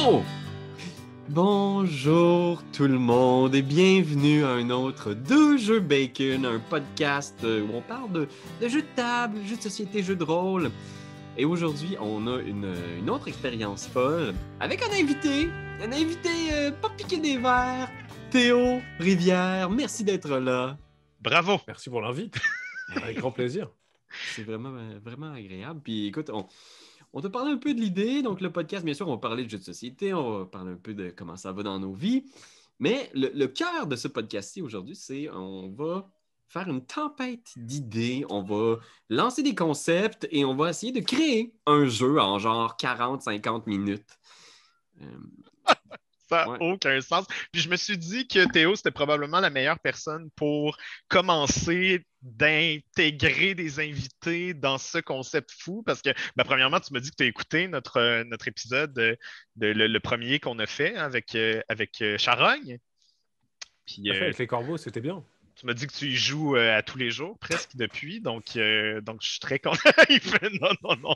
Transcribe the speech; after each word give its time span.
Oh! 0.00 0.22
Bonjour 1.28 2.62
tout 2.72 2.86
le 2.86 2.98
monde 2.98 3.54
et 3.54 3.62
bienvenue 3.62 4.44
à 4.44 4.50
un 4.50 4.70
autre 4.70 5.12
Deux 5.12 5.58
Jeux 5.58 5.80
Bacon, 5.80 6.46
un 6.46 6.60
podcast 6.60 7.36
euh, 7.42 7.66
où 7.66 7.74
on 7.74 7.80
parle 7.82 8.12
de, 8.12 8.28
de 8.60 8.68
jeux 8.68 8.82
de 8.82 8.86
table, 8.94 9.38
jeux 9.44 9.56
de 9.56 9.62
société, 9.62 10.02
jeux 10.02 10.14
de 10.14 10.22
rôle. 10.22 10.70
Et 11.36 11.44
aujourd'hui, 11.44 11.96
on 12.00 12.26
a 12.28 12.40
une, 12.40 12.72
une 12.98 13.10
autre 13.10 13.26
expérience 13.26 13.88
folle 13.88 14.34
avec 14.60 14.82
un 14.82 14.92
invité, 14.92 15.48
un 15.82 15.90
invité 15.90 16.52
euh, 16.52 16.70
pas 16.70 16.90
piqué 16.90 17.18
des 17.18 17.36
verres, 17.36 17.90
Théo 18.30 18.80
Rivière. 19.00 19.68
Merci 19.68 20.04
d'être 20.04 20.38
là. 20.38 20.78
Bravo! 21.20 21.58
Merci 21.66 21.90
pour 21.90 22.02
l'invite. 22.02 22.38
Avec 22.96 23.18
grand 23.18 23.32
plaisir. 23.32 23.68
C'est 24.34 24.44
vraiment, 24.44 24.72
vraiment 25.04 25.32
agréable. 25.32 25.80
Puis 25.82 26.06
écoute, 26.06 26.30
on, 26.32 26.46
on 27.12 27.20
te 27.20 27.26
parle 27.26 27.48
un 27.48 27.56
peu 27.56 27.74
de 27.74 27.80
l'idée. 27.80 28.22
Donc, 28.22 28.40
le 28.40 28.52
podcast, 28.52 28.84
bien 28.84 28.94
sûr, 28.94 29.08
on 29.08 29.12
va 29.12 29.18
parler 29.18 29.44
de 29.44 29.50
jeux 29.50 29.58
de 29.58 29.64
société, 29.64 30.12
on 30.14 30.40
va 30.40 30.46
parler 30.46 30.72
un 30.72 30.76
peu 30.76 30.94
de 30.94 31.10
comment 31.10 31.36
ça 31.36 31.52
va 31.52 31.62
dans 31.62 31.78
nos 31.78 31.92
vies. 31.92 32.24
Mais 32.78 33.10
le, 33.14 33.30
le 33.34 33.48
cœur 33.48 33.86
de 33.86 33.96
ce 33.96 34.08
podcast-ci 34.08 34.62
aujourd'hui, 34.62 34.96
c'est 34.96 35.28
on 35.30 35.70
va 35.70 36.08
faire 36.48 36.68
une 36.68 36.84
tempête 36.84 37.52
d'idées, 37.56 38.24
on 38.30 38.42
va 38.42 38.78
lancer 39.10 39.42
des 39.42 39.54
concepts 39.54 40.26
et 40.30 40.44
on 40.44 40.54
va 40.54 40.70
essayer 40.70 40.92
de 40.92 41.00
créer 41.00 41.54
un 41.66 41.86
jeu 41.86 42.18
en 42.20 42.38
genre 42.38 42.76
40-50 42.80 43.64
minutes. 43.66 44.18
Euh, 45.02 45.06
Ça 46.28 46.44
n'a 46.44 46.50
Ouais. 46.50 46.58
aucun 46.60 47.00
sens. 47.00 47.26
Puis 47.52 47.62
je 47.62 47.68
me 47.68 47.76
suis 47.76 47.96
dit 47.98 48.26
que 48.28 48.50
Théo, 48.50 48.76
c'était 48.76 48.90
probablement 48.90 49.40
la 49.40 49.50
meilleure 49.50 49.78
personne 49.78 50.30
pour 50.36 50.76
commencer 51.08 52.04
d'intégrer 52.22 53.54
des 53.54 53.78
invités 53.80 54.52
dans 54.54 54.78
ce 54.78 54.98
concept 54.98 55.50
fou. 55.52 55.82
Parce 55.84 56.02
que, 56.02 56.10
ben, 56.36 56.44
premièrement, 56.44 56.80
tu 56.80 56.92
m'as 56.92 57.00
dit 57.00 57.10
que 57.10 57.16
tu 57.16 57.22
as 57.24 57.26
écouté 57.26 57.68
notre, 57.68 57.98
euh, 57.98 58.24
notre 58.24 58.48
épisode, 58.48 58.98
euh, 58.98 59.14
de, 59.56 59.68
le, 59.68 59.86
le 59.86 60.00
premier 60.00 60.40
qu'on 60.40 60.58
a 60.58 60.66
fait 60.66 60.96
avec, 60.96 61.34
euh, 61.34 61.60
avec 61.68 62.02
euh, 62.02 62.18
Charogne. 62.18 62.78
Puis 63.86 64.10
à 64.10 64.14
fait, 64.14 64.20
euh, 64.20 64.24
Avec 64.24 64.38
les 64.38 64.46
corbeaux, 64.46 64.76
c'était 64.76 65.00
bien. 65.00 65.24
Tu 65.58 65.66
m'as 65.66 65.74
dit 65.74 65.86
que 65.88 65.92
tu 65.92 66.06
y 66.06 66.14
joues 66.14 66.56
euh, 66.56 66.76
à 66.76 66.82
tous 66.82 66.98
les 66.98 67.10
jours, 67.10 67.36
presque 67.38 67.74
depuis. 67.74 68.20
Donc, 68.20 68.56
euh, 68.56 69.00
donc 69.00 69.18
je 69.22 69.30
suis 69.30 69.40
très 69.40 69.58
content. 69.58 69.78
Il 70.08 70.20
fait 70.20 70.50
non, 70.60 70.68
non, 70.84 70.96
non. 71.02 71.14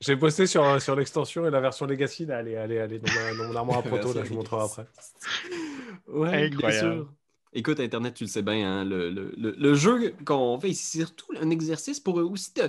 J'ai- 0.00 0.16
bossé 0.16 0.46
sur, 0.46 0.80
sur 0.80 0.96
l'extension 0.96 1.46
et 1.46 1.50
la 1.50 1.60
version 1.60 1.84
Legacy. 1.86 2.24
Là, 2.24 2.38
allez, 2.38 2.56
allez, 2.56 2.78
allez, 2.78 2.98
dans, 2.98 3.10
mon 3.46 3.54
armoire 3.54 3.78
à 3.78 3.82
proto, 3.82 4.12
là, 4.14 4.24
je 4.24 4.30
vous 4.30 4.36
montrerai 4.36 4.64
après. 4.64 4.86
Ouais, 6.06 6.48
bien 6.48 6.56
Incroyable. 6.56 6.94
sûr. 6.96 7.12
Écoute, 7.52 7.80
Internet, 7.80 8.14
tu 8.14 8.24
le 8.24 8.28
sais 8.28 8.42
bien, 8.42 8.80
hein, 8.80 8.84
le, 8.84 9.10
le- 9.10 9.34
le- 9.36 9.54
le 9.58 9.74
jeu 9.74 10.14
qu'on 10.24 10.58
fait 10.60 10.70
ici, 10.70 10.84
c'est 10.84 10.98
surtout 10.98 11.26
un 11.40 11.50
exercice 11.50 11.98
pour 12.00 12.16
aussi 12.16 12.52
te, 12.54 12.62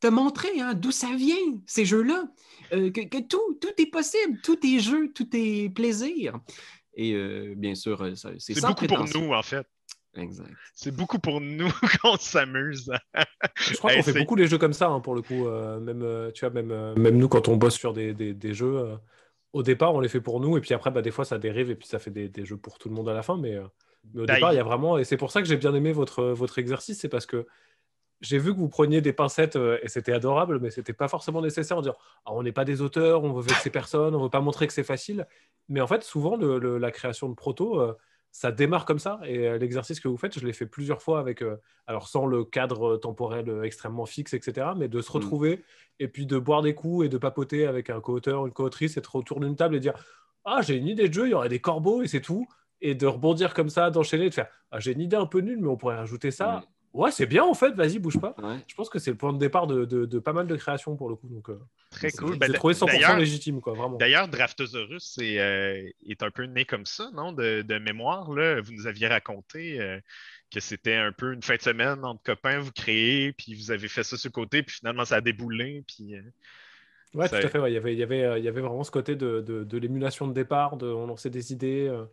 te 0.00 0.06
montrer 0.06 0.60
hein, 0.60 0.74
d'où 0.74 0.90
ça 0.90 1.14
vient, 1.16 1.36
ces 1.66 1.84
jeux-là. 1.84 2.24
Euh, 2.72 2.90
que, 2.90 3.02
que 3.02 3.18
tout, 3.22 3.58
tout 3.60 3.72
est 3.78 3.90
possible, 3.90 4.40
tout 4.42 4.58
est 4.66 4.78
jeu, 4.80 5.12
tout 5.14 5.28
est 5.34 5.68
plaisir. 5.74 6.38
Et 6.94 7.12
euh, 7.14 7.54
bien 7.56 7.74
sûr, 7.74 8.02
euh, 8.02 8.14
ça- 8.14 8.30
c'est 8.38 8.60
beaucoup 8.60 8.86
pour 8.86 9.04
nous, 9.14 9.32
en 9.32 9.42
fait. 9.42 9.66
Exact. 10.14 10.56
C'est 10.74 10.90
beaucoup 10.94 11.18
pour 11.18 11.40
nous 11.40 11.70
qu'on 12.02 12.16
s'amuse. 12.16 12.90
Je 13.70 13.76
crois 13.78 13.90
Hey, 13.90 13.96
qu'on 13.96 14.02
fait 14.02 14.12
beaucoup 14.12 14.34
les 14.34 14.46
jeux 14.48 14.58
comme 14.58 14.72
ça, 14.72 14.88
hein, 14.88 15.00
pour 15.00 15.14
le 15.14 15.22
coup. 15.22 15.46
euh, 15.46 15.78
même, 15.80 16.02
euh, 16.02 16.30
tu 16.32 16.44
vois, 16.44 16.50
même, 16.52 16.70
euh, 16.72 16.94
même 16.96 17.16
nous, 17.16 17.28
quand 17.28 17.48
on 17.48 17.56
bosse 17.56 17.74
sur 17.76 17.92
des, 17.92 18.12
des- 18.14 18.34
des 18.34 18.54
jeux, 18.54 18.76
euh, 18.78 18.96
au 19.52 19.62
départ, 19.62 19.94
on 19.94 20.00
les 20.00 20.08
fait 20.08 20.20
pour 20.20 20.40
nous. 20.40 20.56
Et 20.56 20.60
puis 20.60 20.74
après, 20.74 20.90
bah, 20.90 21.02
des 21.02 21.10
fois, 21.12 21.24
ça 21.24 21.38
dérive 21.38 21.70
et 21.70 21.76
puis 21.76 21.86
ça 21.86 21.98
fait 21.98 22.10
des, 22.10 22.28
des 22.28 22.44
jeux 22.44 22.56
pour 22.56 22.78
tout 22.78 22.88
le 22.88 22.94
monde 22.94 23.08
à 23.08 23.14
la 23.14 23.22
fin. 23.22 23.36
Mais, 23.38 23.54
euh, 23.56 23.64
mais 24.14 24.22
au 24.22 24.26
Bah, 24.26 24.34
départ, 24.34 24.52
il- 24.52 24.54
il 24.54 24.56
y 24.56 24.58
a 24.58 24.64
vraiment. 24.64 24.98
Et 24.98 25.04
c'est 25.04 25.16
pour 25.16 25.30
ça 25.30 25.42
que 25.42 25.48
j'ai 25.48 25.56
bien 25.56 25.74
aimé 25.74 25.92
votre, 25.92 26.24
votre 26.24 26.58
exercice. 26.58 27.00
C'est 27.00 27.08
parce 27.08 27.26
que 27.26 27.46
j'ai 28.20 28.38
vu 28.38 28.52
que 28.54 28.58
vous 28.58 28.68
preniez 28.68 29.00
des 29.00 29.12
pincettes 29.12 29.56
euh, 29.56 29.78
et 29.82 29.88
c'était 29.88 30.12
adorable, 30.12 30.60
mais 30.60 30.70
c'était 30.70 30.92
pas 30.92 31.08
forcément 31.08 31.42
nécessaire 31.42 31.78
en 31.78 31.82
disant 31.82 31.96
Ah, 32.24 32.32
on 32.34 32.42
n'est 32.42 32.52
pas 32.52 32.64
des 32.64 32.80
auteurs, 32.82 33.24
on 33.24 33.32
veut 33.32 33.42
vexer 33.42 33.70
personne, 33.70 34.14
on 34.14 34.22
veut 34.24 34.30
pas 34.30 34.40
montrer 34.40 34.66
que 34.66 34.72
c'est 34.72 34.84
facile. 34.84 35.26
Mais 35.68 35.80
en 35.80 35.86
fait, 35.86 36.02
souvent, 36.04 36.36
le- 36.36 36.58
le- 36.58 36.78
la 36.78 36.90
création 36.92 37.28
de 37.28 37.34
proto, 37.34 37.80
euh, 37.80 37.94
ça 38.32 38.50
démarre 38.50 38.86
comme 38.86 38.98
ça. 38.98 39.20
Et 39.24 39.46
euh, 39.46 39.58
l'exercice 39.58 40.00
que 40.00 40.08
vous 40.08 40.16
faites, 40.16 40.38
je 40.38 40.44
l'ai 40.44 40.54
fait 40.54 40.66
plusieurs 40.66 41.02
fois 41.02 41.20
avec, 41.20 41.42
euh, 41.42 41.56
alors 41.86 42.08
sans 42.08 42.24
le 42.26 42.44
cadre 42.44 42.96
temporel 42.96 43.48
euh, 43.50 43.62
extrêmement 43.62 44.06
fixe, 44.06 44.32
etc., 44.32 44.68
mais 44.76 44.88
de 44.88 45.00
se 45.02 45.10
Mm. 45.12 45.14
retrouver 45.16 45.64
et 46.00 46.08
puis 46.08 46.24
de 46.26 46.38
boire 46.38 46.62
des 46.62 46.74
coups 46.74 47.06
et 47.06 47.08
de 47.10 47.18
papoter 47.18 47.66
avec 47.66 47.90
un 47.90 48.00
co-auteur, 48.00 48.46
une 48.46 48.52
co-autrice, 48.52 48.96
être 48.96 49.14
autour 49.16 49.38
d'une 49.38 49.54
table 49.54 49.76
et 49.76 49.80
dire 49.80 49.92
Ah, 50.44 50.62
j'ai 50.62 50.76
une 50.76 50.88
idée 50.88 51.08
de 51.08 51.14
jeu, 51.14 51.26
il 51.28 51.30
y 51.30 51.34
aurait 51.34 51.50
des 51.50 51.60
corbeaux 51.60 52.02
et 52.02 52.08
c'est 52.08 52.22
tout. 52.22 52.46
Et 52.80 52.94
de 52.96 53.06
rebondir 53.06 53.54
comme 53.54 53.68
ça, 53.68 53.90
d'enchaîner, 53.90 54.28
de 54.30 54.34
faire 54.34 54.48
Ah, 54.70 54.80
j'ai 54.80 54.92
une 54.92 55.00
idée 55.02 55.16
un 55.16 55.26
peu 55.26 55.40
nulle, 55.40 55.60
mais 55.60 55.68
on 55.68 55.76
pourrait 55.76 55.96
rajouter 55.96 56.30
ça. 56.30 56.64
Ouais, 56.92 57.10
c'est 57.10 57.24
bien 57.26 57.42
en 57.44 57.54
fait, 57.54 57.70
vas-y, 57.72 57.98
bouge 57.98 58.20
pas. 58.20 58.34
Ouais. 58.42 58.56
Je 58.66 58.74
pense 58.74 58.90
que 58.90 58.98
c'est 58.98 59.10
le 59.10 59.16
point 59.16 59.32
de 59.32 59.38
départ 59.38 59.66
de, 59.66 59.86
de- 59.86 60.04
de 60.04 60.18
pas 60.18 60.32
mal 60.34 60.46
de 60.46 60.56
créations 60.56 60.94
pour 60.94 61.08
le 61.08 61.16
coup. 61.16 61.26
Donc, 61.28 61.48
euh, 61.48 61.58
Très 61.90 62.10
cool. 62.12 62.38
Ben, 62.38 62.52
trouvé 62.52 62.74
100% 62.74 62.86
d'ailleurs- 62.86 63.16
légitime, 63.16 63.60
quoi, 63.62 63.72
vraiment. 63.72 63.96
D'ailleurs, 63.96 64.28
Draftosaurus 64.28 65.16
est, 65.18 65.38
euh, 65.40 65.88
est 66.06 66.22
un 66.22 66.30
peu 66.30 66.44
né 66.44 66.64
comme 66.66 66.84
ça, 66.84 67.10
non? 67.14 67.32
De, 67.32 67.62
de 67.62 67.78
mémoire, 67.78 68.30
là. 68.32 68.60
Vous 68.60 68.72
nous 68.72 68.86
aviez 68.86 69.06
raconté 69.08 69.80
euh, 69.80 69.98
que 70.52 70.60
c'était 70.60 70.94
un 70.96 71.12
peu 71.12 71.32
une 71.32 71.42
fin 71.42 71.56
de 71.56 71.62
semaine 71.62 72.04
entre 72.04 72.22
copains, 72.22 72.58
vous 72.60 72.72
créez, 72.72 73.32
puis 73.32 73.54
vous 73.54 73.70
avez 73.70 73.88
fait 73.88 74.02
ça 74.02 74.18
sur 74.18 74.28
le 74.28 74.32
côté, 74.32 74.62
puis 74.62 74.76
finalement, 74.76 75.04
ça 75.06 75.16
a 75.16 75.20
déboulé, 75.22 75.82
puis... 75.86 76.14
euh, 76.16 76.22
Ouais, 77.14 77.28
Ça- 77.28 77.40
tout 77.40 77.46
à 77.46 77.50
fait. 77.50 77.58
ouais. 77.58 77.70
Il, 77.70 77.74
y 77.74 77.76
avait, 77.76 77.92
il, 77.92 77.98
y 77.98 78.02
avait, 78.02 78.38
il 78.40 78.44
y 78.44 78.48
avait 78.48 78.60
vraiment 78.62 78.84
ce 78.84 78.90
côté 78.90 79.16
de, 79.16 79.40
de, 79.40 79.64
de 79.64 79.78
l'émulation 79.78 80.26
de 80.26 80.32
départ, 80.32 80.76
de, 80.78 80.86
on 80.86 81.06
lançait 81.06 81.28
des 81.30 81.52
idées. 81.52 81.86
euh. 81.88 82.04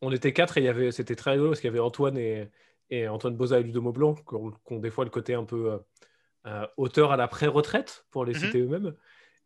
On 0.00 0.12
était 0.12 0.32
quatre 0.32 0.58
et 0.58 0.60
il 0.60 0.64
y 0.64 0.68
avait, 0.68 0.92
c'était 0.92 1.14
très 1.16 1.32
rigolo 1.32 1.50
parce 1.50 1.60
qu'il 1.60 1.68
y 1.68 1.70
avait 1.72 1.80
Antoine 1.80 2.16
et, 2.18 2.48
et 2.90 3.08
Antoine 3.08 3.36
Boza 3.36 3.58
et 3.60 3.62
Ludomo 3.62 3.92
Blanc 3.92 4.14
qui 4.14 4.34
ont, 4.34 4.78
des 4.78 4.90
fois 4.90 5.04
le 5.04 5.10
côté 5.10 5.34
un 5.34 5.44
peu 5.44 5.72
euh, 5.72 5.78
euh, 6.46 6.66
auteur 6.76 7.12
à 7.12 7.16
la 7.16 7.28
pré-retraite, 7.28 8.04
pour 8.10 8.24
les 8.24 8.32
Mhm. 8.32 8.38
citer 8.38 8.60
eux-mêmes. 8.60 8.94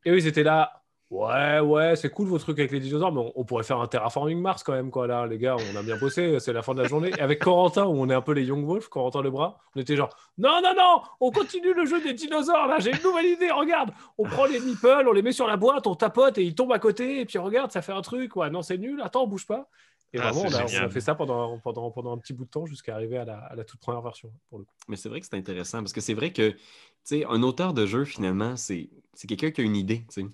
Et 0.05 0.11
eux, 0.11 0.19
ils 0.19 0.27
étaient 0.27 0.43
là. 0.43 0.73
Ouais, 1.11 1.59
ouais, 1.61 1.97
c'est 1.97 2.11
cool 2.11 2.27
vos 2.27 2.37
trucs 2.37 2.59
avec 2.59 2.71
les 2.71 2.81
dinosaures, 2.81 3.11
mais 3.13 3.21
on, 3.21 3.33
on 3.35 3.45
pourrait 3.47 3.63
faire 3.65 3.81
un 3.81 3.87
terraforming 3.87 4.43
Mars 4.43 4.63
quand 4.63 4.75
même, 4.75 4.91
quoi. 4.91 5.07
Là, 5.07 5.27
les 5.27 5.39
gars, 5.39 5.57
on 5.57 5.75
a 5.75 5.83
bien 5.83 5.97
bossé, 5.97 6.39
c'est 6.39 6.53
la 6.53 6.61
fin 6.61 6.75
de 6.75 6.83
la 6.83 6.87
journée. 6.87 7.09
Et 7.17 7.21
avec 7.21 7.39
Corentin, 7.39 7.87
où 7.87 7.93
on 7.99 8.11
est 8.11 8.15
un 8.15 8.21
peu 8.21 8.33
les 8.33 8.45
Young 8.45 8.67
Wolf, 8.67 8.89
Corentin 8.89 9.23
Lebras, 9.23 9.57
on 9.75 9.81
était 9.81 9.97
genre, 9.97 10.15
non, 10.37 10.61
non, 10.63 10.75
non, 10.77 11.01
on 11.21 11.31
continue 11.31 11.73
le 11.73 11.87
jeu 11.87 12.03
des 12.03 12.13
dinosaures, 12.13 12.67
là, 12.67 12.79
j'ai 12.79 12.91
une 12.95 13.03
nouvelle 13.03 13.25
idée, 13.25 13.51
regarde, 13.51 13.91
on 14.19 14.25
prend 14.25 14.45
les 14.45 14.61
nipples, 14.61 15.05
on 15.07 15.13
les 15.13 15.23
met 15.23 15.33
sur 15.33 15.47
la 15.47 15.57
boîte, 15.57 15.87
on 15.87 15.95
tapote 15.95 16.37
et 16.37 16.43
ils 16.43 16.55
tombent 16.55 16.73
à 16.75 16.79
côté, 16.79 17.21
et 17.21 17.25
puis 17.25 17.39
regarde, 17.39 17.73
ça 17.73 17.81
fait 17.81 17.93
un 17.93 18.03
truc, 18.03 18.37
ouais, 18.37 18.51
non, 18.51 18.61
c'est 18.61 18.77
nul, 18.77 19.01
attends, 19.01 19.23
on 19.25 19.29
bouge 19.29 19.47
pas. 19.47 19.71
Et 20.15 20.19
Ah, 20.19 20.31
vraiment, 20.33 20.43
on 20.49 20.55
a, 20.55 20.65
on 20.65 20.67
génial. 20.69 20.85
a 20.85 20.91
fait 20.91 21.01
ça 21.01 21.15
pendant, 21.15 21.59
pendant, 21.59 21.91
pendant 21.91 22.13
un 22.13 22.19
petit 22.19 22.33
bout 22.33 22.45
de 22.45 22.51
temps 22.51 22.67
jusqu'à 22.67 22.95
arriver 22.95 23.19
à 23.19 23.25
la, 23.25 23.39
à 23.39 23.55
la 23.55 23.65
toute 23.65 23.81
première 23.81 24.03
version, 24.03 24.33
pour 24.49 24.59
le 24.59 24.65
coup. 24.65 24.73
Mais 24.89 24.97
c'est 24.97 25.09
vrai 25.09 25.21
que 25.21 25.27
c'est 25.27 25.37
intéressant 25.37 25.79
parce 25.79 25.93
que 25.93 26.01
c'est 26.01 26.15
vrai 26.15 26.33
que, 26.33 26.51
tu 26.51 26.59
sais, 27.05 27.25
un 27.27 27.43
auteur 27.43 27.75
de 27.75 27.85
jeu, 27.87 28.05
finalement, 28.05 28.57
c'est 28.57 28.89
quelqu'un 29.27 29.51
qui 29.51 29.61
a 29.61 29.65
une 29.65 29.77
idée, 29.77 30.01
tu 30.09 30.23
sais. 30.23 30.27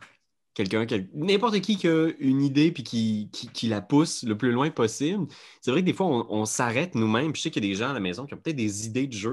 Quelqu'un 0.54 0.86
qui 0.86 0.94
a- 0.94 0.98
N'importe 1.14 1.60
qui 1.60 1.76
qui 1.76 1.88
a 1.88 2.10
une 2.20 2.40
idée 2.40 2.70
puis 2.70 2.84
qui, 2.84 3.28
qui, 3.32 3.48
qui 3.48 3.66
la 3.66 3.80
pousse 3.80 4.22
le 4.22 4.38
plus 4.38 4.52
loin 4.52 4.70
possible. 4.70 5.26
C'est 5.60 5.72
vrai 5.72 5.80
que 5.80 5.86
des 5.86 5.92
fois, 5.92 6.06
on, 6.06 6.26
on 6.30 6.44
s'arrête 6.44 6.94
nous-mêmes. 6.94 7.32
Puis 7.32 7.40
je 7.40 7.42
sais 7.44 7.50
qu'il 7.50 7.64
y 7.64 7.66
a 7.68 7.72
des 7.72 7.74
gens 7.76 7.90
à 7.90 7.92
la 7.92 7.98
maison 7.98 8.24
qui 8.24 8.34
ont 8.34 8.36
peut-être 8.36 8.54
des 8.54 8.86
idées 8.86 9.08
de 9.08 9.12
jeu, 9.12 9.32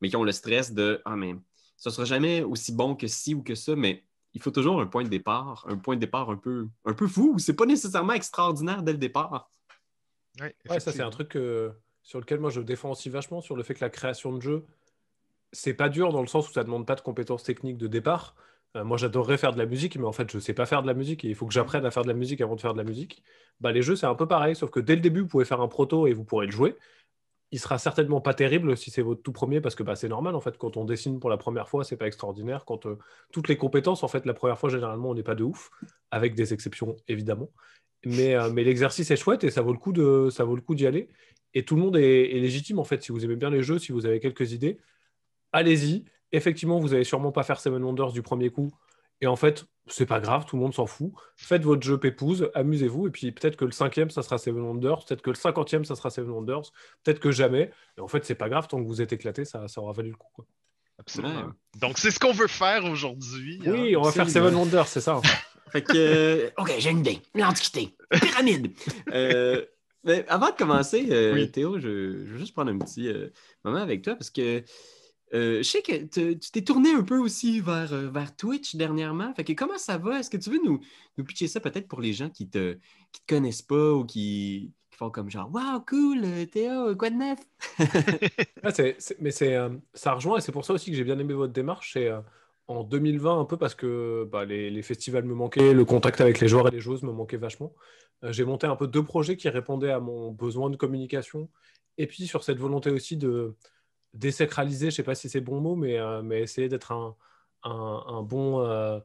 mais 0.00 0.08
qui 0.08 0.16
ont 0.16 0.24
le 0.24 0.32
stress 0.32 0.72
de 0.72 1.02
Ah, 1.04 1.14
mais 1.14 1.34
ça 1.76 1.90
sera 1.90 2.06
jamais 2.06 2.42
aussi 2.42 2.72
bon 2.72 2.94
que 2.96 3.06
ci 3.06 3.34
ou 3.34 3.42
que 3.42 3.54
ça, 3.54 3.76
mais 3.76 4.06
il 4.32 4.40
faut 4.40 4.50
toujours 4.50 4.80
un 4.80 4.86
point 4.86 5.02
de 5.04 5.10
départ, 5.10 5.66
un 5.68 5.76
point 5.76 5.96
de 5.96 6.00
départ 6.00 6.30
un 6.30 6.38
peu, 6.38 6.66
un 6.86 6.94
peu 6.94 7.06
fou. 7.06 7.38
C'est 7.38 7.52
pas 7.54 7.66
nécessairement 7.66 8.14
extraordinaire 8.14 8.82
dès 8.82 8.92
le 8.92 8.98
départ. 8.98 9.50
Ouais, 10.40 10.54
Ouais, 10.68 10.80
ça 10.80 10.92
c'est 10.92 11.02
un 11.02 11.10
truc 11.10 11.28
que- 11.30 11.72
sur 12.02 12.18
lequel 12.20 12.40
moi 12.40 12.50
je 12.50 12.60
défends 12.60 12.90
aussi 12.90 13.08
vachement, 13.10 13.40
sur 13.40 13.56
le 13.56 13.62
fait 13.62 13.74
que 13.74 13.80
la 13.84 13.90
création 13.90 14.32
de 14.32 14.40
jeu, 14.42 14.64
c'est 15.52 15.74
pas 15.74 15.88
dur 15.88 16.12
dans 16.12 16.20
le 16.22 16.26
sens 16.28 16.48
où 16.48 16.52
ça 16.52 16.64
demande 16.64 16.86
pas 16.86 16.94
de 16.94 17.00
compétences 17.02 17.44
techniques 17.44 17.78
de 17.78 17.86
départ. 17.88 18.34
Euh, 18.76 18.84
moi 18.84 18.96
j'adorerais 18.98 19.38
faire 19.38 19.52
de 19.52 19.58
la 19.58 19.66
musique, 19.66 19.96
mais 19.96 20.06
en 20.06 20.12
fait 20.12 20.30
je 20.32 20.38
sais 20.38 20.54
pas 20.54 20.66
faire 20.66 20.82
de 20.82 20.86
la 20.86 20.94
musique 20.94 21.24
et 21.24 21.28
il 21.28 21.34
faut 21.34 21.46
que 21.46 21.54
j'apprenne 21.54 21.84
à 21.86 21.90
faire 21.90 22.04
de 22.04 22.08
la 22.08 22.14
musique 22.14 22.40
avant 22.40 22.56
de 22.56 22.60
faire 22.60 22.72
de 22.74 22.78
la 22.78 22.84
musique. 22.84 23.22
Bah, 23.60 23.72
les 23.72 23.82
jeux 23.82 23.96
c'est 23.96 24.06
un 24.06 24.14
peu 24.14 24.26
pareil, 24.28 24.56
sauf 24.56 24.70
que 24.70 24.80
dès 24.80 24.94
le 24.96 25.02
début 25.02 25.20
vous 25.20 25.28
pouvez 25.28 25.44
faire 25.44 25.60
un 25.60 25.68
proto 25.68 26.06
et 26.06 26.14
vous 26.14 26.24
pourrez 26.24 26.46
le 26.46 26.52
jouer. 26.52 26.76
Il 27.52 27.60
sera 27.60 27.78
certainement 27.78 28.20
pas 28.22 28.32
terrible 28.34 28.76
si 28.76 28.90
c'est 28.90 29.02
votre 29.02 29.22
tout 29.22 29.32
premier 29.32 29.60
parce 29.60 29.74
que 29.74 29.82
bah, 29.82 29.94
c'est 29.94 30.08
normal 30.08 30.34
en 30.34 30.40
fait. 30.40 30.56
Quand 30.56 30.76
on 30.76 30.84
dessine 30.84 31.20
pour 31.20 31.30
la 31.30 31.36
première 31.36 31.68
fois 31.68 31.84
c'est 31.84 31.96
pas 31.98 32.06
extraordinaire. 32.06 32.64
Quand 32.64 32.86
euh, 32.86 32.98
toutes 33.30 33.48
les 33.48 33.56
compétences 33.56 34.02
en 34.02 34.08
fait 34.08 34.24
la 34.26 34.34
première 34.34 34.58
fois 34.58 34.70
généralement 34.70 35.10
on 35.10 35.14
n'est 35.14 35.22
pas 35.22 35.34
de 35.34 35.44
ouf 35.44 35.70
avec 36.10 36.34
des 36.34 36.54
exceptions 36.54 36.96
évidemment. 37.08 37.50
Mais, 38.04 38.34
euh, 38.34 38.50
mais 38.50 38.64
l'exercice 38.64 39.10
est 39.10 39.16
chouette 39.16 39.44
et 39.44 39.50
ça 39.50 39.62
vaut 39.62 39.72
le 39.72 39.78
coup 39.78 39.92
de 39.92 40.28
ça 40.30 40.44
vaut 40.44 40.56
le 40.56 40.62
coup 40.62 40.74
d'y 40.74 40.86
aller. 40.86 41.08
Et 41.54 41.64
tout 41.64 41.76
le 41.76 41.82
monde 41.82 41.96
est, 41.96 42.34
est 42.34 42.40
légitime 42.40 42.78
en 42.78 42.84
fait. 42.84 43.02
Si 43.02 43.12
vous 43.12 43.24
aimez 43.24 43.36
bien 43.36 43.50
les 43.50 43.62
jeux 43.62 43.78
si 43.78 43.92
vous 43.92 44.06
avez 44.06 44.18
quelques 44.18 44.52
idées 44.52 44.78
allez-y. 45.52 46.04
Effectivement 46.32 46.80
vous 46.80 46.94
allez 46.94 47.04
sûrement 47.04 47.32
pas 47.32 47.42
faire 47.42 47.60
Seven 47.60 47.82
Wonders 47.84 48.12
du 48.12 48.22
premier 48.22 48.48
coup. 48.48 48.70
Et 49.20 49.26
en 49.26 49.36
fait 49.36 49.66
c'est 49.88 50.06
pas 50.06 50.20
grave 50.20 50.44
tout 50.46 50.56
le 50.56 50.62
monde 50.62 50.74
s'en 50.74 50.86
fout 50.86 51.12
faites 51.36 51.62
votre 51.62 51.82
jeu 51.82 51.98
pépouze 51.98 52.50
amusez-vous 52.54 53.08
et 53.08 53.10
puis 53.10 53.32
peut-être 53.32 53.56
que 53.56 53.64
le 53.64 53.72
cinquième 53.72 54.10
ça 54.10 54.22
sera 54.22 54.38
Seven 54.38 54.62
Wonders 54.62 55.04
peut-être 55.04 55.22
que 55.22 55.30
le 55.30 55.36
cinquantième 55.36 55.84
ça 55.84 55.96
sera 55.96 56.10
Seven 56.10 56.30
Wonders 56.30 56.70
peut-être 57.02 57.18
que 57.20 57.32
jamais 57.32 57.70
et 57.98 58.00
en 58.00 58.08
fait 58.08 58.24
c'est 58.24 58.34
pas 58.36 58.48
grave 58.48 58.68
tant 58.68 58.80
que 58.80 58.86
vous 58.86 59.02
êtes 59.02 59.12
éclaté 59.12 59.44
ça, 59.44 59.66
ça 59.68 59.80
aura 59.80 59.92
valu 59.92 60.10
le 60.10 60.16
coup 60.16 60.30
quoi. 60.32 60.46
Absolument. 60.98 61.34
Ouais. 61.34 61.80
Donc, 61.80 61.98
c'est 61.98 62.10
ce 62.12 62.20
qu'on 62.20 62.32
veut 62.32 62.46
faire 62.46 62.84
aujourd'hui. 62.84 63.60
hein. 63.66 63.70
oui 63.72 63.96
on 63.96 64.02
va 64.02 64.12
faire. 64.12 64.28
Seven 64.30 64.54
Wonders 64.54 64.86
c'est 64.86 65.00
ça 65.00 65.20
Fait 65.72 65.82
que, 65.82 65.92
euh, 65.96 66.50
OK, 66.58 66.70
j'ai 66.78 66.90
une 66.90 66.98
idée. 66.98 67.18
L'Antiquité. 67.34 67.96
Pyramide. 68.10 68.72
Euh, 69.12 69.64
mais 70.04 70.24
avant 70.28 70.50
de 70.50 70.54
commencer, 70.56 71.06
euh, 71.10 71.32
Oui. 71.32 71.50
Théo, 71.50 71.78
je, 71.78 72.24
je 72.26 72.32
veux 72.32 72.38
juste 72.38 72.52
prendre 72.52 72.70
un 72.70 72.78
petit 72.78 73.08
euh, 73.08 73.28
moment 73.64 73.78
avec 73.78 74.02
toi 74.02 74.14
parce 74.14 74.30
que 74.30 74.62
Euh, 75.34 75.58
je 75.58 75.62
sais 75.62 75.82
que 75.82 76.04
te- 76.04 76.34
tu 76.34 76.50
t'es 76.50 76.62
tourné 76.62 76.92
un 76.92 77.02
peu 77.02 77.18
aussi 77.18 77.60
vers, 77.60 77.92
euh, 77.92 78.10
vers 78.10 78.36
Twitch 78.36 78.76
dernièrement. 78.76 79.32
Fait 79.34 79.44
que 79.44 79.52
comment 79.54 79.78
ça 79.78 79.96
va? 79.98 80.20
Est-ce 80.20 80.28
que 80.30 80.36
tu 80.36 80.50
veux 80.50 80.60
nous, 80.62 80.80
nous 81.16 81.24
pitcher 81.24 81.48
ça 81.48 81.60
peut-être 81.60 81.88
pour 81.88 82.00
les 82.02 82.12
gens 82.12 82.28
qui 82.30 82.48
te, 82.48 82.74
qui 83.12 83.22
te 83.22 83.34
connaissent 83.34 83.62
pas 83.62 83.92
ou 83.94 84.04
qui, 84.04 84.72
qui 84.90 84.96
font 84.98 85.10
comme 85.10 85.30
genre 85.30 85.50
Wow, 85.52 85.80
cool, 85.86 86.20
euh, 86.24 86.44
Théo, 86.46 86.94
quoi 86.96 87.10
de 87.10 87.16
neuf? 87.16 87.38
Ouais, 88.64 88.70
c'est- 88.72 88.96
c'est- 89.00 89.16
mais 89.20 89.30
c'est, 89.30 89.54
euh, 89.56 89.70
ça 89.94 90.14
rejoint 90.14 90.38
et 90.38 90.40
c'est 90.40 90.52
pour 90.52 90.64
ça 90.64 90.72
aussi 90.74 90.90
que 90.90 90.96
j'ai 90.96 91.04
bien 91.04 91.18
aimé 91.18 91.34
votre 91.34 91.52
démarche. 91.52 91.92
C'est 91.94 92.08
euh, 92.08 92.20
en 92.68 92.84
2020 92.84 93.40
un 93.40 93.44
peu 93.44 93.56
parce 93.56 93.74
que 93.74 94.28
bah, 94.30 94.44
les, 94.44 94.70
les 94.70 94.82
festivals 94.82 95.24
me 95.24 95.34
manquaient, 95.34 95.74
le 95.74 95.84
contact 95.84 96.20
avec 96.20 96.40
les 96.40 96.48
joueurs 96.48 96.68
et 96.68 96.70
les 96.70 96.80
joueuses 96.80 97.02
me 97.02 97.12
manquait 97.12 97.36
vachement. 97.36 97.74
Euh, 98.24 98.32
j'ai 98.32 98.44
monté 98.44 98.66
un 98.66 98.76
peu 98.76 98.86
deux 98.86 99.02
projets 99.04 99.36
qui 99.36 99.48
répondaient 99.48 99.90
à 99.90 100.00
mon 100.00 100.30
besoin 100.30 100.70
de 100.70 100.76
communication 100.76 101.50
et 101.98 102.06
puis 102.06 102.26
sur 102.26 102.44
cette 102.44 102.58
volonté 102.58 102.90
aussi 102.90 103.16
de 103.16 103.56
désacraliser, 104.14 104.90
je 104.90 104.96
sais 104.96 105.02
pas 105.02 105.14
si 105.14 105.28
c'est 105.28 105.40
bon 105.40 105.60
mot, 105.60 105.74
mais, 105.76 105.98
euh, 105.98 106.22
mais 106.22 106.42
essayer 106.42 106.68
d'être 106.68 106.92
un, 106.92 107.16
un- 107.64 108.04
un 108.08 108.22
bon, 108.22 108.60
euh, 108.60 108.98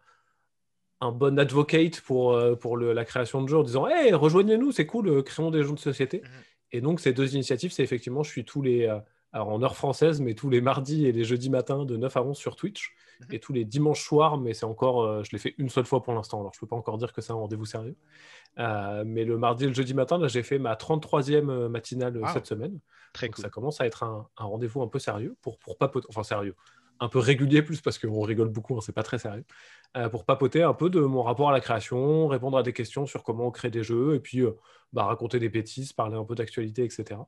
un 1.01 1.11
bon 1.11 1.37
advocate 1.39 2.01
pour, 2.01 2.33
euh, 2.33 2.55
pour 2.55 2.75
le- 2.77 2.93
la 2.93 3.05
création 3.05 3.41
de 3.41 3.47
jeux 3.47 3.57
en 3.57 3.63
disant 3.63 3.87
Hey, 3.87 4.13
rejoignez-nous, 4.13 4.71
c'est 4.71 4.85
cool, 4.87 5.23
créons 5.23 5.51
des 5.51 5.63
jeux 5.63 5.73
de 5.73 5.79
société. 5.79 6.21
Mhm. 6.23 6.29
Et 6.73 6.81
donc, 6.81 6.99
ces 6.99 7.13
deux 7.13 7.33
initiatives, 7.35 7.71
c'est 7.71 7.83
effectivement, 7.83 8.23
je 8.23 8.29
suis 8.31 8.43
tous 8.45 8.61
les, 8.61 8.85
alors 9.33 9.49
en 9.49 9.61
heure 9.61 9.75
française, 9.75 10.21
mais 10.21 10.33
tous 10.33 10.49
les 10.49 10.61
mardis 10.61 11.05
et 11.05 11.11
les 11.11 11.23
jeudis 11.23 11.49
matins 11.49 11.85
de 11.85 11.97
9 11.97 12.15
à 12.17 12.23
11 12.23 12.37
sur 12.37 12.55
Twitch, 12.55 12.95
Mhm. 13.19 13.27
et 13.31 13.39
tous 13.39 13.51
les 13.51 13.65
dimanches 13.65 14.03
soirs, 14.05 14.37
mais 14.37 14.53
c'est 14.53 14.65
encore, 14.65 15.01
euh, 15.03 15.23
je 15.23 15.31
l'ai 15.31 15.39
fait 15.39 15.55
une 15.57 15.69
seule 15.69 15.85
fois 15.85 16.03
pour 16.03 16.13
l'instant, 16.13 16.39
alors 16.39 16.53
je 16.53 16.59
peux 16.59 16.67
pas 16.67 16.75
encore 16.75 16.99
dire 16.99 17.13
que 17.13 17.21
c'est 17.21 17.31
un 17.31 17.35
rendez-vous 17.35 17.65
sérieux. 17.65 17.95
Euh, 18.59 19.03
mais 19.05 19.23
le 19.25 19.37
mardi 19.37 19.63
et 19.65 19.67
le 19.67 19.73
jeudi 19.73 19.93
matin, 19.95 20.17
là, 20.17 20.27
j'ai 20.27 20.43
fait 20.43 20.59
ma 20.59 20.75
33e 20.75 21.49
euh, 21.49 21.67
matinale 21.69 22.17
Wow. 22.17 22.27
cette 22.33 22.45
semaine. 22.47 22.79
Très 23.13 23.27
Donc 23.27 23.35
cool. 23.35 23.43
ça 23.43 23.49
commence 23.49 23.81
à 23.81 23.85
être 23.87 24.03
un, 24.03 24.27
un 24.37 24.45
rendez-vous 24.45 24.81
un 24.83 24.87
peu 24.87 24.99
sérieux 24.99 25.35
pour, 25.41 25.57
pour 25.59 25.77
papoter, 25.77 26.05
enfin 26.09 26.23
sérieux, 26.23 26.55
un 26.99 27.09
peu 27.09 27.19
régulier 27.19 27.61
plus 27.63 27.81
parce 27.81 27.97
qu'on 27.99 28.21
rigole 28.21 28.49
beaucoup, 28.49 28.75
hein, 28.75 28.81
c'est 28.81 28.91
pas 28.93 29.03
très 29.03 29.17
sérieux, 29.19 29.45
euh, 29.95 30.09
pour 30.09 30.23
papoter 30.25 30.61
un 30.63 30.73
peu 30.73 30.89
de 30.91 30.99
mon 30.99 31.23
rapport 31.23 31.49
à 31.49 31.51
la 31.51 31.59
création, 31.59 32.27
répondre 32.27 32.57
à 32.57 32.63
des 32.63 32.73
questions 32.73 33.05
sur 33.07 33.23
comment 33.23 33.47
on 33.47 33.51
crée 33.51 33.69
des 33.71 33.83
jeux 33.83 34.15
et 34.15 34.19
puis 34.19 34.41
bah, 34.93 35.03
raconter 35.05 35.39
des 35.39 35.49
bêtises, 35.49 35.91
parler 35.93 36.17
un 36.17 36.23
peu 36.23 36.35
d'actualité, 36.35 36.83
etc. 36.83 37.21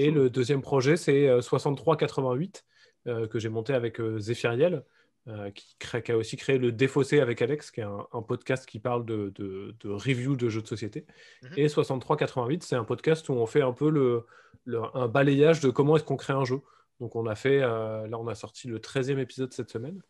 Et 0.00 0.10
le 0.10 0.30
deuxième 0.30 0.62
projet, 0.62 0.96
c'est 0.96 1.28
euh, 1.28 1.40
6388 1.42 2.64
euh, 3.06 3.26
que 3.26 3.38
j'ai 3.38 3.48
monté 3.48 3.72
avec 3.74 4.00
euh, 4.00 4.18
Zéphiriel, 4.18 4.82
euh, 5.28 5.50
qui, 5.50 5.76
crée- 5.78 6.02
qui 6.02 6.12
a 6.12 6.16
aussi 6.16 6.36
créé 6.36 6.58
le 6.58 6.72
Défaussé 6.72 7.20
avec 7.20 7.42
Alex, 7.42 7.70
qui 7.70 7.80
est 7.80 7.84
un, 7.84 8.06
un 8.12 8.22
podcast 8.22 8.66
qui 8.66 8.78
parle 8.78 9.04
de, 9.04 9.30
de, 9.34 9.74
de 9.80 9.88
review 9.90 10.36
de 10.36 10.48
jeux 10.48 10.62
de 10.62 10.66
société. 10.66 11.06
Mhm. 11.42 11.50
Et 11.58 11.68
6388, 11.68 12.62
c'est 12.62 12.76
un 12.76 12.84
podcast 12.84 13.28
où 13.28 13.32
on 13.34 13.46
fait 13.46 13.62
un 13.62 13.72
peu 13.72 13.90
le, 13.90 14.24
le- 14.64 14.80
un 14.94 15.08
balayage 15.08 15.60
de 15.60 15.70
comment 15.70 15.96
est-ce 15.96 16.04
qu'on 16.04 16.16
crée 16.16 16.32
un 16.32 16.44
jeu. 16.44 16.60
Donc 17.00 17.16
on 17.16 17.26
a 17.26 17.34
fait, 17.34 17.60
euh, 17.62 18.06
là 18.08 18.18
on 18.18 18.26
a 18.28 18.34
sorti 18.34 18.68
le 18.68 18.78
13e 18.78 19.18
épisode 19.18 19.52
cette 19.52 19.70
semaine. 19.70 20.00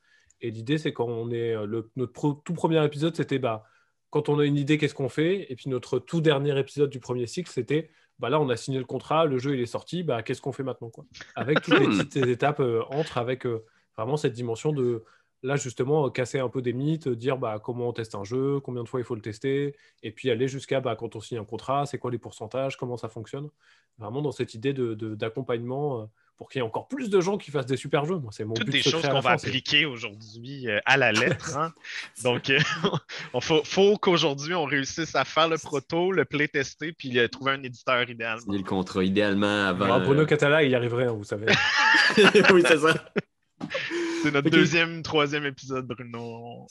Et 0.41 0.51
l'idée 0.51 0.79
c'est 0.79 0.93
quand 0.93 1.07
on 1.09 1.31
est, 1.31 1.55
euh, 1.55 1.67
le, 1.67 1.91
notre 1.97 2.13
pro- 2.13 2.35
tout 2.45 2.55
premier 2.55 2.85
épisode 2.85 3.15
c'était 3.17 3.39
bah, 3.39 3.65
quand 4.11 4.29
on 4.29 4.39
a 4.41 4.45
une 4.45 4.57
idée 4.57 4.79
qu'est-ce 4.79 4.95
qu'on 4.95 5.09
fait? 5.09 5.47
Et 5.53 5.57
puis 5.57 5.69
notre 5.71 5.99
tout 5.99 6.21
dernier 6.21 6.59
épisode 6.59 6.91
du 6.91 6.99
premier 7.01 7.27
cycle 7.27 7.51
c'était 7.51 7.91
bah 8.21 8.31
là 8.31 8.41
on 8.41 8.49
a 8.51 8.57
signé 8.57 8.79
le 8.79 8.85
contrat, 8.85 9.27
le 9.27 9.39
jeu 9.39 9.55
il 9.55 9.61
est 9.61 9.67
sorti, 9.67 10.03
bah, 10.05 10.23
qu'est-ce 10.23 10.43
qu'on 10.43 10.53
fait 10.53 10.63
maintenant 10.63 10.91
quoi? 10.91 11.07
Avec 11.35 11.63
toutes 11.63 11.79
les 11.79 11.89
Hmm. 11.89 11.89
petites 11.89 12.17
étapes 12.17 12.61
euh, 12.61 12.83
entre, 12.89 13.19
avec 13.19 13.47
euh, 13.47 13.65
vraiment 13.97 14.17
cette 14.17 14.35
dimension 14.35 14.73
de 14.73 15.05
là 15.43 15.57
justement 15.57 16.07
euh, 16.07 16.11
casser 16.11 16.39
un 16.39 16.49
peu 16.49 16.63
des 16.63 16.73
mythes, 16.73 17.07
euh, 17.09 17.17
dire 17.17 17.37
bah, 17.39 17.61
comment 17.63 17.89
on 17.89 17.93
teste 17.93 18.15
un 18.15 18.25
jeu, 18.25 18.61
combien 18.61 18.83
de 18.83 18.89
fois 18.89 19.01
il 19.01 19.05
faut 19.05 19.15
le 19.15 19.23
tester, 19.23 19.75
et 20.03 20.11
puis 20.11 20.31
aller 20.31 20.49
jusqu'à 20.49 20.81
bah, 20.81 20.97
quand 20.97 21.17
on 21.17 21.21
signe 21.21 21.39
un 21.39 21.45
contrat, 21.45 21.87
c'est 21.87 21.99
quoi 21.99 22.11
les 22.11 22.19
pourcentages, 22.19 22.77
comment 22.77 22.97
ça 22.97 23.09
fonctionne. 23.09 23.49
Vraiment 23.99 24.23
dans 24.23 24.33
cette 24.33 24.55
idée 24.55 24.73
de- 24.73 24.95
de- 24.95 25.15
d'accompagnement 25.15 26.01
euh, 26.01 26.05
pour 26.39 26.49
qu'il 26.49 26.59
y 26.61 26.65
ait 26.65 26.67
encore 26.67 26.89
plus 26.89 27.11
de 27.11 27.21
gens 27.21 27.37
qui 27.37 27.51
fassent 27.51 27.67
des 27.67 27.77
super 27.77 28.07
jeux. 28.07 28.17
Moi, 28.17 28.31
c'est 28.33 28.47
mon 28.47 28.55
Toutes 28.55 28.65
but 28.67 28.73
des 28.73 28.83
choses 28.83 29.03
qu'on 29.07 29.21
va 29.21 29.33
appliquer 29.33 29.85
aujourd'hui 29.85 30.69
euh, 30.69 30.79
à 30.87 30.97
la 30.97 31.13
lettre. 31.13 31.55
hein. 31.59 31.71
Donc, 32.25 32.49
euh, 32.49 32.59
il 33.35 33.43
faut, 33.43 33.61
faut 33.63 33.99
qu'aujourd'hui, 33.99 34.55
on 34.55 34.65
réussisse 34.65 35.15
à 35.15 35.27
faire 35.27 35.49
le 35.49 35.59
proto, 35.59 36.13
le 36.13 36.25
playtester, 36.25 36.93
puis 36.93 37.19
euh, 37.19 37.29
trouver 37.29 37.53
un 37.53 37.63
éditeur 37.63 38.09
idéalement. 38.09 38.41
Signer 38.41 38.57
le 38.59 38.65
contrat 38.65 39.05
idéalement 39.05 39.67
avant. 39.67 39.87
Bon, 39.99 40.05
Bruno 40.07 40.23
euh, 40.23 40.27
Catala, 40.27 40.63
il 40.63 40.71
y 40.71 40.75
arriverait, 40.75 41.07
hein, 41.09 41.13
vous 41.13 41.25
savez. 41.25 41.45
oui, 42.55 42.63
c'est 42.67 42.79
ça. 42.79 42.95
C'est 44.23 44.31
notre 44.33 44.51
deuxième, 44.51 45.03
troisième 45.03 45.45
épisode, 45.45 45.87
Bruno. 45.87 46.67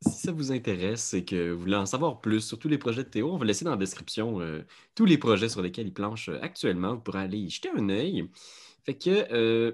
Si 0.00 0.26
ça 0.26 0.32
vous 0.32 0.52
intéresse 0.52 1.12
et 1.14 1.24
que 1.24 1.50
vous 1.50 1.60
voulez 1.60 1.74
en 1.74 1.86
savoir 1.86 2.20
plus 2.20 2.40
sur 2.40 2.58
tous 2.58 2.68
les 2.68 2.78
projets 2.78 3.02
de 3.02 3.08
Théo, 3.08 3.32
on 3.32 3.36
va 3.36 3.44
laisser 3.44 3.64
dans 3.64 3.72
la 3.72 3.76
description 3.76 4.40
euh, 4.40 4.64
tous 4.94 5.04
les 5.04 5.18
projets 5.18 5.48
sur 5.48 5.60
lesquels 5.60 5.88
il 5.88 5.92
planche 5.92 6.28
euh, 6.28 6.38
actuellement. 6.40 6.94
Vous 6.94 7.00
pourrez 7.00 7.22
aller 7.22 7.38
y 7.38 7.50
jeter 7.50 7.70
un 7.76 7.88
œil. 7.88 8.28
Fait 8.84 8.94
que, 8.96 9.26
euh, 9.32 9.72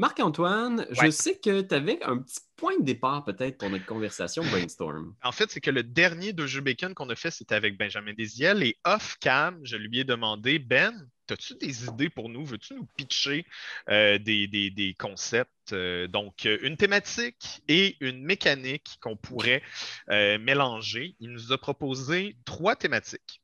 Marc-Antoine, 0.00 0.86
je 0.90 1.10
sais 1.10 1.38
que 1.38 1.60
tu 1.60 1.74
avais 1.74 2.02
un 2.02 2.16
petit 2.18 2.40
point 2.56 2.78
de 2.78 2.84
départ 2.84 3.22
peut-être 3.22 3.58
pour 3.58 3.68
notre 3.68 3.84
conversation 3.84 4.42
brainstorm. 4.50 5.14
En 5.22 5.30
fait, 5.30 5.50
c'est 5.50 5.60
que 5.60 5.70
le 5.70 5.82
dernier 5.82 6.32
de 6.32 6.46
jeu 6.46 6.62
bacon 6.62 6.94
qu'on 6.94 7.10
a 7.10 7.14
fait, 7.16 7.30
c'était 7.30 7.54
avec 7.54 7.76
Benjamin 7.76 8.14
Desiel. 8.14 8.62
Et 8.62 8.78
off-cam, 8.84 9.60
je 9.62 9.76
lui 9.76 10.00
ai 10.00 10.04
demandé 10.04 10.58
Ben, 10.58 11.06
as-tu 11.30 11.54
des 11.56 11.84
idées 11.84 12.08
pour 12.08 12.30
nous? 12.30 12.46
Veux-tu 12.46 12.74
nous 12.74 12.86
pitcher 12.96 13.44
euh, 13.90 14.18
des, 14.18 14.46
des- 14.48 14.70
des 14.70 14.94
concepts 14.94 15.72
euh, 15.74 16.08
Donc, 16.08 16.46
euh, 16.46 16.58
une 16.62 16.78
thématique 16.78 17.62
et 17.68 17.96
une 18.00 18.22
mécanique 18.24 18.96
qu'on 19.02 19.16
pourrait 19.16 19.62
euh, 20.10 20.38
mélanger? 20.38 21.14
Il 21.20 21.30
nous 21.30 21.52
a 21.52 21.58
proposé 21.58 22.36
trois 22.46 22.74
thématiques. 22.74 23.42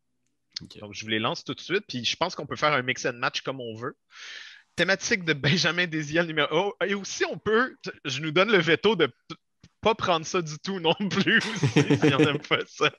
Donc, 0.80 0.94
je 0.94 1.02
vous 1.04 1.10
les 1.10 1.18
lance 1.18 1.44
tout 1.44 1.52
de 1.54 1.60
suite. 1.60 1.84
Puis, 1.86 2.02
je 2.04 2.16
pense 2.16 2.34
qu'on 2.34 2.46
peut 2.46 2.56
faire 2.56 2.72
un 2.72 2.80
mix 2.82 3.04
and 3.04 3.12
match 3.12 3.42
comme 3.42 3.60
on 3.60 3.74
veut. 3.76 3.94
Thématique 4.76 5.24
de 5.24 5.32
Benjamin 5.32 5.86
Desiel 5.86 6.26
numéro. 6.26 6.48
Oh, 6.52 6.74
et 6.84 6.94
aussi, 6.94 7.24
on 7.24 7.38
peut. 7.38 7.74
Je 8.04 8.20
nous 8.20 8.30
donne 8.30 8.50
le 8.52 8.58
veto 8.58 8.94
de 8.94 9.10
pas 9.80 9.94
prendre 9.94 10.26
ça 10.26 10.42
du 10.42 10.58
tout 10.58 10.80
non 10.80 10.94
plus. 10.94 11.38
aussi, 11.38 11.68
si 12.00 12.14
on 12.14 12.18
n'aime 12.18 12.40
pas 12.40 12.58
ça. 12.66 12.92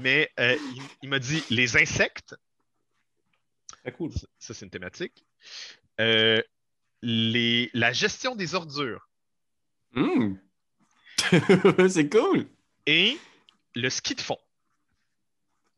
Mais 0.00 0.30
euh, 0.38 0.56
il, 0.76 0.82
il 1.02 1.08
m'a 1.08 1.18
dit 1.18 1.42
les 1.50 1.76
insectes. 1.76 2.36
Très 3.82 3.92
cool. 3.92 4.12
Ça, 4.38 4.54
c'est 4.54 4.64
une 4.64 4.70
thématique. 4.70 5.24
Euh, 6.00 6.40
les, 7.02 7.70
la 7.74 7.92
gestion 7.92 8.36
des 8.36 8.54
ordures 8.54 9.06
Hmm. 9.92 10.34
c'est 11.88 12.08
cool. 12.08 12.46
et 12.86 13.18
le 13.74 13.90
ski 13.90 14.14
de 14.14 14.20
fond. 14.20 14.38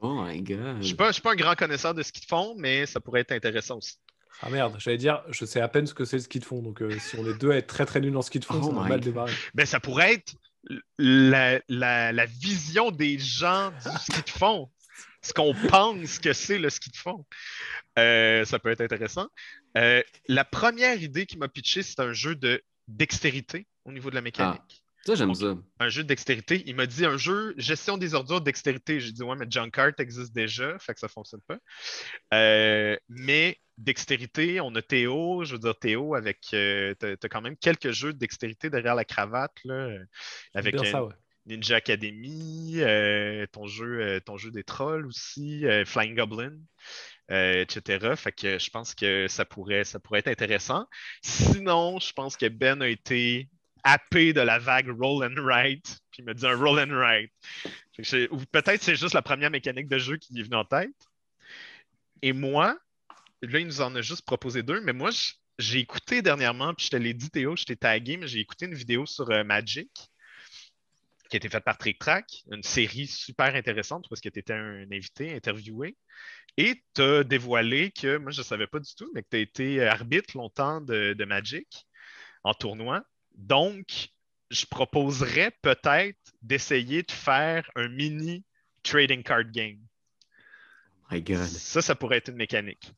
Oh 0.01 0.23
my 0.23 0.43
god. 0.43 0.83
Je 0.83 0.95
ne 0.95 1.13
suis 1.13 1.23
pas 1.23 1.33
un 1.33 1.37
grand 1.37 1.55
connaisseur 1.55 1.95
de 1.95 2.03
ski 2.03 2.21
de 2.21 2.27
fond, 2.27 2.55
mais 2.59 2.85
ça 2.85 3.01
pourrait 3.01 3.21
être 3.21 3.33
intéressant 3.33 3.79
aussi. 3.79 3.97
Ah 4.41 4.51
merde, 4.51 4.75
j'allais 4.79 4.97
dire, 4.99 5.23
je 5.29 5.45
sais 5.45 5.61
à 5.61 5.69
peine 5.69 5.87
ce 5.87 5.95
que 5.95 6.05
c'est 6.05 6.17
le 6.17 6.23
ski 6.23 6.41
de 6.41 6.45
fond. 6.45 6.63
Donc 6.63 6.83
euh, 6.83 6.99
si 6.99 7.17
on 7.17 7.27
est 7.29 7.39
deux 7.39 7.51
à 7.53 7.57
être 7.57 7.67
très 7.67 7.87
très 7.87 8.01
nuls 8.01 8.17
en 8.17 8.23
ski 8.23 8.39
de 8.41 8.45
fond, 8.45 8.61
Oh 8.63 8.69
ça 8.71 8.81
va 8.81 8.89
mal 8.89 9.01
démarrer. 9.01 9.33
Ben, 9.55 9.67
ça 9.67 9.79
pourrait 9.81 10.15
être 10.15 10.35
la, 10.99 11.61
la- 11.69 12.13
la 12.13 12.27
vision 12.27 12.91
des 12.91 13.19
gens 13.19 13.71
du 13.71 13.99
ski 14.01 14.23
de 14.23 14.31
fond. 14.31 14.71
Ce 15.25 15.33
qu'on 15.33 15.55
pense 15.55 16.19
que 16.19 16.33
c'est 16.33 16.59
le 16.59 16.69
ski 16.71 16.91
de 16.91 16.97
fond. 16.97 17.25
Euh, 17.99 18.45
ça 18.45 18.59
peut 18.59 18.71
être 18.71 18.81
intéressant. 18.81 19.29
Euh, 19.77 20.03
la 20.27 20.45
première 20.45 21.01
idée 21.01 21.27
qui 21.27 21.39
m'a 21.39 21.49
pitché, 21.49 21.83
c'est 21.85 22.01
un 22.01 22.13
jeu 22.13 22.35
de 22.35 22.61
dextérité 22.89 23.67
au 23.85 23.93
niveau 23.93 24.11
de 24.11 24.17
la 24.17 24.21
mécanique. 24.21 24.83
Ça, 25.07 25.15
j'aime 25.17 25.35
ça. 25.35 25.57
Un 25.81 25.89
jeu 25.89 26.03
de 26.05 26.09
dextérité. 26.09 26.63
Il 26.67 26.75
m'a 26.77 26.87
dit 26.87 27.05
un 27.05 27.17
jeu 27.17 27.55
gestion 27.57 27.99
des 27.99 28.15
ordures 28.15 28.41
dextérité. 28.41 29.01
J'ai 29.01 29.13
dit 29.13 29.23
ouais, 29.23 29.37
mais 29.37 29.47
Junkart 29.49 29.93
existe 29.99 30.33
déjà, 30.33 30.79
fait 30.79 30.95
que 30.95 31.01
ça 31.01 31.09
fonctionne 31.09 31.41
pas. 31.47 31.59
Euh, 32.35 32.97
mais 33.09 33.59
dextérité, 33.79 34.61
on 34.61 34.75
a 34.75 34.83
Théo, 34.83 35.45
je 35.45 35.53
veux 35.53 35.59
dire 35.59 35.79
Théo 35.79 36.15
avec 36.15 36.39
euh, 36.55 36.95
t'as, 36.99 37.17
t'as 37.17 37.29
quand 37.29 37.41
même 37.41 37.57
quelques 37.57 37.91
jeux 37.93 38.13
de 38.13 38.19
dextérité 38.19 38.71
derrière 38.71 38.95
la 38.95 39.05
cravate 39.05 39.53
là, 39.65 39.91
avec 40.55 40.75
euh, 40.75 40.85
ça, 40.85 41.05
ouais. 41.05 41.15
Ninja 41.47 41.77
Academy, 41.77 42.77
euh, 42.79 43.47
ton 43.53 43.67
jeu, 43.67 44.21
ton 44.25 44.37
jeu 44.37 44.51
des 44.51 44.63
trolls 44.63 45.07
aussi, 45.07 45.67
euh, 45.67 45.85
Flying 45.85 46.15
Goblin, 46.15 46.57
etc. 47.29 48.15
Fait 48.17 48.33
que 48.33 48.59
je 48.59 48.71
pense 48.71 48.95
que 48.95 49.27
ça 49.29 49.45
pourrait, 49.45 49.85
ça 49.85 49.99
pourrait 49.99 50.21
être 50.21 50.29
intéressant. 50.29 50.87
Sinon, 51.23 51.99
je 51.99 52.13
pense 52.13 52.37
que 52.37 52.47
Ben 52.47 52.83
a 52.83 52.89
été 52.89 53.49
happé 53.85 54.33
de 54.33 54.41
la 54.41 54.59
vague 54.59 54.89
Roll 54.89 55.25
and 55.25 55.41
Write, 55.43 55.99
puis 56.11 56.21
il 56.21 56.25
m'a 56.25 56.35
dit 56.35 56.47
un 56.47 56.57
Roll 56.57 56.79
and 56.79 56.95
Write. 56.95 57.33
Ou 58.31 58.39
peut-être 58.53 58.83
c'est 58.83 58.97
juste 58.97 59.15
la 59.15 59.23
première 59.23 59.51
mécanique 59.51 59.89
de 59.89 59.99
jeu 59.99 60.17
qui 60.17 60.39
est 60.39 60.43
venue 60.43 60.57
en 60.57 60.65
tête. 60.65 60.91
Et 62.23 62.33
moi, 62.33 62.79
là, 63.43 63.59
il 63.59 63.67
nous 63.67 63.81
en 63.81 63.95
a 63.95 64.03
juste 64.03 64.25
proposé 64.25 64.63
deux, 64.63 64.81
mais 64.81 64.93
moi, 64.93 65.11
j'ai 65.59 65.81
écouté 65.81 66.23
dernièrement, 66.23 66.75
puis 66.75 66.87
je 66.87 66.91
te 66.91 66.97
l'ai 66.97 67.15
dit, 67.15 67.31
Théo, 67.31 67.57
je 67.57 67.65
t'ai 67.65 67.77
tagué, 67.77 68.17
mais 68.17 68.27
j'ai 68.27 68.41
écouté 68.41 68.67
une 68.67 68.75
vidéo 68.75 69.07
sur 69.07 69.31
euh, 69.31 69.45
Magic 69.45 69.91
qui 71.29 71.37
a 71.37 71.39
été 71.39 71.49
faite 71.49 71.65
par 71.65 71.79
Trick 71.79 71.99
Track, 71.99 72.45
une 72.51 72.63
série 72.63 73.07
super 73.07 73.55
intéressante 73.55 74.07
parce 74.11 74.21
que 74.21 74.29
tu 74.29 74.39
étais 74.39 74.53
un 74.53 74.85
invité, 74.93 75.35
interviewé. 75.35 75.97
Et 76.59 76.85
tu 76.95 77.01
as 77.01 77.25
dévoilé 77.25 77.91
que, 77.91 78.19
moi 78.19 78.33
je 78.33 78.41
ne 78.41 78.45
savais 78.45 78.67
pas 78.67 78.81
du 78.81 78.95
tout, 78.95 79.11
mais 79.15 79.23
que 79.23 79.29
tu 79.31 79.37
as 79.39 79.41
été 79.41 79.83
arbitre 79.83 80.37
longtemps 80.37 80.83
de, 80.83 81.15
de 81.15 81.25
Magic 81.25 81.87
en 82.45 82.53
tournoi. 82.53 83.03
Donc, 83.35 84.11
je 84.51 84.67
proposerais 84.67 85.53
peut-être 85.63 86.19
d'essayer 86.43 87.03
de 87.03 87.11
faire 87.11 87.71
un 87.77 87.89
mini 87.89 88.45
trading 88.83 89.23
card 89.23 89.51
game. 89.51 89.79
My 91.11 91.23
god. 91.23 91.47
Ça, 91.47 91.81
ça 91.81 91.95
pourrait 91.95 92.19
être 92.19 92.29
une 92.29 92.37
mécanique. 92.37 92.93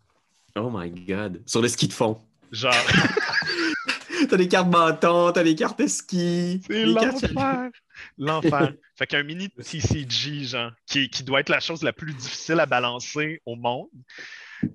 Oh 0.57 0.71
my 0.73 0.91
god. 0.91 1.43
Sur 1.47 1.63
le 1.63 1.69
ski 1.69 1.89
de 1.89 1.93
fond. 1.93 2.19
Genre, 2.53 2.73
t'as 4.29 4.37
des 4.37 4.49
cartes 4.49 4.71
bâtons, 4.71 5.33
t'as 5.33 5.43
des 5.43 5.55
cartes 5.55 5.87
ski. 5.89 6.61
C'est 6.67 6.85
l'enfer. 6.87 7.71
L'enfer. 8.19 8.73
fait 8.97 9.07
qu'un 9.07 9.23
mini 9.25 9.51
TCG, 9.51 10.45
genre, 10.45 10.71
qui, 10.87 11.09
qui 11.11 11.25
doit 11.25 11.41
être 11.41 11.49
la 11.49 11.61
chose 11.61 11.83
la 11.83 11.93
plus 11.93 12.13
difficile 12.13 12.61
à 12.61 12.67
balancer 12.67 13.43
au 13.47 13.57
monde. 13.57 13.89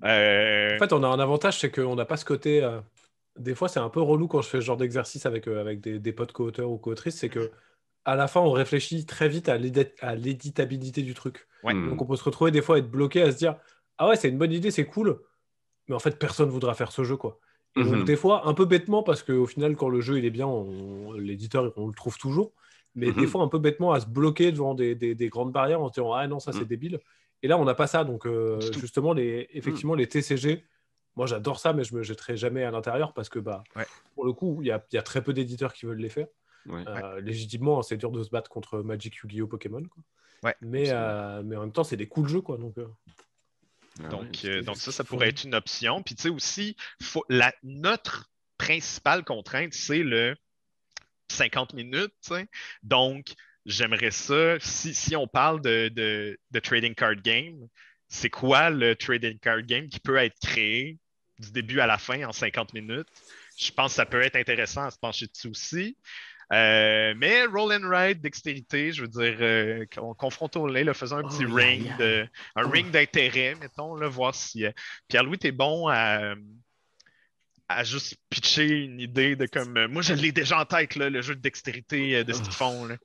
Euh, 0.04 0.76
En 0.76 0.80
fait, 0.80 0.94
on 0.94 1.04
a 1.04 1.08
un 1.08 1.20
avantage, 1.20 1.60
c'est 1.60 1.72
qu'on 1.72 1.96
n'a 1.96 2.06
pas 2.06 2.18
ce 2.18 2.26
côté. 2.26 2.62
euh, 2.64 2.80
Des 3.38 3.56
fois, 3.56 3.70
c'est 3.70 3.80
un 3.80 3.90
peu 3.90 4.02
relou 4.02 4.28
quand 4.28 4.42
je 4.42 4.50
fais 4.50 4.60
ce 4.60 4.66
genre 4.66 4.78
d'exercice 4.78 5.26
avec, 5.26 5.48
euh, 5.48 5.62
avec 5.62 5.80
des, 5.80 6.00
des 6.00 6.12
potes 6.12 6.34
co-auteurs 6.34 6.70
ou 6.70 6.78
co-autrices, 6.78 7.16
c'est 7.18 7.30
que 7.30 7.52
à 8.06 8.16
la 8.16 8.28
fin, 8.28 8.42
on 8.42 8.52
réfléchit 8.52 9.06
très 9.06 9.30
vite 9.30 9.50
à 9.50 9.58
l'édit- 9.58 9.94
à 10.02 10.16
l'éditabilité 10.16 11.02
du 11.04 11.14
truc. 11.14 11.48
Ouais. 11.64 11.74
Hmm. 11.74 11.90
Donc, 11.92 12.02
on 12.02 12.06
peut 12.06 12.16
se 12.18 12.24
retrouver 12.24 12.52
des 12.52 12.62
fois 12.62 12.76
à 12.76 12.80
être 12.80 12.90
bloqué 12.92 13.22
à 13.22 13.32
se 13.32 13.38
dire 13.38 13.56
Ah 13.98 14.08
ouais, 14.10 14.16
c'est 14.18 14.30
une 14.30 14.38
bonne 14.38 14.52
idée, 14.54 14.72
c'est 14.72 14.86
cool, 14.86 15.20
mais 15.90 15.96
en 15.96 16.00
fait, 16.00 16.18
personne 16.18 16.50
voudra 16.50 16.74
faire 16.76 16.92
ce 16.94 17.04
jeu, 17.04 17.18
quoi. 17.18 17.40
Et 17.76 17.84
donc, 17.84 17.94
Mhm. 17.94 18.04
des 18.06 18.16
fois, 18.16 18.48
un 18.48 18.54
peu 18.54 18.66
bêtement, 18.66 19.04
parce 19.04 19.22
qu'au 19.24 19.46
final, 19.46 19.76
quand 19.76 19.90
le 19.90 20.02
jeu 20.02 20.18
il 20.18 20.26
est 20.26 20.30
bien, 20.32 20.48
l'éditeur, 21.18 21.72
on 21.76 21.88
le 21.88 21.94
trouve 21.94 22.18
toujours. 22.18 22.52
Mais 22.96 23.12
des 23.12 23.22
Mhm. 23.22 23.28
fois, 23.28 23.44
un 23.44 23.48
peu 23.48 23.60
bêtement 23.60 23.92
à 23.92 24.00
se 24.00 24.08
bloquer 24.08 24.52
devant 24.52 24.74
des, 24.74 24.96
des- 24.96 25.14
des 25.16 25.30
grandes 25.30 25.52
barrières 25.52 25.82
en 25.82 25.88
se 25.90 25.94
disant 25.94 26.14
Ah 26.14 26.28
non, 26.28 26.40
ça 26.40 26.52
c'est 26.52 26.62
Mhm. 26.62 26.66
débile. 26.68 27.00
Et 27.44 27.48
là, 27.48 27.58
on 27.58 27.64
n'a 27.66 27.76
pas 27.76 27.86
ça. 27.88 28.04
Donc, 28.04 28.26
euh, 28.26 28.60
justement, 28.80 29.14
les, 29.14 29.48
effectivement, 29.54 29.94
les 29.96 30.08
TCG, 30.08 30.64
moi 31.16 31.26
j'adore 31.28 31.60
ça, 31.60 31.72
mais 31.74 31.84
je 31.84 31.96
me 31.96 32.02
jetterai 32.04 32.36
jamais 32.38 32.64
à 32.64 32.72
l'intérieur 32.72 33.14
parce 33.14 33.30
que, 33.30 33.40
bah, 33.40 33.64
Ouais. 33.76 33.86
pour 34.16 34.26
le 34.26 34.34
coup, 34.34 34.58
il 34.62 34.68
y 34.68 34.72
a, 34.72 34.84
il 34.92 34.96
y 34.96 35.00
a 35.00 35.04
très 35.04 35.24
peu 35.24 35.34
d'éditeurs 35.34 35.74
qui 35.74 35.86
veulent 35.86 36.00
les 36.00 36.10
faire. 36.10 36.28
Ouais. 36.66 36.84
Euh, 36.88 37.22
légitimement, 37.22 37.82
c'est 37.84 37.98
dur 37.98 38.12
de 38.12 38.22
se 38.24 38.30
battre 38.30 38.50
contre 38.50 38.80
Magic, 38.80 39.16
Yu-Gi-Oh, 39.24 39.48
Pokémon. 39.48 39.84
quoi. 39.84 40.54
Mais, 40.62 40.86
euh, 40.90 41.42
mais 41.46 41.56
en 41.56 41.62
même 41.62 41.72
temps, 41.72 41.84
c'est 41.84 41.98
des 41.98 42.08
cools 42.08 42.28
jeux. 42.28 42.42
Quoi, 42.42 42.58
donc, 42.58 42.76
Ah 44.04 44.08
Donc, 44.10 44.40
ouais, 44.44 44.50
euh, 44.50 44.62
donc 44.62 44.78
ça, 44.78 44.92
ça 44.92 45.04
fou. 45.04 45.16
pourrait 45.16 45.30
être 45.30 45.44
une 45.44 45.56
option. 45.56 46.04
Puis 46.04 46.16
tu 46.16 46.24
sais 46.24 46.30
aussi, 46.30 46.76
faut, 47.02 47.26
la, 47.30 47.54
notre 47.64 48.30
principale 48.58 49.24
contrainte, 49.24 49.74
c'est 49.74 50.04
le 50.04 50.36
50 51.30 51.74
minutes. 51.74 52.14
Donc, 52.84 53.28
j'aimerais 53.66 54.12
ça, 54.12 54.60
si, 54.60 54.94
si 54.94 55.16
on 55.16 55.28
parle 55.28 55.62
de, 55.62 55.90
de, 55.90 56.40
de 56.52 56.60
trading 56.60 56.96
card 56.96 57.16
game, 57.16 57.68
c'est 58.08 58.30
quoi 58.30 58.70
le 58.70 58.96
trading 58.96 59.38
card 59.40 59.62
game 59.64 59.88
qui 59.88 60.00
peut 60.00 60.18
être 60.18 60.38
créé 60.42 60.98
du 61.40 61.52
début 61.52 61.80
à 61.80 61.88
la 61.88 61.98
fin 61.98 62.24
en 62.28 62.32
50 62.32 62.74
minutes? 62.74 63.08
Je 63.58 63.72
pense 63.72 63.92
que 63.92 63.96
ça 63.98 64.06
peut 64.06 64.22
être 64.22 64.36
intéressant 64.36 64.86
à 64.86 64.92
se 64.92 64.98
pencher 64.98 65.28
dessus 65.28 65.50
aussi. 65.50 65.98
Euh, 66.52 67.14
mais 67.16 67.46
roll 67.46 67.72
and 67.74 67.88
ride, 67.90 68.22
dextérité, 68.22 68.92
je 68.92 69.04
veux 69.04 69.08
dire, 69.08 69.38
euh, 69.40 69.86
con- 69.96 70.16
confrontons-les, 70.16 70.84
là, 70.84 70.94
faisons 70.96 71.18
un 71.18 71.24
petit 71.24 71.46
Oh, 71.46 71.54
ring, 71.54 71.84
yeah, 71.84 71.90
yeah. 71.90 71.98
de, 71.98 72.28
un 72.56 72.64
Oh. 72.66 72.70
ring 72.70 72.90
d'intérêt, 72.90 73.56
mettons, 73.62 73.96
là, 73.96 74.08
voir 74.08 74.34
si 74.34 74.66
euh, 74.66 74.72
Pierre-Louis, 75.08 75.38
t'es 75.38 75.52
bon 75.52 75.88
à, 75.88 76.34
à 77.68 77.84
juste 77.84 78.16
pitcher 78.32 78.68
une 78.68 79.00
idée 79.00 79.36
de 79.36 79.46
comme. 79.46 79.78
euh, 79.78 79.88
moi, 79.88 80.02
je 80.02 80.14
l'ai 80.14 80.32
déjà 80.32 80.60
en 80.60 80.66
tête, 80.66 80.96
là, 80.96 81.10
le 81.10 81.22
jeu 81.22 81.36
de 81.36 81.42
dextérité 81.42 82.24
de 82.24 82.34
ce 82.34 82.42
qu'ils 82.42 82.52
font. 82.52 82.86
là. 82.86 82.98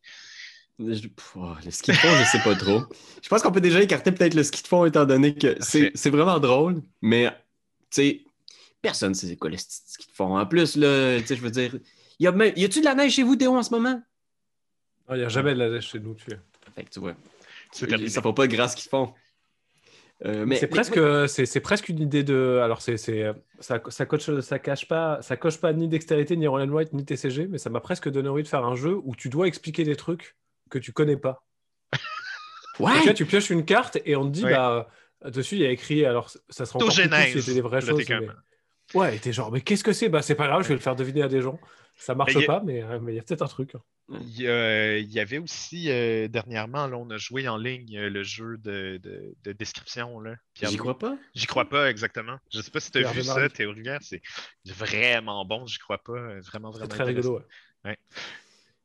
Je- 0.78 1.06
pff, 1.06 1.32
oh, 1.36 1.54
le 1.64 1.70
ski 1.70 1.92
de 1.92 1.96
fond, 1.96 2.08
je 2.18 2.24
sais 2.24 2.42
pas 2.42 2.54
trop. 2.56 2.82
Je 3.22 3.28
pense 3.28 3.42
qu'on 3.42 3.52
peut 3.52 3.60
déjà 3.60 3.80
écarter 3.80 4.10
peut-être 4.10 4.34
le 4.34 4.42
ski 4.42 4.62
de 4.62 4.66
fond 4.66 4.84
étant 4.86 5.04
donné 5.04 5.34
que 5.34 5.54
c'est 5.60 6.10
vraiment 6.10 6.40
drôle, 6.40 6.80
mais 7.02 7.30
tu 7.30 7.36
sais, 7.90 8.24
personne 8.82 9.10
ne 9.10 9.14
sait 9.14 9.28
c'est 9.28 9.36
quoi 9.36 9.50
le 9.50 9.56
ski 9.58 10.06
de 10.08 10.12
fond. 10.14 10.36
En 10.36 10.46
plus, 10.46 10.76
là, 10.76 11.20
tu 11.20 11.26
sais, 11.26 11.36
je 11.36 11.42
veux 11.42 11.50
dire, 11.50 11.76
y 12.20 12.26
a, 12.26 12.32
même- 12.32 12.52
y 12.56 12.64
a-tu 12.64 12.80
de 12.80 12.84
la 12.84 12.94
neige 12.94 13.12
chez 13.12 13.22
vous, 13.22 13.36
Théo, 13.36 13.56
en 13.56 13.62
ce 13.62 13.70
moment? 13.70 14.02
il 15.10 15.16
n'y 15.16 15.22
a 15.24 15.28
jamais 15.28 15.52
de 15.54 15.58
la 15.58 15.68
neige 15.68 15.88
chez 15.88 16.00
nous. 16.00 16.14
Tu. 16.14 16.24
Fait 16.74 16.84
que 16.84 16.90
tu 16.90 17.00
vois, 17.00 17.14
ça 17.72 17.86
fera 18.22 18.34
pas 18.34 18.46
de 18.46 18.54
grâce 18.54 18.74
qu'ils 18.74 18.88
font. 18.88 19.12
Euh, 20.24 20.46
mais 20.46 20.56
c'est 20.56 20.68
presque, 20.68 20.98
c'est, 21.28 21.44
c'est 21.44 21.60
presque 21.60 21.88
une 21.88 22.00
idée 22.00 22.22
de. 22.22 22.60
Alors, 22.62 22.80
c'est, 22.80 22.96
c'est, 22.96 23.32
ça, 23.58 23.80
ça, 23.88 24.06
coche, 24.06 24.40
ça, 24.40 24.58
cache 24.58 24.86
pas, 24.88 25.20
ça 25.22 25.36
coche 25.36 25.58
pas 25.60 25.72
ni 25.72 25.88
dextérité, 25.88 26.36
ni 26.36 26.46
roll 26.46 26.62
and 26.62 26.72
white, 26.72 26.92
ni 26.92 27.04
TCG, 27.04 27.48
mais 27.48 27.58
ça 27.58 27.68
m'a 27.68 27.80
presque 27.80 28.08
donné 28.08 28.28
envie 28.28 28.42
de 28.44 28.48
faire 28.48 28.64
un 28.64 28.76
jeu 28.76 28.98
où 29.04 29.14
tu 29.16 29.28
dois 29.28 29.48
expliquer 29.48 29.82
des 29.84 29.96
trucs 29.96 30.36
que 30.70 30.78
tu 30.78 30.92
connais 30.92 31.16
pas. 31.16 31.44
Ouais! 32.80 32.90
Et 32.96 32.98
tu, 32.98 33.04
vois, 33.04 33.14
tu 33.14 33.26
pioches 33.26 33.50
une 33.50 33.64
carte 33.64 33.98
et 34.04 34.16
on 34.16 34.24
te 34.24 34.30
dit, 34.30 34.44
Ouais. 34.44 34.50
bah, 34.52 34.88
dessus, 35.26 35.54
il 35.54 35.60
y 35.62 35.66
a 35.66 35.70
écrit, 35.70 36.04
alors 36.04 36.28
ça 36.48 36.66
sera 36.66 36.78
encore 36.78 36.88
plus 36.92 37.02
cool 37.02 37.04
Autogenèse. 37.12 37.32
si 37.32 37.40
c'était 37.42 37.54
des 37.54 37.60
vraies 37.60 37.80
choses. 37.80 38.02
mais- 38.08 38.28
Ouais, 38.94 39.16
et 39.16 39.18
t'es 39.20 39.32
genre, 39.32 39.52
mais 39.52 39.60
qu'est-ce 39.60 39.84
que 39.84 39.92
c'est? 39.92 40.08
Bah, 40.08 40.22
c'est 40.22 40.34
pas 40.34 40.46
grave, 40.48 40.62
je 40.62 40.68
vais 40.68 40.74
le 40.74 40.80
faire 40.80 40.96
deviner 40.96 41.22
à 41.22 41.28
des 41.28 41.40
gens. 41.40 41.58
Ça 41.96 42.14
marche 42.14 42.34
Mais 42.34 42.42
y 42.42 42.44
a- 42.44 42.46
pas, 42.46 42.60
mais 42.60 42.82
euh, 42.82 43.00
mais 43.00 43.12
il 43.12 43.16
y 43.16 43.18
a 43.18 43.22
peut-être 43.22 43.42
un 43.42 43.46
truc. 43.48 43.72
Il 44.10 44.40
y, 44.40 44.46
a- 44.46 44.98
il 44.98 45.10
y 45.10 45.18
avait 45.18 45.38
aussi 45.38 45.90
euh, 45.90 46.28
dernièrement, 46.28 46.86
là, 46.86 46.98
on 46.98 47.08
a 47.08 47.16
joué 47.16 47.48
en 47.48 47.56
ligne 47.56 47.96
euh, 47.96 48.10
le 48.10 48.22
jeu 48.22 48.58
de, 48.58 49.00
de- 49.02 49.34
de 49.44 49.52
description. 49.52 50.22
J'y 50.60 50.76
crois 50.76 50.98
pas? 50.98 51.16
J'y 51.34 51.46
crois 51.46 51.68
pas 51.68 51.90
exactement. 51.90 52.36
Je 52.52 52.60
sais 52.60 52.70
pas 52.70 52.80
si 52.80 52.90
tu 52.90 52.98
as 52.98 53.00
Pierre 53.02 53.14
vu 53.14 53.22
ça. 53.22 53.48
Théo 53.48 53.70
Rivière, 53.72 54.00
c'est 54.02 54.20
vraiment 54.66 55.44
bon, 55.46 55.66
j'y 55.66 55.78
crois 55.78 56.02
pas. 56.02 56.12
euh, 56.12 56.40
Vraiment, 56.40 56.70
C'est 56.72 56.80
vraiment. 56.80 56.94
très 56.94 57.04
rigolo. 57.04 57.40
ouais. 57.84 57.98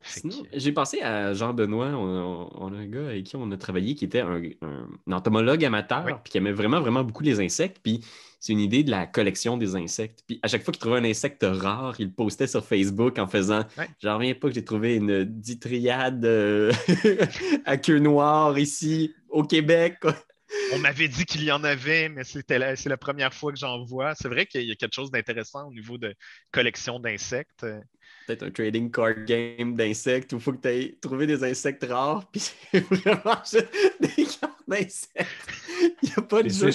Sinon, 0.02 0.42
que- 0.44 0.48
j'ai 0.58 0.72
pensé 0.72 1.00
à 1.02 1.34
Jean-Benoît, 1.34 1.88
on, 1.88 2.06
on- 2.06 2.50
on 2.54 2.72
a 2.74 2.76
un 2.78 2.86
gars 2.86 3.06
avec 3.08 3.24
qui 3.24 3.36
on 3.36 3.50
a 3.52 3.56
travaillé 3.56 3.94
qui 3.94 4.04
était 4.06 4.20
un, 4.20 4.42
un- 4.62 4.88
un 5.06 5.12
entomologue 5.12 5.64
amateur, 5.64 6.04
Oui. 6.06 6.12
puis 6.24 6.30
qui 6.32 6.38
aimait 6.38 6.52
vraiment, 6.52 6.80
vraiment 6.80 7.04
beaucoup 7.04 7.22
les 7.22 7.40
insectes. 7.40 7.78
Puis 7.82 8.00
c'est 8.40 8.52
une 8.54 8.60
idée 8.60 8.82
de 8.82 8.90
la 8.90 9.06
collection 9.06 9.58
des 9.58 9.76
insectes. 9.76 10.24
Puis 10.26 10.40
à 10.42 10.48
chaque 10.48 10.62
fois 10.64 10.72
qu'il 10.72 10.80
trouvait 10.80 10.98
un 10.98 11.04
insecte 11.04 11.44
rare, 11.46 11.94
il 11.98 12.06
le 12.06 12.12
postait 12.12 12.46
sur 12.46 12.64
Facebook 12.64 13.18
en 13.18 13.26
faisant 13.26 13.64
Ouais. 13.76 13.88
J'en 14.02 14.16
reviens 14.16 14.34
pas 14.34 14.48
que 14.48 14.54
j'ai 14.54 14.64
trouvé 14.64 14.96
une 14.96 15.24
ditryade 15.24 16.24
euh, 16.24 16.72
à 17.66 17.76
queue 17.76 17.98
noire 17.98 18.58
ici 18.58 19.14
au 19.28 19.42
Québec. 19.44 19.98
On 20.72 20.78
m'avait 20.78 21.08
dit 21.08 21.24
qu'il 21.26 21.44
y 21.44 21.52
en 21.52 21.62
avait, 21.62 22.08
mais 22.08 22.24
c'était 22.24 22.58
la- 22.58 22.74
c'est 22.74 22.88
la 22.88 22.96
première 22.96 23.32
fois 23.34 23.52
que 23.52 23.58
j'en 23.58 23.84
vois. 23.84 24.14
C'est 24.14 24.28
vrai 24.28 24.46
qu'il 24.46 24.62
y 24.64 24.72
a 24.72 24.74
quelque 24.74 24.94
chose 24.94 25.10
d'intéressant 25.10 25.68
au 25.68 25.72
niveau 25.72 25.98
de 25.98 26.14
collection 26.52 26.98
d'insectes. 26.98 27.64
Peut-être 28.30 28.42
un 28.44 28.50
trading 28.52 28.90
card 28.92 29.24
game 29.26 29.74
d'insectes 29.74 30.32
où 30.32 30.36
il 30.36 30.40
faut 30.42 30.52
que 30.52 30.60
tu 30.62 30.68
aies 30.68 30.98
trouvé 31.00 31.26
des 31.26 31.42
insectes 31.42 31.84
rares. 31.84 32.30
Puis 32.30 32.40
c'est 32.40 32.78
vraiment 32.90 33.36
juste 33.44 33.66
des 34.00 34.24
cartes 34.24 34.62
d'insectes. 34.68 35.26
Il 36.02 36.08
n'y 36.10 36.12
a 36.16 36.22
pas 36.22 36.42
de 36.44 36.48
jeu. 36.48 36.70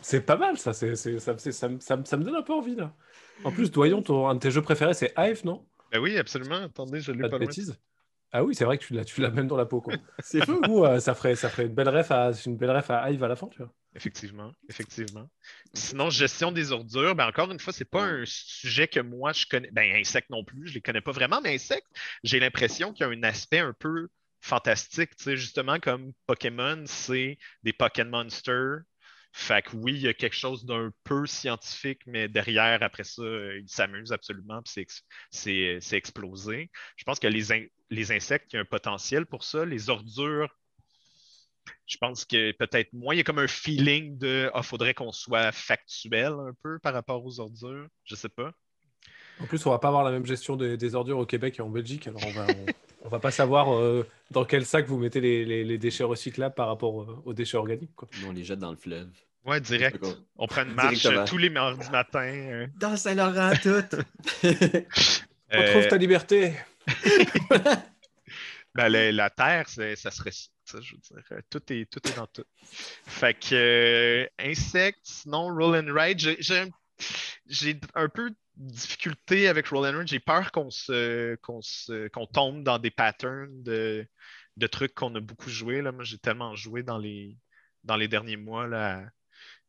c'est, 0.00 0.20
pas 0.22 0.36
mal 0.36 0.56
ça. 0.56 0.72
C'est, 0.72 0.94
c'est- 0.96 1.18
ça, 1.18 1.36
ça, 1.36 1.68
me- 1.68 1.80
ça 1.80 1.96
me- 1.98 2.04
ça 2.04 2.16
me 2.16 2.24
donne 2.24 2.36
un 2.36 2.42
peu 2.42 2.54
envie 2.54 2.74
là. 2.76 2.94
En 3.44 3.52
plus, 3.52 3.70
Doyon, 3.70 4.00
ton, 4.00 4.26
un 4.26 4.34
de 4.36 4.40
tes 4.40 4.50
jeux 4.50 4.62
préférés, 4.62 4.94
c'est 4.94 5.12
Hive, 5.18 5.44
non? 5.44 5.66
Ben 5.92 6.00
oui, 6.00 6.16
absolument. 6.16 6.62
Attendez, 6.62 7.00
je 7.02 7.12
l'ai 7.12 7.20
Pas 7.20 7.28
pas, 7.28 7.38
de 7.38 7.44
bêtises? 7.44 7.78
Ah 8.32 8.42
oui, 8.42 8.54
c'est 8.54 8.64
vrai 8.64 8.78
que 8.78 8.84
tu 8.84 8.94
l'as, 8.94 9.04
tu 9.04 9.20
l'as 9.20 9.30
même 9.30 9.46
dans 9.46 9.56
la 9.56 9.66
peau. 9.66 9.82
Quoi. 9.82 9.94
C'est 10.20 10.44
fou. 10.44 10.84
Euh, 10.84 10.98
ça, 10.98 11.14
ferait, 11.14 11.36
ça 11.36 11.48
ferait 11.50 11.66
une 11.66 11.74
belle 11.74 11.88
ref 11.90 12.10
à, 12.10 12.30
une 12.46 12.56
belle 12.56 12.70
ref 12.70 12.90
à 12.90 13.10
Hive 13.10 13.22
à 13.22 13.28
la 13.28 13.36
fin, 13.36 13.48
tu 13.48 13.58
vois. 13.58 13.72
Effectivement, 13.96 14.52
effectivement. 14.68 15.30
Sinon, 15.72 16.10
gestion 16.10 16.52
des 16.52 16.70
ordures, 16.70 17.14
ben 17.14 17.26
encore 17.28 17.50
une 17.50 17.58
fois, 17.58 17.72
c'est 17.72 17.86
pas 17.90 18.02
un 18.04 18.24
sujet 18.26 18.88
que 18.88 19.00
moi 19.00 19.32
je 19.32 19.46
connais. 19.46 19.70
Ben, 19.70 19.96
insectes 19.96 20.28
non 20.28 20.44
plus, 20.44 20.68
je 20.68 20.74
les 20.74 20.82
connais 20.82 21.00
pas 21.00 21.12
vraiment, 21.12 21.40
mais 21.40 21.54
insectes, 21.54 21.86
j'ai 22.22 22.38
l'impression 22.38 22.92
qu'il 22.92 23.06
y 23.06 23.08
a 23.08 23.12
un 23.12 23.22
aspect 23.22 23.58
un 23.60 23.72
peu 23.72 24.08
fantastique, 24.42 25.16
tu 25.16 25.24
sais, 25.24 25.36
justement 25.38 25.78
comme 25.80 26.12
Pokémon, 26.26 26.84
c'est 26.86 27.38
des 27.62 27.72
Pokémon 27.72 28.24
Monsters. 28.24 28.80
Fait 29.32 29.62
que 29.62 29.76
oui, 29.76 29.94
il 29.94 30.00
y 30.02 30.08
a 30.08 30.14
quelque 30.14 30.36
chose 30.36 30.64
d'un 30.66 30.90
peu 31.04 31.26
scientifique, 31.26 32.02
mais 32.06 32.28
derrière, 32.28 32.82
après 32.82 33.04
ça, 33.04 33.22
ils 33.22 33.68
s'amusent 33.68 34.12
absolument, 34.12 34.62
puis 34.62 34.86
c'est 35.30 35.78
c'est 35.80 35.96
explosé. 35.96 36.70
Je 36.96 37.04
pense 37.04 37.18
que 37.18 37.26
les, 37.28 37.52
in- 37.52 37.66
les 37.90 38.12
insectes, 38.12 38.52
il 38.52 38.56
y 38.56 38.58
a 38.58 38.62
un 38.62 38.64
potentiel 38.64 39.26
pour 39.26 39.44
ça. 39.44 39.64
Les 39.64 39.90
ordures, 39.90 40.54
je 41.86 41.96
pense 41.98 42.24
que 42.24 42.52
peut-être 42.52 42.92
moins, 42.92 43.14
il 43.14 43.18
y 43.18 43.20
a 43.20 43.24
comme 43.24 43.38
un 43.38 43.46
feeling 43.48 44.18
de 44.18 44.50
Ah, 44.54 44.62
faudrait 44.62 44.94
qu'on 44.94 45.12
soit 45.12 45.52
factuel 45.52 46.32
un 46.32 46.52
peu 46.62 46.78
par 46.78 46.92
rapport 46.94 47.24
aux 47.24 47.40
ordures. 47.40 47.86
Je 48.04 48.14
sais 48.14 48.28
pas. 48.28 48.52
En 49.40 49.44
plus, 49.46 49.64
on 49.66 49.70
va 49.70 49.78
pas 49.78 49.88
avoir 49.88 50.02
la 50.04 50.10
même 50.10 50.24
gestion 50.24 50.56
des, 50.56 50.76
des 50.78 50.94
ordures 50.94 51.18
au 51.18 51.26
Québec 51.26 51.56
et 51.58 51.62
en 51.62 51.68
Belgique. 51.68 52.06
Alors, 52.08 52.20
on 52.26 52.30
va, 52.30 52.46
on, 52.48 52.66
on 53.04 53.08
va 53.10 53.18
pas 53.18 53.30
savoir 53.30 53.74
euh, 53.74 54.06
dans 54.30 54.44
quel 54.46 54.64
sac 54.64 54.86
vous 54.86 54.96
mettez 54.98 55.20
les, 55.20 55.44
les- 55.44 55.62
les 55.64 55.76
déchets 55.78 56.04
recyclables 56.04 56.54
par 56.54 56.68
rapport 56.68 57.02
euh, 57.02 57.22
aux 57.26 57.34
déchets 57.34 57.58
organiques. 57.58 57.94
Quoi. 57.94 58.08
On 58.26 58.32
les 58.32 58.44
jette 58.44 58.58
dans 58.60 58.70
le 58.70 58.76
fleuve. 58.78 59.10
Ouais, 59.44 59.60
direct. 59.60 60.04
On 60.36 60.46
prend 60.46 60.62
une 60.62 60.72
marche 60.74 61.04
euh, 61.06 61.24
tous 61.26 61.36
les 61.38 61.50
mardis 61.50 61.88
matin. 61.90 62.24
euh, 62.26 62.66
Dans 62.80 62.96
Saint-Laurent, 62.96 63.52
tout. 63.62 63.84
On 65.52 65.58
euh, 65.58 65.70
trouve 65.72 65.86
ta 65.86 65.96
liberté. 65.98 66.54
ben, 68.74 68.88
la, 68.88 69.12
la 69.12 69.30
Terre, 69.30 69.68
c'est- 69.68 69.96
ça 69.96 70.10
serait 70.10 70.32
Je 70.68 70.76
veux 70.76 70.82
dire, 71.00 71.42
tout 71.50 71.72
est, 71.72 71.90
tout 71.90 72.06
est 72.08 72.12
dans 72.12 72.26
tout. 72.26 72.44
Fait 73.06 73.34
que 73.34 73.54
euh, 73.54 74.28
insectes, 74.38 75.00
sinon 75.04 75.48
roll 75.54 75.76
and 75.76 75.92
ride, 75.94 76.18
j'ai- 76.18 77.80
un, 77.94 78.08
peu 78.08 78.30
de 78.30 78.36
difficulté 78.56 79.48
avec 79.48 79.68
roll 79.68 79.86
and 79.86 79.98
ride. 79.98 80.08
J'ai 80.08 80.20
peur 80.20 80.50
qu'on 80.52 80.70
se, 80.70 81.34
qu'on 81.36 81.60
se, 81.62 82.08
qu'on 82.08 82.26
tombe 82.26 82.62
dans 82.64 82.78
des 82.78 82.90
patterns 82.90 83.62
de, 83.62 84.06
de 84.56 84.66
trucs 84.66 84.94
qu'on 84.94 85.14
a 85.14 85.20
beaucoup 85.20 85.50
joué. 85.50 85.82
Là. 85.82 85.92
Moi, 85.92 86.04
j'ai 86.04 86.18
tellement 86.18 86.54
joué 86.56 86.82
dans 86.82 86.98
les, 86.98 87.36
dans 87.84 87.96
les 87.96 88.08
derniers 88.08 88.36
mois 88.38 88.66
là, 88.66 88.98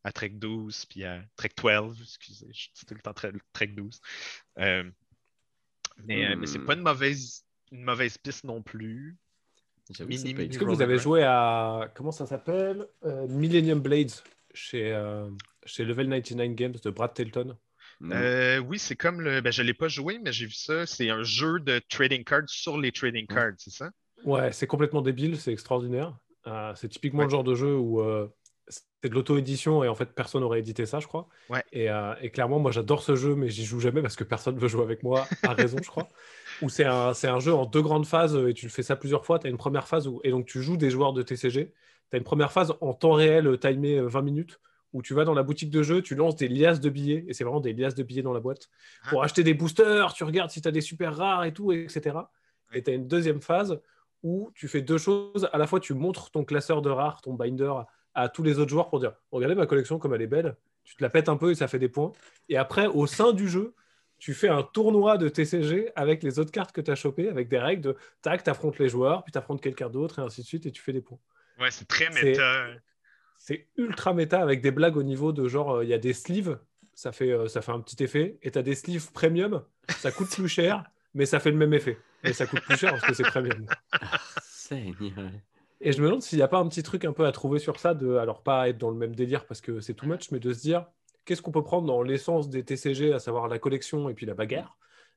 à, 0.04 0.08
à 0.08 0.12
Trek 0.12 0.30
12 0.30 0.86
puis 0.86 1.04
à 1.04 1.22
Trek 1.36 1.50
12, 1.56 2.00
excusez, 2.02 2.46
je 2.52 2.68
dis 2.74 2.86
tout 2.86 2.94
le 2.94 3.00
temps 3.00 3.12
Trek, 3.14 3.32
Trek 3.52 3.68
12. 3.68 4.00
Euh, 4.58 4.90
mais 6.04 6.24
euh, 6.26 6.36
mais 6.36 6.46
c'est 6.46 6.58
Hmm. 6.58 6.66
pas 6.66 6.74
une 6.74 6.82
mauvaise, 6.82 7.44
une 7.72 7.82
mauvaise 7.84 8.16
piste 8.18 8.44
non 8.44 8.62
plus. 8.62 9.16
Mini, 10.00 10.34
mini 10.34 10.48
Est-ce 10.50 10.58
que 10.58 10.64
vous 10.64 10.82
avez 10.82 10.98
joué 10.98 11.22
à. 11.24 11.90
Comment 11.94 12.12
ça 12.12 12.26
s'appelle 12.26 12.86
Euh, 13.04 13.26
Millennium 13.28 13.80
Blades 13.80 14.10
chez, 14.54 14.92
euh, 14.92 15.28
chez 15.64 15.84
Level 15.84 16.08
99 16.08 16.54
Games 16.54 16.74
de 16.82 16.90
Brad 16.90 17.14
Telton? 17.14 17.56
Mm. 18.00 18.12
Euh, 18.12 18.58
oui, 18.58 18.78
c'est 18.78 18.96
comme 18.96 19.20
le. 19.20 19.40
Ben, 19.40 19.50
je 19.52 19.62
ne 19.62 19.66
l'ai 19.66 19.74
pas 19.74 19.88
joué, 19.88 20.18
mais 20.22 20.32
j'ai 20.32 20.46
vu 20.46 20.52
ça. 20.52 20.86
C'est 20.86 21.10
un 21.10 21.22
jeu 21.22 21.58
de 21.60 21.80
trading 21.88 22.24
cards 22.24 22.48
sur 22.48 22.78
les 22.78 22.92
trading 22.92 23.24
Mm. 23.24 23.34
cards, 23.34 23.52
c'est 23.58 23.70
ça? 23.72 23.90
Ouais, 24.24 24.52
c'est 24.52 24.66
complètement 24.66 25.02
débile, 25.02 25.38
c'est 25.38 25.52
extraordinaire. 25.52 26.16
Euh, 26.46 26.72
c'est 26.76 26.88
typiquement 26.88 27.20
Ouais. 27.20 27.24
le 27.26 27.30
genre 27.30 27.44
de 27.44 27.54
jeu 27.54 27.76
où 27.76 28.00
euh, 28.00 28.28
c'est 28.68 29.08
de 29.08 29.14
l'auto-édition 29.14 29.84
et 29.84 29.88
en 29.88 29.94
fait 29.94 30.06
personne 30.06 30.40
n'aurait 30.40 30.58
édité 30.58 30.86
ça, 30.86 31.00
je 31.00 31.06
crois. 31.06 31.28
Ouais. 31.50 31.62
Et, 31.72 31.90
euh, 31.90 32.14
et 32.20 32.30
clairement, 32.30 32.58
moi 32.58 32.70
j'adore 32.70 33.02
ce 33.02 33.14
jeu, 33.14 33.34
mais 33.34 33.48
j'y 33.48 33.64
joue 33.64 33.80
jamais 33.80 34.02
parce 34.02 34.16
que 34.16 34.24
personne 34.24 34.58
veut 34.58 34.68
jouer 34.68 34.82
avec 34.82 35.02
moi, 35.02 35.26
à 35.42 35.52
raison, 35.52 35.78
je 35.82 35.88
crois. 35.88 36.08
Où 36.62 36.68
c'est 36.68 36.84
un, 36.84 37.14
c'est 37.14 37.28
un 37.28 37.38
jeu 37.38 37.54
en 37.54 37.66
deux 37.66 37.82
grandes 37.82 38.06
phases 38.06 38.36
euh, 38.36 38.48
et 38.48 38.54
tu 38.54 38.66
le 38.66 38.70
fais 38.70 38.82
ça 38.82 38.96
plusieurs 38.96 39.24
fois. 39.24 39.38
Tu 39.38 39.46
as 39.46 39.50
une 39.50 39.56
première 39.56 39.86
phase 39.86 40.08
où, 40.08 40.20
et 40.24 40.30
donc 40.30 40.46
tu 40.46 40.62
joues 40.62 40.76
des 40.76 40.90
joueurs 40.90 41.12
de 41.12 41.22
TCG. 41.22 41.72
Tu 42.10 42.16
as 42.16 42.18
une 42.18 42.24
première 42.24 42.52
phase 42.52 42.74
en 42.80 42.94
temps 42.94 43.12
réel, 43.12 43.46
euh, 43.46 43.56
timé 43.56 43.98
euh, 43.98 44.08
20 44.08 44.22
minutes, 44.22 44.60
où 44.92 45.02
tu 45.02 45.14
vas 45.14 45.24
dans 45.24 45.34
la 45.34 45.42
boutique 45.42 45.70
de 45.70 45.82
jeu, 45.82 46.02
tu 46.02 46.14
lances 46.14 46.36
des 46.36 46.48
liasses 46.48 46.80
de 46.80 46.88
billets, 46.88 47.24
et 47.28 47.34
c'est 47.34 47.44
vraiment 47.44 47.60
des 47.60 47.74
liasses 47.74 47.94
de 47.94 48.02
billets 48.02 48.22
dans 48.22 48.32
la 48.32 48.40
boîte, 48.40 48.70
pour 49.10 49.22
acheter 49.22 49.42
des 49.42 49.52
boosters, 49.52 50.14
tu 50.14 50.24
regardes 50.24 50.50
si 50.50 50.62
tu 50.62 50.68
as 50.68 50.70
des 50.70 50.80
super 50.80 51.14
rares 51.14 51.44
et 51.44 51.52
tout, 51.52 51.72
etc. 51.72 52.16
Et 52.72 52.82
tu 52.82 52.90
as 52.90 52.94
une 52.94 53.06
deuxième 53.06 53.42
phase 53.42 53.78
où 54.22 54.50
tu 54.54 54.66
fais 54.66 54.80
deux 54.80 54.98
choses. 54.98 55.48
À 55.52 55.58
la 55.58 55.66
fois, 55.66 55.78
tu 55.78 55.94
montres 55.94 56.30
ton 56.30 56.44
classeur 56.44 56.82
de 56.82 56.90
rares, 56.90 57.20
ton 57.20 57.34
binder, 57.34 57.72
à 58.18 58.28
tous 58.28 58.42
les 58.42 58.58
autres 58.58 58.70
joueurs 58.70 58.88
pour 58.88 59.00
dire 59.00 59.12
Regardez 59.30 59.54
ma 59.54 59.66
collection 59.66 59.98
comme 59.98 60.14
elle 60.14 60.22
est 60.22 60.26
belle. 60.26 60.56
Tu 60.84 60.96
te 60.96 61.02
la 61.02 61.10
pètes 61.10 61.28
un 61.28 61.36
peu 61.36 61.50
et 61.50 61.54
ça 61.54 61.68
fait 61.68 61.78
des 61.78 61.88
points. 61.88 62.12
Et 62.48 62.56
après, 62.56 62.86
au 62.86 63.06
sein 63.06 63.32
du 63.32 63.48
jeu, 63.48 63.74
tu 64.18 64.34
fais 64.34 64.48
un 64.48 64.62
tournoi 64.62 65.16
de 65.18 65.28
TCG 65.28 65.92
avec 65.94 66.22
les 66.22 66.38
autres 66.38 66.50
cartes 66.50 66.72
que 66.72 66.80
tu 66.80 66.90
as 66.90 66.96
chopées, 66.96 67.28
avec 67.28 67.48
des 67.48 67.58
règles 67.58 67.82
de 67.82 67.96
tac, 68.22 68.42
tu 68.42 68.50
affrontes 68.50 68.78
les 68.78 68.88
joueurs, 68.88 69.22
puis 69.22 69.32
tu 69.32 69.38
affrontes 69.38 69.60
quelqu'un 69.60 69.88
d'autre, 69.88 70.18
et 70.18 70.22
ainsi 70.22 70.40
de 70.40 70.46
suite, 70.46 70.66
et 70.66 70.72
tu 70.72 70.82
fais 70.82 70.92
des 70.92 71.00
points. 71.00 71.18
Ouais, 71.60 71.70
c'est 71.70 71.86
très 71.86 72.10
méta. 72.10 72.66
C'est 73.38 73.68
ultra 73.76 74.14
méta 74.14 74.42
avec 74.42 74.60
des 74.60 74.72
blagues 74.72 74.96
au 74.96 75.04
niveau 75.04 75.32
de 75.32 75.46
genre, 75.46 75.76
euh, 75.76 75.84
il 75.84 75.90
y 75.90 75.94
a 75.94 75.98
des 75.98 76.12
sleeves, 76.12 76.58
ça 76.94 77.12
fait, 77.12 77.30
euh, 77.30 77.46
ça 77.46 77.62
fait 77.62 77.70
un 77.70 77.80
petit 77.80 78.02
effet, 78.02 78.38
et 78.42 78.50
tu 78.50 78.58
as 78.58 78.62
des 78.62 78.74
sleeves 78.74 79.12
premium, 79.12 79.62
ça 79.88 80.10
coûte 80.10 80.30
plus 80.30 80.48
cher, 80.48 80.82
mais 81.14 81.24
ça 81.24 81.38
fait 81.38 81.52
le 81.52 81.56
même 81.56 81.72
effet. 81.72 81.98
Mais 82.24 82.32
ça 82.32 82.46
coûte 82.46 82.62
plus 82.62 82.76
cher 82.76 82.90
parce 82.90 83.06
que 83.06 83.14
c'est 83.14 83.22
premium. 83.22 83.66
Seigneur. 84.42 85.30
Et 85.80 85.92
je 85.92 86.00
me 86.00 86.06
demande 86.06 86.22
s'il 86.22 86.38
n'y 86.38 86.42
a 86.42 86.48
pas 86.48 86.58
un 86.58 86.68
petit 86.68 86.82
truc 86.82 87.04
un 87.04 87.12
peu 87.12 87.26
à 87.26 87.32
trouver 87.32 87.58
sur 87.58 87.78
ça, 87.78 87.94
de, 87.94 88.16
alors 88.16 88.42
pas 88.42 88.68
être 88.68 88.78
dans 88.78 88.90
le 88.90 88.96
même 88.96 89.14
délire 89.14 89.46
parce 89.46 89.60
que 89.60 89.80
c'est 89.80 89.94
too 89.94 90.06
much, 90.06 90.30
mais 90.32 90.40
de 90.40 90.52
se 90.52 90.60
dire 90.60 90.86
qu'est-ce 91.24 91.42
qu'on 91.42 91.52
peut 91.52 91.62
prendre 91.62 91.86
dans 91.86 92.02
l'essence 92.02 92.48
des 92.48 92.64
TCG, 92.64 93.12
à 93.12 93.18
savoir 93.20 93.48
la 93.48 93.58
collection 93.58 94.08
et 94.08 94.14
puis 94.14 94.26
la 94.26 94.34
bagarre, 94.34 94.76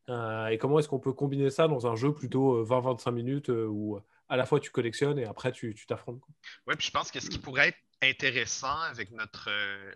euh, 0.10 0.48
et 0.48 0.58
comment 0.58 0.78
est-ce 0.80 0.88
qu'on 0.90 1.00
peut 1.00 1.14
combiner 1.14 1.50
ça 1.50 1.68
dans 1.68 1.88
un 1.88 1.96
jeu 1.96 2.14
plutôt 2.14 2.58
euh, 2.58 2.64
20-25 2.66 3.12
minutes 3.12 3.50
euh, 3.50 3.66
où 3.66 4.00
à 4.30 4.38
la 4.38 4.46
fois 4.46 4.60
tu 4.60 4.72
collectionnes 4.72 5.18
et 5.20 5.26
après 5.26 5.52
tu 5.52 5.74
t'affrontes. 5.88 6.22
Ouais, 6.68 6.76
puis 6.76 6.88
je 6.88 6.92
pense 6.92 7.12
que 7.12 7.20
ce 7.20 7.30
qui 7.30 7.40
pourrait 7.40 7.70
être 7.70 7.78
intéressant 8.04 8.80
avec 8.90 9.12
notre. 9.12 9.48
euh, 9.50 9.92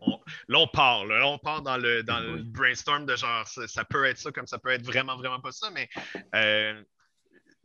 on- 0.00 0.18
là, 0.48 0.58
on 0.58 0.66
part, 0.66 1.04
là, 1.06 1.26
on 1.26 1.38
part 1.38 1.62
dans 1.62 1.76
le, 1.76 2.02
dans 2.02 2.18
le 2.20 2.34
Oui. 2.34 2.44
brainstorm 2.44 3.06
de 3.06 3.14
genre, 3.16 3.46
ça, 3.46 3.66
ça 3.68 3.84
peut 3.84 4.04
être 4.04 4.18
ça, 4.18 4.32
comme 4.32 4.46
ça 4.46 4.58
peut 4.58 4.70
être 4.70 4.84
vraiment, 4.84 5.16
vraiment 5.16 5.40
pas 5.40 5.52
ça, 5.52 5.70
mais 5.70 5.88
euh, 6.34 6.82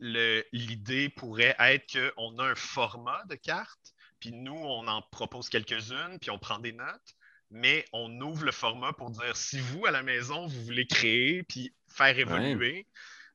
l'idée 0.00 1.08
pourrait 1.10 1.54
être 1.58 1.92
qu'on 2.16 2.38
a 2.38 2.44
un 2.44 2.54
format 2.54 3.22
de 3.28 3.34
carte, 3.34 3.94
puis 4.18 4.32
nous, 4.32 4.54
on 4.56 4.86
en 4.88 5.02
propose 5.02 5.48
quelques-unes, 5.48 6.18
puis 6.20 6.30
on 6.30 6.38
prend 6.38 6.58
des 6.58 6.72
notes, 6.72 7.14
mais 7.50 7.84
on 7.92 8.20
ouvre 8.20 8.44
le 8.44 8.52
format 8.52 8.92
pour 8.92 9.10
dire 9.10 9.36
si 9.36 9.58
vous, 9.60 9.86
à 9.86 9.90
la 9.90 10.02
maison, 10.02 10.46
vous 10.46 10.64
voulez 10.64 10.86
créer, 10.86 11.42
puis 11.42 11.74
faire 11.88 12.18
évoluer, 12.18 12.86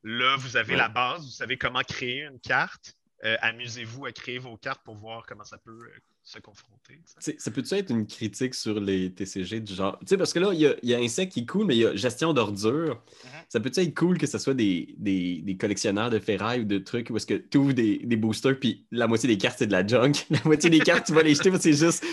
là, 0.04 0.36
vous 0.38 0.58
avez 0.58 0.74
Ouais. 0.74 0.80
la 0.80 0.90
base, 0.90 1.24
vous 1.26 1.32
savez 1.32 1.58
comment 1.58 1.82
créer 1.82 2.22
une 2.24 2.40
carte. 2.40 2.94
Euh, 3.24 3.38
Amusez-vous 3.42 4.06
à 4.06 4.12
créer 4.12 4.38
vos 4.38 4.58
cartes 4.58 4.84
pour 4.84 4.96
voir 4.96 5.26
comment 5.26 5.44
ça 5.44 5.58
peut 5.58 5.72
euh, 5.72 6.00
se 6.26 6.40
confronter. 6.40 7.00
tu. 7.22 7.34
Tu 7.34 7.40
Ça 7.40 7.52
peut-tu 7.52 7.76
être 7.76 7.92
une 7.92 8.08
critique 8.08 8.56
sur 8.56 8.80
les 8.80 9.14
TCG 9.14 9.60
du 9.62 9.76
genre? 9.76 9.98
Tu 10.00 10.08
sais, 10.08 10.18
parce 10.18 10.34
que 10.34 10.40
là, 10.40 10.50
il 10.54 10.60
y 10.60 10.66
a, 10.66 10.76
y 10.82 10.94
a 10.96 10.98
Insect 10.98 11.30
qui 11.32 11.42
est 11.42 11.46
cool, 11.46 11.68
mais 11.68 11.76
il 11.76 11.82
y 11.82 11.86
a 11.86 11.96
gestion 11.96 12.34
d'ordures. 12.34 12.96
Mhm. 12.96 13.30
Ça 13.48 13.60
peut-tu 13.60 13.80
être 13.82 13.96
cool 13.96 14.18
que 14.18 14.26
ce 14.26 14.40
soit 14.40 14.56
des, 14.56 14.96
des, 14.98 15.42
des 15.42 15.56
collectionneurs 15.56 16.10
de 16.10 16.18
ferraille 16.18 16.62
ou 16.62 16.66
de 16.66 16.80
trucs 16.80 17.12
où 17.12 17.18
est-ce 17.18 17.28
que 17.28 17.36
tu 17.36 17.60
ouvres 17.60 17.74
des, 17.74 18.00
des 18.00 18.16
boosters 18.18 18.60
puis 18.60 18.88
la 18.92 19.06
moitié 19.08 19.28
des 19.28 19.38
cartes 19.38 19.60
c'est 19.60 19.68
de 19.68 19.72
la 19.72 19.86
junk? 19.86 20.14
La 20.32 20.42
moitié 20.44 20.70
des 20.72 20.80
cartes, 20.80 21.06
tu 21.06 21.14
vas 21.14 21.22
les 21.22 21.36
jeter 21.36 21.52
parce 21.52 21.64
que 21.64 21.72
c'est 21.72 21.86
juste 21.86 22.04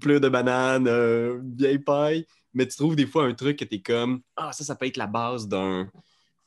plein 0.00 0.18
de 0.18 0.28
bananes, 0.28 0.88
euh, 0.88 1.38
vieille 1.44 1.78
paille. 1.78 2.26
Mais 2.54 2.66
tu 2.66 2.76
trouves 2.76 2.96
des 2.96 3.06
fois 3.06 3.24
un 3.24 3.34
truc 3.34 3.58
que 3.58 3.64
t'es 3.66 3.82
comme 3.82 4.22
Ah, 4.34 4.50
ça, 4.52 4.64
ça 4.64 4.74
peut 4.74 4.86
être 4.86 4.96
la 4.96 5.06
base 5.06 5.46
d'un 5.46 5.90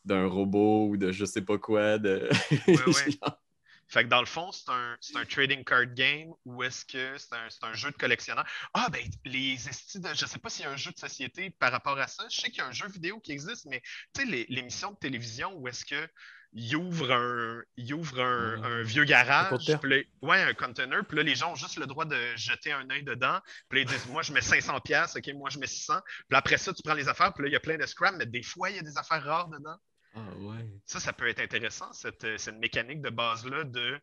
d'un 0.05 0.25
robot 0.25 0.87
ou 0.87 0.97
de 0.97 1.11
je 1.11 1.23
sais 1.25 1.43
pas 1.43 1.59
quoi. 1.59 1.99
De... 1.99 2.27
ouais. 2.67 2.75
Fait 3.89 4.03
que 4.03 4.09
dans 4.09 4.19
le 4.19 4.25
fond, 4.27 4.51
c'est 4.51 4.69
un, 4.69 4.97
un 5.15 5.25
trading 5.25 5.63
card 5.63 5.87
game 5.95 6.29
ou 6.45 6.63
est-ce 6.63 6.85
que 6.85 7.17
c'est 7.17 7.33
un, 7.33 7.47
un 7.69 7.73
jeu 7.73 7.89
de 7.91 7.95
collectionneur? 7.97 8.45
Ah, 8.73 8.87
ben, 8.91 9.01
les 9.25 9.67
estis 9.67 9.99
de. 9.99 10.09
Je 10.13 10.25
sais 10.25 10.39
pas 10.39 10.49
s'il 10.49 10.65
y 10.65 10.67
a 10.67 10.71
un 10.71 10.77
jeu 10.77 10.91
de 10.91 10.97
société 10.99 11.49
par 11.49 11.71
rapport 11.71 11.97
à 11.99 12.07
ça. 12.07 12.23
Je 12.29 12.39
sais 12.39 12.49
qu'il 12.49 12.59
y 12.59 12.61
a 12.61 12.67
un 12.67 12.71
jeu 12.71 12.87
vidéo 12.87 13.19
qui 13.19 13.31
existe, 13.31 13.65
mais 13.65 13.81
tu 14.13 14.29
sais, 14.29 14.45
l'émission 14.49 14.91
de 14.91 14.97
télévision 14.97 15.53
où 15.55 15.67
est-ce 15.67 15.85
que. 15.85 16.07
Il 16.51 16.75
ouvre 16.77 17.11
un, 17.11 17.61
il 17.77 17.93
ouvre 17.93 18.19
un, 18.21 18.63
un 18.63 18.81
vieux 18.81 19.03
garage. 19.03 19.49
puis 19.79 19.89
là- 19.91 20.03
ouais, 20.27 20.41
un 20.41 20.55
container. 20.55 21.05
Puis 21.07 21.15
là, 21.17 21.21
les 21.21 21.35
gens 21.35 21.51
ont 21.51 21.55
juste 21.55 21.77
le 21.77 21.85
droit 21.85 22.05
de 22.05 22.17
jeter 22.37 22.71
un 22.71 22.89
œil 22.89 23.03
dedans. 23.03 23.39
Puis 23.69 23.77
là, 23.77 23.85
ils 23.85 23.87
disent 23.87 24.07
Moi, 24.07 24.23
je 24.23 24.33
mets 24.33 24.41
500$, 24.41 24.81
piastres, 24.81 25.19
OK, 25.19 25.27
moi, 25.35 25.51
je 25.51 25.59
mais 25.59 25.67
600$. 25.67 26.01
Puis 26.27 26.35
après 26.35 26.57
ça, 26.57 26.73
tu 26.73 26.81
prends 26.83 26.95
les 26.95 27.07
affaires. 27.07 27.33
Puis 27.33 27.43
là, 27.43 27.49
il 27.49 27.53
y 27.53 27.55
a 27.55 27.59
plein 27.59 27.77
de 27.77 27.85
scram, 27.85 28.17
mais 28.17 28.25
des 28.25 28.41
fois, 28.41 28.71
il 28.71 28.77
y 28.77 28.79
a 28.79 28.81
des 28.81 28.97
affaires 28.97 29.23
rares 29.23 29.49
dedans. 29.49 29.77
Ah. 30.19 30.57
Ça, 30.85 30.99
ça 30.99 31.13
peut 31.13 31.27
être 31.27 31.39
intéressant, 31.39 31.91
cette, 31.93 32.23
euh, 32.23 32.37
cette 32.37 32.57
mécanique 32.57 33.01
de 33.01 33.09
base-là 33.09 33.63
de 33.63 33.99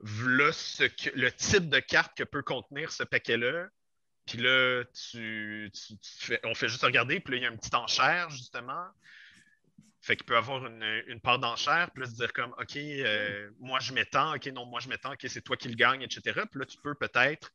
le 0.00 1.30
type 1.30 1.70
de 1.70 1.78
carte 1.78 2.16
que 2.16 2.24
peut 2.24 2.42
contenir 2.42 2.92
ce 2.92 3.02
paquet-là. 3.02 3.68
Puis 4.26 4.38
là, 4.38 4.84
tu, 4.92 5.70
tu- 5.72 6.38
on 6.44 6.54
fait 6.54 6.68
juste 6.68 6.82
regarder, 6.82 7.20
puis 7.20 7.32
là, 7.32 7.38
il 7.38 7.42
y 7.44 7.46
a 7.46 7.50
une 7.50 7.56
petite 7.58 7.74
enchère, 7.74 8.28
justement. 8.30 8.86
Fait 10.02 10.16
qu'il 10.16 10.26
peut 10.26 10.36
avoir 10.36 10.66
une, 10.66 11.02
une 11.06 11.20
part 11.20 11.38
d'enchère, 11.38 11.90
puis 11.92 12.02
là, 12.02 12.08
se 12.10 12.14
dire 12.14 12.32
comme, 12.32 12.52
OK, 12.60 12.76
euh, 12.76 13.50
moi, 13.58 13.80
je 13.80 13.92
tant, 14.04 14.34
OK, 14.34 14.46
non, 14.46 14.66
moi, 14.66 14.80
je 14.80 14.88
tant, 14.96 15.12
OK, 15.12 15.24
c'est 15.28 15.42
toi 15.42 15.56
qui 15.56 15.68
le 15.68 15.74
gagne, 15.74 16.02
etc. 16.02 16.42
Puis 16.50 16.60
là, 16.60 16.66
tu 16.66 16.76
peux 16.82 16.94
peut-être 16.94 17.50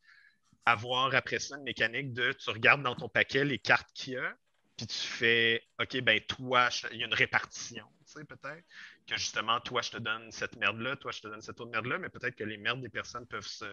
avoir 0.66 1.14
après 1.14 1.40
ça 1.40 1.58
une 1.58 1.64
mécanique 1.64 2.14
de, 2.14 2.34
tu 2.34 2.50
regardes 2.50 2.84
dans 2.84 2.96
ton 2.96 3.10
paquet 3.10 3.44
les 3.46 3.60
cartes 3.60 3.90
qu'il 3.94 4.14
y 4.14 4.18
a, 4.18 4.36
puis 4.78 4.88
tu 4.88 4.98
fais, 4.98 5.64
OK, 5.80 6.00
ben 6.02 6.20
toi, 6.22 6.70
il 6.92 7.00
y 7.00 7.04
a 7.04 7.08
une 7.08 7.14
répartition, 7.14 7.86
peut-être, 8.14 8.66
que 9.08 9.18
justement, 9.18 9.60
toi, 9.60 9.82
je 9.82 9.92
te 9.92 9.98
donne 9.98 10.32
cette 10.32 10.56
merde-là, 10.56 10.96
toi, 10.96 11.12
je 11.12 11.22
te 11.22 11.28
donne 11.28 11.42
cette 11.42 11.60
autre 11.60 11.72
merde-là, 11.72 11.98
mais 11.98 12.10
peut-être 12.10 12.36
que 12.36 12.44
les 12.44 12.58
merdes 12.58 12.82
des 12.82 12.90
personnes 12.90 13.26
peuvent 13.28 13.48
se, 13.48 13.66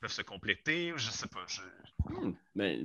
peuvent 0.00 0.10
se 0.12 0.22
compléter, 0.22 0.92
ou 0.92 0.98
je 0.98 1.10
sais 1.10 1.28
pas. 1.28 1.44
je- 1.48 1.60
Hmm, 2.08 2.32
mais 2.54 2.80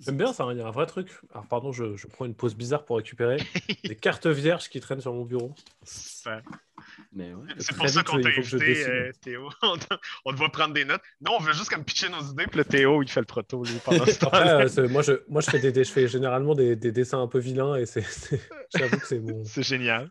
J'aime 0.00 0.16
bien 0.16 0.32
ça, 0.32 0.42
hein, 0.44 0.52
il 0.52 0.58
y 0.58 0.60
a 0.60 0.66
un 0.66 0.70
vrai 0.72 0.86
truc. 0.86 1.08
Alors 1.32 1.46
pardon, 1.46 1.70
je, 1.70 1.96
je 1.96 2.06
prends 2.08 2.24
une 2.24 2.34
pause 2.34 2.56
bizarre 2.56 2.84
pour 2.84 2.96
récupérer 2.96 3.36
des 3.84 3.94
cartes 3.94 4.26
vierges 4.26 4.68
qui 4.68 4.80
traînent 4.80 5.00
sur 5.00 5.12
mon 5.12 5.24
bureau. 5.24 5.54
Ouais. 6.26 6.42
C'est 7.58 7.76
pour 7.76 7.88
ça 7.88 8.02
qu'on 8.02 8.20
t'a 8.20 8.28
invité, 8.30 8.88
euh, 8.88 9.12
Théo. 9.20 9.50
On 9.62 9.76
te- 9.76 9.94
on 10.24 10.32
te 10.32 10.36
voit 10.36 10.50
prendre 10.50 10.74
des 10.74 10.84
notes. 10.84 11.02
Non, 11.20 11.32
on 11.38 11.40
veut 11.40 11.52
juste 11.52 11.68
comme 11.70 11.84
pitcher 11.84 12.08
nos 12.08 12.22
idées, 12.22 12.46
puis 12.48 12.58
le 12.58 12.64
Théo, 12.64 13.02
il 13.02 13.08
fait 13.08 13.20
le 13.20 13.26
proto, 13.26 13.62
lui, 13.62 13.78
pendant 13.84 14.04
ce 14.04 14.10
Après, 14.24 14.40
temps-là. 14.40 14.66
euh, 14.78 14.88
moi, 14.88 15.02
je, 15.02 15.12
moi 15.28 15.40
je, 15.40 15.50
fais 15.50 15.60
des, 15.60 15.70
des- 15.70 15.84
je 15.84 15.92
fais 15.92 16.08
généralement 16.08 16.54
des, 16.56 16.74
des 16.74 16.90
dessins 16.90 17.20
un 17.22 17.28
peu 17.28 17.38
vilains 17.38 17.76
et 17.76 17.84
j'avoue 18.74 18.98
que 18.98 19.06
c'est 19.06 19.20
mon, 19.20 19.44
C'est 19.44 19.62
génial. 19.62 20.10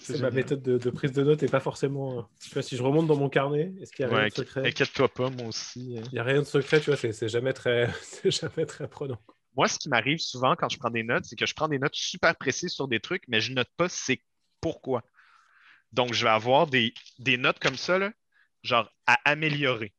C'est 0.00 0.20
ma 0.20 0.30
méthode 0.30 0.62
de, 0.62 0.78
de 0.78 0.90
prise 0.90 1.12
de 1.12 1.22
notes 1.22 1.42
et 1.42 1.48
pas 1.48 1.60
forcément. 1.60 2.18
euh, 2.18 2.22
Tu 2.40 2.50
vois, 2.50 2.62
si 2.62 2.76
je 2.76 2.82
remonte 2.82 3.06
dans 3.06 3.16
mon 3.16 3.28
carnet, 3.28 3.72
est-ce 3.80 3.92
qu'il 3.92 4.04
y 4.06 4.08
a 4.08 4.14
rien 4.16 4.28
de 4.28 4.32
secret? 4.32 4.66
Inquiète-toi 4.66 5.08
pas, 5.08 5.30
moi 5.30 5.48
aussi. 5.48 5.96
euh. 5.98 6.02
Il 6.06 6.14
n'y 6.14 6.18
a 6.18 6.24
rien 6.24 6.38
de 6.40 6.44
secret, 6.44 6.80
tu 6.80 6.90
vois, 6.90 6.96
c'est, 6.96 7.28
jamais 7.28 7.52
très, 7.52 7.88
jamais 8.24 8.66
très 8.66 8.88
prenant. 8.88 9.18
Moi, 9.56 9.68
ce 9.68 9.78
qui 9.78 9.88
m'arrive 9.88 10.18
souvent 10.18 10.56
quand 10.56 10.68
je 10.68 10.78
prends 10.78 10.90
des 10.90 11.02
notes, 11.04 11.24
c'est 11.24 11.36
que 11.36 11.46
je 11.46 11.54
prends 11.54 11.68
des 11.68 11.78
notes 11.78 11.94
super 11.94 12.34
précises 12.36 12.72
sur 12.72 12.88
des 12.88 13.00
trucs, 13.00 13.22
mais 13.28 13.40
je 13.40 13.52
note 13.52 13.68
pas 13.76 13.88
c'est 13.88 14.20
pourquoi. 14.60 15.02
Donc, 15.92 16.12
je 16.12 16.24
vais 16.24 16.30
avoir 16.30 16.66
des, 16.66 16.92
des 17.20 17.36
notes 17.36 17.58
comme 17.60 17.76
ça, 17.76 17.98
là, 17.98 18.12
genre 18.64 18.90
à 19.06 19.18
améliorer. 19.24 19.92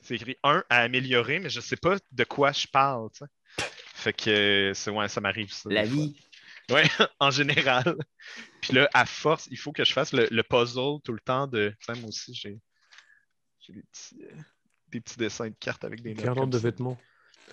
C'est 0.00 0.14
écrit 0.14 0.36
1 0.42 0.64
à 0.70 0.78
améliorer, 0.78 1.38
mais 1.40 1.50
je 1.50 1.60
sais 1.60 1.76
pas 1.76 1.96
de 2.12 2.24
quoi 2.24 2.52
je 2.52 2.66
parle. 2.66 3.10
tu 3.12 3.18
sais. 3.18 3.64
Fait 3.92 4.12
que 4.14 4.72
c'est, 4.74 4.90
ouais, 4.90 5.08
ça 5.08 5.20
m'arrive. 5.20 5.52
La 5.66 5.84
fois. 5.84 6.04
Ouais, 6.74 6.84
en 7.18 7.30
général. 7.30 7.96
Puis 8.60 8.74
là, 8.74 8.88
à 8.94 9.06
force, 9.06 9.48
il 9.50 9.58
faut 9.58 9.72
que 9.72 9.84
je 9.84 9.92
fasse 9.92 10.12
le, 10.12 10.28
le 10.30 10.42
puzzle 10.42 11.00
tout 11.02 11.12
le 11.12 11.20
temps 11.20 11.46
de. 11.46 11.74
Sais, 11.80 11.94
moi 11.94 12.08
aussi, 12.08 12.34
j'ai, 12.34 12.60
des, 13.68 13.82
petits, 13.82 14.22
euh, 14.24 14.36
des 14.88 15.00
petits 15.00 15.18
dessins 15.18 15.48
de 15.48 15.54
cartes 15.58 15.84
avec 15.84 16.02
des 16.02 16.14
notes. 16.14 16.22
Guirlande 16.22 16.44
comme 16.44 16.50
de 16.50 16.58
ça. 16.58 16.62
vêtements. 16.62 16.98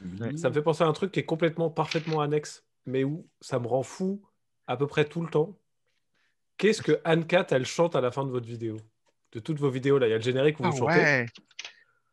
Oui. 0.03 0.37
Ça 0.37 0.49
me 0.49 0.53
fait 0.53 0.61
penser 0.61 0.83
à 0.83 0.87
un 0.87 0.93
truc 0.93 1.11
qui 1.11 1.19
est 1.19 1.25
complètement, 1.25 1.69
parfaitement 1.69 2.21
annexe, 2.21 2.63
mais 2.85 3.03
où 3.03 3.27
ça 3.41 3.59
me 3.59 3.67
rend 3.67 3.83
fou 3.83 4.21
à 4.67 4.77
peu 4.77 4.87
près 4.87 5.05
tout 5.05 5.21
le 5.21 5.29
temps. 5.29 5.57
Qu'est-ce 6.57 6.81
que 6.81 6.99
Anne-Cat, 7.03 7.47
elle 7.51 7.65
chante 7.65 7.95
à 7.95 8.01
la 8.01 8.11
fin 8.11 8.25
de 8.25 8.31
votre 8.31 8.47
vidéo? 8.47 8.77
De 9.31 9.39
toutes 9.39 9.59
vos 9.59 9.69
vidéos, 9.69 9.97
là, 9.97 10.07
il 10.07 10.11
y 10.11 10.13
a 10.13 10.17
le 10.17 10.23
générique 10.23 10.59
où 10.59 10.63
Ah 10.65 10.69
vous 10.69 10.77
chantez. 10.77 10.95
ouais. 10.95 11.25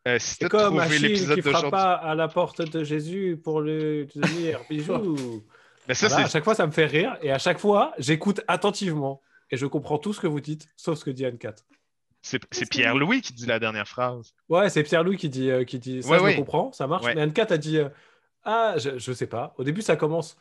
Euh, 0.07 0.19
si 0.19 0.37
C'est 0.40 0.49
comme 0.51 0.79
Achille 0.79 1.14
qui 1.35 1.40
pas 1.43 1.95
à 1.95 2.14
la 2.14 2.29
porte 2.29 2.61
de 2.61 2.85
Jésus 2.85 3.40
pour 3.43 3.62
lui 3.62 4.07
dire 4.07 4.61
bisous. 4.69 5.43
Mais 5.88 5.94
ça, 5.94 6.09
Voilà, 6.09 6.25
à 6.25 6.29
chaque 6.29 6.44
fois, 6.44 6.55
ça 6.55 6.66
me 6.66 6.73
fait 6.73 6.87
rire. 6.87 7.16
Et 7.23 7.31
à 7.31 7.38
chaque 7.38 7.59
fois, 7.59 7.92
j'écoute 7.99 8.40
attentivement. 8.49 9.20
Et 9.51 9.57
je 9.57 9.66
comprends 9.66 9.99
tout 9.99 10.12
ce 10.12 10.20
que 10.20 10.27
vous 10.27 10.40
dites, 10.40 10.66
sauf 10.77 10.99
ce 10.99 11.05
que 11.05 11.11
dit 11.11 11.25
Anne-Cat. 11.27 11.55
c'est- 12.23 12.40
c'est 12.51 12.68
Pierre-Louis 12.70 13.20
qui 13.20 13.35
dit 13.35 13.44
la 13.44 13.59
dernière 13.59 13.87
phrase. 13.87 14.33
Ouais, 14.49 14.70
c'est 14.70 14.83
Pierre-Louis 14.83 15.18
qui 15.18 15.29
dit, 15.29 15.51
euh, 15.51 15.64
qui 15.64 15.79
dit 15.79 16.03
ça, 16.03 16.09
Ouais, 16.09 16.18
je 16.18 16.23
ouais. 16.25 16.37
comprends, 16.37 16.73
ça 16.73 16.87
marche. 16.87 17.05
Ouais. 17.05 17.14
Mais 17.14 17.20
Anne-Cat 17.20 17.49
a 17.51 17.59
dit 17.59 17.77
euh, 17.79 17.88
Ah, 18.44 18.75
je, 18.79 18.99
je 18.99 19.12
sais 19.12 19.27
pas. 19.27 19.55
Au 19.59 19.64
début, 19.64 19.83
ça 19.83 19.97
commence. 19.97 20.38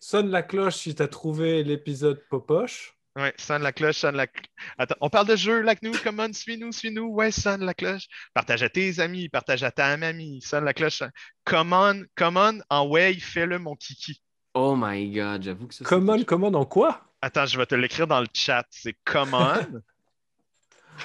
Sonne 0.00 0.30
la 0.30 0.42
cloche 0.42 0.76
si 0.76 0.94
t'as 0.94 1.08
trouvé 1.08 1.64
l'épisode 1.64 2.22
Popoche. 2.28 2.94
Ouais, 3.16 3.32
sonne 3.38 3.62
la 3.62 3.72
cloche, 3.72 3.96
sonne 3.96 4.16
la 4.16 4.26
cloche. 4.28 4.46
Attends, 4.78 4.94
on 5.00 5.08
parle 5.10 5.26
de 5.26 5.34
jeu, 5.36 5.60
like 5.62 5.82
nous, 5.82 5.92
comment, 6.04 6.32
suis-nous, 6.32 6.70
suis-nous. 6.72 7.06
Ouais, 7.08 7.30
sonne 7.32 7.64
la 7.64 7.74
cloche. 7.74 8.06
Partage 8.34 8.62
à 8.62 8.68
tes 8.68 9.00
amis, 9.00 9.28
partage 9.28 9.64
à 9.64 9.70
ta 9.72 9.96
mamie, 9.96 10.40
sonne 10.42 10.64
la 10.64 10.72
cloche. 10.74 11.02
Come 11.44 11.72
on, 11.72 12.04
come 12.16 12.36
on, 12.36 12.60
en 12.70 12.86
way, 12.86 13.14
fais-le, 13.14 13.58
mon 13.58 13.74
kiki. 13.76 14.22
Oh 14.60 14.74
my 14.76 15.08
god, 15.12 15.40
j'avoue 15.44 15.68
que 15.68 15.74
ça. 15.74 15.78
c'est 15.78 15.84
Common, 15.84 16.24
common 16.24 16.52
en 16.54 16.64
quoi? 16.64 17.00
Attends, 17.22 17.46
je 17.46 17.56
vais 17.56 17.66
te 17.66 17.76
l'écrire 17.76 18.08
dans 18.08 18.20
le 18.20 18.26
chat. 18.34 18.66
C'est 18.70 18.96
come 19.04 19.32
on, 19.32 19.54
chose. 19.54 19.82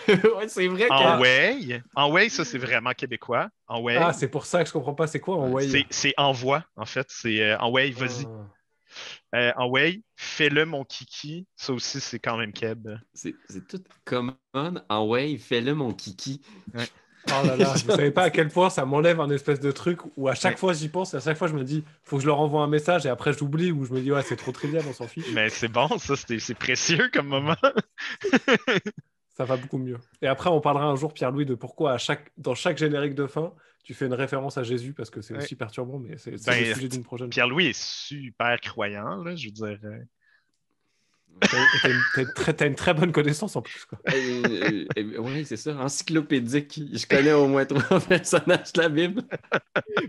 ouais, 0.38 0.48
c'est 0.48 0.68
vrai 0.68 0.88
en 0.90 1.18
que. 1.18 1.22
way? 1.22 1.84
En 1.96 2.12
way, 2.12 2.30
ça, 2.30 2.46
c'est 2.46 2.58
vraiment 2.58 2.94
québécois. 2.94 3.50
En 3.68 3.80
way. 3.80 3.96
Ah, 3.98 4.12
c'est 4.12 4.28
pour 4.28 4.48
ça 4.48 4.64
que 4.64 4.68
je 4.68 4.74
comprends 4.74 4.96
pas. 4.96 5.06
C'est 5.06 5.20
quoi 5.20 5.36
en 5.36 5.52
way? 5.52 5.70
C'est, 5.70 5.86
c'est 5.92 6.14
envoie, 6.18 6.66
en 6.76 6.86
fait. 6.86 7.06
C'est 7.10 7.44
euh, 7.44 7.60
en 7.60 7.70
way, 7.70 7.92
vas-y. 7.92 8.26
Ah. 8.26 9.38
Euh, 9.38 9.52
en 9.56 9.68
way, 9.68 10.02
fais-le, 10.16 10.66
mon 10.66 10.84
kiki. 10.84 11.46
Ça 11.56 11.74
aussi, 11.74 12.00
c'est 12.00 12.18
quand 12.18 12.38
même 12.38 12.54
keb. 12.54 12.90
C'est 13.14 13.36
c'est 13.48 13.68
tout 13.68 13.84
common. 14.04 14.36
En 14.90 15.06
way, 15.06 15.38
fais-le 15.38 15.76
mon 15.76 15.94
kiki. 15.94 16.42
Oh 17.28 17.46
là 17.46 17.56
là, 17.56 17.74
vous 17.86 17.92
savez 17.92 18.12
pas 18.12 18.24
à 18.24 18.30
quel 18.30 18.50
point 18.50 18.70
ça 18.70 18.86
m'enlève 18.86 19.22
un 19.22 19.30
espèce 19.30 19.60
de 19.62 19.72
truc 19.72 20.00
où 20.18 20.28
à 20.28 20.36
chaque 20.36 20.54
Ouais. 20.54 20.58
fois 20.58 20.74
j'y 20.74 20.90
pense, 20.90 21.14
et 21.14 21.18
à 21.18 21.20
chaque 21.22 21.38
fois 21.38 21.48
je 21.48 21.54
me 21.54 21.64
dis, 21.64 21.84
faut 22.04 22.18
que 22.18 22.22
je 22.24 22.28
leur 22.28 22.40
envoie 22.40 22.62
un 22.64 22.68
message 22.68 23.06
et 23.06 23.10
après 23.10 23.32
j'oublie 23.34 23.72
ou 23.72 23.86
je 23.86 23.94
me 23.94 24.02
dis, 24.02 24.12
ouais, 24.12 24.22
c'est 24.24 24.36
trop 24.36 24.52
trivial, 24.52 24.84
on 24.88 24.92
s'en 24.94 25.08
fiche. 25.08 25.26
Mais 25.34 25.50
c'est 25.50 25.70
bon, 25.70 25.88
ça, 26.00 26.16
c'est, 26.18 26.40
c'est 26.40 26.54
précieux 26.56 27.10
comme 27.14 27.28
moment. 27.28 27.56
Ça 29.36 29.46
va 29.46 29.58
beaucoup 29.58 29.80
mieux. 29.80 29.98
Et 30.22 30.28
après, 30.28 30.50
on 30.50 30.62
parlera 30.62 30.86
un 30.86 30.96
jour, 30.96 31.14
Pierre-Louis, 31.14 31.46
de 31.46 31.56
pourquoi 31.56 31.94
à 31.94 31.98
chaque, 31.98 32.32
dans 32.38 32.54
chaque 32.54 32.78
générique 32.78 33.16
de 33.16 33.26
fin, 33.26 33.52
tu 33.84 33.94
fais 33.96 34.06
une 34.06 34.14
référence 34.14 34.58
à 34.60 34.64
Jésus 34.64 34.94
parce 34.94 35.10
que 35.10 35.22
c'est 35.22 35.34
Ouais. 35.34 35.40
aussi 35.44 35.56
perturbant, 35.56 35.98
mais 35.98 36.18
c'est 36.18 36.38
c'est 36.38 36.52
Ben, 36.52 36.60
le 36.60 36.74
sujet 36.76 36.88
d'une 36.90 37.04
prochaine. 37.04 37.30
Pierre-Louis 37.30 37.68
est 37.68 37.80
super 37.82 38.60
croyant, 38.62 39.24
là, 39.24 39.36
je 39.36 39.48
veux 39.48 39.52
dire. 39.52 39.80
T'as 41.40 42.68
une, 42.68 42.76
très, 42.76 42.94
bonne 42.94 43.12
connaissance 43.12 43.56
en 43.56 43.62
plus. 43.62 43.86
Quoi. 43.86 44.00
Euh, 44.14 44.86
euh, 44.98 45.18
oui, 45.20 45.46
c'est 45.46 45.58
ça, 45.58 45.76
encyclopédique. 45.76 46.80
Je 46.94 47.06
connais 47.06 47.34
au 47.34 47.48
moins 47.48 47.66
trois 47.66 48.00
personnages 48.08 48.74
de 48.74 48.82
la 48.82 48.90
Bible. 48.90 49.24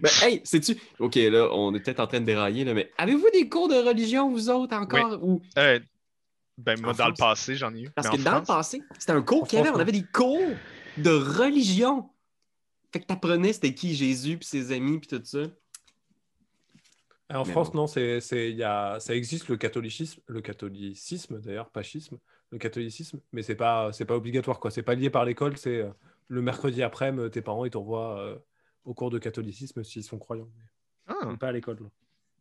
Mais 0.02 0.10
hey, 0.22 0.40
sais-tu, 0.44 0.76
OK, 0.98 1.16
là, 1.16 1.48
on 1.52 1.74
est 1.74 1.80
peut-être 1.80 2.00
en 2.00 2.06
train 2.06 2.20
de 2.20 2.26
dérailler, 2.26 2.64
là, 2.64 2.74
mais 2.74 2.90
avez-vous 2.98 3.30
des 3.32 3.48
cours 3.48 3.68
de 3.68 3.74
religion, 3.76 4.30
vous 4.30 4.50
autres, 4.50 4.76
encore? 4.76 5.18
Ou... 5.22 5.42
euh, 5.58 5.78
ben, 6.58 6.80
moi, 6.80 6.92
En 6.92 6.94
dans 6.94 7.08
le 7.08 7.14
passé, 7.14 7.56
j'en 7.56 7.74
ai 7.74 7.82
eu. 7.82 7.90
Parce 7.90 8.10
Mais 8.10 8.18
que 8.18 8.22
dans 8.22 8.38
le 8.38 8.44
passé, 8.44 8.82
c'était 8.98 9.12
un 9.12 9.22
cours 9.22 9.46
qu'il 9.46 9.58
y 9.58 9.62
avait, 9.62 9.70
on 9.70 9.78
avait 9.78 9.92
des 9.92 10.04
cours 10.04 10.50
de 10.98 11.10
religion. 11.10 12.08
Fait 12.92 13.00
que 13.00 13.06
t'apprenais 13.06 13.52
c'était 13.52 13.74
qui 13.74 13.94
Jésus, 13.94 14.38
puis 14.38 14.46
ses 14.46 14.72
amis, 14.72 15.00
puis 15.00 15.08
tout 15.08 15.24
ça. 15.24 15.40
En 17.34 17.44
Mais 17.44 17.50
France, 17.50 17.72
bon. 17.72 17.80
non, 17.80 17.86
c'est, 17.86 18.20
c'est, 18.20 18.50
il 18.50 18.56
y 18.56 18.62
a, 18.62 18.98
ça 19.00 19.14
existe 19.14 19.48
le 19.48 19.56
catholicisme, 19.56 20.20
le 20.26 20.40
catholicisme 20.40 21.40
d'ailleurs, 21.40 21.70
pas 21.70 21.82
schisme, 21.82 22.18
le 22.50 22.58
catholicisme, 22.58 23.20
mais 23.32 23.42
c'est 23.42 23.56
pas, 23.56 23.92
c'est 23.92 24.04
pas 24.04 24.14
obligatoire, 24.16 24.60
quoi. 24.60 24.70
C'est 24.70 24.82
pas 24.82 24.94
lié 24.94 25.10
par 25.10 25.24
l'école, 25.24 25.56
c'est 25.56 25.80
euh, 25.82 25.90
le 26.28 26.42
mercredi 26.42 26.82
après, 26.82 27.12
tes 27.30 27.42
parents 27.42 27.64
ils 27.64 27.70
t'envoient 27.70 28.18
euh, 28.20 28.38
au 28.84 28.94
cours 28.94 29.10
de 29.10 29.18
catholicisme 29.18 29.82
s'ils 29.82 30.04
sont 30.04 30.18
croyants, 30.18 30.48
Ah, 31.06 31.34
pas 31.38 31.48
à 31.48 31.52
l'école. 31.52 31.78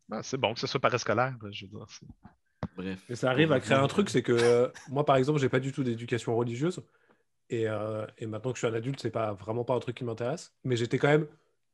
ben, 0.10 0.22
c'est 0.22 0.38
bon 0.38 0.54
que 0.54 0.60
ce 0.60 0.68
soit 0.68 0.80
parascolaire, 0.80 1.36
je 1.52 1.66
veux 1.66 1.72
dire. 1.72 1.86
c'est- 1.90 2.06
Bref. 2.76 3.04
Mais 3.10 3.16
ça 3.16 3.30
arrive 3.30 3.52
à 3.52 3.60
créer 3.60 3.78
un 3.78 3.88
truc, 3.88 4.10
c'est 4.10 4.24
que 4.24 4.32
euh, 4.32 4.68
moi, 4.90 5.06
par 5.06 5.16
exemple, 5.18 5.40
j'ai 5.40 5.50
pas 5.50 5.60
du 5.60 5.72
tout 5.72 5.84
d'éducation 5.84 6.36
religieuse. 6.36 6.82
Et, 7.50 7.68
euh, 7.68 8.08
et 8.18 8.26
maintenant 8.26 8.52
que 8.52 8.58
je 8.58 8.66
suis 8.66 8.74
un 8.74 8.78
adulte, 8.78 9.00
c'est 9.00 9.12
pas 9.12 9.34
vraiment 9.34 9.64
pas 9.64 9.76
un 9.76 9.80
truc 9.80 9.98
qui 9.98 10.04
m'intéresse. 10.06 10.54
Mais 10.64 10.76
j'étais 10.76 10.98
quand 10.98 11.10
même 11.10 11.28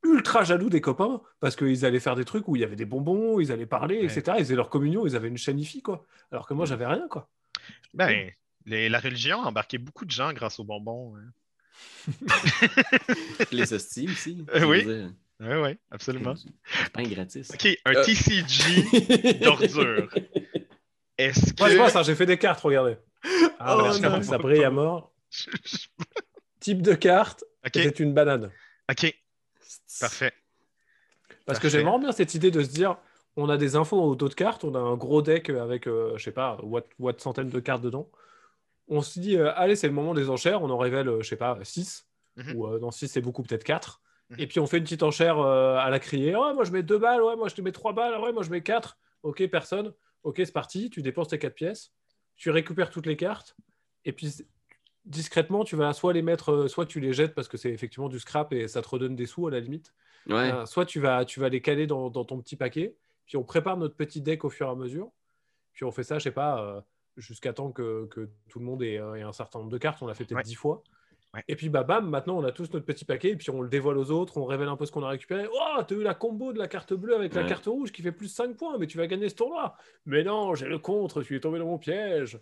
ultra 0.03 0.43
jaloux 0.43 0.69
des 0.69 0.81
copains 0.81 1.21
parce 1.39 1.55
qu'ils 1.55 1.85
allaient 1.85 1.99
faire 1.99 2.15
des 2.15 2.25
trucs 2.25 2.47
où 2.47 2.55
il 2.55 2.61
y 2.61 2.63
avait 2.63 2.75
des 2.75 2.85
bonbons, 2.85 3.39
ils 3.39 3.51
allaient 3.51 3.65
parler, 3.65 3.97
Ouais. 3.99 4.05
etc. 4.05 4.37
Ils 4.39 4.43
faisaient 4.45 4.55
leur 4.55 4.69
communion, 4.69 5.05
ils 5.05 5.15
avaient 5.15 5.27
une 5.27 5.37
chaîne 5.37 5.59
IFI, 5.59 5.81
quoi. 5.81 6.05
Alors 6.31 6.47
que 6.47 6.53
moi, 6.53 6.65
j'avais 6.65 6.85
rien, 6.85 7.07
quoi. 7.09 7.29
Ben, 7.93 8.29
les- 8.65 8.89
la 8.89 8.99
religion 8.99 9.41
a 9.43 9.47
embarqué 9.47 9.77
beaucoup 9.77 10.05
de 10.05 10.11
gens 10.11 10.31
grâce 10.33 10.59
aux 10.59 10.63
bonbons. 10.63 11.15
hein. 11.17 11.31
Les 13.51 13.73
hosties 13.73 14.07
aussi. 14.09 14.45
Euh, 14.53 14.63
oui. 14.65 14.83
dire. 14.85 15.11
Oui, 15.41 15.55
oui, 15.55 15.77
absolument. 15.91 16.35
C'est 16.35 16.91
pas 16.91 17.03
gratis. 17.03 17.49
OK, 17.53 17.67
un 17.85 17.93
Euh. 17.95 18.03
TCG 18.03 19.33
d'ordure. 19.41 20.09
Est-ce 21.17 21.53
Moi, 21.59 21.69
je 21.69 21.75
vois 21.77 21.85
que. 21.87 21.91
ça, 21.93 22.03
j'ai 22.03 22.15
fait 22.15 22.25
des 22.25 22.37
cartes, 22.37 22.59
regardez. 22.61 22.97
Ah, 23.59 23.77
Oh, 23.77 23.97
non. 24.01 24.21
ça 24.21 24.37
brille 24.37 24.63
à 24.63 24.69
mort. 24.69 25.13
Type 26.59 26.81
de 26.81 26.93
carte, 26.93 27.43
OK, 27.65 27.71
c'est 27.75 27.99
une 27.99 28.13
banane. 28.13 28.51
OK, 28.91 29.13
parfait. 29.99 30.33
Parce 31.45 31.59
que 31.59 31.69
j'aime 31.69 31.81
vraiment 31.81 31.99
bien 31.99 32.11
cette 32.11 32.35
idée 32.35 32.51
de 32.51 32.61
se 32.61 32.69
dire, 32.69 32.97
on 33.35 33.49
a 33.49 33.57
des 33.57 33.75
infos 33.75 34.01
au 34.01 34.15
dos 34.15 34.29
de 34.29 34.33
cartes, 34.33 34.63
on 34.63 34.75
a 34.75 34.79
un 34.79 34.95
gros 34.95 35.21
deck 35.21 35.49
avec, 35.49 35.87
euh, 35.87 36.17
je 36.17 36.23
sais 36.23 36.31
pas, 36.31 36.57
what, 36.61 36.83
what 36.99 37.13
centaines 37.17 37.49
de 37.49 37.59
cartes 37.59 37.81
dedans. 37.81 38.09
On 38.87 39.01
se 39.01 39.19
dit, 39.19 39.37
euh, 39.37 39.51
allez, 39.55 39.75
c'est 39.75 39.87
le 39.87 39.93
moment 39.93 40.13
des 40.13 40.29
enchères, 40.29 40.61
on 40.61 40.69
en 40.69 40.77
révèle, 40.77 41.07
euh, 41.07 41.21
je 41.21 41.29
sais 41.29 41.35
pas, 41.35 41.57
6. 41.63 42.07
Mhm. 42.35 42.55
Ou 42.55 42.79
non, 42.79 42.91
6 42.91 43.07
c'est 43.07 43.21
beaucoup, 43.21 43.43
peut-être 43.43 43.63
4. 43.63 44.01
Mhm. 44.29 44.39
Et 44.39 44.47
puis 44.47 44.59
on 44.59 44.67
fait 44.67 44.77
une 44.77 44.83
petite 44.83 45.03
enchère 45.03 45.39
à 45.39 45.89
la 45.89 45.99
criée. 45.99 46.35
Ouais, 46.35 46.53
moi 46.53 46.63
je 46.63 46.71
mets 46.71 46.83
2 46.83 46.97
balles, 46.97 47.21
ouais, 47.21 47.35
moi 47.35 47.47
je 47.49 47.55
te 47.55 47.61
mets 47.61 47.71
3 47.71 47.93
balles, 47.93 48.19
ouais, 48.19 48.31
moi 48.31 48.43
je 48.43 48.49
mets 48.49 48.61
4. 48.61 48.97
Ok, 49.23 49.45
personne. 49.47 49.93
Ok, 50.23 50.35
c'est 50.37 50.51
parti, 50.51 50.89
tu 50.89 51.01
dépenses 51.01 51.29
tes 51.29 51.39
4 51.39 51.55
pièces, 51.55 51.93
tu 52.35 52.51
récupères 52.51 52.89
toutes 52.89 53.05
les 53.05 53.15
cartes, 53.15 53.55
et 54.03 54.11
puis 54.11 54.33
discrètement, 55.05 55.63
tu 55.63 55.75
vas 55.75 55.93
soit 55.93 56.13
les 56.13 56.21
mettre, 56.21 56.51
euh, 56.51 56.67
soit 56.67 56.85
tu 56.85 56.99
les 56.99 57.13
jettes 57.13 57.33
parce 57.35 57.47
que 57.47 57.57
c'est 57.57 57.71
effectivement 57.71 58.09
du 58.09 58.19
scrap 58.19 58.53
et 58.53 58.67
ça 58.67 58.81
te 58.81 58.89
redonne 58.89 59.15
des 59.15 59.25
sous 59.25 59.47
à 59.47 59.51
la 59.51 59.59
limite. 59.59 59.93
Ouais. 60.27 60.51
Euh, 60.51 60.65
soit 60.65 60.85
tu 60.85 60.99
vas, 60.99 61.25
tu 61.25 61.39
vas 61.39 61.49
les 61.49 61.61
caler 61.61 61.87
dans, 61.87 62.09
dans 62.09 62.25
ton 62.25 62.39
petit 62.41 62.55
paquet, 62.55 62.95
puis 63.25 63.37
on 63.37 63.43
prépare 63.43 63.77
notre 63.77 63.95
petit 63.95 64.21
deck 64.21 64.43
au 64.45 64.49
fur 64.49 64.67
et 64.67 64.69
à 64.71 64.75
mesure, 64.75 65.09
puis 65.73 65.85
on 65.85 65.91
fait 65.91 66.03
ça, 66.03 66.19
je 66.19 66.23
sais 66.25 66.31
pas, 66.31 66.61
euh, 66.61 66.81
jusqu'à 67.17 67.53
temps 67.53 67.71
que, 67.71 68.05
que 68.07 68.29
tout 68.49 68.59
le 68.59 68.65
monde 68.65 68.83
ait, 68.83 68.99
euh, 68.99 69.15
ait 69.15 69.21
un 69.23 69.31
certain 69.31 69.59
nombre 69.59 69.71
de 69.71 69.77
cartes, 69.77 70.01
on 70.01 70.07
l'a 70.07 70.13
fait 70.13 70.25
peut-être 70.25 70.37
Ouais. 70.37 70.43
10 70.43 70.55
fois. 70.55 70.83
Ouais. 71.35 71.43
Et 71.47 71.55
puis 71.55 71.69
bah 71.69 71.83
bam, 71.83 72.09
maintenant 72.09 72.37
on 72.39 72.43
a 72.43 72.51
tous 72.51 72.71
notre 72.73 72.85
petit 72.87 73.05
paquet, 73.05 73.29
et 73.29 73.35
puis 73.35 73.49
on 73.51 73.61
le 73.61 73.69
dévoile 73.69 73.97
aux 73.99 74.09
autres, 74.09 74.37
on 74.37 74.45
révèle 74.45 74.67
un 74.67 74.75
peu 74.75 74.85
ce 74.87 74.91
qu'on 74.91 75.03
a 75.03 75.09
récupéré. 75.09 75.47
Oh, 75.53 75.81
t'as 75.87 75.95
eu 75.95 76.01
la 76.01 76.15
combo 76.15 76.53
de 76.53 76.57
la 76.57 76.67
carte 76.67 76.93
bleue 76.93 77.15
avec 77.15 77.35
la 77.35 77.43
carte 77.43 77.65
rouge 77.67 77.91
qui 77.91 78.01
fait 78.01 78.11
plus 78.11 78.27
5 78.29 78.57
points, 78.57 78.77
mais 78.79 78.87
tu 78.87 78.97
vas 78.97 79.05
gagner 79.05 79.29
ce 79.29 79.35
tournoi. 79.35 79.75
Mais 80.07 80.23
non, 80.23 80.55
j'ai 80.55 80.65
le 80.65 80.79
contre, 80.79 81.21
tu 81.21 81.35
es 81.35 81.39
tombé 81.39 81.59
dans 81.59 81.67
mon 81.67 81.77
piège. 81.77 82.39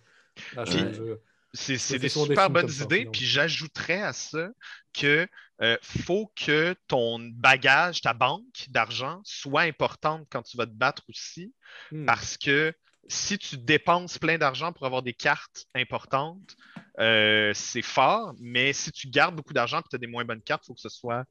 Là, 0.55 0.63
je- 0.65 0.77
Ouais. 0.77 0.93
je- 0.93 1.17
C'est 1.53 1.99
des 1.99 2.09
super 2.09 2.49
bonnes 2.49 2.69
idées. 2.81 3.05
Puis 3.11 3.25
j'ajouterais 3.25 4.01
à 4.01 4.13
ça 4.13 4.49
que 4.93 5.27
euh, 5.61 5.77
faut 5.81 6.31
que 6.35 6.75
ton 6.87 7.19
bagage, 7.19 8.01
ta 8.01 8.13
banque 8.13 8.65
d'argent 8.69 9.21
soit 9.23 9.61
importante 9.63 10.27
quand 10.29 10.43
tu 10.43 10.55
vas 10.57 10.65
te 10.67 10.71
battre 10.71 11.03
aussi. 11.09 11.53
Hmm. 11.91 12.05
Parce 12.05 12.37
que 12.37 12.73
si 13.07 13.37
tu 13.39 13.57
dépenses 13.57 14.17
plein 14.19 14.37
d'argent 14.37 14.71
pour 14.73 14.85
avoir 14.85 15.01
des 15.01 15.13
cartes 15.13 15.65
importantes, 15.73 16.55
euh, 16.99 17.53
c'est 17.55 17.81
fort. 17.81 18.35
Mais 18.39 18.73
si 18.73 18.91
tu 18.91 19.07
gardes 19.07 19.35
beaucoup 19.35 19.53
d'argent 19.53 19.79
et 19.79 19.83
tu 19.89 19.95
as 19.95 19.99
des 19.99 20.07
moins 20.07 20.25
bonnes 20.25 20.41
cartes, 20.41 20.63
il 20.65 20.67
faut 20.67 20.73
que 20.75 20.81
ce 20.81 20.89
soit. 20.89 21.23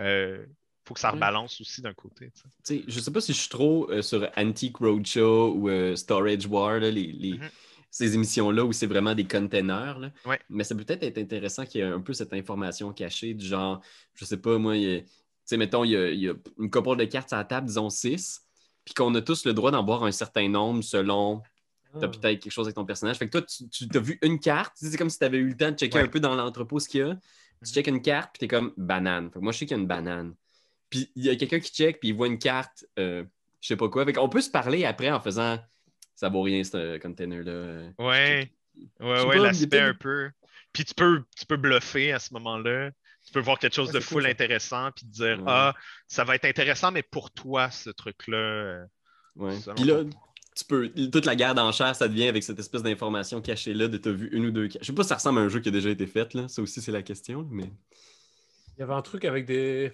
euh, 0.00 0.44
faut 0.86 0.92
que 0.92 1.00
ça 1.00 1.08
Ouais. 1.08 1.14
rebalance 1.14 1.60
aussi 1.62 1.80
d'un 1.80 1.94
côté. 1.94 2.30
sais. 2.34 2.42
Tu 2.42 2.78
sais, 2.80 2.84
je 2.88 3.00
sais 3.00 3.10
pas 3.10 3.20
si 3.22 3.32
je 3.32 3.38
suis 3.38 3.48
trop 3.48 3.90
euh, 3.90 4.02
sur 4.02 4.28
Antique 4.36 4.76
Roadshow 4.76 5.54
ou 5.54 5.68
euh, 5.70 5.96
Storage 5.96 6.44
War, 6.46 6.78
là, 6.78 6.90
les, 6.90 7.10
les- 7.10 7.38
Mhm. 7.38 7.50
Ces 7.96 8.12
émissions-là 8.16 8.64
où 8.64 8.72
c'est 8.72 8.88
vraiment 8.88 9.14
des 9.14 9.24
containers. 9.24 10.00
là. 10.00 10.10
Ouais. 10.26 10.40
Mais 10.50 10.64
ça 10.64 10.74
peut 10.74 10.82
peut-être 10.82 11.04
être 11.04 11.16
intéressant 11.18 11.64
qu'il 11.64 11.80
y 11.80 11.84
ait 11.84 11.86
un 11.86 12.00
peu 12.00 12.12
cette 12.12 12.32
information 12.32 12.92
cachée 12.92 13.34
du 13.34 13.46
genre, 13.46 13.80
je 14.14 14.24
sais 14.24 14.36
pas, 14.36 14.58
moi, 14.58 14.74
tu 14.74 15.04
sais, 15.44 15.56
mettons, 15.56 15.84
il 15.84 15.92
y 15.92 15.96
a, 15.96 16.10
il 16.10 16.18
y 16.18 16.28
a 16.28 16.34
une 16.58 16.70
couple 16.72 16.96
de 16.96 17.04
cartes 17.04 17.32
à 17.32 17.36
la 17.36 17.44
table, 17.44 17.68
disons 17.68 17.90
6, 17.90 18.42
puis 18.84 18.94
qu'on 18.94 19.14
a 19.14 19.20
tous 19.22 19.44
le 19.46 19.52
droit 19.52 19.70
d'en 19.70 19.84
boire 19.84 20.02
un 20.02 20.10
certain 20.10 20.48
nombre 20.48 20.82
selon 20.82 21.42
T'as 22.00 22.06
Ah. 22.06 22.08
peut-être 22.08 22.40
quelque 22.42 22.50
chose 22.50 22.66
avec 22.66 22.74
ton 22.74 22.84
personnage. 22.84 23.16
Fait 23.18 23.26
que 23.26 23.30
toi, 23.30 23.42
tu, 23.42 23.68
tu 23.68 23.86
t'as 23.86 24.00
vu 24.00 24.18
une 24.22 24.40
carte. 24.40 24.74
Tu 24.76 24.86
C'est 24.90 24.96
comme 24.96 25.08
si 25.10 25.16
tu 25.20 25.24
avais 25.24 25.38
eu 25.38 25.50
le 25.50 25.56
temps 25.56 25.70
de 25.70 25.76
checker 25.76 25.98
Ouais. 25.98 26.04
un 26.04 26.08
peu 26.08 26.18
dans 26.18 26.34
l'entrepôt 26.34 26.80
ce 26.80 26.88
qu'il 26.88 26.98
y 26.98 27.04
a. 27.04 27.16
Tu 27.64 27.72
checkes 27.72 27.86
une 27.86 28.02
carte, 28.02 28.30
puis 28.32 28.40
t'es 28.40 28.48
comme 28.48 28.72
banane. 28.76 29.30
Fait 29.30 29.38
que 29.38 29.44
moi, 29.44 29.52
je 29.52 29.58
sais 29.58 29.66
qu'il 29.66 29.76
y 29.76 29.78
a 29.78 29.80
une 29.80 29.86
banane. 29.86 30.34
Puis 30.90 31.12
il 31.14 31.24
y 31.24 31.30
a 31.30 31.36
quelqu'un 31.36 31.60
qui 31.60 31.70
check, 31.72 32.00
puis 32.00 32.08
il 32.08 32.14
voit 32.16 32.26
une 32.26 32.40
carte, 32.40 32.84
euh, 32.98 33.22
je 33.60 33.68
sais 33.68 33.76
pas 33.76 33.88
quoi. 33.88 34.04
Fait 34.04 34.12
qu'on 34.12 34.28
peut 34.28 34.40
se 34.40 34.50
parler 34.50 34.84
après 34.84 35.08
en 35.12 35.20
faisant 35.20 35.56
ça 36.14 36.28
vaut 36.28 36.42
rien, 36.42 36.62
ce 36.64 36.98
container-là. 36.98 37.90
Ouais, 37.98 38.50
ouais, 39.00 39.24
ouais, 39.26 39.38
l'aspect 39.38 39.80
un 39.80 39.94
peu. 39.94 40.30
Puis 40.72 40.84
tu 40.84 40.94
peux, 40.94 41.22
tu 41.36 41.46
peux 41.46 41.56
bluffer 41.56 42.12
à 42.12 42.18
ce 42.18 42.32
moment-là. 42.34 42.90
Tu 43.26 43.32
peux 43.32 43.40
voir 43.40 43.58
quelque 43.58 43.74
chose 43.74 43.88
Ouais, 43.88 43.94
de 43.94 44.00
full 44.00 44.22
cool, 44.22 44.30
intéressant, 44.30 44.90
puis 44.94 45.06
te 45.06 45.10
dire 45.12 45.38
Ouais. 45.38 45.44
Ah, 45.46 45.74
ça 46.08 46.24
va 46.24 46.34
être 46.34 46.44
intéressant, 46.44 46.90
mais 46.92 47.02
pour 47.02 47.30
toi, 47.30 47.70
ce 47.70 47.90
truc-là. 47.90 48.36
euh, 48.36 48.84
Ouais. 49.36 49.54
Puis 49.74 49.84
là, 49.84 50.02
tu 50.56 50.64
peux. 50.64 50.88
Toute 51.10 51.24
la 51.24 51.34
guerre 51.34 51.54
d'enchères, 51.56 51.96
ça 51.96 52.06
devient 52.06 52.28
avec 52.28 52.42
cette 52.44 52.58
espèce 52.58 52.82
d'information 52.82 53.40
cachée-là 53.40 53.88
de 53.88 53.96
t'as 53.96 54.12
vu 54.12 54.28
une 54.32 54.46
ou 54.46 54.50
deux. 54.52 54.68
Je 54.68 54.84
sais 54.84 54.92
pas 54.92 55.02
si 55.02 55.08
ça 55.08 55.16
ressemble 55.16 55.40
à 55.40 55.42
un 55.42 55.48
jeu 55.48 55.58
qui 55.60 55.70
a 55.70 55.72
déjà 55.72 55.90
été 55.90 56.06
fait, 56.06 56.34
là. 56.34 56.46
Ça 56.48 56.62
aussi, 56.62 56.80
c'est 56.80 56.92
la 56.92 57.02
question, 57.02 57.48
mais. 57.50 57.72
Il 58.76 58.80
y 58.80 58.82
avait 58.82 58.94
un 58.94 59.02
truc 59.02 59.24
avec 59.24 59.46
des. 59.46 59.92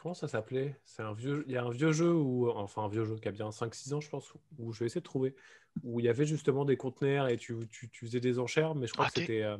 Comment 0.00 0.14
ça 0.14 0.28
s'appelait? 0.28 0.80
C'est 0.84 1.02
un 1.02 1.12
vieux. 1.12 1.44
Il 1.48 1.52
y 1.52 1.56
a 1.56 1.64
un 1.64 1.70
vieux 1.70 1.90
jeu 1.90 2.12
où, 2.14 2.48
enfin 2.50 2.84
un 2.84 2.88
vieux 2.88 3.04
jeu 3.04 3.16
qui 3.16 3.26
a 3.26 3.32
bien 3.32 3.50
5-6 3.50 3.92
ans, 3.94 4.00
je 4.00 4.08
pense, 4.08 4.32
où 4.56 4.72
je 4.72 4.78
vais 4.78 4.86
essayer 4.86 5.00
de 5.00 5.04
trouver, 5.04 5.34
où 5.82 5.98
il 5.98 6.06
y 6.06 6.08
avait 6.08 6.24
justement 6.24 6.64
des 6.64 6.76
conteneurs 6.76 7.26
et 7.28 7.36
tu, 7.36 7.56
tu, 7.68 7.88
tu 7.90 8.06
faisais 8.06 8.20
des 8.20 8.38
enchères, 8.38 8.76
mais 8.76 8.86
je 8.86 8.92
crois 8.92 9.06
que 9.06 9.14
c'était. 9.14 9.42
euh, 9.42 9.58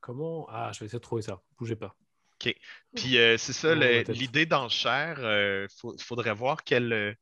Comment? 0.00 0.46
Ah, 0.50 0.70
je 0.74 0.80
vais 0.80 0.86
essayer 0.86 0.98
de 0.98 1.02
trouver 1.02 1.22
ça. 1.22 1.40
Bougez 1.58 1.76
pas. 1.76 1.96
OK. 2.40 2.54
Puis 2.94 3.18
euh, 3.18 3.38
c'est 3.38 3.54
ça, 3.54 3.74
Ouais, 3.74 4.04
l'idée 4.04 4.46
d'enchère, 4.46 5.18
il 5.18 6.02
faudrait 6.02 6.34
voir 6.34 6.62
quelle, 6.62 6.92
euh, 6.92 7.14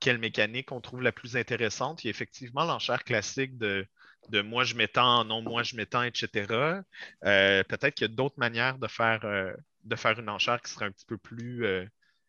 quelle 0.00 0.18
mécanique 0.18 0.72
on 0.72 0.80
trouve 0.80 1.00
la 1.00 1.12
plus 1.12 1.36
intéressante. 1.36 2.02
Il 2.02 2.08
y 2.08 2.10
a 2.10 2.10
effectivement 2.10 2.64
l'enchère 2.64 3.04
classique 3.04 3.56
de, 3.56 3.86
de 4.30 4.40
moi 4.40 4.64
je 4.64 4.74
m'étends, 4.74 5.24
non 5.24 5.42
moi 5.42 5.62
je 5.62 5.76
m'étends, 5.76 6.02
etc. 6.02 6.82
Euh, 7.24 7.62
Peut-être 7.64 7.94
qu'il 7.94 8.06
y 8.06 8.10
a 8.10 8.14
d'autres 8.14 8.38
manières 8.38 8.78
de 8.78 8.86
faire, 8.88 9.24
euh, 9.24 9.52
de 9.84 9.96
faire 9.96 10.18
une 10.18 10.28
enchère 10.28 10.60
qui 10.62 10.70
serait 10.72 10.86
un 10.86 10.92
petit 10.92 11.06
peu 11.06 11.18
plus. 11.18 11.64
euh, 11.64 11.84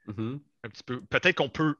Mhm. 0.08 0.40
un 0.64 0.70
petit 0.70 0.84
peu. 0.84 1.02
Peut-être 1.02 1.36
qu'on 1.36 1.50
peut. 1.50 1.76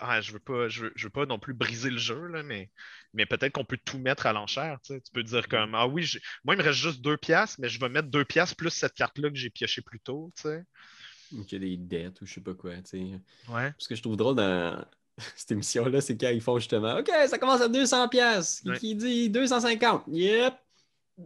Ah, 0.00 0.20
je 0.20 0.32
veux 0.32 0.38
pas, 0.40 0.68
je 0.68 0.84
veux, 0.86 0.92
je 0.96 1.04
veux 1.04 1.10
pas 1.10 1.26
non 1.26 1.38
plus 1.38 1.52
briser 1.54 1.90
le 1.90 1.98
jeu, 1.98 2.26
là, 2.28 2.42
mais, 2.42 2.70
mais 3.12 3.26
peut-être 3.26 3.52
qu'on 3.52 3.64
peut 3.66 3.78
tout 3.84 3.98
mettre 3.98 4.26
à 4.26 4.32
l'enchère. 4.32 4.78
Tu, 4.82 4.94
sais. 4.94 5.00
Tu 5.00 5.12
peux 5.12 5.22
dire 5.22 5.46
comme 5.48 5.74
Ah 5.74 5.86
oui, 5.86 6.10
moi 6.42 6.54
il 6.54 6.58
me 6.58 6.62
reste 6.62 6.78
juste 6.78 7.00
deux 7.02 7.16
piastres, 7.16 7.60
mais 7.60 7.68
je 7.68 7.78
vais 7.78 7.88
mettre 7.88 8.08
deux 8.08 8.24
piastres 8.24 8.56
plus 8.56 8.70
cette 8.70 8.94
carte-là 8.94 9.30
que 9.30 9.36
j'ai 9.36 9.50
pioché 9.50 9.82
plus 9.82 10.00
tôt. 10.00 10.32
Tu 10.36 10.42
sais. 10.42 10.64
Ou 11.32 11.44
qu'il 11.44 11.62
y 11.62 11.66
a 11.66 11.68
des 11.68 11.76
dettes 11.76 12.20
ou 12.22 12.26
je 12.26 12.34
sais 12.34 12.40
pas 12.40 12.54
quoi, 12.54 12.74
tu 12.76 12.82
sais. 12.84 13.20
Ouais. 13.48 13.72
Ce 13.78 13.88
que 13.88 13.94
je 13.94 14.02
trouve 14.02 14.16
drôle 14.16 14.36
dans 14.36 14.84
cette 15.36 15.52
émission-là, 15.52 16.00
c'est 16.00 16.16
quand 16.16 16.28
ils 16.30 16.40
font 16.40 16.58
justement 16.58 16.98
OK, 16.98 17.10
ça 17.28 17.38
commence 17.38 17.60
à 17.60 17.68
200$. 17.68 18.08
pièces 18.08 18.62
Ouais. 18.64 18.78
Qui 18.78 18.94
dit 18.94 19.30
250 19.30 20.04
Yep. 20.08 20.54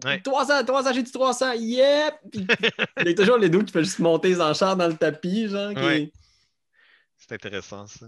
Ouais. 0.04 0.20
300, 0.20 0.64
300, 0.66 0.92
j'ai 0.92 1.02
dit 1.02 1.12
300, 1.12 1.52
yep! 1.54 2.14
Puis, 2.30 2.46
il 3.00 3.06
y 3.06 3.10
a 3.10 3.14
toujours 3.14 3.38
les 3.38 3.48
deux 3.48 3.62
qui 3.62 3.72
fait 3.72 3.82
juste 3.84 4.00
monter 4.00 4.28
les 4.28 4.40
enchères 4.40 4.76
dans 4.76 4.86
le 4.88 4.96
tapis, 4.96 5.48
genre. 5.48 5.72
qui- 5.72 5.80
Ouais. 5.80 6.12
C'est 7.16 7.32
intéressant, 7.32 7.86
ça. 7.86 8.06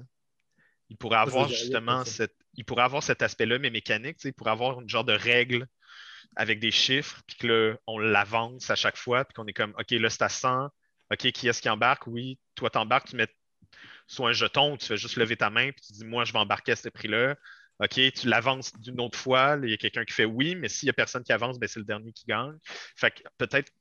Il 0.90 0.97
pourrait 0.97 1.19
avoir 1.19 1.49
justement 1.49 2.05
cette... 2.05 2.35
il 2.55 2.64
pourrait 2.64 2.83
avoir 2.83 3.03
cet 3.03 3.23
aspect-là, 3.23 3.59
mais 3.59 3.71
mécanique. 3.71 4.19
Il 4.25 4.33
pourrait 4.35 4.51
avoir 4.51 4.81
une 4.81 4.88
genre 4.88 5.05
de 5.05 5.12
règle 5.14 5.66
avec 6.37 6.61
des 6.61 6.71
chiffres, 6.71 7.23
puis 7.27 7.37
que 7.38 7.47
là, 7.47 7.77
on 7.87 7.99
l'avance 7.99 8.71
à 8.71 8.77
chaque 8.77 8.97
fois, 8.97 9.25
puis 9.25 9.35
qu'on 9.35 9.47
est 9.47 9.53
comme, 9.53 9.75
OK, 9.79 9.90
là, 9.93 10.11
c'est 10.11 10.23
à 10.23 10.29
100. 10.29 10.69
OK, 11.12 11.33
qui 11.33 11.49
est-ce 11.49 11.62
qui 11.62 11.69
embarque? 11.69 12.07
Oui, 12.07 12.38
toi, 12.55 12.71
t'embarques, 12.71 13.09
tu 13.09 13.16
mets 13.16 13.27
soit 14.11 14.31
un 14.31 14.33
jeton 14.33 14.77
tu 14.77 14.87
fais 14.87 14.96
juste 14.96 15.16
lever 15.16 15.37
ta 15.37 15.51
main, 15.51 15.70
puis 15.73 15.83
tu 15.87 15.92
dis, 15.92 16.05
moi, 16.05 16.25
je 16.25 16.33
vais 16.33 16.38
embarquer 16.38 16.73
à 16.73 16.77
ce 16.77 16.88
prix-là. 16.88 17.37
OK, 17.83 17.94
tu 18.12 18.29
l'avances 18.29 18.73
d'une 18.81 19.01
autre 19.01 19.18
fois, 19.18 19.57
il 19.62 19.70
y 19.70 19.73
a 19.73 19.77
quelqu'un 19.79 20.05
qui 20.05 20.12
fait 20.12 20.27
oui, 20.27 20.55
mais 20.55 20.68
s'il 20.68 20.87
n'y 20.87 20.90
a 20.90 20.92
personne 20.92 21.23
qui 21.23 21.33
avance, 21.33 21.59
ben, 21.59 21.66
c'est 21.68 21.79
le 21.79 21.87
dernier 21.87 22.12
qui 22.12 22.27
gagne. 22.27 22.59
Fait 22.96 23.11
que 23.11 23.23
peut-être 23.38 23.73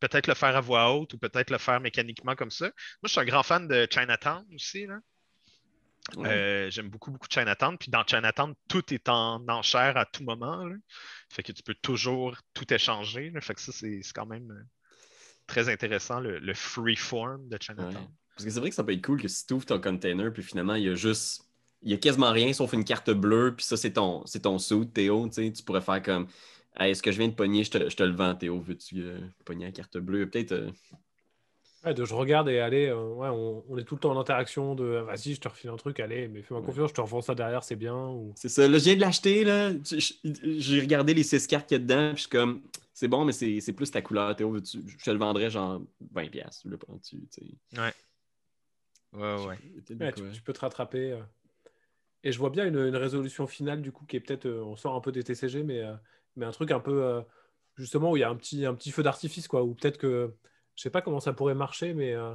peut-être 0.00 0.26
le 0.26 0.34
faire 0.34 0.56
à 0.56 0.60
voix 0.60 0.92
haute 0.92 1.14
ou 1.14 1.18
peut-être 1.18 1.50
le 1.50 1.58
faire 1.58 1.80
mécaniquement 1.80 2.34
comme 2.34 2.50
ça. 2.50 2.66
Moi, 2.66 2.72
je 3.04 3.08
suis 3.08 3.20
un 3.20 3.24
grand 3.24 3.42
fan 3.42 3.66
de 3.68 3.86
Chinatown 3.90 4.44
aussi. 4.54 4.86
Là. 4.86 4.98
Ouais. 6.16 6.28
Euh, 6.28 6.70
J'aime 6.70 6.88
beaucoup, 6.90 7.10
beaucoup 7.10 7.28
Chinatown. 7.30 7.78
Puis 7.78 7.90
dans 7.90 8.04
Chinatown, 8.04 8.54
tout 8.68 8.92
est 8.92 9.08
en 9.08 9.46
enchère 9.48 9.96
à 9.96 10.04
tout 10.04 10.22
moment. 10.24 10.64
là. 10.66 10.76
Fait 11.30 11.42
que 11.42 11.52
tu 11.52 11.62
peux 11.62 11.74
toujours 11.74 12.36
tout 12.54 12.72
échanger. 12.74 13.30
là. 13.30 13.40
Fait 13.40 13.54
que 13.54 13.60
ça, 13.60 13.72
c'est 13.72 14.00
c'est 14.02 14.12
quand 14.12 14.26
même 14.26 14.50
euh, 14.50 14.64
très 15.46 15.68
intéressant, 15.68 16.20
le, 16.20 16.38
le 16.38 16.54
free 16.54 16.96
form 16.96 17.48
de 17.48 17.56
Ouais. 17.78 17.94
Parce 18.36 18.44
que 18.44 18.50
c'est 18.52 18.60
vrai 18.60 18.68
que 18.70 18.76
ça 18.76 18.84
peut 18.84 18.92
être 18.92 19.04
cool 19.04 19.20
que 19.20 19.28
si 19.28 19.46
tu 19.46 19.54
ouvres 19.54 19.66
ton 19.66 19.80
container, 19.80 20.32
puis 20.32 20.42
finalement, 20.42 20.74
il 20.76 20.84
y 20.84 20.88
a 20.90 20.94
juste. 20.94 21.42
Il 21.82 21.90
y 21.90 21.94
a 21.94 21.98
quasiment 21.98 22.32
rien 22.32 22.52
sauf 22.52 22.72
une 22.72 22.84
carte 22.84 23.10
bleue, 23.10 23.54
puis 23.56 23.64
ça, 23.64 23.76
c'est 23.76 23.92
ton, 23.94 24.24
c'est 24.26 24.40
ton 24.40 24.58
suit, 24.58 24.88
Théo. 24.88 25.26
Tu 25.28 25.34
sais, 25.34 25.52
tu 25.52 25.62
pourrais 25.62 25.80
faire 25.82 26.02
comme. 26.02 26.26
Hey, 26.78 26.90
est-ce 26.92 27.02
que 27.02 27.12
je 27.12 27.18
viens 27.18 27.28
de 27.28 27.34
pogner, 27.34 27.64
je 27.64 27.70
te, 27.70 27.88
je 27.88 27.96
te 27.96 28.02
le 28.02 28.12
vends, 28.14 28.34
Théo. 28.34 28.60
Veux-tu 28.60 29.02
euh, 29.02 29.18
pogner 29.44 29.66
la 29.66 29.72
carte 29.72 29.96
bleue? 29.98 30.28
Peut-être. 30.28 30.52
euh, 30.52 30.70
Ouais, 31.84 31.94
de 31.94 32.04
je 32.04 32.14
regarde 32.14 32.48
et 32.48 32.58
allez, 32.58 32.86
euh, 32.86 32.96
ouais, 33.14 33.28
on, 33.28 33.62
on 33.68 33.78
est 33.78 33.84
tout 33.84 33.94
le 33.94 34.00
temps 34.00 34.10
en 34.10 34.18
interaction 34.18 34.74
de 34.74 34.82
euh, 34.84 35.02
vas-y, 35.04 35.34
je 35.34 35.40
te 35.40 35.46
refile 35.48 35.70
un 35.70 35.76
truc, 35.76 36.00
allez, 36.00 36.26
mais 36.26 36.42
fais-moi 36.42 36.60
Ouais. 36.60 36.66
confiance, 36.66 36.90
je 36.90 36.94
te 36.94 37.00
revends 37.00 37.20
ça 37.22 37.34
derrière, 37.34 37.62
c'est 37.62 37.76
bien. 37.76 37.94
Ou... 38.08 38.32
C'est 38.34 38.48
ça. 38.48 38.66
Là, 38.66 38.78
je 38.78 38.84
viens 38.84 38.96
de 38.96 39.00
l'acheter, 39.00 39.44
là. 39.44 39.70
J'ai 39.84 40.80
regardé 40.80 41.14
les 41.14 41.22
six 41.22 41.46
cartes 41.46 41.68
qu'il 41.68 41.76
y 41.76 41.80
a 41.80 41.82
dedans, 41.84 42.08
puis 42.08 42.16
je 42.16 42.20
suis 42.22 42.30
comme. 42.30 42.62
C'est 42.92 43.08
bon, 43.08 43.24
mais 43.26 43.32
c'est 43.32 43.60
c'est 43.60 43.74
plus 43.74 43.90
ta 43.90 44.00
couleur, 44.02 44.34
Théo. 44.34 44.50
Veux-tu- 44.50 44.82
Je 44.86 45.04
te 45.04 45.10
le 45.10 45.18
vendrais 45.18 45.50
genre 45.50 45.80
20$. 46.12 46.30
piastres, 46.30 46.62
Tu 46.62 46.68
le 46.70 46.78
prends-tu? 46.78 47.18
tu 47.30 47.42
sais. 47.72 47.80
Ouais, 47.80 47.92
ouais. 49.12 49.58
Ouais, 50.00 50.12
tu, 50.32 50.42
peux 50.42 50.52
te 50.52 50.60
rattraper. 50.60 51.12
euh. 51.12 51.22
Et 52.22 52.32
je 52.32 52.38
vois 52.38 52.50
bien 52.50 52.66
une, 52.66 52.78
une 52.78 52.96
résolution 52.96 53.46
finale, 53.46 53.82
du 53.82 53.92
coup, 53.92 54.04
qui 54.04 54.16
est 54.16 54.20
peut-être, 54.20 54.46
euh, 54.46 54.62
on 54.64 54.76
sort 54.76 54.94
un 54.94 55.00
peu 55.00 55.12
des 55.12 55.22
TCG, 55.22 55.62
mais, 55.62 55.80
euh, 55.80 55.94
mais 56.34 56.44
un 56.44 56.50
truc 56.50 56.70
un 56.72 56.80
peu, 56.80 57.04
euh, 57.04 57.22
justement, 57.76 58.10
où 58.10 58.16
il 58.16 58.20
y 58.20 58.24
a 58.24 58.28
un 58.28 58.36
petit, 58.36 58.66
un 58.66 58.74
petit 58.74 58.90
feu 58.90 59.02
d'artifice, 59.02 59.46
quoi. 59.46 59.62
Ou 59.62 59.74
peut-être 59.74 59.96
que, 59.98 60.34
je 60.74 60.82
sais 60.82 60.90
pas 60.90 61.02
comment 61.02 61.20
ça 61.20 61.32
pourrait 61.32 61.54
marcher, 61.54 61.94
mais 61.94 62.14
euh, 62.14 62.34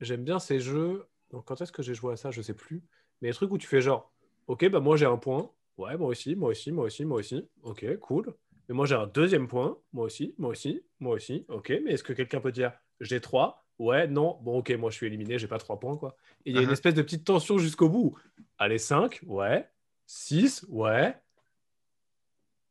j'aime 0.00 0.24
bien 0.24 0.38
ces 0.38 0.60
jeux. 0.60 1.06
Donc, 1.30 1.44
quand 1.44 1.60
est-ce 1.60 1.72
que 1.72 1.82
j'ai 1.82 1.94
joué 1.94 2.14
à 2.14 2.16
ça 2.16 2.30
Je 2.30 2.40
sais 2.40 2.54
plus. 2.54 2.82
Mais 3.20 3.28
les 3.28 3.34
trucs 3.34 3.52
où 3.52 3.58
tu 3.58 3.66
fais 3.66 3.80
genre, 3.80 4.12
ok, 4.46 4.68
bah 4.70 4.80
moi 4.80 4.96
j'ai 4.96 5.06
un 5.06 5.18
point. 5.18 5.50
Ouais, 5.76 5.96
moi 5.96 6.08
aussi, 6.08 6.34
moi 6.34 6.50
aussi, 6.50 6.72
moi 6.72 6.86
aussi, 6.86 7.04
moi 7.04 7.18
aussi. 7.18 7.46
Ok, 7.62 7.84
cool. 7.98 8.34
Mais 8.68 8.74
moi 8.74 8.86
j'ai 8.86 8.94
un 8.94 9.06
deuxième 9.06 9.46
point. 9.46 9.78
Moi 9.92 10.06
aussi, 10.06 10.34
moi 10.38 10.50
aussi, 10.50 10.82
moi 11.00 11.14
aussi. 11.14 11.44
Ok, 11.48 11.72
mais 11.84 11.92
est-ce 11.92 12.02
que 12.04 12.12
quelqu'un 12.12 12.40
peut 12.40 12.52
dire, 12.52 12.72
j'ai 13.00 13.20
trois? 13.20 13.67
Ouais, 13.78 14.06
non. 14.08 14.38
Bon, 14.42 14.58
ok, 14.58 14.70
moi 14.72 14.90
je 14.90 14.96
suis 14.96 15.06
éliminé, 15.06 15.38
j'ai 15.38 15.46
pas 15.48 15.58
trois 15.58 15.78
points, 15.78 15.96
quoi. 15.96 16.16
Et 16.44 16.50
il 16.50 16.56
y 16.56 16.58
a 16.58 16.62
une 16.62 16.68
Uh-huh. 16.68 16.72
espèce 16.72 16.94
de 16.94 17.02
petite 17.02 17.24
tension 17.24 17.58
jusqu'au 17.58 17.88
bout. 17.88 18.18
Allez, 18.58 18.78
5, 18.78 19.20
ouais. 19.26 19.68
6, 20.06 20.64
ouais. 20.68 21.14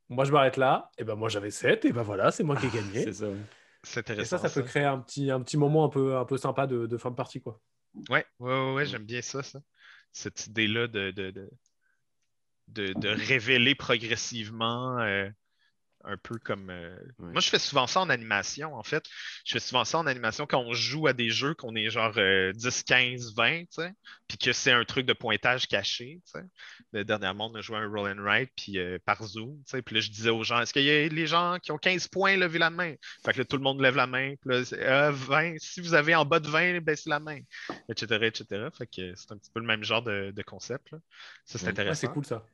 Moi, 0.10 0.26
je 0.26 0.32
m'arrête 0.32 0.58
là. 0.58 0.90
Et 0.98 1.04
ben 1.04 1.16
moi, 1.16 1.30
j'avais 1.30 1.52
7. 1.52 1.86
Et 1.86 1.92
ben 1.92 2.02
voilà, 2.04 2.32
c'est 2.32 2.44
moi 2.44 2.56
qui 2.56 2.68
ai 2.68 2.70
gagné. 2.70 3.04
C'est 3.04 3.14
ça. 3.14 3.26
C'est 3.84 3.98
Et 4.10 4.12
intéressant. 4.12 4.38
ça, 4.38 4.50
ça 4.50 4.62
peut 4.62 4.68
créer 4.68 4.84
un 4.86 5.00
petit, 5.00 5.30
un 5.32 5.42
petit 5.42 5.58
moment 5.58 5.86
un 5.86 5.90
peu, 5.90 6.18
un 6.18 6.26
peu 6.26 6.38
sympa 6.38 6.66
de, 6.68 6.86
de 6.88 6.98
fin 6.98 7.10
de 7.12 7.16
partie, 7.16 7.42
quoi. 7.42 7.60
Ouais, 8.10 8.26
ouais, 8.40 8.52
ouais, 8.54 8.74
ouais, 8.74 8.86
j'aime 8.86 9.04
bien 9.06 9.22
ça, 9.22 9.44
ça. 9.44 9.60
Cette 10.12 10.48
idée-là 10.48 10.88
de, 10.88 11.12
de, 11.12 11.32
de, 11.32 11.50
de- 12.70 12.94
de 12.94 13.08
révéler 13.10 13.76
progressivement, 13.76 14.98
euh, 15.00 15.30
un 16.08 16.18
peu 16.18 16.38
comme. 16.40 16.70
euh, 16.70 16.96
Ouais. 17.20 17.32
Moi, 17.32 17.42
je 17.42 17.50
fais 17.50 17.60
souvent 17.60 17.88
ça 17.88 18.00
en 18.02 18.10
animation, 18.10 18.76
en 18.76 18.84
fait. 18.84 19.04
Je 19.46 19.54
fais 19.54 19.60
souvent 19.60 19.86
ça 19.86 19.98
en 20.00 20.08
animation 20.08 20.46
quand 20.48 20.60
on 20.60 20.74
joue 20.74 21.08
à 21.08 21.14
des 21.14 21.30
jeux 21.30 21.54
qu'on 21.54 21.76
est 21.76 21.90
genre 21.90 22.14
euh, 22.18 22.52
10, 22.54 22.84
15, 22.84 23.34
20, 23.36 23.62
tu 23.62 23.68
sais, 23.72 23.92
puis 24.28 24.38
que 24.38 24.54
c'est 24.54 24.72
un 24.72 24.84
truc 24.86 25.06
de 25.06 25.14
pointage 25.14 25.68
caché, 25.68 26.22
tu 26.26 26.32
sais. 26.40 26.46
Euh, 26.96 27.04
Dernièrement, 27.04 27.50
on 27.52 27.56
a 27.56 27.62
joué 27.62 27.78
un 27.78 27.88
roll 27.90 28.10
and 28.10 28.22
write, 28.22 28.52
puis 28.56 28.78
euh, 28.80 28.98
par 29.06 29.24
Zoom, 29.24 29.58
tu 29.66 29.72
sais, 29.72 29.82
puis 29.82 29.96
là, 29.96 30.02
je 30.02 30.10
disais 30.12 30.30
aux 30.30 30.44
gens, 30.44 30.60
est-ce 30.62 30.74
qu'il 30.74 30.84
y 30.84 30.90
a 30.92 31.08
les 31.08 31.28
gens 31.28 31.58
qui 31.62 31.72
ont 31.72 31.78
15 31.78 32.08
points, 32.08 32.36
levez 32.38 32.60
la 32.60 32.70
main? 32.70 32.94
Fait 33.26 33.34
que 33.34 33.40
là, 33.40 33.46
tout 33.46 33.58
le 33.58 33.64
monde 33.64 33.82
lève 33.82 33.96
la 33.96 34.08
main, 34.08 34.36
puis 34.42 34.50
là, 34.56 34.66
c'est, 34.66 34.82
Euh, 34.82 35.12
20, 35.12 35.56
si 35.60 35.82
vous 35.82 35.94
avez 35.94 36.16
en 36.16 36.26
bas 36.26 36.40
de 36.40 36.48
20, 36.48 36.80
baissez 36.82 37.10
la 37.10 37.20
main, 37.20 37.40
etc., 37.90 38.26
etc. 38.26 38.68
Fait 38.78 38.88
que 38.88 39.16
c'est 39.16 39.32
un 39.32 39.38
petit 39.38 39.52
peu 39.54 39.60
le 39.60 39.66
même 39.66 39.84
genre 39.84 40.02
de, 40.04 40.32
de 40.32 40.42
concept, 40.44 40.92
là. 40.92 41.00
Ça, 41.46 41.58
c'est. 41.58 41.66
Ouais, 41.66 41.72
intéressant. 41.72 42.02
c'est 42.08 42.14
cool 42.14 42.26
ça. 42.26 42.46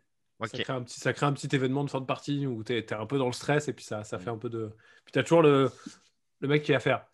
Ça, 0.48 0.58
crée 0.58 0.74
un 0.74 0.82
petit, 0.82 1.00
ça 1.00 1.14
crée 1.14 1.26
un 1.26 1.34
petit 1.34 1.54
événement 1.56 1.84
de 1.84 1.90
fin 1.90 2.02
de 2.02 2.06
partie 2.06 2.46
où 2.48 2.64
tu 2.64 2.74
es, 2.74 2.94
un 2.94 3.06
peu 3.06 3.18
dans 3.18 3.28
le 3.28 3.34
stress 3.34 3.68
et 3.68 3.74
puis 3.74 3.86
ça, 3.86 4.04
ça 4.04 4.20
fait 4.20 4.30
un 4.30 4.38
peu 4.38 4.50
de. 4.50 4.72
Puis 5.06 5.14
tu 5.14 5.20
as 5.20 5.24
toujours 5.24 5.42
le, 5.42 5.72
le 6.42 6.48
mec 6.48 6.64
qui 6.64 6.72
va 6.72 6.80
faire. 6.80 7.06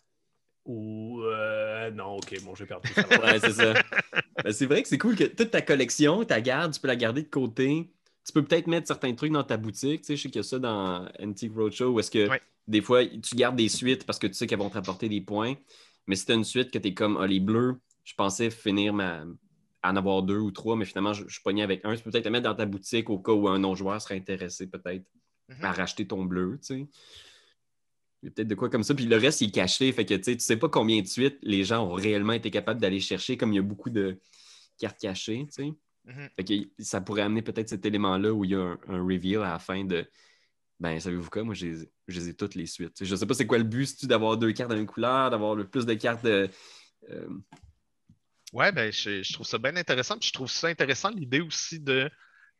Ou 0.66 1.22
euh, 1.22 1.90
non, 1.90 2.16
ok, 2.16 2.42
bon, 2.42 2.54
j'ai 2.54 2.66
perdu. 2.66 2.92
ça. 2.92 3.02
Ouais, 3.22 3.38
c'est 3.40 3.52
ça. 3.52 3.74
Ben, 4.44 4.52
c'est 4.52 4.66
vrai 4.66 4.82
que 4.82 4.88
c'est 4.88 4.98
cool 4.98 5.16
que 5.16 5.24
toute 5.24 5.50
ta 5.50 5.62
collection, 5.62 6.24
ta 6.24 6.40
garde, 6.40 6.72
tu 6.72 6.80
peux 6.80 6.88
la 6.88 6.96
garder 6.96 7.22
de 7.22 7.28
côté. 7.28 7.90
Tu 8.24 8.32
peux 8.32 8.44
peut-être 8.44 8.66
mettre 8.66 8.86
certains 8.86 9.14
trucs 9.14 9.32
dans 9.32 9.42
ta 9.42 9.56
boutique. 9.56 10.02
Tu 10.02 10.08
sais, 10.08 10.16
je 10.16 10.22
sais 10.22 10.28
qu'il 10.28 10.38
y 10.38 10.44
a 10.44 10.44
ça 10.44 10.58
dans 10.58 11.08
Antique 11.20 11.52
Roadshow 11.54 11.90
où 11.90 12.00
est-ce 12.00 12.10
que 12.10 12.28
Ouais. 12.28 12.40
des 12.68 12.82
fois, 12.82 13.04
tu 13.06 13.34
gardes 13.34 13.56
des 13.56 13.68
suites 13.68 14.04
parce 14.04 14.18
que 14.18 14.26
tu 14.26 14.34
sais 14.34 14.46
qu'elles 14.46 14.58
vont 14.58 14.68
te 14.68 14.74
rapporter 14.74 15.08
des 15.08 15.20
points. 15.20 15.54
Mais 16.06 16.16
si 16.16 16.26
tu 16.26 16.32
as 16.32 16.34
une 16.34 16.44
suite 16.44 16.70
que 16.70 16.78
tu 16.78 16.88
es 16.88 16.94
comme 16.94 17.16
ah, 17.20 17.26
les 17.26 17.40
bleus, 17.40 17.76
je 18.04 18.14
pensais 18.14 18.50
finir 18.50 18.92
ma... 18.92 19.24
en 19.82 19.96
avoir 19.96 20.22
deux 20.22 20.38
ou 20.38 20.50
trois, 20.50 20.76
mais 20.76 20.84
finalement, 20.84 21.12
je, 21.12 21.24
je 21.26 21.32
suis 21.32 21.42
pogné 21.42 21.62
avec 21.62 21.84
un. 21.84 21.94
Tu 21.96 22.02
peux 22.02 22.10
peut-être 22.10 22.24
le 22.26 22.30
mettre 22.30 22.44
dans 22.48 22.54
ta 22.54 22.66
boutique 22.66 23.08
au 23.10 23.18
cas 23.18 23.32
où 23.32 23.48
un 23.48 23.58
non-joueur 23.58 24.00
serait 24.02 24.16
intéressé 24.16 24.66
peut-être 24.66 25.04
Mhm. 25.48 25.64
à 25.64 25.72
racheter 25.72 26.06
ton 26.06 26.24
bleu. 26.24 26.58
Tu 26.62 26.66
sais. 26.66 26.88
Il 28.22 28.26
y 28.26 28.28
a 28.28 28.30
peut-être 28.32 28.48
de 28.48 28.54
quoi 28.54 28.68
comme 28.68 28.82
ça. 28.84 28.94
Puis 28.94 29.06
le 29.06 29.16
reste, 29.16 29.40
il 29.40 29.48
est 29.48 29.52
caché. 29.52 29.90
Fait 29.92 30.04
que 30.04 30.14
tu 30.14 30.22
sais, 30.22 30.34
tu 30.36 30.44
sais 30.44 30.56
pas 30.56 30.68
combien 30.68 31.00
de 31.00 31.06
suites 31.06 31.38
les 31.42 31.64
gens 31.64 31.84
ont 31.86 31.94
réellement 31.94 32.34
été 32.34 32.50
capables 32.50 32.80
d'aller 32.80 33.00
chercher, 33.00 33.36
comme 33.36 33.52
il 33.52 33.56
y 33.56 33.58
a 33.58 33.62
beaucoup 33.62 33.90
de 33.90 34.20
cartes 34.78 34.98
cachées. 35.00 35.46
tu 35.46 35.64
sais. 35.64 35.72
Mhm. 36.04 36.28
Fait 36.36 36.44
que 36.44 36.82
ça 36.82 37.00
pourrait 37.00 37.22
amener 37.22 37.42
peut-être 37.42 37.68
cet 37.68 37.84
élément-là 37.86 38.32
où 38.32 38.44
il 38.44 38.50
y 38.52 38.54
a 38.54 38.60
un, 38.60 38.78
un 38.88 39.02
reveal 39.02 39.38
à 39.38 39.52
la 39.52 39.58
fin 39.58 39.84
de 39.84 40.06
ben, 40.78 40.98
savez-vous 40.98 41.28
quoi, 41.28 41.42
moi, 41.42 41.52
je 41.54 41.66
les, 41.66 42.28
ai- 42.28 42.34
toutes 42.34 42.54
les 42.54 42.64
suites. 42.64 42.94
Tu 42.94 43.04
Je 43.04 43.14
sais 43.14 43.26
pas 43.26 43.34
c'est 43.34 43.46
quoi 43.46 43.58
le 43.58 43.64
but, 43.64 43.84
c'est-tu 43.86 44.06
d'avoir 44.06 44.36
deux 44.38 44.52
cartes 44.52 44.70
de 44.70 44.76
même 44.76 44.86
couleur, 44.86 45.28
d'avoir 45.30 45.54
le 45.54 45.68
plus 45.68 45.84
de 45.84 45.92
cartes 45.94 46.24
de. 46.24 46.48
euh, 47.10 47.28
Ouais, 48.52 48.72
ben, 48.72 48.92
je, 48.92 49.22
je 49.22 49.32
trouve 49.32 49.46
ça 49.46 49.58
bien 49.58 49.76
intéressant. 49.76 50.18
Puis 50.18 50.28
je 50.28 50.32
trouve 50.32 50.50
ça 50.50 50.68
intéressant 50.68 51.10
l'idée 51.10 51.40
aussi 51.40 51.78
de, 51.80 52.10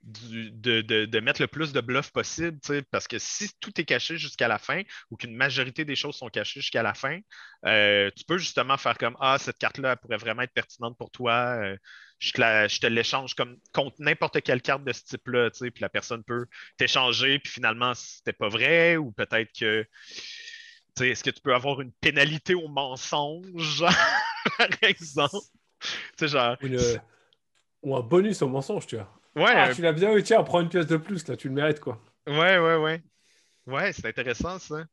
du- 0.03 0.50
de, 0.53 0.81
de- 0.83 1.05
de 1.07 1.20
mettre 1.20 1.40
le 1.42 1.48
plus 1.48 1.72
de 1.72 1.81
bluff 1.81 2.11
possible, 2.12 2.59
parce 2.90 3.09
que 3.09 3.18
si 3.18 3.50
tout 3.61 3.79
est 3.81 3.85
caché 3.85 4.16
jusqu'à 4.16 4.46
la 4.48 4.59
fin 4.59 4.83
ou 5.11 5.16
qu'une 5.16 5.35
majorité 5.35 5.85
des 5.85 5.96
choses 5.96 6.16
sont 6.16 6.29
cachées 6.29 6.61
jusqu'à 6.61 6.83
la 6.85 6.94
fin, 6.94 7.18
euh, 7.66 8.11
tu 8.16 8.24
peux 8.24 8.38
justement 8.38 8.76
faire 8.79 8.96
comme 8.98 9.16
Ah, 9.20 9.37
cette 9.38 9.59
carte-là 9.59 9.96
pourrait 9.96 10.16
vraiment 10.16 10.42
être 10.42 10.53
pertinente 10.55 10.96
pour 10.96 11.11
toi. 11.11 11.57
euh, 11.62 11.76
je 12.20 12.33
te, 12.33 12.40
la- 12.40 12.68
je 12.68 12.79
te 12.81 12.87
l'échange 12.87 13.35
comme 13.35 13.57
contre 13.72 13.96
n'importe 14.00 14.42
quelle 14.42 14.62
carte 14.62 14.85
de 14.85 14.92
ce 14.92 15.03
type-là, 15.05 15.50
puis 15.50 15.72
la 15.81 15.88
personne 15.88 16.22
peut 16.24 16.46
t'échanger, 16.76 17.38
puis 17.40 17.50
finalement, 17.53 17.94
c'était 17.94 18.33
pas 18.35 18.48
vrai, 18.48 18.96
ou 18.96 19.11
peut-être 19.12 19.50
que. 19.59 19.87
Est-ce 21.00 21.24
que 21.24 21.31
tu 21.31 21.40
peux 21.40 21.55
avoir 21.55 21.81
une 21.81 21.92
pénalité 21.92 22.55
au 22.55 22.68
mensonge, 22.68 23.83
par 24.59 24.68
exemple? 24.83 25.37
Sais, 26.19 26.29
genre. 26.29 26.57
Ou, 27.83 27.95
un 27.97 28.01
bonus 28.01 28.40
au 28.43 28.49
mensonge, 28.49 28.87
tu 28.87 28.97
vois. 28.97 29.11
Ouais, 29.37 29.51
Ah, 29.53 29.69
un- 29.71 29.75
tu 29.75 29.83
l'as 29.83 29.93
bien 29.93 30.14
eu, 30.16 30.23
tiens, 30.23 30.43
prends 30.43 30.61
une 30.61 30.69
pièce 30.71 30.87
de 30.87 30.97
plus, 30.97 31.27
là, 31.29 31.37
tu 31.37 31.49
le 31.49 31.55
mérites, 31.55 31.81
quoi. 31.81 32.01
ouais, 32.27 32.59
ouais, 32.59 32.77
ouais. 32.77 33.03
Ouais, 33.66 33.93
c'est 33.93 34.07
intéressant, 34.09 34.59
ça. 34.59 34.85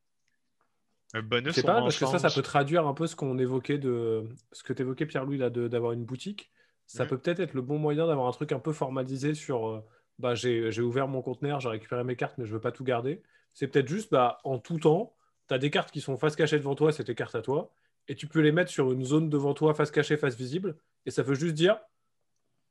Un 1.13 1.21
bonus 1.21 1.54
C'est 1.54 1.63
pas 1.63 1.82
parce 1.82 1.97
que 1.97 2.06
ça, 2.06 2.19
ça 2.19 2.30
mensonge. 2.30 2.32
peut 2.32 2.41
traduire 2.41 2.88
un 2.88 2.93
peu 2.93 3.08
ce 3.08 3.15
qu'on 3.15 3.38
évoquait 3.38 3.78
de 3.78 4.28
ce 4.52 4.63
que 4.63 4.73
tu 4.73 4.82
évoquais, 4.82 5.06
Pierre-Louis, 5.06 5.38
là, 5.38 5.50
d'avoir 5.50 5.93
une 5.93 6.04
boutique. 6.06 6.52
Ça 6.88 7.06
Mhm. 7.06 7.08
peut 7.08 7.17
peut-être 7.17 7.39
être 7.39 7.54
le 7.54 7.62
bon 7.62 7.78
moyen 7.80 8.08
d'avoir 8.08 8.28
un 8.28 8.32
truc 8.32 8.52
un 8.52 8.60
peu 8.60 8.73
formalisé 8.73 9.34
sur 9.34 9.67
euh, 9.69 9.82
bah, 10.19 10.36
j'ai 10.36 10.71
j'ai 10.71 10.82
ouvert 10.82 11.08
mon 11.08 11.21
conteneur, 11.21 11.60
j'ai 11.60 11.69
récupéré 11.69 12.04
mes 12.04 12.15
cartes, 12.15 12.38
mais 12.38 12.45
je 12.45 12.54
veux 12.54 12.60
pas 12.62 12.71
tout 12.71 12.84
garder. 12.84 13.21
C'est 13.54 13.67
peut-être 13.67 13.88
juste 13.88 14.12
bah, 14.12 14.39
en 14.43 14.60
tout 14.60 14.80
temps, 14.80 15.15
tu 15.47 15.54
as 15.54 15.58
des 15.58 15.69
cartes 15.71 15.91
qui 15.91 16.02
sont 16.02 16.17
face 16.17 16.36
cachée 16.36 16.58
devant 16.58 16.76
toi, 16.76 16.91
c'est 16.91 17.04
tes 17.06 17.15
cartes 17.15 17.36
à 17.36 17.41
toi, 17.41 17.71
et 18.08 18.15
tu 18.15 18.28
peux 18.28 18.39
les 18.41 18.52
mettre 18.52 18.72
sur 18.72 18.91
une 18.91 19.04
zone 19.04 19.30
devant 19.30 19.54
toi, 19.54 19.74
face 19.74 19.91
cachée, 19.91 20.17
face 20.17 20.36
visible, 20.36 20.76
et 21.06 21.12
ça 21.12 21.24
veut 21.24 21.36
juste 21.36 21.56
dire 21.56 21.80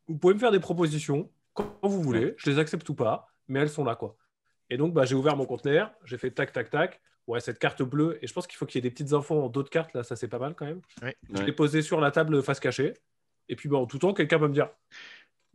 vous 0.08 0.16
pouvez 0.18 0.34
me 0.34 0.38
faire 0.38 0.52
des 0.52 0.60
propositions 0.60 1.30
quand 1.54 1.78
vous 1.82 2.00
voulez, 2.02 2.34
je 2.36 2.50
les 2.50 2.58
accepte 2.58 2.88
ou 2.88 2.94
pas, 2.94 3.28
mais 3.48 3.60
elles 3.60 3.68
sont 3.70 3.84
là 3.84 3.96
quoi. 3.96 4.16
Et 4.70 4.76
donc 4.76 4.92
bah, 4.94 5.04
j'ai 5.04 5.14
ouvert 5.14 5.36
mon 5.36 5.46
conteneur, 5.46 5.92
j'ai 6.04 6.18
fait 6.18 6.30
tac 6.30 6.52
tac 6.52 6.70
tac, 6.70 7.00
ouais 7.26 7.40
cette 7.40 7.58
carte 7.58 7.82
bleue, 7.82 8.18
et 8.22 8.26
je 8.26 8.32
pense 8.32 8.46
qu'il 8.46 8.56
faut 8.56 8.66
qu'il 8.66 8.76
y 8.76 8.80
ait 8.80 8.88
des 8.88 8.90
petites 8.90 9.12
infos 9.12 9.40
en 9.42 9.48
d'autres 9.48 9.70
cartes 9.70 9.92
là, 9.94 10.02
ça 10.02 10.16
c'est 10.16 10.28
pas 10.28 10.38
mal 10.38 10.54
quand 10.54 10.66
même. 10.66 10.80
Je 11.02 11.06
Ouais. 11.38 11.44
l'ai 11.46 11.52
posé 11.52 11.82
sur 11.82 12.00
la 12.00 12.10
table 12.10 12.42
face 12.42 12.60
cachée. 12.60 12.94
Et 13.48 13.54
puis, 13.54 13.68
bah, 13.68 13.76
en 13.78 13.86
tout 13.86 13.98
temps, 14.00 14.12
quelqu'un 14.12 14.38
va 14.38 14.48
me 14.48 14.52
dire 14.52 14.68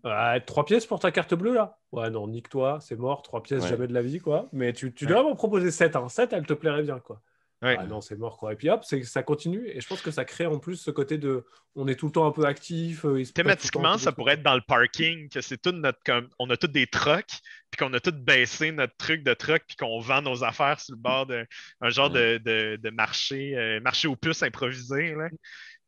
Ah, 0.03 0.39
Trois 0.45 0.63
pièces 0.63 0.85
pour 0.85 0.99
ta 0.99 1.11
carte 1.11 1.33
bleue, 1.35 1.53
là? 1.53 1.77
Ouais, 1.91 2.09
non, 2.09 2.25
nique-toi, 2.27 2.79
c'est 2.79 2.95
mort, 2.95 3.21
trois 3.21 3.43
pièces, 3.43 3.63
Ouais. 3.63 3.69
jamais 3.69 3.87
de 3.87 3.93
la 3.93 4.01
vie, 4.01 4.19
quoi. 4.19 4.47
Mais 4.53 4.71
tu, 4.71 4.93
tu 4.93 5.03
Ouais. 5.05 5.09
devrais 5.11 5.23
m'en 5.23 5.35
proposer 5.35 5.71
sept. 5.71 5.95
Hein. 5.97 6.07
Sept, 6.07 6.31
elle 6.31 6.45
te 6.45 6.53
plairait 6.53 6.83
bien, 6.83 6.99
quoi. 6.99 7.21
Ouais. 7.61 7.75
Ah 7.79 7.85
non, 7.85 8.01
c'est 8.01 8.15
mort, 8.17 8.37
quoi. 8.37 8.53
Et 8.53 8.55
puis 8.55 8.69
hop, 8.69 8.83
c'est- 8.83 9.03
ça 9.03 9.21
continue. 9.21 9.67
Et 9.67 9.79
je 9.81 9.87
pense 9.87 10.01
que 10.01 10.09
ça 10.09 10.25
crée 10.25 10.47
en 10.47 10.57
plus 10.57 10.77
ce 10.77 10.89
côté 10.89 11.17
de 11.19 11.45
on 11.75 11.87
est 11.87 11.95
tout 11.95 12.07
le 12.07 12.11
temps 12.11 12.25
un 12.25 12.31
peu 12.31 12.45
actif. 12.45 13.05
euh, 13.05 13.23
Thématiquement, 13.23 13.97
ça 13.99 14.11
pourrait 14.11 14.33
être 14.33 14.41
dans 14.43 14.55
le 14.55 14.61
parking, 14.67 15.29
que 15.29 15.41
c'est 15.41 15.61
tout 15.61 15.71
notre 15.71 15.99
comme 16.03 16.27
on 16.39 16.49
a 16.49 16.57
tous 16.57 16.67
des 16.67 16.87
trucks, 16.87 17.39
puis 17.69 17.77
qu'on 17.77 17.93
a 17.93 17.99
tous 17.99 18.11
baissé 18.11 18.71
notre 18.71 18.95
truc 18.97 19.23
de 19.23 19.33
truck, 19.35 19.61
puis 19.67 19.75
qu'on 19.77 19.99
vend 19.99 20.21
nos 20.23 20.43
affaires 20.43 20.79
sur 20.79 20.95
le 20.95 20.99
bord 21.01 21.27
d'un 21.27 21.43
un 21.81 21.89
genre 21.89 22.09
de, 22.09 22.39
de- 22.43 22.79
de 22.81 22.89
marché, 22.89 23.55
euh, 23.55 23.79
marché 23.79 24.07
aux 24.07 24.15
puces 24.15 24.41
improvisé. 24.43 25.13
Là. 25.13 25.29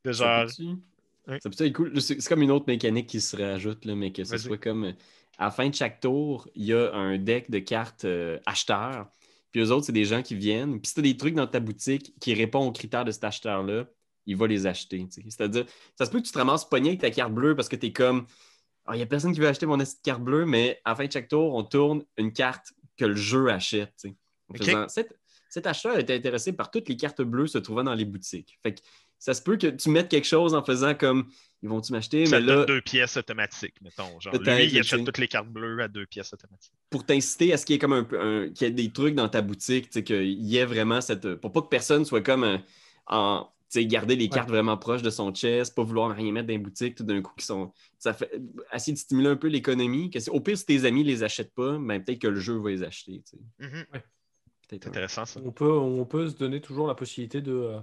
De 0.05 0.11
Ça 0.11 0.23
genre. 0.43 0.45
peut-tu- 0.45 0.77
Ouais. 1.25 1.39
ça 1.41 1.49
peut 1.49 1.65
être 1.65 1.73
cool? 1.73 2.01
C'est 2.01 2.21
c'est 2.21 2.29
comme 2.29 2.41
une 2.43 2.51
autre 2.51 2.65
mécanique 2.67 3.07
qui 3.07 3.19
se 3.21 3.35
rajoute, 3.35 3.85
là, 3.85 3.95
mais 3.95 4.11
que 4.11 4.23
ce 4.23 4.37
soit 4.37 4.57
comme. 4.57 4.83
euh, 4.85 4.91
À 5.39 5.45
la 5.45 5.51
fin 5.51 5.67
de 5.67 5.73
chaque 5.73 5.99
tour, 5.99 6.47
il 6.53 6.65
y 6.65 6.73
a 6.73 6.93
un 6.93 7.17
deck 7.17 7.49
de 7.49 7.57
cartes 7.57 8.05
euh, 8.05 8.37
acheteurs. 8.45 9.07
Puis 9.53 9.61
eux 9.61 9.71
autres, 9.71 9.85
c'est 9.85 9.91
des 9.93 10.03
gens 10.03 10.21
qui 10.21 10.35
viennent. 10.35 10.81
Puis 10.81 10.89
si 10.89 10.93
tu 10.95 10.99
as 10.99 11.03
des 11.03 11.15
trucs 11.15 11.35
dans 11.35 11.47
ta 11.47 11.61
boutique 11.61 12.13
qui 12.19 12.33
répondent 12.33 12.67
aux 12.69 12.71
critères 12.73 13.05
de 13.05 13.11
cet 13.11 13.23
acheteur-là, 13.23 13.85
il 14.25 14.35
va 14.35 14.47
les 14.47 14.65
acheter. 14.67 15.05
C'est-à-dire, 15.09 15.65
ça 15.97 16.05
se 16.05 16.11
peut 16.11 16.19
que 16.19 16.25
tu 16.25 16.31
te 16.31 16.37
ramasses 16.37 16.67
pogné 16.67 16.89
avec 16.89 17.01
ta 17.01 17.11
carte 17.11 17.33
bleue 17.33 17.55
parce 17.55 17.69
que 17.69 17.75
tu 17.77 17.85
es 17.87 17.91
comme. 17.93 18.25
Ah, 18.85 18.95
Il 18.95 18.97
n'y 18.97 19.03
a 19.03 19.05
personne 19.05 19.31
qui 19.31 19.39
veut 19.39 19.47
acheter 19.47 19.65
mon 19.65 19.77
carte 20.03 20.21
bleue, 20.21 20.45
mais 20.45 20.81
à 20.83 20.89
la 20.89 20.95
fin 20.95 21.05
de 21.05 21.11
chaque 21.11 21.29
tour, 21.29 21.53
on 21.55 21.63
tourne 21.63 22.03
une 22.17 22.33
carte 22.33 22.73
que 22.97 23.05
le 23.05 23.15
jeu 23.15 23.47
achète. 23.49 23.93
tu 24.01 24.09
sais. 24.09 24.15
En 24.49 24.55
Ok. 24.55 24.57
faisant, 24.57 24.87
cet, 24.89 25.17
cet 25.49 25.67
acheteur 25.67 25.97
était 25.99 26.15
intéressé 26.15 26.51
par 26.51 26.71
toutes 26.71 26.89
les 26.89 26.97
cartes 26.97 27.21
bleues 27.21 27.47
se 27.47 27.59
trouvant 27.59 27.83
dans 27.83 27.93
les 27.93 28.05
boutiques. 28.05 28.59
Fait 28.63 28.73
que 28.73 28.81
ça 29.19 29.33
se 29.33 29.41
peut 29.41 29.55
que 29.55 29.67
tu 29.67 29.89
mettes 29.89 30.09
quelque 30.09 30.27
chose 30.27 30.53
en 30.53 30.63
faisant 30.63 30.95
comme 30.95 31.29
ils 31.63 31.69
vont-tu 31.69 31.91
m'acheter, 31.93 32.25
Ça 32.27 32.39
mais 32.39 32.45
donne 32.45 32.59
là, 32.59 32.65
deux 32.65 32.81
pièces 32.81 33.17
automatiques, 33.17 33.81
mettons. 33.81 34.19
Genre, 34.19 34.33
lui, 34.35 34.65
il 34.65 34.79
achète 34.79 35.03
toutes 35.05 35.17
les 35.17 35.27
cartes 35.27 35.47
bleues 35.49 35.79
à 35.81 35.87
deux 35.87 36.05
pièces 36.05 36.31
automatiques. 36.33 36.73
pour 36.91 37.05
t'inciter 37.05 37.53
à 37.53 37.57
ce 37.57 37.65
qu'il 37.65 37.73
y 37.73 37.77
ait 37.77 37.79
comme 37.79 37.93
un, 37.93 38.03
peu- 38.03 38.19
un- 38.21 38.49
qu'il 38.49 38.67
y 38.67 38.69
ait 38.69 38.73
des 38.73 38.91
trucs 38.91 39.15
dans 39.15 39.29
ta 39.29 39.41
boutique, 39.41 39.85
tu 39.85 39.93
sais, 39.93 40.03
qu'il 40.03 40.23
y 40.43 40.57
ait 40.57 40.65
vraiment 40.65 41.01
cette. 41.01 41.35
Pour 41.35 41.51
pas 41.51 41.61
que 41.61 41.67
personne 41.69 42.05
soit 42.05 42.21
comme 42.21 42.43
euh, 42.43 42.57
en. 43.07 43.49
tu 43.71 43.79
sais, 43.79 43.85
garder 43.87 44.15
les 44.15 44.27
cartes 44.29 44.49
vraiment 44.49 44.77
proches 44.77 45.01
de 45.01 45.09
son 45.09 45.33
chest, 45.33 45.73
pas 45.73 45.83
vouloir 45.83 46.15
rien 46.15 46.31
mettre 46.31 46.47
dans 46.47 46.53
les 46.53 46.59
boutiques 46.59 46.95
tout 46.95 47.03
d'un 47.03 47.21
coup 47.21 47.33
qui 47.37 47.45
sont. 47.45 47.71
Ça 47.97 48.13
fait 48.13 48.29
essayer 48.73 48.93
de 48.93 48.99
stimuler 48.99 49.29
un 49.29 49.35
peu 49.37 49.47
l'économie. 49.47 50.11
Au 50.27 50.41
pire, 50.41 50.57
si 50.57 50.65
tes 50.65 50.85
amis 50.85 51.03
les 51.03 51.23
achètent 51.23 51.55
pas, 51.55 51.77
ben, 51.79 52.03
peut-être 52.03 52.19
que 52.19 52.27
le 52.27 52.39
jeu 52.39 52.57
va 52.57 52.69
les 52.69 52.83
acheter. 52.83 53.23
tu 53.27 53.37
sais. 53.37 53.43
Mhm. 53.65 53.85
Peut-être 53.91 54.03
C'est 54.69 54.85
un- 54.85 54.89
intéressant, 54.89 55.25
ça. 55.25 55.39
On 55.43 55.51
peut, 55.51 55.71
on 55.71 56.05
peut 56.05 56.27
se 56.29 56.35
donner 56.35 56.59
toujours 56.61 56.87
la 56.87 56.95
possibilité 56.95 57.41
de. 57.41 57.53
euh, 57.53 57.79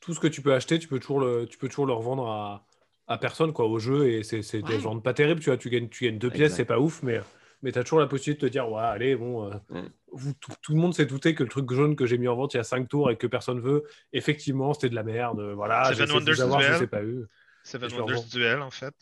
tout 0.00 0.14
ce 0.14 0.20
que 0.20 0.28
tu 0.28 0.42
peux 0.42 0.52
acheter, 0.54 0.78
tu 0.78 0.86
peux 0.88 1.00
toujours 1.00 1.18
le, 1.20 1.46
tu 1.46 1.58
peux 1.58 1.68
toujours 1.68 1.86
le 1.86 1.92
revendre 1.92 2.28
à, 2.28 2.64
à 3.08 3.18
personne, 3.18 3.52
quoi, 3.52 3.66
au 3.66 3.78
jeu. 3.78 4.08
Et 4.10 4.22
c'est 4.22 4.42
c'est 4.42 4.62
des 4.62 4.74
Ouais. 4.74 4.78
ventes 4.78 5.02
pas 5.02 5.14
terribles, 5.14 5.40
tu 5.40 5.50
vois. 5.50 5.56
Tu 5.56 5.70
gagnes, 5.70 5.88
tu 5.88 6.04
gagnes 6.04 6.18
deux 6.18 6.30
pièces, 6.30 6.54
c'est 6.54 6.64
pas 6.64 6.78
ouf, 6.78 7.02
mais, 7.02 7.20
mais 7.62 7.72
tu 7.72 7.78
as 7.78 7.82
toujours 7.82 8.00
la 8.00 8.06
possibilité 8.06 8.42
de 8.42 8.48
te 8.48 8.52
dire, 8.52 8.70
ouais, 8.70 8.80
allez, 8.82 9.16
bon. 9.16 9.46
euh, 9.50 9.54
Ouais. 9.70 9.82
vous- 10.12 10.34
tout, 10.34 10.52
tout 10.62 10.72
le 10.74 10.78
monde 10.80 10.94
s'est 10.94 11.06
douté 11.06 11.34
que 11.34 11.42
le 11.42 11.48
truc 11.48 11.70
jaune 11.72 11.96
que 11.96 12.06
j'ai 12.06 12.18
mis 12.18 12.28
en 12.28 12.36
vente 12.36 12.54
il 12.54 12.58
y 12.58 12.60
a 12.60 12.64
cinq 12.64 12.88
tours 12.88 13.10
et 13.10 13.16
que 13.16 13.26
personne 13.26 13.60
veut, 13.60 13.82
effectivement, 14.12 14.72
c'était 14.74 14.90
de 14.90 14.94
la 14.94 15.02
merde. 15.02 15.40
euh, 15.40 15.54
Voilà, 15.54 15.84
Seven 15.84 16.06
j'ai 16.06 16.34
je 16.34 16.84
pas 16.84 17.02
eu. 17.02 17.24
Seven 17.64 17.92
Wonders. 17.92 18.24
Duel, 18.30 18.62
en 18.62 18.70
fait. 18.70 18.94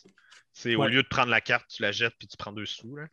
C'est 0.53 0.75
au 0.75 0.87
lieu 0.87 1.03
de 1.03 1.09
prendre 1.09 1.31
la 1.31 1.43
carte, 1.43 1.67
tu 1.69 1.83
la 1.83 1.93
jettes 1.93 2.15
puis 2.19 2.27
tu 2.27 2.37
prends 2.39 2.51
deux 2.53 2.65
sous. 2.65 2.97
Là. 2.97 3.05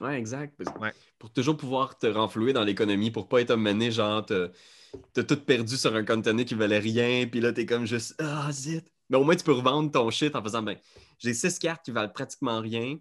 Ouais, 0.00 0.18
exact. 0.18 0.54
Parce 0.58 0.70
que 0.76 0.80
Ouais. 0.82 0.92
Pour 1.18 1.32
toujours 1.32 1.56
pouvoir 1.56 1.96
te 1.98 2.06
renflouer 2.06 2.52
dans 2.52 2.62
l'économie, 2.64 3.10
pour 3.10 3.26
pas 3.28 3.40
être 3.40 3.56
mené, 3.56 3.90
genre, 3.90 4.24
t'as 4.24 5.22
tout 5.24 5.36
perdu 5.40 5.76
sur 5.76 5.94
un 5.94 6.04
conteneur 6.04 6.44
qui 6.44 6.54
valait 6.54 6.78
rien, 6.78 7.26
puis 7.26 7.40
là, 7.40 7.52
t'es 7.52 7.64
comme 7.66 7.86
juste, 7.86 8.14
ah, 8.18 8.48
zit. 8.52 8.82
Mais 9.10 9.18
au 9.18 9.24
moins, 9.24 9.36
tu 9.36 9.44
peux 9.44 9.52
revendre 9.52 9.90
ton 9.90 10.08
shit 10.10 10.34
en 10.34 10.42
faisant, 10.42 10.62
ben, 10.62 10.78
j'ai 11.18 11.34
six 11.34 11.58
cartes 11.58 11.84
qui 11.84 11.90
valent 11.90 12.12
pratiquement 12.12 12.60
rien, 12.60 12.96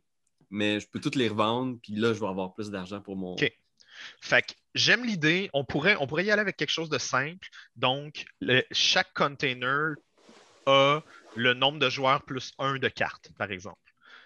mais 0.50 0.80
je 0.80 0.88
peux 0.90 1.00
toutes 1.00 1.16
les 1.16 1.30
revendre, 1.30 1.78
puis 1.82 1.94
là, 1.94 2.14
je 2.14 2.20
vais 2.20 2.28
avoir 2.28 2.54
plus 2.54 2.70
d'argent 2.72 3.00
pour 3.00 3.16
mon. 3.16 3.34
Ok. 3.34 3.52
Fait 4.22 4.42
que 4.42 4.54
j'aime 4.76 5.06
l'idée. 5.06 5.50
On 5.54 5.64
pourrait, 5.64 5.96
on 6.00 6.08
pourrait 6.08 6.26
y 6.26 6.32
aller 6.32 6.42
avec 6.42 6.58
quelque 6.58 6.72
chose 6.72 6.90
de 6.90 6.98
simple. 6.98 7.48
Donc, 7.76 8.26
chaque 8.72 9.14
container 9.14 9.96
a 10.66 11.02
le 11.36 11.54
nombre 11.54 11.80
de 11.80 11.90
joueurs 11.90 12.24
plus 12.24 12.54
un 12.58 12.78
de 12.78 12.88
cartes, 12.88 13.32
par 13.38 13.52
exemple. 13.52 13.78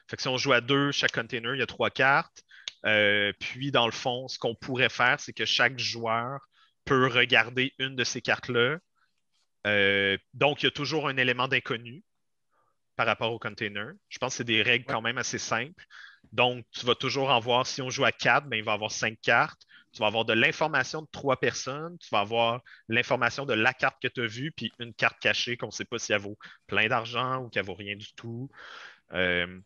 Fait 0.08 0.16
que 0.16 0.22
si 0.22 0.28
on 0.28 0.38
joue 0.38 0.54
à 0.54 0.62
deux, 0.62 0.92
chaque 0.92 1.14
container, 1.14 1.56
il 1.56 1.60
y 1.60 1.64
a 1.64 1.68
trois 1.68 1.90
cartes. 1.90 2.44
Euh, 2.86 3.32
puis, 3.40 3.72
dans 3.72 3.86
le 3.86 3.92
fond, 3.92 4.28
ce 4.28 4.38
qu'on 4.38 4.56
pourrait 4.56 4.90
faire, 4.90 5.20
c'est 5.20 5.34
que 5.34 5.46
chaque 5.46 5.80
joueur 5.80 6.48
peut 6.86 7.08
regarder 7.08 7.74
une 7.80 7.96
de 7.96 8.04
ces 8.04 8.22
cartes-là. 8.22 8.78
Euh, 9.68 10.18
donc, 10.34 10.62
il 10.64 10.66
y 10.66 10.68
a 10.68 10.72
toujours 10.72 11.08
un 11.08 11.18
élément 11.18 11.48
d'inconnu 11.48 12.04
par 12.96 13.08
rapport 13.08 13.32
au 13.34 13.40
container. 13.40 13.94
Je 14.10 14.18
pense 14.20 14.34
que 14.34 14.38
c'est 14.38 14.44
des 14.44 14.62
règles 14.62 14.86
quand 14.86 15.02
même 15.02 15.18
assez 15.18 15.40
simples. 15.40 15.86
Donc, 16.32 16.66
tu 16.72 16.86
vas 16.86 16.96
toujours 16.96 17.30
en 17.30 17.40
voir, 17.40 17.66
si 17.68 17.82
on 17.82 17.90
joue 17.90 18.06
à 18.06 18.12
4, 18.12 18.48
ben, 18.48 18.58
il 18.58 18.64
va 18.64 18.72
y 18.74 18.76
avoir 18.76 18.92
5 18.92 19.18
cartes. 19.22 19.64
Tu 19.92 20.00
vas 20.00 20.08
avoir 20.08 20.26
de 20.26 20.34
l'information 20.34 21.02
de 21.04 21.08
trois 21.12 21.40
personnes. 21.40 21.98
Tu 22.00 22.10
vas 22.12 22.20
avoir 22.22 22.62
l'information 22.88 23.46
de 23.46 23.54
la 23.54 23.74
carte 23.74 24.02
que 24.02 24.08
tu 24.08 24.22
as 24.22 24.28
vue, 24.28 24.52
puis 24.52 24.72
une 24.80 24.94
carte 24.94 25.20
cachée 25.20 25.58
qu'on 25.58 25.68
ne 25.68 25.72
sait 25.72 25.86
pas 25.86 26.00
si 26.00 26.14
elle 26.14 26.22
vaut 26.22 26.38
plein 26.68 26.88
d'argent 26.88 27.40
ou 27.44 27.50
qu'elle 27.50 27.66
vaut 27.66 27.76
rien 27.76 27.96
du 27.96 28.14
tout. 28.16 28.50
Euh, 29.14 29.60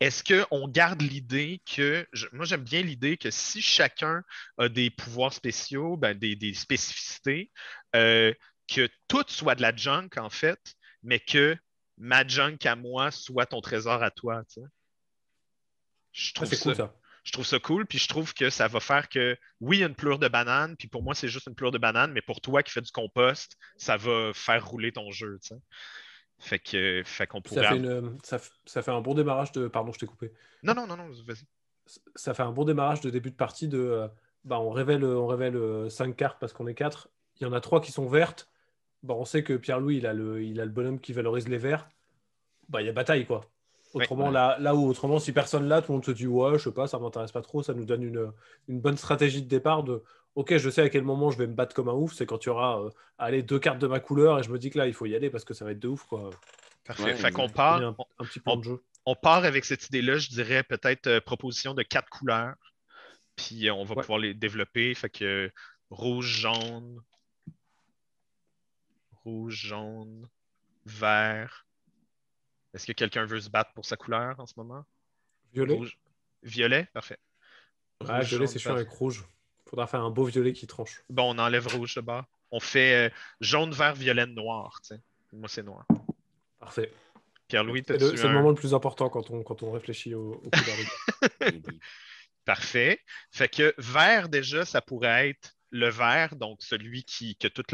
Est-ce 0.00 0.22
qu'on 0.24 0.68
garde 0.68 1.02
l'idée 1.02 1.62
que. 1.66 2.06
je- 2.12 2.26
moi, 2.32 2.44
j'aime 2.44 2.64
bien 2.64 2.82
l'idée 2.82 3.16
que 3.16 3.30
si 3.30 3.62
chacun 3.62 4.22
a 4.58 4.68
des 4.68 4.90
pouvoirs 4.90 5.32
spéciaux, 5.32 5.96
ben, 5.96 6.16
des, 6.18 6.36
des 6.36 6.54
spécificités, 6.54 7.50
euh, 7.96 8.32
que 8.72 8.88
tout 9.08 9.24
soit 9.28 9.54
de 9.56 9.62
la 9.62 9.74
junk, 9.74 10.10
en 10.16 10.30
fait, 10.30 10.74
mais 11.02 11.18
que 11.20 11.56
ma 11.98 12.26
junk 12.26 12.58
à 12.64 12.76
moi 12.76 13.10
soit 13.10 13.46
ton 13.46 13.60
trésor 13.60 14.02
à 14.02 14.10
toi. 14.10 14.42
tu 14.48 14.60
sais. 14.60 14.66
Je 16.12 16.30
Ah, 16.30 16.32
trouve 16.34 16.48
c'est 16.48 16.56
ça, 16.56 16.62
cool 16.62 16.76
ça. 16.76 16.94
je 17.24 17.32
trouve 17.32 17.46
ça 17.46 17.58
cool, 17.58 17.86
puis 17.86 17.98
je 17.98 18.08
trouve 18.08 18.32
que 18.34 18.48
ça 18.50 18.68
va 18.68 18.80
faire 18.80 19.08
que, 19.08 19.36
oui, 19.60 19.78
il 19.78 19.80
y 19.80 19.84
a 19.84 19.86
une 19.86 19.94
pleure 19.94 20.18
de 20.18 20.28
banane, 20.28 20.76
puis 20.76 20.88
pour 20.88 21.02
moi, 21.02 21.14
c'est 21.14 21.28
juste 21.28 21.46
une 21.46 21.54
pleure 21.54 21.70
de 21.72 21.78
banane, 21.78 22.12
mais 22.12 22.22
pour 22.22 22.40
toi 22.40 22.62
qui 22.62 22.72
fais 22.72 22.80
du 22.80 22.90
compost, 22.90 23.56
ça 23.76 23.96
va 23.96 24.32
faire 24.34 24.66
rouler 24.66 24.92
ton 24.92 25.10
jeu. 25.10 25.38
Fait 26.38 26.58
que, 26.58 27.02
fait 27.04 27.26
qu'on 27.26 27.42
pourrait... 27.42 27.62
Ça 27.62 27.68
fait, 27.70 27.76
une, 27.76 28.18
ça, 28.22 28.82
fait 28.82 28.90
un 28.90 29.00
bon 29.02 29.14
démarrage 29.14 29.52
de. 29.52 29.68
Pardon, 29.68 29.92
je 29.92 29.98
t'ai 29.98 30.06
coupé. 30.06 30.32
Non, 30.62 30.74
non, 30.74 30.86
non, 30.86 30.96
non, 30.96 31.10
vas-y. 31.26 31.44
ça 32.14 32.32
fait 32.34 32.42
un 32.42 32.52
bon 32.52 32.64
démarrage 32.64 33.02
de 33.02 33.10
début 33.10 33.30
de 33.30 33.36
partie 33.36 33.68
de 33.68 33.78
euh, 33.78 34.08
bah, 34.44 34.58
on 34.58 34.70
révèle 34.70 35.04
on 35.04 35.26
révèle 35.26 35.56
euh, 35.56 35.90
cinq 35.90 36.16
cartes 36.16 36.38
parce 36.40 36.52
qu'on 36.54 36.66
est 36.66 36.74
quatre 36.74 37.08
il 37.40 37.42
y 37.44 37.46
en 37.46 37.52
a 37.52 37.60
trois 37.60 37.80
qui 37.80 37.92
sont 37.92 38.06
vertes 38.08 38.48
bah, 39.02 39.14
on 39.16 39.24
sait 39.24 39.42
que 39.44 39.54
Pierre-Louis 39.54 39.98
il 39.98 40.06
a 40.06 40.12
le 40.14 40.42
il 40.42 40.60
a 40.60 40.64
le 40.64 40.70
bonhomme 40.70 41.00
qui 41.00 41.12
valorise 41.12 41.48
les 41.48 41.58
verts 41.58 41.88
bah 42.68 42.82
il 42.82 42.86
y 42.86 42.90
a 42.90 42.92
bataille 42.92 43.26
quoi 43.26 43.50
autrement 43.94 44.26
Ouais. 44.26 44.32
là 44.32 44.56
là 44.60 44.74
où 44.74 44.86
autrement 44.88 45.18
si 45.18 45.32
personne 45.32 45.68
là 45.68 45.82
tout 45.82 45.92
le 45.92 45.96
monde 45.96 46.04
se 46.04 46.10
dit 46.12 46.26
ouais 46.26 46.58
je 46.58 46.64
sais 46.64 46.72
pas 46.72 46.86
ça 46.86 46.98
m'intéresse 46.98 47.32
pas 47.32 47.42
trop 47.42 47.62
ça 47.62 47.74
nous 47.74 47.84
donne 47.84 48.02
une, 48.02 48.32
une 48.68 48.80
bonne 48.80 48.96
stratégie 48.96 49.42
de 49.42 49.48
départ 49.48 49.82
de 49.84 50.02
ok 50.36 50.56
je 50.58 50.70
sais 50.70 50.82
à 50.82 50.88
quel 50.90 51.02
moment 51.04 51.30
je 51.30 51.38
vais 51.38 51.46
me 51.46 51.54
battre 51.54 51.74
comme 51.74 51.88
un 51.88 51.94
ouf 51.94 52.14
c'est 52.14 52.26
quand 52.26 52.38
tu 52.38 52.50
auras 52.50 52.80
euh, 52.82 52.90
allez 53.18 53.42
deux 53.42 53.58
cartes 53.58 53.78
de 53.80 53.86
ma 53.88 54.00
couleur 54.00 54.38
et 54.38 54.42
je 54.42 54.50
me 54.50 54.58
dis 54.58 54.70
que 54.70 54.78
là 54.78 54.86
il 54.86 54.94
faut 54.94 55.06
y 55.06 55.14
aller 55.16 55.30
parce 55.30 55.44
que 55.44 55.54
ça 55.54 55.64
va 55.64 55.72
être 55.72 55.80
de 55.80 55.88
ouf 55.88 56.04
quoi 56.04 56.30
Parfait. 56.84 57.04
Ouais, 57.04 57.14
fait 57.16 57.30
qu'on 57.30 57.48
part, 57.48 57.78
Il 57.78 57.82
y 57.82 57.84
a 57.84 57.88
un, 57.88 57.96
on, 57.98 58.04
un 58.18 58.24
petit 58.24 58.40
plan 58.40 58.56
de 58.56 58.64
jeu 58.64 58.82
on 59.06 59.14
part 59.14 59.44
avec 59.44 59.64
cette 59.64 59.86
idée-là, 59.88 60.18
je 60.18 60.28
dirais 60.28 60.62
peut-être 60.62 61.06
euh, 61.06 61.20
proposition 61.20 61.74
de 61.74 61.82
quatre 61.82 62.08
couleurs, 62.10 62.54
puis 63.36 63.68
euh, 63.68 63.74
on 63.74 63.84
va 63.84 63.94
Ouais. 63.94 64.02
pouvoir 64.02 64.18
les 64.18 64.34
développer. 64.34 64.94
Fait 64.94 65.10
que 65.10 65.24
euh, 65.24 65.50
rouge, 65.90 66.26
jaune, 66.26 67.00
rouge, 69.24 69.54
jaune, 69.66 70.28
vert. 70.86 71.66
Est-ce 72.74 72.86
que 72.86 72.92
quelqu'un 72.92 73.24
veut 73.24 73.40
se 73.40 73.50
battre 73.50 73.72
pour 73.74 73.84
sa 73.84 73.96
couleur 73.96 74.38
en 74.38 74.46
ce 74.46 74.54
moment? 74.56 74.84
violet 75.52 75.74
Rouge. 75.74 75.98
Violet, 76.42 76.88
parfait. 76.92 77.18
ouais, 78.02 78.16
Rouge, 78.18 78.28
violet 78.28 78.46
c'est 78.46 78.58
sûr 78.58 78.70
avec 78.72 78.88
rouge 78.88 79.24
faudra 79.66 79.86
faire 79.86 80.00
un 80.02 80.10
beau 80.10 80.24
violet 80.24 80.52
qui 80.52 80.66
tranche 80.66 81.02
Bon, 81.08 81.34
on 81.34 81.38
enlève 81.38 81.66
rouge 81.68 81.94
de 81.94 82.00
bas. 82.00 82.26
On 82.50 82.58
fait 82.58 83.08
euh, 83.08 83.14
jaune, 83.40 83.70
vert, 83.72 83.94
violet, 83.94 84.26
noir. 84.26 84.80
Moi, 85.32 85.48
c'est 85.48 85.62
noir. 85.62 85.86
parfait 86.58 86.92
Pierre-Louis, 87.46 87.82
C'est 87.86 88.00
le, 88.00 88.16
c'est 88.16 88.22
le 88.24 88.28
un- 88.28 88.32
moment 88.32 88.48
le 88.50 88.54
plus 88.54 88.74
important 88.74 89.08
quand 89.08 89.30
on, 89.30 89.42
quand 89.42 89.62
on 89.62 89.72
réfléchit 89.72 90.14
au, 90.14 90.34
au 90.34 90.50
couleurs 90.50 90.76
de 91.40 91.46
Et 91.46 91.58
des- 91.58 91.78
Parfait. 92.44 93.00
Fait 93.32 93.48
que 93.48 93.74
vert, 93.78 94.28
déjà, 94.28 94.64
ça 94.64 94.80
pourrait 94.80 95.30
être 95.30 95.52
le 95.70 95.88
vert, 95.88 96.34
donc 96.36 96.62
celui 96.62 97.04
qui, 97.04 97.36
qui 97.36 97.46
a 97.46 97.50
tous 97.50 97.70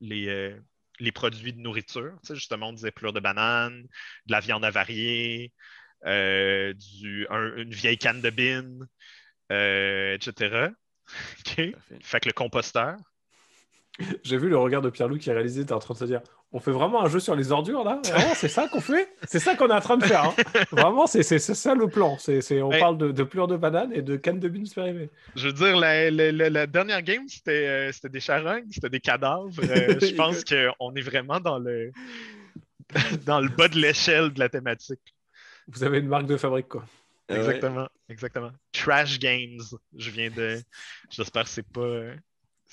les, 0.00 0.28
euh, 0.28 0.60
les 1.00 1.12
produits 1.12 1.52
de 1.52 1.60
nourriture. 1.60 2.12
Tu 2.22 2.28
sais, 2.28 2.34
justement, 2.34 2.68
on 2.68 2.72
disait 2.72 2.90
pleurs 2.92 3.12
de 3.12 3.20
banane, 3.20 3.82
de 4.26 4.32
la 4.32 4.40
viande 4.40 4.64
avariée, 4.64 5.52
euh, 6.06 6.74
du, 6.74 7.26
une 7.30 7.70
vieille 7.74 7.98
canne 7.98 8.20
de 8.20 8.30
bine, 8.30 8.86
euh, 9.52 10.14
etc. 10.14 10.70
Fait 12.02 12.20
que 12.20 12.28
le 12.28 12.32
composteur. 12.32 12.96
J'ai 14.24 14.36
vu 14.36 14.48
le 14.48 14.58
regard 14.58 14.82
de 14.82 14.90
Pierre-Loup 14.90 15.18
qui 15.18 15.30
a 15.30 15.34
réalisé, 15.34 15.64
tu 15.64 15.70
es 15.70 15.72
en 15.72 15.78
train 15.78 15.94
de 15.94 15.98
se 15.98 16.04
dire 16.04 16.20
on 16.54 16.60
fait 16.60 16.70
vraiment 16.70 17.02
un 17.02 17.08
jeu 17.08 17.18
sur 17.18 17.34
les 17.34 17.50
ordures 17.50 17.82
là? 17.82 18.00
C'est 18.36 18.48
ça 18.48 18.68
qu'on 18.68 18.80
fait? 18.80 19.08
C'est 19.26 19.40
ça 19.40 19.56
qu'on 19.56 19.68
est 19.68 19.74
en 19.74 19.80
train 19.80 19.96
de 19.96 20.04
faire. 20.04 20.24
Hein. 20.24 20.34
vraiment, 20.70 21.08
c'est 21.08 21.22
ça 21.22 21.74
le 21.74 21.88
plan. 21.88 22.16
C'est 22.18 22.62
on 22.62 22.70
parle 22.70 22.96
de, 22.96 23.10
de 23.10 23.22
pleurs 23.24 23.48
de 23.48 23.56
banane 23.56 23.92
et 23.92 24.02
de 24.02 24.16
canne 24.16 24.38
de 24.38 24.48
bines 24.48 24.68
périmées. 24.72 25.10
Je 25.34 25.48
veux 25.48 25.52
dire, 25.52 25.76
la, 25.76 26.66
dernière 26.68 27.02
game, 27.02 27.28
c'était 27.28 27.66
euh, 27.66 28.08
des 28.08 28.20
charognes, 28.20 28.66
c'était 28.70 28.88
des 28.88 29.00
cadavres. 29.00 29.50
Euh, 29.58 29.98
je 30.00 30.14
pense 30.14 30.44
qu'on 30.44 30.94
est 30.94 31.00
vraiment 31.00 31.40
dans 31.40 31.58
le, 31.58 31.90
dans 33.26 33.40
le 33.40 33.48
bas 33.48 33.66
de 33.66 33.78
l'échelle 33.78 34.32
de 34.32 34.38
la 34.38 34.48
thématique. 34.48 35.00
Vous 35.66 35.82
avez 35.82 35.98
une 35.98 36.08
marque 36.08 36.26
de 36.26 36.36
fabrique, 36.36 36.68
quoi. 36.68 36.84
Exactement, 37.28 37.88
exactement. 38.08 38.52
Trash 38.70 39.18
Games. 39.18 39.58
Je 39.96 40.10
viens 40.10 40.30
de. 40.30 40.60
J'espère 41.10 41.44
que 41.44 41.50
c'est 41.50 41.68
pas. 41.68 42.12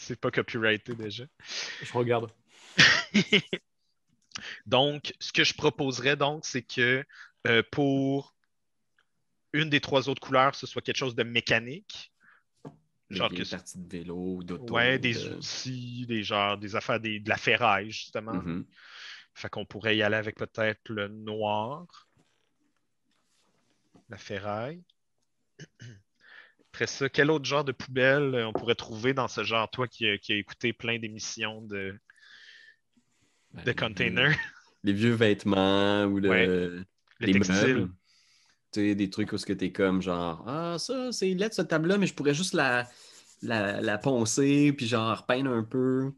C'est 0.02 0.20
pas 0.20 0.32
copyrighté 0.32 0.96
déjà. 0.96 1.26
Je 1.84 1.94
regarde. 1.94 2.32
donc, 4.66 5.14
ce 5.20 5.32
que 5.32 5.44
je 5.44 5.54
proposerais 5.54 6.16
donc, 6.16 6.44
c'est 6.46 6.64
que 6.64 7.06
euh, 7.46 7.62
pour 7.72 8.36
une 9.54 9.70
des 9.70 9.80
trois 9.80 10.10
autres 10.10 10.22
couleurs, 10.22 10.56
ce 10.56 10.66
soit 10.66 10.82
quelque 10.82 10.98
chose 10.98 11.16
de 11.16 11.24
mécanique. 11.24 12.12
Genre 13.12 13.30
des 13.30 13.46
parties 13.46 13.78
de 13.78 13.90
vélo, 13.90 14.42
d'auto. 14.42 14.74
Ouais, 14.74 14.98
des 14.98 15.28
outils, 15.28 16.06
des 16.08 16.24
genres, 16.24 16.58
des 16.58 16.76
affaires, 16.76 17.00
de 17.00 17.30
la 17.30 17.38
ferraille, 17.38 17.92
justement. 17.92 18.34
Mm-hmm. 18.34 18.66
Fait 19.36 19.50
qu'on 19.50 19.66
pourrait 19.66 19.98
y 19.98 20.02
aller 20.02 20.16
avec 20.16 20.36
peut-être 20.36 20.90
le 20.90 21.10
noir 21.10 22.08
la 24.10 24.18
ferraille. 24.18 24.84
Après 26.74 26.88
ça, 26.88 27.10
quel 27.10 27.30
autre 27.30 27.44
genre 27.44 27.66
de 27.66 27.74
poubelle 27.74 28.34
euh, 28.34 28.48
on 28.48 28.54
pourrait 28.54 28.76
trouver 28.76 29.14
dans 29.14 29.28
ce 29.28 29.44
genre, 29.44 29.70
toi 29.70 29.88
qui, 29.88 30.06
qui 30.20 30.32
as 30.32 30.38
écouté 30.38 30.72
plein 30.72 31.00
d'émissions 31.00 31.62
de, 31.62 32.00
ben, 33.54 33.64
de 33.66 33.72
containers? 33.74 34.38
Les 34.84 34.94
vieux 34.94 35.14
vêtements 35.14 36.06
ou 36.06 36.20
le, 36.20 36.86
les 37.20 37.34
meubles. 37.34 37.92
Tu 38.72 38.80
sais, 38.80 38.96
des 38.96 39.10
trucs 39.10 39.34
où 39.34 39.38
ce 39.38 39.46
que 39.46 39.52
t'es 39.52 39.74
comme 39.74 40.02
genre 40.02 40.48
Ah, 40.48 40.78
ça, 40.80 41.12
c'est 41.12 41.34
lettre 41.34 41.56
ce 41.56 41.62
table-là, 41.62 41.98
mais 41.98 42.08
je 42.08 42.14
pourrais 42.14 42.34
juste 42.34 42.54
la, 42.54 42.88
la, 43.42 43.82
la, 43.82 43.98
poncer, 43.98 44.72
puis 44.72 44.88
genre 44.88 45.20
repeindre 45.20 45.52
un 45.52 45.64
peu. 45.64 46.14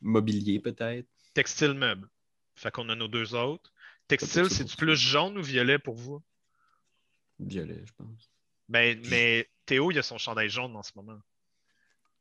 Mobilier 0.00 0.58
peut-être. 0.58 1.06
Textile 1.32 1.74
meuble. 1.74 2.08
Fait 2.56 2.72
qu'on 2.72 2.88
a 2.88 2.96
nos 2.96 3.06
deux 3.06 3.36
autres. 3.36 3.72
Textile, 4.08 4.50
c'est 4.50 4.64
du 4.64 4.74
plus 4.74 4.96
jaune 4.96 5.38
ou 5.38 5.42
violet 5.42 5.78
pour 5.78 5.94
vous? 5.94 6.20
Violet, 7.38 7.82
je 7.86 7.92
pense. 7.96 8.30
Ben, 8.68 9.00
mais 9.08 9.48
Théo, 9.66 9.90
il 9.90 9.98
a 9.98 10.02
son 10.02 10.18
chandail 10.18 10.48
jaune 10.48 10.76
en 10.76 10.82
ce 10.82 10.92
moment. 10.96 11.18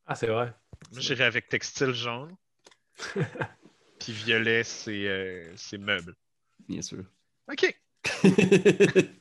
Ah, 0.06 0.16
c'est 0.16 0.28
vrai. 0.28 0.54
Moi, 0.92 1.02
j'irais 1.02 1.26
avec 1.26 1.48
textile 1.48 1.94
jaune. 1.94 2.36
Puis 4.00 4.14
violet, 4.14 4.64
euh, 4.88 5.54
c'est 5.56 5.78
meuble. 5.78 6.16
Bien 6.68 6.82
sûr. 6.82 7.04
OK. 7.52 7.80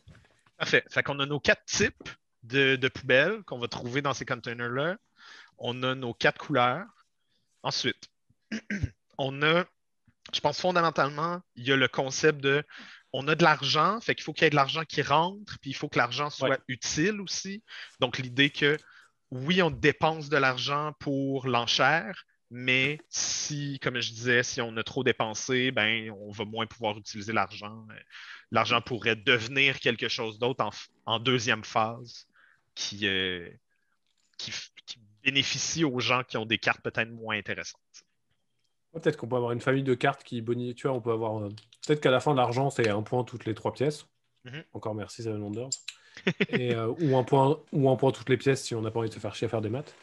Parfait. 0.59 0.85
Fait 0.91 1.03
qu'on 1.03 1.21
a 1.21 1.27
nos 1.27 1.41
quatre 1.41 1.65
types 1.65 2.09
de, 2.43 2.77
de 2.77 2.89
poubelles 2.89 3.43
qu'on 3.45 3.59
va 3.59 3.69
trouver 3.69 4.03
dans 4.03 4.15
ces 4.15 4.25
containers-là. 4.25 4.97
On 5.59 5.83
a 5.83 5.95
nos 5.95 6.15
quatre 6.15 6.39
couleurs. 6.39 6.87
Ensuite, 7.63 8.09
on 9.19 9.43
a, 9.43 9.65
je 10.33 10.41
pense 10.41 10.61
fondamentalement, 10.61 11.43
il 11.57 11.67
y 11.67 11.73
a 11.73 11.77
le 11.77 11.89
concept 11.89 12.41
de 12.41 12.65
on 13.13 13.27
a 13.29 13.35
de 13.35 13.43
l'argent, 13.43 14.01
fait 14.01 14.15
qu'il 14.15 14.25
faut 14.25 14.33
qu'il 14.33 14.45
y 14.45 14.47
ait 14.47 14.51
de 14.51 14.57
l'argent 14.57 14.85
qui 14.85 15.03
rentre, 15.03 15.59
puis 15.61 15.71
il 15.71 15.75
faut 15.75 15.89
que 15.89 15.99
l'argent 15.99 16.31
soit 16.31 16.59
utile 16.69 17.21
aussi. 17.21 17.63
Donc, 17.99 18.19
l'idée 18.19 18.51
que 18.51 18.77
oui, 19.31 19.63
on 19.63 19.71
dépense 19.71 20.29
de 20.29 20.37
l'argent 20.37 20.93
pour 20.99 21.47
l'enchère, 21.47 22.25
mais 22.51 22.99
si, 23.09 23.79
comme 23.81 24.01
je 24.01 24.11
disais, 24.11 24.43
si 24.43 24.61
on 24.61 24.77
a 24.77 24.83
trop 24.83 25.05
dépensé, 25.05 25.71
ben, 25.71 26.11
on 26.11 26.33
va 26.33 26.45
moins 26.45 26.67
pouvoir 26.67 26.99
utiliser 26.99 27.33
l'argent. 27.33 27.87
L'argent 28.51 28.81
pourrait 28.81 29.17
devenir 29.17 29.79
quelque 29.79 30.09
chose 30.09 30.39
d'autre 30.39 30.69
en, 31.07 31.21
deuxième 31.21 31.63
phase 31.63 32.27
qui, 32.75 33.07
euh, 33.07 33.49
qui, 34.37 34.53
bénéficie 35.23 35.85
aux 35.85 36.01
gens 36.01 36.25
qui 36.25 36.39
ont 36.39 36.47
des 36.47 36.57
cartes 36.59 36.81
peut-être 36.83 37.11
moins 37.11 37.37
intéressantes. 37.37 37.81
Peut-être 38.93 39.17
qu'on 39.17 39.29
peut 39.29 39.37
avoir 39.37 39.53
une 39.53 39.61
famille 39.61 39.83
de 39.83 39.95
cartes 39.95 40.25
qui 40.25 40.41
bonifie. 40.41 40.75
Tu 40.75 40.89
vois, 40.89 40.97
on 40.97 41.01
peut 41.01 41.13
avoir. 41.13 41.39
Euh, 41.39 41.49
peut-être 41.87 42.01
qu'à 42.01 42.11
la 42.11 42.21
fin, 42.21 42.35
l'argent, 42.35 42.71
c'est 42.71 42.89
un 42.89 43.03
point 43.03 43.25
toutes 43.25 43.45
les 43.45 43.55
trois 43.55 43.73
pièces. 43.73 44.07
Mhm. 44.45 44.65
Encore 44.73 44.95
merci, 44.95 45.23
Seven 45.23 45.43
Wonders. 45.43 45.71
Et, 46.51 46.75
euh, 46.75 46.93
ou, 47.01 47.17
un 47.17 47.23
point, 47.23 47.61
ou 47.73 47.89
un 47.89 47.97
point 47.97 48.11
toutes 48.11 48.29
les 48.29 48.37
pièces 48.37 48.63
si 48.65 48.75
on 48.75 48.83
n'a 48.83 48.91
pas 48.91 48.99
envie 48.99 49.09
de 49.09 49.15
se 49.15 49.21
faire 49.21 49.35
chier 49.35 49.47
à 49.47 49.49
faire 49.49 49.61
des 49.61 49.71
maths. 49.71 49.95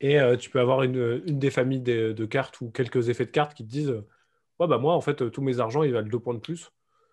Et 0.00 0.20
euh, 0.20 0.36
tu 0.36 0.50
peux 0.50 0.60
avoir 0.60 0.82
une, 0.82 1.22
une 1.26 1.38
des 1.38 1.50
familles 1.50 1.80
de, 1.80 2.26
cartes 2.26 2.60
ou 2.60 2.70
quelques 2.70 3.08
effets 3.08 3.24
de 3.24 3.30
cartes 3.30 3.54
qui 3.54 3.64
te 3.64 3.70
disent 3.70 3.94
Ouais, 4.60 4.66
bah 4.66 4.78
moi, 4.78 4.94
en 4.94 5.00
fait, 5.00 5.30
tous 5.30 5.42
mes 5.42 5.58
argents, 5.58 5.82
ils 5.82 5.92
valent 5.92 6.08
deux 6.08 6.18
points 6.18 6.34
de 6.34 6.40
plus. 6.40 6.70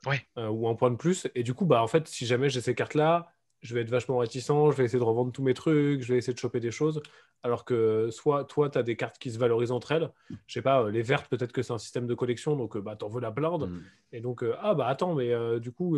Ouais. 0.08 0.26
ou 0.36 0.68
un 0.68 0.74
point 0.74 0.90
de 0.90 0.96
plus. 0.96 1.28
Et 1.36 1.44
du 1.44 1.54
coup, 1.54 1.66
bah, 1.66 1.84
en 1.84 1.88
fait, 1.88 2.08
si 2.08 2.26
jamais 2.26 2.50
j'ai 2.50 2.60
ces 2.60 2.74
cartes-là, 2.74 3.32
je 3.62 3.76
vais 3.76 3.82
être 3.82 3.90
vachement 3.90 4.18
réticent, 4.18 4.48
je 4.48 4.76
vais 4.76 4.86
essayer 4.86 5.00
de 5.00 5.04
revendre 5.04 5.32
tous 5.32 5.44
mes 5.44 5.54
trucs, 5.54 6.02
je 6.02 6.14
vais 6.14 6.18
essayer 6.18 6.34
de 6.34 6.40
choper 6.40 6.60
des 6.60 6.72
choses. 6.72 7.02
Alors 7.44 7.64
que 7.64 8.10
soit 8.12 8.44
toi, 8.46 8.70
tu 8.70 8.78
as 8.78 8.84
des 8.84 8.96
cartes 8.96 9.18
qui 9.20 9.32
se 9.32 9.40
valorisent 9.40 9.72
entre 9.72 9.92
elles. 9.92 10.12
Je 10.48 10.54
sais 10.54 10.62
pas, 10.62 10.84
euh, 10.84 10.92
les 10.92 11.02
vertes, 11.02 11.28
peut-être 11.28 11.52
que 11.52 11.62
c'est 11.62 11.74
un 11.74 11.78
système 11.78 12.08
de 12.08 12.14
collection, 12.14 12.56
donc 12.56 12.76
euh, 12.76 12.82
bah, 12.82 12.96
tu 12.96 13.06
en 13.06 13.08
veux 13.08 13.22
la 13.22 13.32
blinde. 13.32 13.70
Mm. 13.70 13.82
Et 14.14 14.22
donc, 14.22 14.44
euh, 14.44 14.56
ah 14.62 14.74
bah 14.74 14.88
attends, 14.88 15.14
mais 15.16 15.32
du 15.60 15.72
coup, 15.72 15.98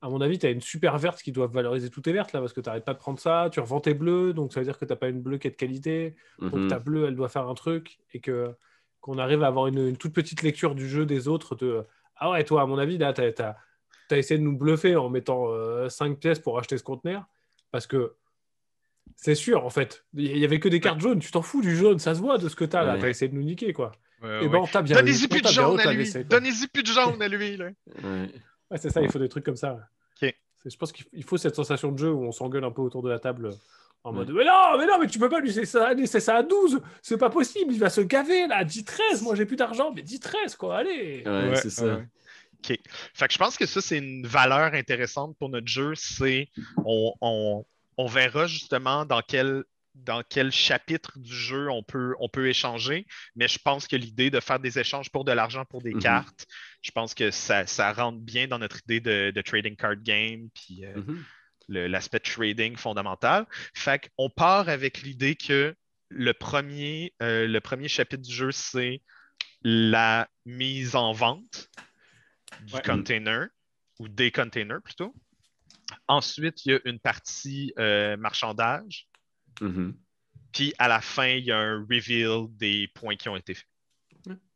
à 0.00 0.08
mon 0.08 0.20
avis, 0.20 0.38
tu 0.38 0.46
as 0.46 0.50
une 0.50 0.60
super 0.60 0.98
verte 0.98 1.22
qui 1.22 1.32
doit 1.32 1.46
valoriser 1.46 1.90
toutes 1.90 2.04
tes 2.04 2.12
vertes 2.12 2.32
là, 2.32 2.40
parce 2.40 2.52
que 2.52 2.60
tu 2.60 2.68
n'arrêtes 2.68 2.84
pas 2.84 2.94
de 2.94 2.98
prendre 2.98 3.18
ça. 3.18 3.48
Tu 3.50 3.60
revends 3.60 3.80
tes 3.80 3.94
bleus, 3.94 4.32
donc 4.32 4.52
ça 4.52 4.60
veut 4.60 4.66
dire 4.66 4.78
que 4.78 4.84
tu 4.84 4.92
n'as 4.92 4.96
pas 4.96 5.08
une 5.08 5.22
bleue 5.22 5.38
qui 5.38 5.48
est 5.48 5.52
de 5.52 5.56
qualité. 5.56 6.14
Donc 6.40 6.54
mm-hmm. 6.54 6.68
ta 6.68 6.78
bleue, 6.78 7.06
elle 7.06 7.16
doit 7.16 7.28
faire 7.28 7.48
un 7.48 7.54
truc. 7.54 7.98
Et 8.12 8.20
que 8.20 8.54
qu'on 9.00 9.18
arrive 9.18 9.42
à 9.44 9.46
avoir 9.46 9.68
une, 9.68 9.96
toute 9.96 10.12
petite 10.12 10.42
lecture 10.42 10.74
du 10.74 10.88
jeu 10.88 11.06
des 11.06 11.28
autres. 11.28 11.54
De, 11.54 11.84
ah 12.16 12.30
ouais, 12.30 12.44
toi, 12.44 12.62
à 12.62 12.66
mon 12.66 12.78
avis, 12.78 12.98
là, 12.98 13.12
tu 13.12 13.22
as 13.22 13.56
tu 14.08 14.14
as 14.14 14.18
essayé 14.18 14.38
de 14.38 14.44
nous 14.44 14.56
bluffer 14.56 14.96
en 14.96 15.08
mettant 15.08 15.46
5 15.88 16.10
euh, 16.10 16.14
pièces 16.14 16.38
pour 16.38 16.58
acheter 16.58 16.78
ce 16.78 16.82
conteneur. 16.82 17.24
Parce 17.70 17.86
que 17.86 18.14
c'est 19.16 19.34
sûr, 19.34 19.64
en 19.64 19.70
fait. 19.70 20.04
Il 20.14 20.32
n'y 20.38 20.44
avait 20.44 20.60
que 20.60 20.68
des 20.68 20.80
cartes 20.80 21.00
jaunes. 21.00 21.18
Tu 21.18 21.30
t'en 21.30 21.42
fous 21.42 21.62
du 21.62 21.76
jaune, 21.76 21.98
ça 21.98 22.14
se 22.14 22.20
voit 22.20 22.38
de 22.38 22.48
ce 22.48 22.56
que 22.56 22.64
tu 22.64 22.76
as 22.76 22.84
là. 22.84 22.98
Tu 22.98 23.04
as 23.04 23.08
essayé 23.08 23.30
de 23.30 23.34
nous 23.34 23.42
niquer, 23.42 23.72
quoi. 23.72 23.92
et 24.22 24.48
ben, 24.48 24.64
bien 24.82 24.96
Donnez-y 24.96 25.28
plus 25.28 25.42
de 25.42 25.48
jaune 25.48 25.80
à 25.80 25.92
lui. 25.92 26.10
Donnez-y 26.24 26.66
plus 26.68 26.82
de 26.82 26.88
jaune 26.88 27.20
à 27.20 27.28
lui. 27.28 27.56
Là. 27.56 27.70
ouais, 28.02 28.78
c'est 28.78 28.90
ça, 28.90 29.00
il 29.00 29.10
faut 29.10 29.18
des 29.18 29.28
trucs 29.28 29.44
comme 29.44 29.56
ça. 29.56 29.78
Je 30.64 30.76
pense 30.76 30.92
qu'il 30.92 31.24
faut 31.24 31.36
cette 31.36 31.54
sensation 31.54 31.92
de 31.92 31.98
jeu 31.98 32.10
où 32.10 32.24
on 32.24 32.32
s'engueule 32.32 32.64
un 32.64 32.70
peu 32.70 32.82
autour 32.82 33.02
de 33.02 33.08
la 33.08 33.18
table 33.18 33.50
en 34.04 34.12
mode 34.12 34.30
Mais 34.30 34.44
non, 34.44 34.78
mais 34.78 34.86
non, 34.86 34.98
mais 35.00 35.06
tu 35.06 35.18
peux 35.18 35.28
pas 35.28 35.40
lui 35.40 35.48
laisser 35.48 35.64
ça, 35.66 35.92
laisser 35.94 36.20
ça 36.20 36.36
à 36.36 36.42
12. 36.42 36.80
C'est 37.02 37.16
pas 37.16 37.30
possible, 37.30 37.72
il 37.72 37.78
va 37.78 37.90
se 37.90 38.00
gaver 38.00 38.46
là. 38.46 38.64
10-13, 38.64 39.22
moi 39.22 39.34
j'ai 39.34 39.46
plus 39.46 39.56
d'argent, 39.56 39.92
mais 39.94 40.02
10-13, 40.02 40.56
quoi, 40.56 40.78
allez. 40.78 41.22
Ouais, 41.24 41.56
c'est 41.56 41.70
ça. 41.70 42.00
OK. 42.64 42.78
Fait 43.14 43.28
que 43.28 43.32
je 43.32 43.38
pense 43.38 43.56
que 43.56 43.66
ça, 43.66 43.80
c'est 43.80 43.98
une 43.98 44.26
valeur 44.26 44.74
intéressante 44.74 45.36
pour 45.38 45.48
notre 45.48 45.68
jeu. 45.68 45.94
C'est 45.94 46.48
on, 46.84 47.64
verra 48.06 48.46
justement 48.46 49.04
dans 49.04 49.22
quel, 49.22 49.64
dans 49.94 50.22
quel 50.28 50.50
chapitre 50.52 51.18
du 51.18 51.34
jeu 51.34 51.70
on 51.70 51.82
peut, 51.82 52.14
on 52.20 52.28
peut 52.28 52.48
échanger. 52.48 53.06
Mais 53.36 53.48
je 53.48 53.58
pense 53.58 53.86
que 53.86 53.96
l'idée 53.96 54.30
de 54.30 54.40
faire 54.40 54.60
des 54.60 54.78
échanges 54.78 55.10
pour 55.10 55.24
de 55.24 55.32
l'argent 55.32 55.64
pour 55.64 55.82
des 55.82 55.94
mhm. 55.94 56.02
cartes, 56.02 56.46
je 56.82 56.90
pense 56.90 57.14
que 57.14 57.30
ça, 57.30 57.64
rentre 57.92 58.18
bien 58.18 58.48
dans 58.48 58.58
notre 58.58 58.78
idée 58.88 59.00
de, 59.00 59.40
trading 59.42 59.76
card 59.76 59.96
game. 60.02 60.48
Puis 60.54 60.84
euh, 60.84 60.96
mhm. 60.96 61.24
l'aspect 61.68 62.20
trading 62.20 62.76
fondamental. 62.76 63.46
Fait 63.74 64.10
qu'on 64.16 64.30
part 64.30 64.68
avec 64.68 65.02
l'idée 65.02 65.36
que 65.36 65.74
le 66.10 66.32
premier, 66.32 67.12
euh, 67.22 67.46
le 67.46 67.60
premier 67.60 67.88
chapitre 67.88 68.22
du 68.22 68.32
jeu, 68.32 68.50
c'est 68.50 69.02
la 69.62 70.28
mise 70.46 70.96
en 70.96 71.12
vente 71.12 71.68
du 72.66 72.80
container 72.84 73.48
ou 73.98 74.08
des 74.08 74.30
containers 74.30 74.82
plutôt. 74.82 75.14
Ensuite, 76.06 76.64
il 76.66 76.72
y 76.72 76.74
a 76.74 76.80
une 76.84 76.98
partie 76.98 77.72
euh, 77.78 78.16
marchandage. 78.16 79.08
Mm-hmm. 79.60 79.94
Puis 80.52 80.74
à 80.78 80.88
la 80.88 81.00
fin, 81.00 81.28
il 81.28 81.44
y 81.44 81.52
a 81.52 81.58
un 81.58 81.86
reveal 81.90 82.46
des 82.56 82.88
points 82.88 83.16
qui 83.16 83.28
ont 83.28 83.36
été 83.36 83.54
faits. 83.54 83.66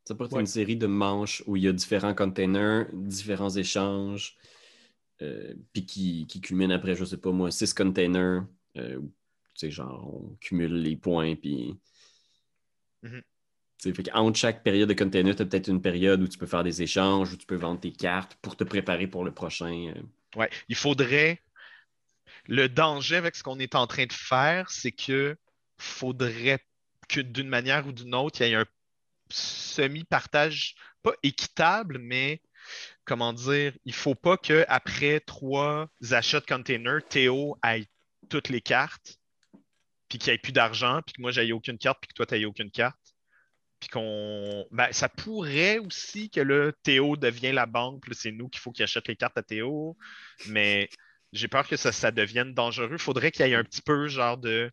Ça 0.04 0.16
peut 0.16 0.24
être 0.24 0.38
une 0.38 0.46
série 0.46 0.76
de 0.76 0.88
manches 0.88 1.44
où 1.46 1.56
il 1.56 1.62
y 1.62 1.68
a 1.68 1.72
différents 1.72 2.14
containers, 2.14 2.86
différents 2.92 3.50
échanges, 3.50 4.36
euh, 5.20 5.54
puis 5.72 5.86
qui, 5.86 6.26
qui 6.26 6.40
culminent 6.40 6.74
après, 6.74 6.96
je 6.96 7.04
sais 7.04 7.18
pas 7.18 7.30
moi, 7.30 7.52
six 7.52 7.72
containers. 7.72 8.44
Euh, 8.76 9.00
tu 9.00 9.08
sais, 9.54 9.70
genre, 9.70 10.12
on 10.12 10.36
cumule 10.40 10.74
les 10.74 10.96
points, 10.96 11.36
puis. 11.36 11.78
Mm-hmm. 13.04 13.22
Fait 13.82 14.12
entre 14.12 14.38
chaque 14.38 14.62
période 14.62 14.88
de 14.88 14.94
container, 14.94 15.34
tu 15.34 15.42
as 15.42 15.46
peut-être 15.46 15.68
une 15.68 15.82
période 15.82 16.22
où 16.22 16.28
tu 16.28 16.38
peux 16.38 16.46
faire 16.46 16.62
des 16.62 16.82
échanges, 16.82 17.32
où 17.32 17.36
tu 17.36 17.46
peux 17.46 17.56
vendre 17.56 17.80
tes 17.80 17.92
cartes 17.92 18.36
pour 18.40 18.56
te 18.56 18.62
préparer 18.62 19.08
pour 19.08 19.24
le 19.24 19.32
prochain. 19.32 19.92
Euh. 19.96 20.38
Ouais, 20.38 20.50
il 20.68 20.76
faudrait. 20.76 21.40
Le 22.46 22.68
danger 22.68 23.16
avec 23.16 23.36
ce 23.36 23.42
qu'on 23.42 23.58
est 23.58 23.74
en 23.74 23.86
train 23.86 24.06
de 24.06 24.12
faire, 24.12 24.70
c'est 24.70 24.92
que 24.92 25.36
faudrait 25.78 26.64
que 27.08 27.20
d'une 27.20 27.48
manière 27.48 27.86
ou 27.86 27.92
d'une 27.92 28.14
autre, 28.14 28.40
il 28.40 28.48
y 28.48 28.52
ait 28.52 28.54
un 28.54 28.66
semi-partage, 29.28 30.74
pas 31.02 31.12
équitable, 31.22 31.98
mais 31.98 32.40
comment 33.04 33.32
dire, 33.32 33.72
il 33.84 33.94
faut 33.94 34.14
pas 34.14 34.36
qu'après 34.36 35.20
trois 35.20 35.88
achats 36.10 36.40
de 36.40 36.46
containers, 36.46 37.04
Théo 37.08 37.56
ait 37.64 37.86
toutes 38.28 38.48
les 38.48 38.60
cartes, 38.60 39.18
puis 40.08 40.18
qu'il 40.18 40.30
n'y 40.30 40.36
ait 40.36 40.38
plus 40.38 40.52
d'argent, 40.52 41.00
puis 41.04 41.14
que 41.14 41.20
moi, 41.20 41.30
j'aille 41.32 41.52
aucune 41.52 41.78
carte, 41.78 41.98
puis 42.00 42.08
que 42.08 42.14
toi, 42.14 42.26
tu 42.26 42.34
n'aies 42.34 42.44
aucune 42.44 42.70
carte. 42.70 42.96
Puis 43.82 43.88
qu'on. 43.88 44.64
Ben, 44.70 44.92
ça 44.92 45.08
pourrait 45.08 45.78
aussi 45.78 46.30
que 46.30 46.40
le 46.40 46.72
Théo 46.84 47.16
devienne 47.16 47.56
la 47.56 47.66
banque, 47.66 48.04
c'est 48.12 48.30
nous 48.30 48.48
qu'il 48.48 48.60
faut 48.60 48.70
qu'il 48.70 48.84
achète 48.84 49.08
les 49.08 49.16
cartes 49.16 49.36
à 49.36 49.42
Théo. 49.42 49.96
Mais 50.46 50.88
j'ai 51.32 51.48
peur 51.48 51.66
que 51.66 51.76
ça, 51.76 51.90
ça 51.90 52.12
devienne 52.12 52.54
dangereux. 52.54 52.92
Il 52.92 52.98
faudrait 53.00 53.32
qu'il 53.32 53.44
y 53.44 53.50
ait 53.50 53.56
un 53.56 53.64
petit 53.64 53.82
peu 53.82 54.06
genre 54.06 54.38
de 54.38 54.70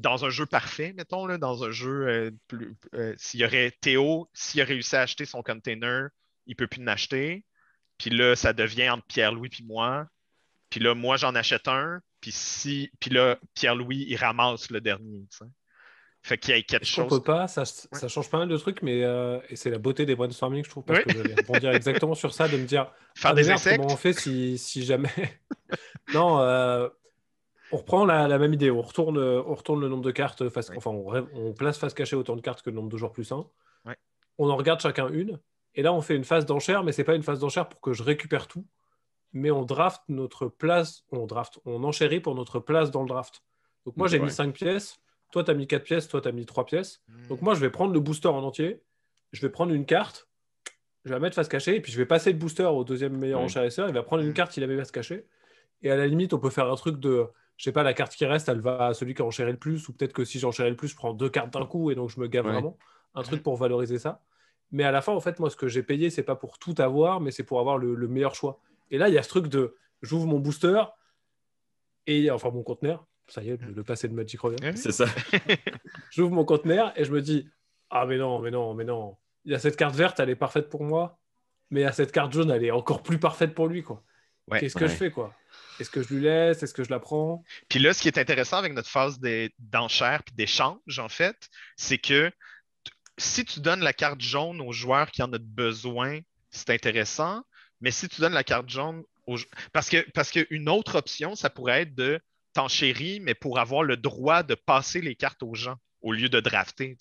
dans 0.00 0.24
un 0.24 0.30
jeu 0.30 0.46
parfait, 0.46 0.92
mettons, 0.94 1.26
là, 1.26 1.38
dans 1.38 1.62
un 1.62 1.70
jeu, 1.70 2.08
euh, 2.08 2.30
plus, 2.48 2.74
euh, 2.94 3.14
s'il 3.18 3.38
y 3.40 3.44
aurait 3.44 3.70
Théo, 3.80 4.28
s'il 4.32 4.60
a 4.62 4.64
réussi 4.64 4.96
à 4.96 5.02
acheter 5.02 5.24
son 5.24 5.42
container, 5.42 6.08
il 6.46 6.52
ne 6.52 6.56
peut 6.56 6.66
plus 6.66 6.82
en 6.82 6.88
acheter. 6.88 7.44
Puis 7.98 8.10
là, 8.10 8.34
ça 8.34 8.52
devient 8.52 8.90
entre 8.90 9.06
Pierre-Louis 9.06 9.50
et 9.60 9.62
moi. 9.62 10.08
Puis 10.70 10.80
là, 10.80 10.96
moi, 10.96 11.16
j'en 11.18 11.36
achète 11.36 11.68
un. 11.68 12.00
Puis 12.20 12.32
si, 12.32 12.90
puis 12.98 13.10
là, 13.10 13.38
Pierre-Louis, 13.54 14.06
il 14.08 14.16
ramasse 14.16 14.70
le 14.70 14.80
dernier. 14.80 15.24
Fait 16.22 16.36
qu'il 16.36 16.54
y 16.54 16.58
a 16.58 16.62
quelque 16.62 16.84
chose. 16.84 17.06
On 17.06 17.08
peut 17.08 17.22
pas, 17.22 17.48
ça, 17.48 17.64
ça, 17.64 18.08
change 18.08 18.28
pas 18.28 18.38
mal 18.38 18.48
de 18.48 18.56
trucs, 18.58 18.82
mais 18.82 19.02
euh, 19.04 19.38
c'est 19.54 19.70
la 19.70 19.78
beauté 19.78 20.04
des 20.04 20.14
brainstorming, 20.14 20.62
je 20.64 20.68
trouve, 20.68 20.84
parce 20.84 21.00
que 21.00 21.12
j'allais 21.12 21.34
rebondir 21.34 21.72
exactement 21.72 22.14
sur 22.14 22.34
ça, 22.34 22.46
de 22.46 22.58
me 22.58 22.66
dire 22.66 22.92
faire 23.14 23.30
ah, 23.30 23.34
des 23.34 23.50
insectes. 23.50 23.78
Comment 23.78 23.94
on 23.94 23.96
fait 23.96 24.12
si, 24.12 24.58
si 24.58 24.84
jamais. 24.84 25.08
non, 26.14 26.38
on 27.72 27.76
reprend 27.76 28.04
la, 28.04 28.38
même 28.38 28.52
idée, 28.52 28.70
on 28.70 28.82
retourne, 28.82 29.18
on 29.18 29.54
retourne 29.54 29.80
le 29.80 29.88
nombre 29.88 30.02
de 30.02 30.10
cartes, 30.10 30.48
face, 30.48 30.70
enfin 30.76 30.90
on, 30.90 31.52
place 31.52 31.78
face 31.78 31.94
cachée 31.94 32.16
autant 32.16 32.36
de 32.36 32.40
cartes 32.40 32.62
que 32.62 32.70
le 32.70 32.76
nombre 32.76 32.88
de 32.88 32.96
joueurs 32.96 33.12
plus 33.12 33.30
1. 33.30 33.46
On 34.38 34.48
en 34.48 34.56
regarde 34.56 34.80
chacun 34.80 35.08
une, 35.08 35.38
et 35.74 35.82
là 35.82 35.92
on 35.92 36.00
fait 36.00 36.16
une 36.16 36.24
phase 36.24 36.46
d'enchère, 36.46 36.82
mais 36.82 36.92
c'est 36.92 37.04
pas 37.04 37.14
une 37.14 37.22
phase 37.22 37.40
d'enchère 37.40 37.68
pour 37.68 37.80
que 37.80 37.92
je 37.92 38.02
récupère 38.02 38.48
tout, 38.48 38.66
mais 39.32 39.50
on 39.50 39.64
draft 39.64 40.02
notre 40.08 40.48
place, 40.48 41.04
on 41.12 41.26
draft, 41.26 41.60
on 41.64 41.84
enchérit 41.84 42.20
pour 42.20 42.34
notre 42.34 42.58
place 42.58 42.90
dans 42.90 43.02
le 43.02 43.08
draft. 43.08 43.42
Donc 43.84 43.96
moi 43.96 44.08
j'ai 44.08 44.18
mis 44.18 44.30
5 44.30 44.52
pièces, 44.52 44.98
toi 45.30 45.44
tu 45.44 45.50
as 45.50 45.54
mis 45.54 45.66
4 45.66 45.84
pièces, 45.84 46.08
toi 46.08 46.20
tu 46.20 46.28
as 46.28 46.32
mis 46.32 46.46
3 46.46 46.66
pièces. 46.66 47.02
Hmm. 47.08 47.28
Donc 47.28 47.42
moi 47.42 47.54
je 47.54 47.60
vais 47.60 47.70
prendre 47.70 47.92
le 47.92 48.00
booster 48.00 48.28
en 48.28 48.42
entier, 48.42 48.82
je 49.32 49.40
vais 49.40 49.50
prendre 49.50 49.72
une 49.72 49.86
carte, 49.86 50.28
je 51.04 51.10
vais 51.10 51.16
la 51.16 51.20
mettre 51.20 51.36
face 51.36 51.48
cachée, 51.48 51.76
et 51.76 51.80
puis 51.80 51.92
je 51.92 51.98
vais 51.98 52.06
passer 52.06 52.32
le 52.32 52.38
booster 52.38 52.64
au 52.64 52.84
deuxième 52.84 53.16
meilleur 53.16 53.40
enchérisseur, 53.40 53.88
il 53.88 53.94
va 53.94 54.02
prendre 54.02 54.22
une 54.22 54.30
hmm. 54.30 54.34
carte, 54.34 54.56
il 54.56 54.64
avait 54.64 54.76
face 54.76 54.90
cachée. 54.90 55.26
Et 55.82 55.90
à 55.90 55.96
la 55.96 56.06
limite, 56.06 56.34
on 56.34 56.38
peut 56.38 56.50
faire 56.50 56.70
un 56.70 56.76
truc 56.76 57.00
de 57.00 57.26
je 57.60 57.64
sais 57.64 57.72
pas, 57.72 57.82
la 57.82 57.92
carte 57.92 58.14
qui 58.14 58.24
reste, 58.24 58.48
elle 58.48 58.60
va 58.60 58.86
à 58.86 58.94
celui 58.94 59.12
qui 59.12 59.20
a 59.20 59.24
enchéré 59.26 59.50
le 59.50 59.58
plus, 59.58 59.86
ou 59.86 59.92
peut-être 59.92 60.14
que 60.14 60.24
si 60.24 60.38
j'enchéris 60.38 60.70
le 60.70 60.76
plus, 60.76 60.88
je 60.88 60.96
prends 60.96 61.12
deux 61.12 61.28
cartes 61.28 61.52
d'un 61.52 61.66
coup 61.66 61.90
et 61.90 61.94
donc 61.94 62.08
je 62.08 62.18
me 62.18 62.26
gave 62.26 62.46
vraiment. 62.46 62.78
Un 63.14 63.22
truc 63.22 63.42
pour 63.42 63.54
valoriser 63.56 63.98
ça. 63.98 64.22
Mais 64.72 64.82
à 64.82 64.90
la 64.90 65.02
fin, 65.02 65.12
en 65.12 65.20
fait, 65.20 65.38
moi, 65.40 65.50
ce 65.50 65.56
que 65.56 65.68
j'ai 65.68 65.82
payé, 65.82 66.08
c'est 66.08 66.22
pas 66.22 66.36
pour 66.36 66.58
tout 66.58 66.74
avoir, 66.78 67.20
mais 67.20 67.30
c'est 67.30 67.42
pour 67.44 67.60
avoir 67.60 67.76
le, 67.76 68.08
meilleur 68.08 68.34
choix. 68.34 68.60
Et 68.90 68.96
là, 68.96 69.10
il 69.10 69.14
y 69.14 69.18
a 69.18 69.22
ce 69.22 69.28
truc 69.28 69.48
de 69.48 69.76
j'ouvre 70.00 70.26
mon 70.26 70.38
booster 70.38 70.82
et 72.06 72.30
enfin 72.30 72.50
mon 72.50 72.62
conteneur. 72.62 73.06
Ça 73.30 73.42
y 73.42 73.50
est, 73.50 73.60
le, 73.62 73.82
passé 73.84 74.08
de 74.08 74.14
Magic 74.14 74.40
revient. 74.40 74.72
C'est 74.76 74.92
ça. 74.92 75.06
j'ouvre 76.10 76.32
mon 76.32 76.44
conteneur 76.44 76.92
et 76.96 77.04
je 77.04 77.12
me 77.12 77.22
dis 77.22 77.48
ah 77.90 78.06
mais 78.06 78.18
non, 78.18 78.40
mais 78.40 78.50
non, 78.50 78.74
mais 78.74 78.84
non. 78.84 79.16
Il 79.44 79.52
y 79.52 79.54
a 79.54 79.58
cette 79.58 79.76
carte 79.76 79.94
verte, 79.94 80.20
elle 80.20 80.30
est 80.30 80.36
parfaite 80.36 80.68
pour 80.68 80.84
moi, 80.84 81.18
mais 81.70 81.80
il 81.80 81.84
y 81.84 81.86
a 81.86 81.92
cette 81.92 82.12
carte 82.12 82.32
jaune, 82.32 82.50
elle 82.50 82.64
est 82.64 82.70
encore 82.70 83.02
plus 83.02 83.18
parfaite 83.18 83.54
pour 83.54 83.68
lui, 83.68 83.82
quoi. 83.82 84.02
Qu'est-ce 84.58 84.74
que 84.74 84.88
je 84.88 84.94
fais, 84.94 85.10
quoi? 85.10 85.34
Est-ce 85.78 85.90
que 85.90 86.02
je 86.02 86.14
lui 86.14 86.22
laisse? 86.22 86.62
Est-ce 86.62 86.74
que 86.74 86.82
je 86.82 86.90
la 86.90 86.98
prends? 86.98 87.44
Puis 87.68 87.78
là, 87.78 87.94
ce 87.94 88.02
qui 88.02 88.08
est 88.08 88.18
intéressant 88.18 88.58
avec 88.58 88.72
notre 88.74 88.88
phase 88.88 89.20
d'enchère 89.58 90.22
et 90.26 90.34
d'échange, 90.34 90.98
en 90.98 91.08
fait, 91.08 91.48
c'est 91.76 91.98
que 91.98 92.30
si 93.16 93.44
tu 93.44 93.60
donnes 93.60 93.80
la 93.80 93.92
carte 93.92 94.20
jaune 94.20 94.60
aux 94.60 94.72
joueurs 94.72 95.10
qui 95.10 95.22
en 95.22 95.32
ont 95.32 95.38
besoin, 95.40 96.18
c'est 96.50 96.70
intéressant. 96.70 97.42
Mais 97.80 97.90
si 97.90 98.08
tu 98.08 98.20
donnes 98.20 98.32
la 98.32 98.44
carte 98.44 98.68
jaune 98.68 99.04
aux 99.26 99.36
parce 99.72 99.88
que 99.88 100.08
parce 100.10 100.30
qu'une 100.30 100.68
autre 100.68 100.96
option, 100.96 101.34
ça 101.34 101.48
pourrait 101.48 101.82
être 101.82 101.94
de 101.94 102.20
t'enchérir, 102.52 103.20
mais 103.22 103.34
pour 103.34 103.58
avoir 103.58 103.82
le 103.82 103.96
droit 103.96 104.42
de 104.42 104.54
passer 104.54 105.00
les 105.00 105.14
cartes 105.14 105.42
aux 105.42 105.54
gens 105.54 105.76
au 106.02 106.12
lieu 106.12 106.28
de 106.28 106.40
drafter. 106.40 106.96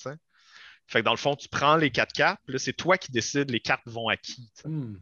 Fait 0.88 1.00
que 1.00 1.06
dans 1.06 1.12
le 1.12 1.18
fond, 1.18 1.36
tu 1.36 1.48
prends 1.50 1.76
les 1.76 1.92
quatre 1.92 2.14
cartes, 2.14 2.42
là, 2.48 2.58
c'est 2.58 2.74
toi 2.74 2.98
qui 2.98 3.12
décides 3.12 3.52
les 3.52 3.60
cartes 3.60 3.88
vont 3.88 4.10
à 4.10 4.18
qui. 4.18 4.52
Hmm. 4.66 4.96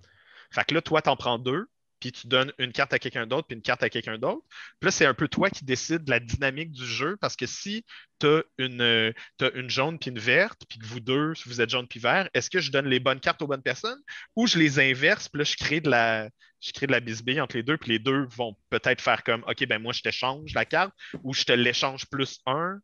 Fait 0.51 0.65
que 0.65 0.73
là, 0.73 0.81
toi, 0.81 1.01
tu 1.01 1.09
en 1.09 1.15
prends 1.15 1.39
deux, 1.39 1.67
puis 1.99 2.11
tu 2.11 2.27
donnes 2.27 2.51
une 2.57 2.71
carte 2.71 2.93
à 2.93 2.99
quelqu'un 2.99 3.25
d'autre, 3.25 3.47
puis 3.47 3.55
une 3.55 3.61
carte 3.61 3.83
à 3.83 3.89
quelqu'un 3.89 4.17
d'autre. 4.17 4.45
Puis 4.79 4.87
là, 4.87 4.91
c'est 4.91 5.05
un 5.05 5.13
peu 5.13 5.27
toi 5.27 5.49
qui 5.49 5.65
décides 5.65 6.03
de 6.03 6.11
la 6.11 6.19
dynamique 6.19 6.71
du 6.71 6.85
jeu, 6.85 7.17
parce 7.17 7.35
que 7.35 7.45
si 7.45 7.85
tu 8.19 8.27
as 8.27 8.43
une, 8.57 9.13
une 9.55 9.69
jaune 9.69 9.97
puis 9.97 10.11
une 10.11 10.19
verte, 10.19 10.61
puis 10.69 10.79
que 10.79 10.85
vous 10.85 10.99
deux, 10.99 11.33
vous 11.45 11.61
êtes 11.61 11.69
jaune 11.69 11.87
puis 11.87 11.99
vert, 11.99 12.29
est-ce 12.33 12.49
que 12.49 12.59
je 12.59 12.71
donne 12.71 12.87
les 12.87 12.99
bonnes 12.99 13.19
cartes 13.19 13.41
aux 13.41 13.47
bonnes 13.47 13.63
personnes 13.63 13.99
ou 14.35 14.47
je 14.47 14.59
les 14.59 14.79
inverse, 14.79 15.29
puis 15.29 15.39
là, 15.39 15.43
je 15.43 15.55
crée 15.55 15.81
de 15.81 15.89
la, 15.89 16.29
je 16.59 16.71
crée 16.71 16.87
de 16.87 16.91
la 16.91 16.99
bisbille 16.99 17.39
entre 17.39 17.55
les 17.55 17.63
deux, 17.63 17.77
puis 17.77 17.91
les 17.91 17.99
deux 17.99 18.27
vont 18.35 18.55
peut-être 18.69 19.01
faire 19.01 19.23
comme 19.23 19.43
OK, 19.47 19.65
ben 19.67 19.81
moi, 19.81 19.93
je 19.93 20.01
t'échange 20.01 20.53
la 20.53 20.65
carte, 20.65 20.93
ou 21.23 21.33
je 21.33 21.43
te 21.43 21.51
l'échange 21.51 22.05
plus 22.07 22.39
un, 22.45 22.79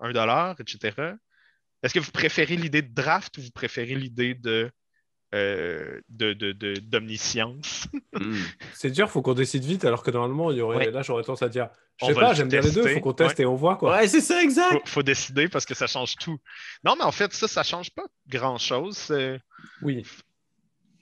un 0.00 0.12
dollar, 0.12 0.56
etc. 0.60 1.14
Est-ce 1.82 1.94
que 1.94 2.00
vous 2.00 2.10
préférez 2.10 2.56
l'idée 2.56 2.82
de 2.82 2.92
draft 2.92 3.36
ou 3.38 3.42
vous 3.42 3.50
préférez 3.50 3.94
l'idée 3.94 4.34
de 4.34 4.70
euh, 5.34 6.00
d'omniscience? 6.08 7.86
Hmm. 8.14 8.34
C'est 8.74 8.90
dur, 8.90 9.10
faut 9.10 9.22
qu'on 9.22 9.34
décide 9.34 9.64
vite, 9.64 9.84
alors 9.84 10.02
que 10.02 10.10
normalement, 10.10 10.50
il 10.50 10.58
y 10.58 10.60
aurait, 10.62 10.90
là, 10.90 11.02
j'aurais 11.02 11.22
tendance 11.22 11.42
à 11.42 11.48
dire, 11.48 11.68
je 12.00 12.06
sais 12.06 12.14
pas, 12.14 12.32
j'aime 12.32 12.48
bien 12.48 12.60
les 12.60 12.70
deux, 12.70 12.86
faut 12.86 13.00
qu'on 13.00 13.12
teste 13.12 13.38
et 13.40 13.46
on 13.46 13.54
voit. 13.54 13.76
Quoi. 13.76 13.96
Ouais, 13.96 14.08
c'est 14.08 14.22
ça, 14.22 14.42
exact. 14.42 14.88
Faut, 14.88 14.94
faut, 14.94 15.02
décider 15.02 15.48
parce 15.48 15.66
que 15.66 15.74
ça 15.74 15.86
change 15.86 16.16
tout. 16.16 16.38
Non, 16.82 16.96
mais 16.96 17.04
en 17.04 17.12
fait, 17.12 17.32
ça, 17.32 17.46
ça 17.46 17.62
change 17.62 17.90
pas 17.90 18.06
grand-chose. 18.26 19.12
Oui. 19.82 20.04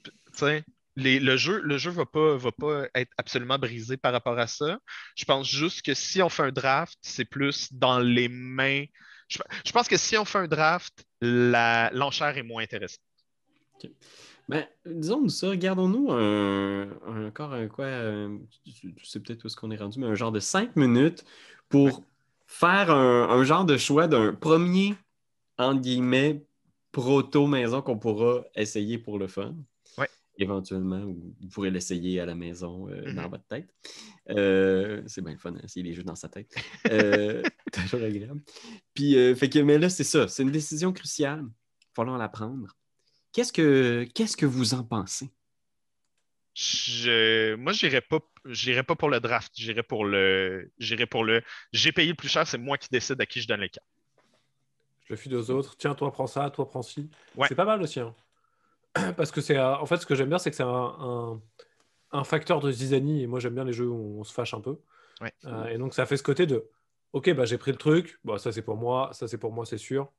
Tu 0.02 0.10
sais, 0.32 0.64
le 0.96 1.36
jeu 1.36 1.60
le 1.60 1.78
jeu 1.78 1.90
va 1.90 2.06
pas, 2.06 2.36
va 2.36 2.52
pas 2.52 2.86
être 2.94 3.12
absolument 3.18 3.58
brisé 3.58 3.96
par 3.96 4.12
rapport 4.12 4.38
à 4.38 4.46
ça. 4.46 4.78
Je 5.16 5.24
pense 5.24 5.48
juste 5.48 5.82
que 5.82 5.94
si 5.94 6.22
on 6.22 6.28
fait 6.28 6.44
un 6.44 6.52
draft, 6.52 6.98
c'est 7.02 7.24
plus 7.24 7.72
dans 7.72 7.98
les 7.98 8.28
mains. 8.28 8.84
Je, 9.28 9.38
pense 9.72 9.88
que 9.88 9.96
si 9.96 10.16
on 10.16 10.24
fait 10.24 10.38
un 10.38 10.48
draft, 10.48 11.04
l'enchère 11.20 12.38
est 12.38 12.42
moins 12.42 12.62
intéressante. 12.62 13.00
Ben, 14.48 14.64
disons 14.84 15.28
ça, 15.28 15.50
regardons-nous 15.50 16.08
encore 17.26 17.52
un 17.52 17.66
quoi, 17.66 17.88
je 17.88 19.04
sais 19.04 19.20
peut-être 19.20 19.42
où 19.44 19.48
est-ce 19.48 19.56
qu'on 19.56 19.70
est 19.72 19.76
rendu, 19.76 19.98
mais 19.98 20.06
un 20.06 20.14
genre 20.14 20.32
de 20.32 20.40
cinq 20.40 20.76
minutes 20.76 21.24
pour 21.68 22.04
faire 22.46 22.90
un, 22.90 23.44
genre 23.44 23.64
de 23.64 23.76
choix 23.76 24.06
d'un 24.06 24.32
premier, 24.32 24.94
entre 25.58 25.80
guillemets, 25.80 26.44
proto-maison 26.92 27.82
qu'on 27.82 27.98
pourra 27.98 28.44
essayer 28.54 28.98
pour 28.98 29.18
le 29.18 29.26
fun. 29.26 29.54
Éventuellement, 30.38 31.00
vous 31.00 31.48
pourrez 31.52 31.70
l'essayer 31.70 32.20
à 32.20 32.26
la 32.26 32.34
maison 32.34 32.88
euh, 32.88 33.12
dans 33.12 33.22
mm-hmm. 33.22 33.30
votre 33.30 33.46
tête. 33.46 33.74
Euh, 34.30 35.02
c'est 35.06 35.22
bien 35.22 35.32
le 35.32 35.38
fun, 35.38 35.54
essayer 35.62 35.82
les 35.82 35.94
jeux 35.94 36.02
dans 36.02 36.14
sa 36.14 36.28
tête. 36.28 36.54
Euh, 36.90 37.42
toujours 37.72 38.02
agréable. 38.02 38.42
Puis, 38.94 39.14
fait 39.34 39.48
que, 39.48 39.58
mais 39.60 39.78
là, 39.78 39.88
c'est 39.88 40.04
ça, 40.04 40.28
c'est 40.28 40.42
une 40.42 40.50
décision 40.50 40.92
cruciale. 40.92 41.40
Il 41.40 41.44
va 41.44 41.94
falloir 41.94 42.18
la 42.18 42.28
prendre. 42.28 42.76
Qu'est-ce 43.32 43.52
que, 43.52 44.06
qu'est-ce 44.14 44.36
que 44.36 44.46
vous 44.46 44.74
en 44.74 44.84
pensez? 44.84 45.30
Je, 46.54 47.54
moi, 47.56 47.72
j'irais 47.72 48.00
pas, 48.00 48.20
pas 48.20 48.96
pour 48.96 49.10
le 49.10 49.20
draft. 49.20 49.52
J'irais 49.54 49.82
pour 49.82 50.06
le, 50.06 50.72
j'irais 50.78 51.06
pour 51.06 51.22
le. 51.22 51.42
J'ai 51.72 51.92
payé 51.92 52.08
le 52.08 52.14
plus 52.14 52.28
cher, 52.28 52.46
c'est 52.46 52.56
moi 52.56 52.78
qui 52.78 52.88
décide 52.90 53.20
à 53.20 53.26
qui 53.26 53.42
je 53.42 53.48
donne 53.48 53.60
les 53.60 53.68
cartes. 53.68 53.86
Je 55.04 55.12
le 55.12 55.16
file 55.16 55.34
aux 55.36 55.50
autres. 55.50 55.76
Tiens, 55.76 55.94
toi 55.94 56.10
prends 56.10 56.26
ça, 56.26 56.48
toi 56.50 56.66
prends 56.66 56.82
ci. 56.82 57.10
C'est 57.46 57.54
pas 57.54 57.66
mal 57.66 57.82
aussi. 57.82 58.00
Hein. 58.00 58.14
Parce 59.16 59.30
que 59.30 59.40
c'est, 59.40 59.58
en 59.58 59.86
fait, 59.86 59.98
ce 59.98 60.06
que 60.06 60.14
j'aime 60.14 60.28
bien, 60.28 60.38
c'est 60.38 60.50
que 60.50 60.56
c'est 60.56 60.62
un, 60.62 61.40
un, 62.12 62.24
facteur 62.24 62.60
de 62.60 62.70
zizanie. 62.70 63.22
Et 63.22 63.26
moi, 63.26 63.40
j'aime 63.40 63.54
bien 63.54 63.64
les 63.64 63.72
jeux 63.72 63.88
où 63.88 64.20
on 64.20 64.24
se 64.24 64.32
fâche 64.32 64.54
un 64.54 64.60
peu. 64.60 64.78
Euh, 65.44 65.66
et 65.66 65.78
donc, 65.78 65.94
ça 65.94 66.06
fait 66.06 66.16
ce 66.16 66.22
côté 66.22 66.46
de, 66.46 66.68
ok, 67.12 67.32
bah 67.34 67.44
j'ai 67.44 67.58
pris 67.58 67.72
le 67.72 67.78
truc. 67.78 68.18
Bah 68.24 68.38
ça 68.38 68.52
c'est 68.52 68.62
pour 68.62 68.76
moi, 68.76 69.10
ça 69.12 69.28
c'est 69.28 69.38
pour 69.38 69.52
moi, 69.52 69.64
c'est 69.64 69.78
sûr. 69.78 70.12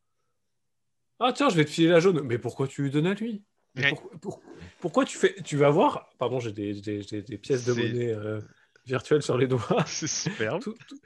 Ah 1.20 1.34
tiens, 1.34 1.50
je 1.50 1.56
vais 1.56 1.66
te 1.66 1.70
filer 1.70 1.90
la 1.90 2.00
jaune. 2.00 2.22
Mais 2.22 2.38
pourquoi 2.38 2.68
tu 2.68 2.84
lui 2.84 2.92
donnes 2.92 3.08
à 3.08 3.14
lui? 3.14 3.44
Pourquoi, 4.80 5.06
tu 5.06 5.18
fais 5.18 5.36
Tu 5.44 5.58
vas 5.58 5.70
voir. 5.70 6.10
Pardon, 6.18 6.40
j'ai 6.40 6.52
des, 6.52 7.38
pièces 7.38 7.66
de 7.66 7.74
monnaie 7.74 8.14
euh, 8.14 8.40
virtuelles 8.86 9.22
sur 9.22 9.38
les 9.38 9.48
doigts. 9.48 9.62
C'est 9.86 10.08
super. 10.08 10.60
tout, 10.60 10.76
tout, 10.88 11.00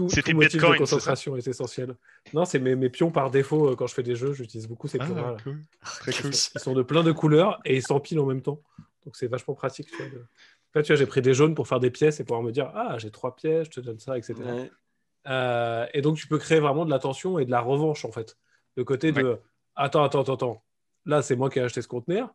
motif 0.00 0.24
de 0.24 0.78
concentration 0.78 1.36
est, 1.36 1.46
essentiel. 1.46 1.96
Non, 2.32 2.44
c'est 2.44 2.58
mes, 2.58 2.90
pions 2.90 3.10
par 3.10 3.30
défaut 3.30 3.70
euh, 3.70 3.76
quand 3.76 3.86
je 3.86 3.94
fais 3.94 4.02
des 4.02 4.16
jeux. 4.16 4.32
J'utilise 4.32 4.68
beaucoup 4.68 4.88
ces 4.88 4.98
ah, 5.00 5.06
pions-là. 5.06 5.36
Très 5.82 6.12
cool. 6.12 6.30
Ils 6.30 6.60
sont 6.60 6.74
de 6.74 6.82
plein 6.82 7.02
de 7.02 7.12
couleurs 7.12 7.60
et 7.64 7.76
ils 7.76 7.82
s'empilent 7.82 8.20
en 8.20 8.26
même 8.26 8.42
temps. 8.42 8.60
Donc 9.04 9.16
c'est 9.16 9.26
vachement 9.26 9.54
pratique. 9.54 9.90
Tu 9.90 9.96
vois, 9.96 10.06
Là, 10.74 10.82
tu 10.82 10.92
vois, 10.92 10.96
j'ai 10.96 11.06
pris 11.06 11.20
des 11.20 11.34
jaunes 11.34 11.54
pour 11.54 11.68
faire 11.68 11.80
des 11.80 11.90
pièces 11.90 12.20
et 12.20 12.24
pouvoir 12.24 12.42
me 12.42 12.50
dire 12.50 12.70
Ah, 12.74 12.96
j'ai 12.98 13.10
trois 13.10 13.36
pièces, 13.36 13.66
je 13.66 13.72
te 13.72 13.80
donne 13.80 13.98
ça, 13.98 14.16
etc. 14.16 14.34
Euh, 15.28 15.86
et 15.92 16.00
donc, 16.00 16.16
tu 16.16 16.26
peux 16.26 16.38
créer 16.38 16.60
vraiment 16.60 16.84
de 16.84 16.90
la 16.90 16.98
tension 16.98 17.38
et 17.38 17.44
de 17.44 17.50
la 17.50 17.60
revanche, 17.60 18.04
en 18.04 18.12
fait. 18.12 18.38
Le 18.76 18.84
côté 18.84 19.12
de 19.12 19.38
Attends, 19.74 20.02
attends, 20.04 20.22
attends, 20.22 20.62
Là, 21.06 21.22
c'est 21.22 21.36
moi 21.36 21.50
qui 21.50 21.58
ai 21.58 21.62
acheté 21.62 21.82
ce 21.82 21.88
conteneur. 21.88 22.34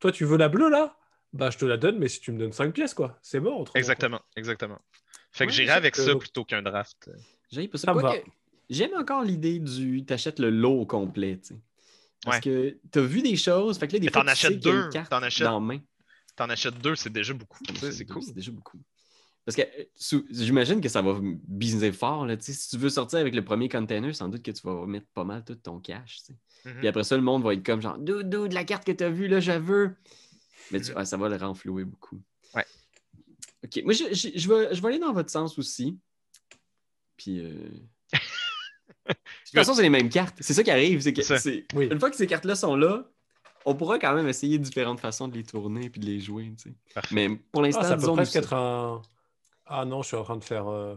Toi, 0.00 0.12
tu 0.12 0.24
veux 0.24 0.36
la 0.36 0.48
bleue, 0.48 0.68
là? 0.68 0.96
Bah, 1.32 1.50
je 1.50 1.58
te 1.58 1.64
la 1.64 1.76
donne, 1.76 1.98
mais 1.98 2.08
si 2.08 2.20
tu 2.20 2.30
me 2.30 2.38
donnes 2.38 2.52
5 2.52 2.72
pièces, 2.72 2.94
quoi. 2.94 3.18
C'est 3.22 3.40
mort. 3.40 3.64
Exactement, 3.74 4.20
exactement. 4.36 4.78
Fait 5.34 5.46
que 5.46 5.52
j'irai 5.52 5.72
avec 5.72 5.96
ça 5.96 6.14
plutôt 6.16 6.44
qu'un 6.44 6.62
draft. 6.62 7.10
J'ai 7.50 7.68
ça. 7.74 7.92
j'aime 8.70 8.94
encore 8.96 9.22
l'idée 9.22 9.58
du 9.58 10.04
t'achètes 10.04 10.38
le 10.38 10.48
lot 10.50 10.80
au 10.80 10.86
complet, 10.86 11.38
tu 11.38 11.48
sais. 11.54 11.60
Parce 12.24 12.36
Ouais. 12.38 12.42
que 12.42 12.78
t'as 12.90 13.02
vu 13.02 13.20
des 13.20 13.36
choses, 13.36 13.76
fait 13.78 13.86
que 13.86 13.92
là, 13.94 13.98
des 13.98 14.06
Mais 14.06 14.12
fois, 14.12 14.22
tu 14.24 14.30
achètes 14.30 14.58
deux, 14.60 14.88
t'en 15.10 15.22
achètes- 15.22 15.44
dans 15.46 15.60
main. 15.60 15.78
T'en 16.36 16.48
achètes 16.48 16.78
deux, 16.78 16.94
c'est 16.96 17.10
déjà 17.12 17.34
beaucoup. 17.34 17.62
C'est 17.92 18.06
cool. 18.06 18.22
C'est 18.22 18.32
déjà 18.34 18.50
beaucoup. 18.50 18.78
Parce 19.44 19.56
que 19.56 19.62
euh, 19.62 19.84
sous- 19.94 20.24
j'imagine 20.30 20.80
que 20.80 20.88
ça 20.88 21.02
va 21.02 21.18
biser 21.20 21.92
fort. 21.92 22.24
Là, 22.26 22.36
tu 22.38 22.44
sais, 22.44 22.52
si 22.54 22.70
tu 22.70 22.78
veux 22.78 22.88
sortir 22.88 23.18
avec 23.18 23.34
le 23.34 23.44
premier 23.44 23.68
container, 23.68 24.14
sans 24.14 24.28
doute 24.28 24.42
que 24.42 24.50
tu 24.50 24.62
vas 24.66 24.86
mettre 24.86 25.06
pas 25.12 25.24
mal 25.24 25.44
tout 25.44 25.54
ton 25.56 25.80
cash. 25.80 26.20
Mhm. 26.64 26.78
Puis 26.78 26.88
après 26.88 27.04
ça, 27.04 27.14
le 27.16 27.22
monde 27.22 27.42
va 27.44 27.52
être 27.52 27.62
comme 27.62 27.82
genre, 27.82 27.98
dude, 27.98 28.30
dude, 28.30 28.52
la 28.54 28.64
carte 28.64 28.84
que 28.86 28.92
tu 28.92 29.04
as 29.04 29.10
vue, 29.10 29.28
là, 29.28 29.40
je 29.40 29.52
veux. 29.52 29.94
Mais 30.70 30.80
tu- 30.80 30.92
ça 31.04 31.16
va 31.18 31.28
le 31.28 31.36
renflouer 31.36 31.84
beaucoup. 31.84 32.18
OK. 33.64 33.80
Moi, 33.84 33.92
je, 33.94 34.12
je- 34.14 34.38
je 34.38 34.48
vais, 34.48 34.74
je 34.74 34.80
vais 34.82 34.88
aller 34.88 34.98
dans 34.98 35.12
votre 35.12 35.30
sens 35.30 35.58
aussi. 35.58 35.98
Puis. 37.16 37.40
euh, 37.40 37.52
De 39.06 39.12
toute 39.12 39.54
façon, 39.54 39.74
c'est 39.74 39.82
les 39.82 39.90
mêmes 39.90 40.08
cartes. 40.08 40.36
C'est 40.40 40.54
ça 40.54 40.62
qui 40.62 40.70
arrive. 40.70 41.00
C'est 41.00 41.12
que 41.12 41.22
C'est 41.22 41.34
ça. 41.34 41.38
c'est- 41.38 41.64
Oui. 41.74 41.88
Une 41.90 42.00
fois 42.00 42.10
que 42.10 42.16
ces 42.16 42.26
cartes-là 42.26 42.54
sont 42.56 42.74
là, 42.76 43.04
on 43.66 43.74
pourra 43.74 43.98
quand 43.98 44.14
même 44.14 44.28
essayer 44.28 44.58
différentes 44.58 45.00
façons 45.00 45.28
de 45.28 45.34
les 45.36 45.44
tourner 45.44 45.90
puis 45.90 46.00
de 46.00 46.06
les 46.06 46.20
jouer. 46.20 46.52
tu 46.60 46.70
sais. 46.70 47.00
Mais 47.12 47.28
pour 47.52 47.62
l'instant, 47.62 47.82
Ah, 47.84 47.88
ça 47.88 47.94
peut 47.94 48.00
disons 48.00 48.14
presque 48.16 48.32
ça. 48.32 48.38
être 48.40 48.52
un. 48.54 49.02
Ah 49.66 49.84
non, 49.84 50.02
je 50.02 50.08
suis 50.08 50.16
en 50.16 50.24
train 50.24 50.36
de 50.36 50.44
faire 50.44 50.68
euh, 50.68 50.96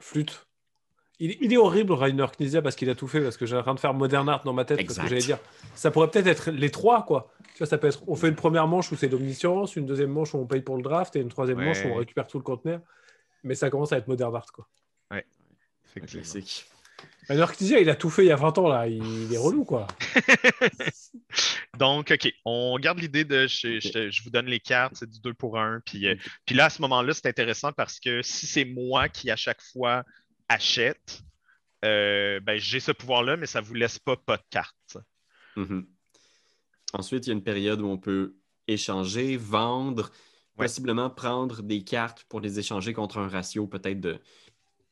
flûte. 0.00 0.47
Il, 1.20 1.36
il 1.40 1.52
est 1.52 1.56
horrible, 1.56 1.92
Rainer 1.94 2.26
Knizia, 2.38 2.62
parce 2.62 2.76
qu'il 2.76 2.88
a 2.90 2.94
tout 2.94 3.08
fait, 3.08 3.20
parce 3.20 3.36
que 3.36 3.44
j'ai 3.44 3.56
en 3.56 3.62
train 3.62 3.74
de 3.74 3.80
faire 3.80 3.92
Modern 3.94 4.28
Art 4.28 4.44
dans 4.44 4.52
ma 4.52 4.64
tête, 4.64 4.76
parce 4.78 4.90
Exact. 4.90 5.02
que 5.02 5.08
j'allais 5.08 5.20
dire. 5.20 5.38
Ça 5.74 5.90
pourrait 5.90 6.08
peut-être 6.10 6.26
être 6.28 6.50
les 6.50 6.70
trois, 6.70 7.04
quoi. 7.04 7.32
Tu 7.54 7.58
vois, 7.58 7.66
ça 7.66 7.76
peut 7.78 7.88
être. 7.88 8.02
On 8.06 8.14
fait 8.14 8.28
une 8.28 8.36
première 8.36 8.68
manche 8.68 8.92
où 8.92 8.96
c'est 8.96 9.08
l'omniscience, 9.08 9.74
une 9.74 9.84
deuxième 9.86 10.10
manche 10.12 10.32
où 10.34 10.38
on 10.38 10.46
paye 10.46 10.62
pour 10.62 10.76
le 10.76 10.82
draft, 10.82 11.16
et 11.16 11.20
une 11.20 11.28
troisième 11.28 11.58
Ouais. 11.58 11.64
manche 11.66 11.84
où 11.84 11.88
on 11.88 11.94
récupère 11.96 12.26
tout 12.28 12.38
le 12.38 12.44
conteneur. 12.44 12.80
Mais 13.42 13.54
ça 13.56 13.68
commence 13.70 13.92
à 13.92 13.98
être 13.98 14.06
Modern 14.08 14.34
Art, 14.34 14.46
quoi. 14.52 14.68
Un 15.10 15.20
Effectivement. 15.86 16.22
classique. 16.22 16.66
Rainer 17.28 17.44
Knizia, 17.58 17.80
il 17.80 17.90
a 17.90 17.94
tout 17.96 18.10
fait 18.10 18.22
il 18.24 18.28
y 18.28 18.32
a 18.32 18.36
20 18.36 18.56
ans, 18.58 18.68
là. 18.68 18.86
Il, 18.86 19.04
il 19.24 19.34
est 19.34 19.38
relou, 19.38 19.64
quoi. 19.64 19.86
Donc, 21.78 22.10
OK, 22.10 22.32
on 22.44 22.78
garde 22.78 22.98
l'idée 22.98 23.24
de 23.24 23.46
je, 23.46 23.78
je- 23.80 24.10
je 24.10 24.22
vous 24.22 24.30
donne 24.30 24.46
les 24.46 24.60
cartes, 24.60 24.94
c'est 24.96 25.08
du 25.08 25.20
2 25.20 25.34
pour 25.34 25.58
1. 25.58 25.80
Puis, 25.84 26.06
euh, 26.08 26.14
puis 26.46 26.54
là, 26.54 26.66
à 26.66 26.70
ce 26.70 26.80
moment-là, 26.82 27.12
c'est 27.14 27.26
intéressant 27.26 27.72
parce 27.72 28.00
que 28.00 28.22
si 28.22 28.46
c'est 28.46 28.64
moi 28.64 29.08
qui, 29.08 29.30
à 29.30 29.36
chaque 29.36 29.60
fois, 29.62 30.04
achète, 30.48 31.22
euh, 31.84 32.40
ben, 32.40 32.58
j'ai 32.58 32.80
ce 32.80 32.92
pouvoir-là, 32.92 33.36
mais 33.36 33.46
ça 33.46 33.60
ne 33.60 33.66
vous 33.66 33.74
laisse 33.74 33.98
pas 33.98 34.16
pas 34.16 34.36
de 34.36 34.44
cartes. 34.50 34.98
Mhm. 35.56 35.86
Ensuite, 36.92 37.26
il 37.26 37.30
y 37.30 37.32
a 37.32 37.34
une 37.34 37.42
période 37.44 37.80
où 37.80 37.86
on 37.86 37.98
peut 37.98 38.36
échanger, 38.66 39.36
vendre, 39.36 40.10
Ouais. 40.56 40.66
possiblement 40.66 41.08
prendre 41.08 41.62
des 41.62 41.84
cartes 41.84 42.24
pour 42.24 42.40
les 42.40 42.58
échanger 42.58 42.92
contre 42.92 43.18
un 43.18 43.28
ratio 43.28 43.66
peut-être 43.68 44.00
de 44.00 44.20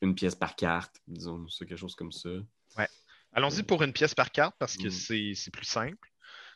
une 0.01 0.15
pièce 0.15 0.35
par 0.35 0.55
carte, 0.55 1.01
disons, 1.09 1.47
quelque 1.59 1.77
chose 1.77 1.95
comme 1.95 2.13
ça. 2.13 2.29
Allons-y 3.33 3.63
pour 3.65 3.83
une 3.83 3.93
pièce 3.93 4.15
par 4.15 4.31
carte 4.31 4.55
parce 4.59 4.77
que 4.77 4.89
Mm. 4.89 5.35
c'est 5.35 5.51
plus 5.51 5.67
simple, 5.67 6.11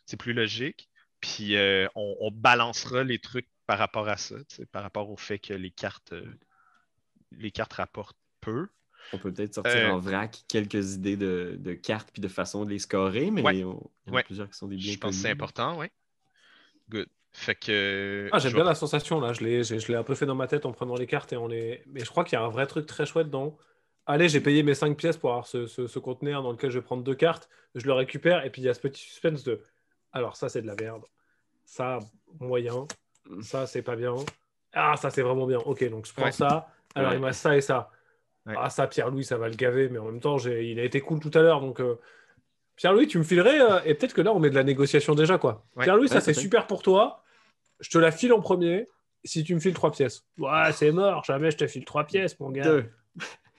c'est 0.07 0.17
plus 0.17 0.33
logique. 0.33 0.89
Puis 1.21 1.57
euh, 1.57 1.87
on, 1.95 2.17
on 2.21 2.31
balancera 2.31 3.05
les 3.05 3.19
trucs 3.19 3.49
par 3.67 3.79
rapport 3.79 4.09
à 4.09 4.17
ça, 4.17 4.37
par 4.73 4.83
rapport 4.83 5.11
au 5.11 5.17
fait 5.17 5.39
que 5.39 5.53
les 5.53 5.71
cartes, 5.71 6.13
euh, 6.13 6.39
les 7.33 7.51
cartes 7.51 7.75
rapportent 7.75 8.17
peu. 8.41 8.69
On 9.13 9.19
peut 9.19 9.33
peut-être 9.33 9.55
sortir 9.55 9.89
Euh, 9.89 9.91
en 9.93 9.99
vrac 9.99 10.39
quelques 10.49 10.95
idées 10.95 11.17
de, 11.17 11.57
de 11.59 11.73
cartes 11.75 12.11
puis 12.13 12.21
de 12.23 12.29
façon 12.29 12.65
de 12.65 12.71
les 12.71 12.79
scorer, 12.79 13.31
mais 13.31 13.43
Ouais. 13.43 13.65
on- 13.65 13.91
il 14.07 14.09
y 14.09 14.11
en 14.11 14.13
a 14.13 14.17
Ouais. 14.17 14.23
plusieurs 14.23 14.49
qui 14.49 14.57
sont 14.57 14.69
des 14.69 14.77
biens 14.77 14.93
Je 14.93 14.99
pense 14.99 15.17
que 15.17 15.23
c'est 15.23 15.31
important, 15.31 15.79
oui. 15.79 15.87
Good. 16.91 17.07
Fait 17.33 17.55
que. 17.55 18.29
Ah, 18.33 18.39
j'aime 18.41 18.55
bien 18.55 18.65
la 18.65 18.75
sensation, 18.75 19.21
là. 19.21 19.33
Je 19.33 19.45
l'ai, 19.45 19.63
je, 19.63 19.79
je 19.79 19.89
l'ai 19.89 19.95
un 19.95 20.03
peu 20.03 20.15
fait 20.17 20.27
dans 20.27 20.35
ma 20.35 20.49
tête 20.49 20.67
en 20.67 20.73
prenant 20.73 20.97
les 20.97 21.07
cartes 21.07 21.33
et 21.33 21.37
on 21.37 21.47
les. 21.47 21.83
Mais 21.87 22.01
je 22.05 22.11
crois 22.11 22.25
qu'il 22.25 22.37
y 22.39 22.43
a 22.43 22.45
un 22.45 22.49
vrai 22.49 22.67
truc 22.67 22.87
très 22.87 23.07
chouette 23.07 23.31
dans. 23.31 23.57
Allez, 24.07 24.29
j'ai 24.29 24.41
payé 24.41 24.63
mes 24.65 24.75
5 24.75 24.97
pièces 24.97 25.17
pour 25.17 25.31
avoir 25.31 25.47
ce, 25.47 25.67
ce- 25.67 25.87
ce 25.87 25.99
conteneur 26.01 26.43
dans 26.43 26.51
lequel 26.51 26.71
je 26.71 26.79
vais 26.79 26.85
prendre 26.85 27.05
deux 27.05 27.15
cartes. 27.15 27.49
Je 27.77 27.87
le 27.87 27.93
récupère 27.93 28.45
et 28.45 28.51
puis 28.51 28.63
il 28.63 28.65
y 28.65 28.69
a 28.69 28.75
ce 28.75 28.81
petit 28.81 29.01
suspense 29.01 29.45
de. 29.45 29.63
Alors, 30.13 30.35
ça, 30.37 30.49
c'est 30.49 30.63
de 30.63 30.67
la 30.67 30.75
merde. 30.75 31.05
Ça, 31.65 32.01
moyen. 32.41 32.89
Ça, 33.43 33.67
c'est 33.69 33.83
pas 33.83 33.95
bien. 33.95 34.15
Ah, 34.73 34.97
ça, 34.97 35.11
c'est 35.11 35.23
vraiment 35.23 35.47
bien. 35.47 35.59
Ok, 35.59 35.89
donc 35.89 36.07
je 36.07 36.13
prends 36.13 36.25
Ouais. 36.25 36.33
ça. 36.33 36.69
Alors, 36.97 37.13
Ouais. 37.13 37.19
il 37.19 37.25
reste 37.25 37.41
ça 37.43 37.57
et 37.57 37.61
ça. 37.61 37.91
Ouais. 38.47 38.55
Ah, 38.57 38.71
ça, 38.71 38.87
Pierre-Louis, 38.87 39.25
ça 39.25 39.37
va 39.37 39.49
le 39.49 39.55
gaver. 39.55 39.89
Mais 39.89 39.99
en 39.99 40.07
même 40.07 40.21
temps, 40.21 40.39
j'ai... 40.39 40.71
il 40.71 40.79
a 40.81 40.85
été 40.85 41.01
cool 41.01 41.21
tout 41.21 41.31
à 41.35 41.43
l'heure. 41.43 41.61
Donc, 41.61 41.81
euh, 41.81 41.97
Pierre-Louis, 42.77 43.07
tu 43.07 43.19
me 43.19 43.23
filerais. 43.25 43.61
euh, 43.61 43.81
Et 43.85 43.95
peut-être 43.95 44.15
que 44.15 44.23
là, 44.23 44.33
on 44.33 44.39
met 44.41 44.51
de 44.51 44.55
la 44.55 44.65
négociation 44.65 45.15
déjà, 45.15 45.39
quoi. 45.39 45.67
Ouais. 45.77 45.85
Pierre-Louis, 45.85 46.09
ça, 46.09 46.21
c'est 46.21 46.35
super 46.35 46.67
pour 46.67 46.83
toi. 46.83 47.23
Je 47.81 47.91
te 47.91 47.99
la 47.99 48.11
file 48.11 48.33
en 48.33 48.41
premier 48.41 48.89
si 49.25 49.45
tu 49.45 49.55
me 49.55 49.61
files 49.61 49.75
trois 49.75 49.91
pièces. 49.93 50.25
Ouais, 50.39 50.73
c'est 50.73 50.93
mort. 50.93 51.25
Jamais 51.25 51.51
je 51.51 51.57
te 51.59 51.67
file 51.67 51.85
trois 51.85 52.05
pièces, 52.05 52.39
mon 52.41 52.51
gars. 52.51 52.63
Deux. 52.63 52.85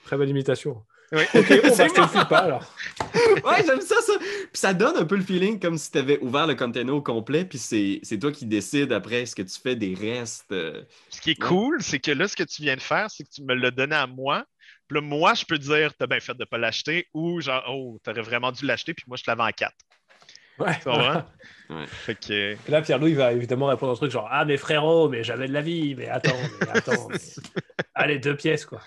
Très 0.06 0.18
belle 0.18 0.30
imitation. 0.30 0.84
Oui. 1.12 1.24
Ok, 1.36 1.48
bon, 1.62 1.70
bah, 1.78 1.88
je 1.88 1.94
te 1.94 2.02
le 2.02 2.08
file 2.08 2.28
pas 2.30 2.38
alors. 2.40 2.74
ouais, 3.46 3.64
j'aime 3.66 3.82
ça, 3.82 3.96
ça. 4.02 4.14
Puis 4.20 4.50
ça 4.54 4.74
donne 4.74 4.96
un 4.98 5.06
peu 5.06 5.16
le 5.18 5.22
feeling 5.24 5.60
comme 5.60 5.78
si 5.78 5.92
tu 5.92 5.98
avais 5.98 6.18
ouvert 6.20 6.48
le 6.48 6.56
container 6.56 6.94
au 6.96 7.02
complet, 7.02 7.44
puis 7.46 7.58
c'est 7.58 8.00
c'est 8.04 8.18
toi 8.18 8.32
qui 8.32 8.46
décides 8.46 8.92
après 8.94 9.26
ce 9.26 9.36
que 9.36 9.42
tu 9.42 9.60
fais 9.60 9.76
des 9.76 9.94
restes. 9.94 10.52
euh. 10.54 10.82
Ce 11.10 11.20
qui 11.22 11.32
est 11.32 11.44
Ouais. 11.44 11.48
cool, 11.50 11.84
c'est 11.84 12.00
que 12.00 12.12
là, 12.12 12.28
ce 12.28 12.36
que 12.36 12.44
tu 12.44 12.62
viens 12.62 12.76
de 12.76 12.82
faire, 12.82 13.12
c'est 13.12 13.24
que 13.26 13.30
tu 13.30 13.44
me 13.44 13.54
l'as 13.54 13.72
donné 13.72 13.96
à 13.96 14.08
moi. 14.08 14.46
Puis 14.92 15.00
là, 15.00 15.08
moi, 15.08 15.34
je 15.36 15.46
peux 15.46 15.58
dire, 15.58 15.94
t'as 15.96 16.06
bien 16.06 16.20
fait 16.20 16.34
de 16.34 16.40
ne 16.40 16.44
pas 16.46 16.58
l'acheter, 16.58 17.08
ou 17.14 17.40
genre, 17.40 17.64
oh, 17.70 17.98
t'aurais 18.04 18.22
vraiment 18.24 18.52
dû 18.52 18.66
l'acheter, 18.66 18.94
puis 18.94 19.06
moi, 19.08 19.16
je 19.16 19.24
te 19.24 19.32
l'avais 19.32 19.44
en 19.44 19.52
4. 19.52 19.74
Ouais. 21.70 21.86
Fait 21.88 22.16
que. 22.16 22.58
Là, 22.70 22.82
Pierre-Louis 22.82 23.14
va 23.14 23.32
évidemment 23.32 23.68
répondre 23.68 23.94
un 23.94 23.96
truc 23.96 24.12
genre 24.12 24.28
Ah, 24.30 24.44
mais 24.44 24.58
frérot, 24.58 25.08
mais 25.08 25.24
j'avais 25.24 25.48
de 25.48 25.54
la 25.54 25.62
vie. 25.62 25.96
Mais 25.96 26.10
attends, 26.10 26.36
mais 26.60 26.70
attends. 26.78 27.08
mais- 27.08 27.18
Allez, 27.96 28.20
deux 28.20 28.36
pièces, 28.36 28.66
quoi. 28.66 28.82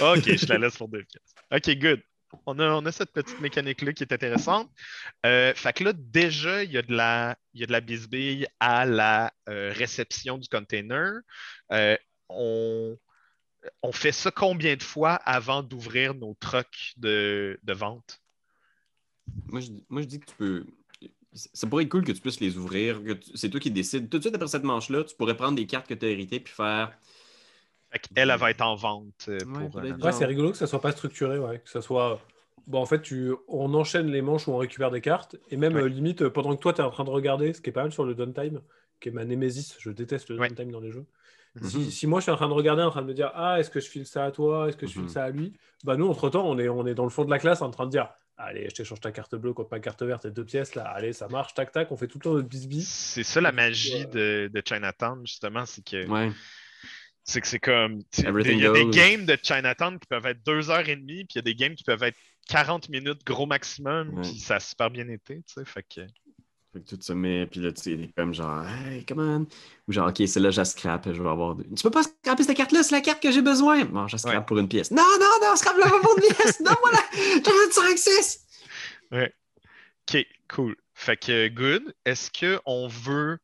Ok, 0.00 0.22
je 0.24 0.46
la 0.46 0.56
laisse 0.56 0.78
pour 0.78 0.88
deux 0.88 1.04
pièces. 1.04 1.34
Ok, 1.52 1.78
good. 1.78 2.00
On 2.46 2.58
a, 2.58 2.70
on 2.70 2.86
a 2.86 2.90
cette 2.90 3.12
petite 3.12 3.38
mécanique-là 3.40 3.92
qui 3.92 4.02
est 4.02 4.12
intéressante. 4.14 4.70
Euh, 5.26 5.52
fait 5.54 5.74
que 5.74 5.84
là, 5.84 5.92
déjà, 5.94 6.64
il 6.64 6.72
y 6.72 6.78
a 6.78 6.82
de 6.82 6.94
la, 6.94 7.36
il 7.52 7.60
y 7.60 7.64
a 7.64 7.66
de 7.66 7.72
la 7.72 7.82
bisbille 7.82 8.46
à 8.58 8.86
la 8.86 9.30
euh, 9.50 9.70
réception 9.76 10.38
du 10.38 10.48
container. 10.48 11.20
Euh, 11.72 11.96
on, 12.30 12.96
on 13.82 13.92
fait 13.92 14.12
ça 14.12 14.30
combien 14.30 14.76
de 14.76 14.82
fois 14.82 15.14
avant 15.14 15.62
d'ouvrir 15.62 16.14
nos 16.14 16.34
trucks 16.40 16.94
de, 16.96 17.58
de 17.62 17.72
vente? 17.72 18.20
Moi, 19.48 19.60
je, 19.60 19.70
moi, 19.88 20.02
je 20.02 20.06
dis 20.06 20.20
que 20.20 20.26
tu 20.26 20.34
peux. 20.36 20.66
Ça 21.32 21.66
pourrait 21.68 21.84
être 21.84 21.90
cool 21.90 22.04
que 22.04 22.12
tu 22.12 22.20
puisses 22.20 22.40
les 22.40 22.56
ouvrir. 22.56 23.02
que 23.04 23.12
tu- 23.12 23.30
C'est 23.36 23.50
toi 23.50 23.60
qui 23.60 23.70
décides. 23.70 24.08
Tout 24.10 24.18
de 24.18 24.22
suite 24.24 24.34
après 24.34 24.48
cette 24.48 24.64
manche-là, 24.64 25.04
tu 25.04 25.14
pourrais 25.14 25.36
prendre 25.36 25.54
des 25.56 25.66
cartes 25.66 25.86
que 25.86 25.94
tu 25.94 26.04
as 26.06 26.08
héritées 26.08 26.40
puis 26.40 26.52
faire. 26.52 26.92
Fait 27.92 27.98
qu'elle, 28.00 28.30
elle 28.30 28.38
va 28.38 28.50
être 28.50 28.62
en 28.62 28.74
vente 28.74 29.26
euh, 29.28 29.38
Ouais, 29.44 29.68
pour. 29.68 29.76
Ouais, 29.76 30.12
c'est 30.12 30.24
rigolo 30.26 30.50
que 30.52 30.56
ça 30.56 30.66
soit 30.66 30.80
pas 30.80 30.92
structuré, 30.92 31.38
ouais. 31.38 31.60
Que 31.60 31.70
ça 31.70 31.82
soit. 31.82 32.20
Bon, 32.66 32.80
en 32.80 32.86
fait, 32.86 33.02
tu... 33.02 33.32
on 33.48 33.72
enchaîne 33.74 34.08
les 34.08 34.22
manches 34.22 34.46
où 34.48 34.52
on 34.52 34.56
récupère 34.58 34.90
des 34.90 35.00
cartes. 35.00 35.36
Et 35.50 35.56
même, 35.56 35.74
Ouais. 35.74 35.82
euh, 35.82 35.88
limite, 35.88 36.22
euh, 36.22 36.30
pendant 36.30 36.54
que 36.54 36.60
toi, 36.60 36.72
tu 36.72 36.80
es 36.80 36.84
en 36.84 36.90
train 36.90 37.04
de 37.04 37.10
regarder, 37.10 37.52
ce 37.52 37.60
qui 37.60 37.70
est 37.70 37.72
pas 37.72 37.82
mal 37.82 37.92
sur 37.92 38.04
le 38.04 38.14
downtime, 38.14 38.60
qui 39.00 39.08
est 39.08 39.12
ma 39.12 39.24
némésis, 39.24 39.76
je 39.78 39.90
déteste 39.90 40.30
le 40.30 40.38
Ouais. 40.38 40.48
downtime 40.48 40.70
dans 40.70 40.80
les 40.80 40.90
jeux. 40.92 41.06
Mhm. 41.56 41.68
Si, 41.68 41.90
si 41.90 42.06
moi 42.06 42.20
je 42.20 42.24
suis 42.24 42.32
en 42.32 42.36
train 42.36 42.48
de 42.48 42.52
regarder, 42.54 42.82
en 42.82 42.90
train 42.90 43.02
de 43.02 43.06
me 43.08 43.14
dire 43.14 43.30
Ah, 43.34 43.58
est-ce 43.58 43.70
que 43.70 43.80
je 43.80 43.88
file 43.88 44.06
ça 44.06 44.24
à 44.24 44.30
toi? 44.30 44.68
Est-ce 44.68 44.76
que 44.76 44.86
je 44.86 44.92
file 44.92 45.02
Mhm. 45.02 45.08
ça 45.08 45.24
à 45.24 45.30
lui? 45.30 45.52
Bah, 45.84 45.96
nous, 45.96 46.06
entre-temps, 46.08 46.48
on 46.48 46.58
est, 46.58 46.68
on 46.68 46.86
est 46.86 46.94
dans 46.94 47.04
le 47.04 47.10
fond 47.10 47.24
de 47.24 47.30
la 47.30 47.38
classe 47.38 47.62
en 47.62 47.70
train 47.70 47.86
de 47.86 47.90
dire 47.90 48.08
Allez, 48.42 48.68
je 48.70 48.74
t'échange 48.74 49.00
ta 49.00 49.12
carte 49.12 49.34
bleue 49.34 49.52
contre 49.52 49.68
ma 49.70 49.80
carte 49.80 50.02
verte 50.02 50.24
et 50.24 50.30
deux 50.30 50.44
pièces 50.46 50.74
là. 50.74 50.84
Allez, 50.84 51.12
ça 51.12 51.28
marche, 51.28 51.52
tac, 51.52 51.72
tac. 51.72 51.92
On 51.92 51.96
fait 51.96 52.06
tout 52.06 52.16
le 52.18 52.22
temps 52.22 52.32
notre 52.32 52.48
bisbis. 52.48 52.82
C'est 52.84 53.22
ça 53.22 53.40
la 53.42 53.52
magie 53.52 54.06
de, 54.06 54.50
de 54.52 54.62
Chinatown, 54.66 55.20
justement, 55.26 55.66
c'est 55.66 55.84
que 55.84 56.06
Ouais. 56.08 56.30
c'est 57.24 57.40
que 57.42 57.46
c'est 57.46 57.58
comme. 57.58 58.00
Il 58.16 58.24
y 58.58 58.66
a 58.66 58.72
des 58.72 58.86
games 58.88 59.26
de 59.26 59.36
Chinatown 59.42 59.98
qui 59.98 60.06
peuvent 60.06 60.24
être 60.26 60.42
deux 60.46 60.70
heures 60.70 60.88
et 60.88 60.96
demie, 60.96 61.24
puis 61.24 61.34
il 61.34 61.36
y 61.36 61.38
a 61.40 61.42
des 61.42 61.54
games 61.54 61.74
qui 61.74 61.84
peuvent 61.84 62.02
être 62.02 62.16
40 62.48 62.88
minutes, 62.88 63.24
gros 63.26 63.44
maximum, 63.46 64.08
Ouais. 64.14 64.22
puis 64.22 64.38
ça 64.38 64.56
a 64.56 64.60
super 64.60 64.88
bien 64.90 65.06
été, 65.08 65.36
tu 65.36 65.42
sais. 65.54 65.64
Fait 65.66 65.82
que. 65.82 66.00
Fait 66.72 66.80
que 66.80 66.88
tout 66.94 66.98
se 67.02 67.12
met, 67.12 67.46
puis 67.46 67.58
là, 67.60 67.72
tu 67.72 67.82
sais, 67.82 68.10
comme 68.16 68.32
genre, 68.32 68.64
hey, 68.64 69.04
come 69.04 69.18
on. 69.18 69.46
Ou 69.88 69.92
genre, 69.92 70.08
ok, 70.08 70.22
celle-là, 70.28 70.50
je 70.52 70.58
la 70.58 70.64
scrape, 70.64 71.12
je 71.12 71.20
vais 71.20 71.28
avoir. 71.28 71.56
deux. 71.56 71.64
Tu 71.74 71.82
peux 71.82 71.90
pas 71.90 72.04
scraper 72.04 72.44
cette 72.44 72.56
carte-là, 72.56 72.82
c'est 72.84 72.94
la 72.94 73.00
carte 73.00 73.20
que 73.20 73.32
j'ai 73.32 73.42
besoin. 73.42 73.84
Bon, 73.86 74.06
je 74.06 74.12
la 74.14 74.18
scrape 74.18 74.36
Ouais. 74.36 74.44
pour 74.46 74.58
une 74.58 74.68
pièce. 74.68 74.92
Non, 74.92 75.02
non, 75.18 75.48
non, 75.48 75.56
scrape-la 75.56 75.90
pas 75.90 76.00
pour 76.00 76.16
une 76.16 76.22
pièce. 76.34 76.60
Non, 76.60 76.70
voilà, 76.80 76.98
j'en 77.12 77.68
ai 77.68 77.72
sur 77.72 77.82
Access. 77.82 78.46
OK, 79.12 80.26
cool. 80.48 80.76
Fait 80.94 81.16
que 81.16 81.48
good. 81.48 81.94
Est-ce 82.04 82.30
qu'on 82.30 82.86
veut. 82.88 83.38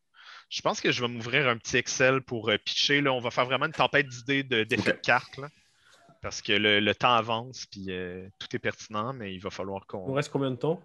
Je 0.49 0.63
pense 0.63 0.81
que 0.81 0.93
je 0.93 1.01
vais 1.03 1.09
m'ouvrir 1.09 1.49
un 1.49 1.57
petit 1.57 1.77
Excel 1.79 2.21
pour 2.23 2.49
euh, 2.51 2.59
pitcher. 2.59 3.01
Là. 3.01 3.13
On 3.13 3.21
va 3.21 3.31
faire 3.33 3.47
vraiment 3.47 3.67
une 3.67 3.73
tempête 3.73 4.07
d'idées 4.09 4.43
de- 4.45 4.63
d'effets 4.65 4.91
Ok. 4.91 4.97
de 4.97 5.01
cartes. 5.01 5.37
là. 5.39 5.49
Parce 6.23 6.43
que 6.43 6.53
le, 6.53 6.81
le 6.81 6.95
temps 6.95 7.15
avance, 7.15 7.67
puis 7.67 7.87
euh, 7.89 8.27
tout 8.39 8.49
est 8.55 8.59
pertinent, 8.61 9.13
mais 9.13 9.35
il 9.35 9.39
va 9.41 9.51
falloir 9.51 9.83
Il 9.85 9.87
qu'on. 9.87 10.07
nous 10.07 10.15
reste 10.15 10.31
combien 10.31 10.51
de 10.51 10.57
temps? 10.57 10.81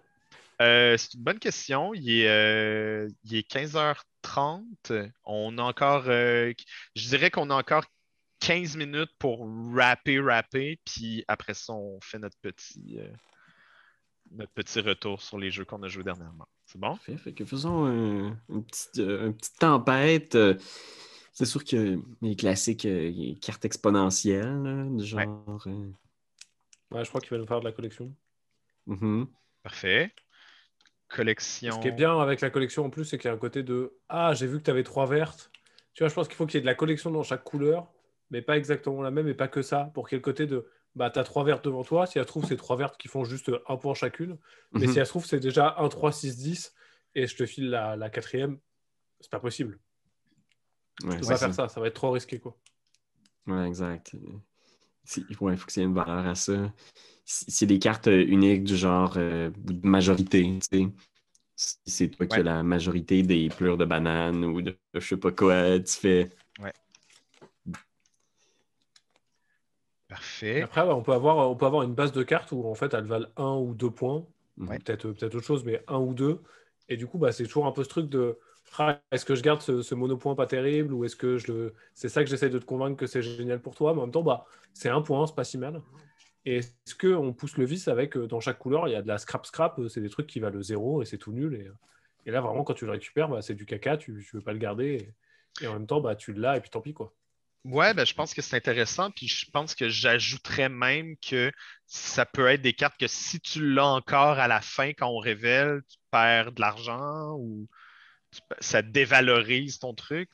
Euh, 0.62 0.96
c'est 0.96 1.14
une 1.14 1.22
bonne 1.22 1.38
question. 1.38 1.92
Il 1.94 2.08
est, 2.10 2.28
euh, 2.28 3.08
il 3.24 3.36
est 3.36 3.42
15h30. 3.42 4.92
On 5.24 5.58
a 5.58 5.62
encore, 5.62 6.04
euh, 6.06 6.52
je 6.94 7.08
dirais 7.08 7.30
qu'on 7.30 7.50
a 7.50 7.54
encore 7.56 7.84
15 8.40 8.76
minutes 8.76 9.10
pour 9.18 9.48
rapper, 9.74 10.20
rapper, 10.20 10.80
puis 10.84 11.24
après 11.28 11.54
ça, 11.54 11.72
on 11.72 11.98
fait 12.00 12.18
notre 12.18 12.36
petit, 12.38 12.98
euh, 12.98 13.08
notre 14.32 14.52
petit 14.52 14.80
retour 14.80 15.20
sur 15.22 15.38
les 15.38 15.50
jeux 15.50 15.64
qu'on 15.64 15.82
a 15.82 15.88
joués 15.88 16.04
dernièrement. 16.04 16.46
C'est 16.66 16.78
bon? 16.80 16.94
Parfait, 16.96 17.16
fait 17.16 17.32
que 17.34 17.44
faisons 17.44 17.84
un- 17.86 18.38
une, 18.48 18.64
petite, 18.64 18.98
euh, 18.98 19.26
une 19.26 19.36
petite 19.36 19.58
tempête. 19.58 20.34
euh, 20.34 20.54
C'est 21.34 21.46
sûr 21.46 21.64
que 21.64 21.98
les 22.20 22.36
classiques 22.36 22.84
euh, 22.84 23.10
les 23.10 23.36
cartes 23.40 23.64
exponentielles, 23.64 24.62
là, 24.62 24.84
du 24.84 25.04
genre. 25.04 25.62
euh, 25.66 25.90
Ouais, 26.90 27.04
je 27.04 27.08
crois 27.08 27.20
qu'il 27.22 27.30
va 27.30 27.38
nous 27.38 27.46
faire 27.46 27.60
de 27.60 27.64
la 27.64 27.72
collection. 27.72 28.14
Mhm. 28.86 29.26
Parfait. 29.62 30.12
Collection. 31.14 31.72
Ce 31.74 31.78
qui 31.80 31.88
est 31.88 31.92
bien 31.92 32.18
avec 32.18 32.40
la 32.40 32.50
collection 32.50 32.84
en 32.84 32.90
plus, 32.90 33.04
c'est 33.04 33.18
qu'il 33.18 33.28
y 33.28 33.30
a 33.30 33.34
un 33.34 33.38
côté 33.38 33.62
de 33.62 33.94
Ah, 34.08 34.34
j'ai 34.34 34.46
vu 34.46 34.58
que 34.58 34.64
tu 34.64 34.70
avais 34.70 34.82
trois 34.82 35.06
vertes. 35.06 35.50
Tu 35.94 36.02
vois, 36.02 36.08
je 36.08 36.14
pense 36.14 36.26
qu'il 36.26 36.36
faut 36.36 36.46
qu'il 36.46 36.56
y 36.56 36.58
ait 36.58 36.62
de 36.62 36.66
la 36.66 36.74
collection 36.74 37.10
dans 37.10 37.22
chaque 37.22 37.44
couleur, 37.44 37.92
mais 38.30 38.40
pas 38.42 38.56
exactement 38.56 39.02
la 39.02 39.10
même 39.10 39.28
et 39.28 39.34
pas 39.34 39.48
que 39.48 39.62
ça. 39.62 39.90
Pour 39.94 40.08
qu'il 40.08 40.16
y 40.16 40.18
ait 40.18 40.20
le 40.20 40.24
côté 40.24 40.46
de 40.46 40.66
Bah, 40.94 41.10
tu 41.10 41.18
as 41.18 41.24
trois 41.24 41.44
vertes 41.44 41.64
devant 41.64 41.84
toi. 41.84 42.06
Si 42.06 42.18
elle 42.18 42.24
se 42.24 42.28
trouve, 42.28 42.44
c'est 42.44 42.56
trois 42.56 42.76
vertes 42.76 42.98
qui 42.98 43.08
font 43.08 43.24
juste 43.24 43.50
un 43.68 43.76
point 43.76 43.94
chacune. 43.94 44.38
Mais 44.72 44.86
Mhm. 44.86 44.92
si 44.92 44.98
elle 44.98 45.06
se 45.06 45.10
trouve, 45.10 45.24
c'est 45.24 45.40
déjà 45.40 45.74
1, 45.78 45.88
3, 45.88 46.12
6, 46.12 46.36
10 46.36 46.74
et 47.14 47.26
je 47.26 47.36
te 47.36 47.46
file 47.46 47.70
la, 47.70 47.96
la 47.96 48.10
quatrième, 48.10 48.58
c'est 49.20 49.30
pas 49.30 49.40
possible. 49.40 49.78
Ouais, 51.04 51.12
Je 51.12 51.18
peux 51.20 51.26
pas 51.26 51.36
faire 51.36 51.54
ça, 51.54 51.68
ça 51.68 51.80
va 51.80 51.86
être 51.88 51.94
trop 51.94 52.10
risqué 52.10 52.38
quoi. 52.38 52.56
Ouais, 53.46 53.66
exact. 53.66 54.14
Ouais, 55.40 55.52
il 55.52 55.56
faut 55.58 55.66
qu'il 55.66 55.80
y 55.80 55.84
ait 55.84 55.88
une 55.88 55.94
valeur 55.94 56.26
à 56.26 56.34
ça. 56.34 56.72
C'est 57.24 57.66
des 57.66 57.78
cartes 57.78 58.08
euh, 58.08 58.24
uniques 58.26 58.64
du 58.64 58.76
genre 58.76 59.14
euh, 59.16 59.50
majorité, 59.82 60.42
tu 60.42 60.60
sais. 60.60 60.86
Si 61.54 61.76
c'est 61.86 62.08
toi 62.08 62.26
qui 62.26 62.34
Ouais. 62.34 62.40
as 62.40 62.42
la 62.42 62.62
majorité 62.62 63.22
des 63.22 63.48
pleurs 63.48 63.76
de 63.76 63.84
banane 63.84 64.44
ou 64.44 64.62
de 64.62 64.76
je 64.94 65.00
sais 65.00 65.16
pas 65.16 65.30
quoi, 65.30 65.78
tu 65.78 65.92
fais. 65.92 66.30
Parfait. 70.08 70.62
Après, 70.62 70.82
ouais, 70.82 70.92
on, 70.92 71.02
peut 71.02 71.12
avoir, 71.12 71.50
on 71.50 71.56
peut 71.56 71.64
avoir 71.66 71.82
une 71.84 71.94
base 71.94 72.12
de 72.12 72.22
cartes 72.22 72.52
où 72.52 72.66
en 72.66 72.74
fait 72.74 72.92
elles 72.92 73.04
valent 73.06 73.28
1 73.36 73.56
ou 73.56 73.74
2 73.74 73.90
points, 73.90 74.26
Ouais. 74.58 74.78
peut-être 74.78 75.10
peut 75.12 75.26
autre 75.26 75.40
chose, 75.40 75.64
mais 75.64 75.82
1 75.88 75.98
ou 75.98 76.12
2. 76.12 76.40
Et 76.88 76.96
du 76.96 77.06
coup, 77.06 77.18
bah, 77.18 77.32
c'est 77.32 77.44
toujours 77.44 77.66
un 77.66 77.72
peu 77.72 77.82
ce 77.84 77.88
truc 77.88 78.08
de 78.10 78.38
Ah, 78.78 79.00
est-ce 79.10 79.24
que 79.24 79.34
je 79.34 79.42
garde 79.42 79.62
ce, 79.62 79.80
ce 79.82 79.94
monopoint 79.94 80.34
pas 80.34 80.46
terrible 80.46 80.92
ou 80.92 81.04
est-ce 81.04 81.16
que 81.16 81.38
je 81.38 81.52
le. 81.52 81.74
C'est 81.94 82.08
ça 82.08 82.24
que 82.24 82.28
j'essaie 82.30 82.50
de 82.50 82.58
te 82.58 82.64
convaincre 82.64 82.96
que 82.96 83.06
c'est 83.06 83.22
génial 83.22 83.60
pour 83.60 83.74
toi, 83.74 83.94
mais 83.94 84.00
en 84.00 84.04
même 84.04 84.12
temps, 84.12 84.22
bah, 84.22 84.44
c'est 84.74 84.88
un 84.90 85.00
point, 85.02 85.26
c'est 85.26 85.34
pas 85.34 85.44
si 85.44 85.56
mal. 85.58 85.80
Est-ce 86.44 86.94
qu'on 86.96 87.32
pousse 87.32 87.56
le 87.56 87.64
vice 87.64 87.88
avec 87.88 88.16
euh, 88.16 88.26
dans 88.26 88.40
chaque 88.40 88.58
couleur, 88.58 88.88
il 88.88 88.92
y 88.92 88.96
a 88.96 89.02
de 89.02 89.08
la 89.08 89.18
scrap-scrap, 89.18 89.78
euh, 89.78 89.88
c'est 89.88 90.00
des 90.00 90.10
trucs 90.10 90.26
qui 90.26 90.40
valent 90.40 90.56
le 90.56 90.62
0 90.62 91.02
et 91.02 91.04
c'est 91.04 91.18
tout 91.18 91.32
nul. 91.32 91.54
Et, 91.54 91.68
euh, 91.68 92.32
là, 92.32 92.40
vraiment, 92.40 92.64
quand 92.64 92.74
tu 92.74 92.84
le 92.84 92.90
récupères, 92.90 93.28
bah, 93.28 93.42
c'est 93.42 93.54
du 93.54 93.64
caca, 93.64 93.96
tu, 93.96 94.24
tu 94.28 94.36
veux 94.36 94.42
pas 94.42 94.52
le 94.52 94.58
garder. 94.58 95.14
Et, 95.60 95.66
en 95.66 95.74
même 95.74 95.86
temps, 95.86 96.00
bah, 96.00 96.16
tu 96.16 96.32
l'as 96.32 96.56
et 96.56 96.60
puis 96.60 96.70
tant 96.70 96.80
pis 96.80 96.94
quoi. 96.94 97.14
Ouais, 97.64 97.94
ben, 97.94 98.04
je 98.04 98.14
pense 98.14 98.34
que 98.34 98.42
c'est 98.42 98.56
intéressant. 98.56 99.12
Puis 99.12 99.28
je 99.28 99.48
pense 99.50 99.76
que 99.76 99.88
j'ajouterais 99.88 100.68
même 100.68 101.16
que 101.18 101.52
ça 101.86 102.26
peut 102.26 102.48
être 102.48 102.62
des 102.62 102.72
cartes 102.72 102.98
que 102.98 103.06
si 103.06 103.38
tu 103.38 103.64
l'as 103.72 103.86
encore 103.86 104.40
à 104.40 104.48
la 104.48 104.60
fin, 104.60 104.88
quand 104.88 105.08
on 105.08 105.18
révèle, 105.18 105.82
tu 105.88 105.96
perds 106.10 106.50
de 106.52 106.60
l'argent 106.60 107.36
ou 107.38 107.68
ça 108.58 108.82
dévalorise 108.82 109.78
ton 109.78 109.94
truc. 109.94 110.30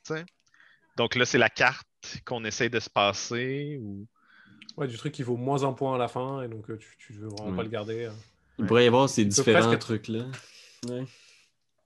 Donc 0.97 1.17
là, 1.17 1.27
c'est 1.27 1.37
la 1.37 1.51
carte 1.51 1.87
qu'on 2.25 2.45
essaie 2.45 2.71
de 2.71 2.81
se 2.81 2.89
passer. 2.89 3.79
Ouais, 4.79 4.87
du 4.87 4.97
truc 4.97 5.13
qui 5.13 5.23
vaut 5.25 5.37
moins 5.37 5.65
un 5.65 5.73
point 5.73 5.95
à 5.95 5.99
la 5.99 6.07
fin 6.09 6.43
et 6.43 6.49
donc 6.49 6.71
euh, 6.71 6.77
tu, 6.79 6.97
tu 6.99 7.13
veux 7.15 7.29
vraiment 7.29 7.51
Ouais. 7.51 7.57
pas 7.57 7.63
le 7.65 7.69
garder. 7.69 8.05
euh. 8.05 8.11
Il 8.59 8.67
pourrait 8.67 8.85
y 8.85 8.87
avoir 8.89 9.09
ces 9.09 9.25
différents 9.25 9.77
trucs-là. 9.77 10.25
Ouais. 10.89 11.05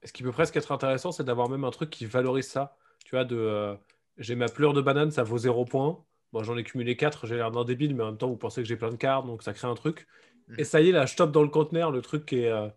Ce 0.04 0.12
qui 0.12 0.22
peut 0.22 0.32
presque 0.32 0.56
être 0.56 0.72
intéressant, 0.72 1.10
c'est 1.12 1.24
d'avoir 1.24 1.48
même 1.48 1.64
un 1.64 1.70
truc 1.70 1.88
qui 1.90 2.06
valorise 2.06 2.48
ça. 2.48 2.76
Tu 3.04 3.14
vois, 3.16 3.24
de 3.24 3.36
euh, 3.36 3.74
j'ai 4.18 4.34
ma 4.34 4.48
pleure 4.48 4.72
de 4.74 4.80
banane, 4.82 5.10
ça 5.10 5.22
vaut 5.22 5.38
0 5.38 5.64
points. 5.64 6.04
Bon, 6.32 6.42
j'en 6.42 6.56
ai 6.56 6.64
cumulé 6.64 6.96
4, 6.96 7.26
j'ai 7.26 7.36
l'air 7.36 7.50
d'un 7.50 7.64
débile, 7.64 7.94
mais 7.94 8.02
en 8.02 8.06
même 8.06 8.16
temps, 8.18 8.28
vous 8.28 8.36
pensez 8.36 8.62
que 8.62 8.68
j'ai 8.68 8.76
plein 8.76 8.90
de 8.90 8.96
cartes, 8.96 9.26
donc 9.26 9.42
ça 9.42 9.52
crée 9.52 9.68
un 9.68 9.74
truc. 9.74 10.06
Mhm. 10.48 10.56
Et 10.58 10.64
ça 10.64 10.80
y 10.80 10.88
est, 10.88 10.92
là, 10.92 11.06
je 11.06 11.14
top 11.16 11.30
dans 11.32 11.42
le 11.42 11.48
conteneur 11.48 11.90
le 11.90 12.00
truc 12.02 12.26
qui 12.26 12.40
est 12.40 12.50
euh, 12.50 12.68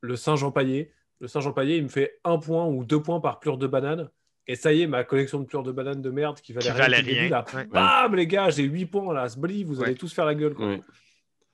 le 0.00 0.16
singe 0.16 0.42
empaillé. 0.44 0.92
Le 1.20 1.28
singe 1.28 1.46
empaillé, 1.46 1.76
il 1.76 1.84
me 1.84 1.88
fait 1.88 2.20
un 2.24 2.38
point 2.38 2.66
ou 2.66 2.84
deux 2.84 3.02
points 3.02 3.20
par 3.20 3.40
pleure 3.40 3.58
de 3.58 3.66
banane. 3.66 4.10
Et 4.48 4.54
ça 4.54 4.72
y 4.72 4.82
est, 4.82 4.86
ma 4.86 5.02
collection 5.02 5.40
de 5.40 5.44
pleurs 5.44 5.62
de 5.64 5.72
banane 5.72 6.00
de 6.00 6.10
merde 6.10 6.40
qui 6.40 6.52
valait 6.52 6.66
Qui 6.66 6.72
rien, 6.72 6.82
valait 6.82 6.98
au 7.00 7.02
début, 7.02 7.18
rien, 7.18 7.28
là, 7.30 7.44
ouais. 7.54 7.64
bam, 7.66 8.14
les 8.14 8.26
gars, 8.28 8.50
j'ai 8.50 8.62
8 8.62 8.86
points 8.86 9.12
là, 9.12 9.28
ce 9.28 9.38
vous 9.64 9.82
allez 9.82 9.94
tous 9.96 10.12
faire 10.12 10.24
la 10.24 10.34
gueule. 10.34 10.54
quoi. 10.54 10.66
Ouais. 10.68 10.82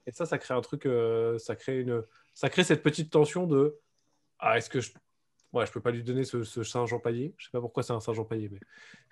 Et 0.07 0.12
ça, 0.12 0.26
ça 0.26 0.36
crée 0.38 0.53
un 0.55 0.61
truc, 0.61 0.84
euh, 0.86 1.38
ça 1.38 1.57
crée 1.57 1.80
une, 1.80 2.03
ça 2.34 2.51
crée 2.51 2.64
cette 2.64 2.82
petite 2.82 3.11
tension 3.11 3.47
de, 3.47 3.78
ah, 4.38 4.59
est-ce 4.59 4.68
que 4.68 4.80
je, 4.80 4.90
ouais, 5.53 5.64
je 5.64 5.72
peux 5.72 5.80
pas 5.80 5.90
lui 5.90 6.03
donner 6.03 6.24
ce, 6.24 6.43
ce 6.45 6.62
singe 6.64 6.93
empaillé. 6.93 7.34
Je 7.38 7.47
sais 7.47 7.51
pas 7.51 7.61
pourquoi 7.61 7.82
c'est 7.82 7.93
un 7.93 8.01
singe 8.01 8.18
empaillé, 8.18 8.49
mais 8.51 8.61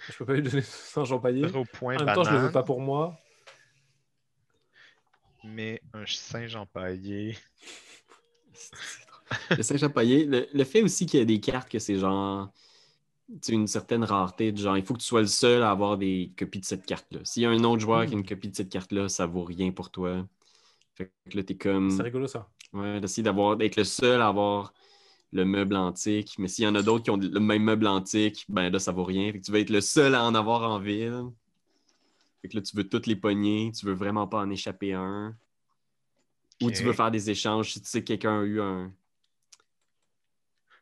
je 0.08 0.16
peux 0.18 0.26
pas 0.26 0.34
lui 0.34 0.42
donner 0.42 0.62
ce 0.62 0.70
singe 0.92 1.12
empaillé. 1.12 1.48
Zéro 1.48 1.64
point 1.64 1.96
En 1.96 2.04
même 2.04 2.14
temps, 2.14 2.24
je 2.24 2.30
le 2.30 2.36
veux 2.36 2.40
banane, 2.42 2.52
pas 2.52 2.62
pour 2.64 2.80
moi. 2.80 3.16
mais 5.44 5.80
un 5.94 6.04
singe 6.06 6.56
empaillé. 6.56 7.36
Le 9.56 9.62
singe 9.62 9.84
empaillé, 9.84 10.24
le, 10.24 10.48
le 10.52 10.64
fait 10.64 10.82
aussi 10.82 11.06
qu'il 11.06 11.20
y 11.20 11.22
a 11.22 11.24
des 11.26 11.38
cartes 11.38 11.70
que 11.70 11.78
c'est 11.78 11.94
genre 11.96 12.50
une 13.48 13.66
certaine 13.66 14.04
rareté, 14.04 14.54
genre 14.56 14.76
il 14.76 14.84
faut 14.84 14.94
que 14.94 15.00
tu 15.00 15.06
sois 15.06 15.20
le 15.20 15.26
seul 15.26 15.62
à 15.62 15.70
avoir 15.70 15.96
des 15.98 16.32
copies 16.36 16.60
de 16.60 16.64
cette 16.64 16.84
carte-là. 16.84 17.20
S'il 17.24 17.42
y 17.42 17.46
a 17.46 17.50
un 17.50 17.64
autre 17.64 17.80
joueur 17.80 18.06
qui 18.06 18.14
a 18.14 18.18
une 18.18 18.26
copie 18.26 18.48
de 18.48 18.56
cette 18.56 18.70
carte-là, 18.70 19.08
ça 19.08 19.26
vaut 19.26 19.44
rien 19.44 19.70
pour 19.70 19.90
toi. 19.90 20.26
Fait 20.94 21.12
que 21.28 21.36
là, 21.36 21.42
t'es 21.42 21.56
comme. 21.56 21.90
C'est 21.90 22.02
rigolo 22.02 22.26
ça. 22.26 22.48
Ouais, 22.72 23.00
d'essayer 23.00 23.22
d'avoir 23.22 23.56
d'être 23.56 23.76
le 23.76 23.84
seul 23.84 24.20
à 24.20 24.28
avoir 24.28 24.72
le 25.32 25.44
meuble 25.44 25.76
antique. 25.76 26.36
Mais 26.38 26.48
s'il 26.48 26.64
y 26.64 26.68
en 26.68 26.74
a 26.74 26.82
d'autres 26.82 27.04
qui 27.04 27.10
ont 27.10 27.16
le 27.16 27.40
même 27.40 27.62
meuble 27.62 27.86
antique, 27.86 28.44
ben 28.48 28.70
là, 28.70 28.78
ça 28.78 28.92
vaut 28.92 29.04
rien. 29.04 29.32
Fait 29.32 29.40
que 29.40 29.44
tu 29.44 29.52
vas 29.52 29.60
être 29.60 29.70
le 29.70 29.80
seul 29.80 30.14
à 30.14 30.24
en 30.24 30.34
avoir 30.34 30.62
en 30.70 30.78
ville. 30.78 31.24
Fait 32.42 32.48
que 32.48 32.56
là, 32.56 32.62
tu 32.62 32.76
veux 32.76 32.88
toutes 32.88 33.06
les 33.06 33.16
pogner, 33.16 33.70
tu 33.76 33.86
veux 33.86 33.94
vraiment 33.94 34.26
pas 34.26 34.38
en 34.38 34.50
échapper 34.50 34.92
un. 34.92 35.34
Ou 36.62 36.70
tu 36.70 36.82
veux 36.82 36.92
faire 36.92 37.10
des 37.10 37.30
échanges 37.30 37.72
si 37.72 37.80
tu 37.80 37.88
sais 37.88 38.00
que 38.00 38.08
quelqu'un 38.08 38.40
a 38.40 38.44
eu 38.44 38.60
un. 38.60 38.92